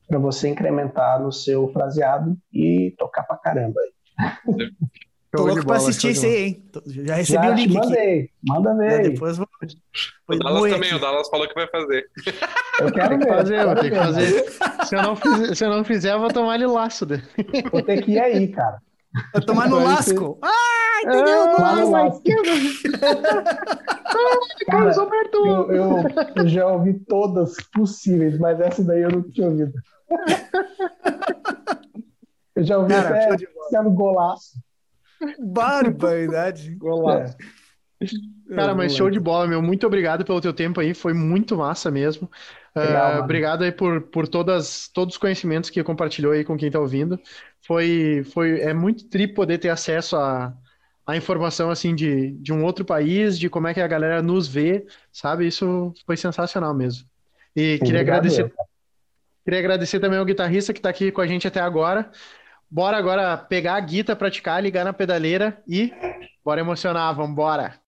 para 0.06 0.20
você 0.20 0.50
incrementar 0.50 1.22
no 1.22 1.32
seu 1.32 1.72
fraseado 1.72 2.38
e 2.52 2.94
tocar 2.98 3.24
pra 3.24 3.38
caramba. 3.38 3.80
Tô 5.32 5.46
louco 5.46 5.64
pra 5.64 5.78
assistir 5.78 6.10
isso 6.12 6.26
aí, 6.26 6.44
hein? 6.44 6.64
Já 6.88 7.16
recebi 7.16 7.44
Já 7.46 7.52
o 7.52 7.54
link 7.54 7.74
mandei. 7.74 8.20
aqui. 8.20 8.32
Manda 8.44 8.76
ver. 8.76 9.12
Depois 9.12 9.38
vou... 9.38 9.48
O 10.28 10.36
Dallas 10.36 10.72
também, 10.72 10.90
aqui. 10.90 10.96
o 10.96 11.00
Dallas 11.00 11.30
falou 11.30 11.48
que 11.48 11.54
vai 11.54 11.68
fazer. 11.68 12.10
Eu 12.80 12.92
quero 12.92 13.20
ver. 13.20 13.28
fazer, 13.28 13.66
vou 13.66 13.76
ter 13.76 13.90
que 13.92 13.96
fazer. 13.96 14.46
Se 14.86 14.96
eu 14.96 15.04
não 15.04 15.16
fizer, 15.16 15.56
se 15.56 15.66
eu, 15.66 15.70
não 15.70 15.84
fizer, 15.84 16.14
eu 16.14 16.20
vou 16.20 16.30
tomar 16.30 16.56
ele 16.56 16.66
laço. 16.66 17.06
Dele. 17.06 17.22
Vou 17.72 17.84
ter 17.84 18.02
que 18.02 18.14
ir 18.14 18.20
aí, 18.20 18.48
cara. 18.48 18.82
Vou 19.34 19.46
tomar 19.46 19.70
no 19.70 19.80
lasco. 19.84 20.40
Ah, 20.42 21.02
entendeu? 21.04 21.56
Ah, 21.58 21.76
no 21.76 21.92
lasco. 21.92 22.24
Cara, 24.68 24.92
eu, 25.34 25.72
eu, 25.72 26.04
eu 26.36 26.48
já 26.48 26.68
ouvi 26.68 26.94
todas 27.08 27.56
possíveis, 27.74 28.38
mas 28.40 28.60
essa 28.60 28.84
daí 28.84 29.02
eu 29.02 29.12
não 29.12 29.22
tinha 29.30 29.48
ouvido. 29.48 29.74
Eu 32.56 32.64
já 32.66 32.78
ouvi 32.78 32.94
Cara, 32.94 33.34
até 33.34 33.38
sendo 33.70 33.90
golaço. 33.92 34.60
Barbaridade. 35.40 36.76
Golaço. 36.80 37.36
É. 38.02 38.56
Cara, 38.56 38.74
mas 38.74 38.96
show 38.96 39.10
de 39.10 39.20
bola, 39.20 39.46
meu. 39.46 39.62
Muito 39.62 39.86
obrigado 39.86 40.24
pelo 40.24 40.42
teu 40.42 40.54
tempo 40.54 40.80
aí. 40.80 40.94
Foi 40.94 41.14
muito 41.14 41.58
massa 41.58 41.92
mesmo. 41.92 42.30
Legal, 42.76 43.18
uh, 43.18 43.24
obrigado 43.24 43.64
aí 43.64 43.72
por, 43.72 44.02
por 44.02 44.28
todas, 44.28 44.88
todos 44.88 45.16
os 45.16 45.20
conhecimentos 45.20 45.70
que 45.70 45.84
compartilhou 45.84 46.32
aí 46.32 46.44
com 46.44 46.58
quem 46.58 46.72
tá 46.72 46.80
ouvindo. 46.80 47.20
Foi, 47.62 48.24
foi, 48.34 48.62
é 48.62 48.74
muito 48.74 49.08
tri 49.10 49.28
poder 49.28 49.58
ter 49.58 49.70
acesso 49.70 50.16
a, 50.16 50.54
a 51.06 51.18
informação 51.18 51.70
assim 51.70 51.94
de, 51.94 52.32
de 52.32 52.54
um 52.54 52.64
outro 52.64 52.86
país, 52.86 53.38
de 53.38 53.50
como 53.50 53.68
é 53.68 53.74
que 53.74 53.82
a 53.82 53.88
galera 53.88 54.22
nos 54.22 54.48
vê, 54.48 54.86
sabe? 55.12 55.46
Isso 55.46 55.94
foi 56.06 56.16
sensacional 56.16 56.74
mesmo. 56.74 57.06
E 57.56 57.78
Sim, 57.78 57.86
queria 57.86 58.02
agradecer. 58.02 58.54
Queria 59.44 59.60
agradecer 59.60 60.00
também 60.00 60.20
ao 60.20 60.26
guitarrista 60.26 60.74
que 60.74 60.80
está 60.80 60.90
aqui 60.90 61.12
com 61.12 61.22
a 61.22 61.28
gente 61.28 61.48
até 61.48 61.60
agora. 61.60 62.12
Bora 62.72 62.98
agora 62.98 63.36
pegar 63.38 63.76
a 63.76 63.80
guita, 63.80 64.16
praticar, 64.16 64.62
ligar 64.62 64.86
na 64.86 64.94
pedaleira 64.94 65.62
e 65.68 65.92
bora 66.46 66.62
emocionar, 66.62 67.16
vambora! 67.16 67.80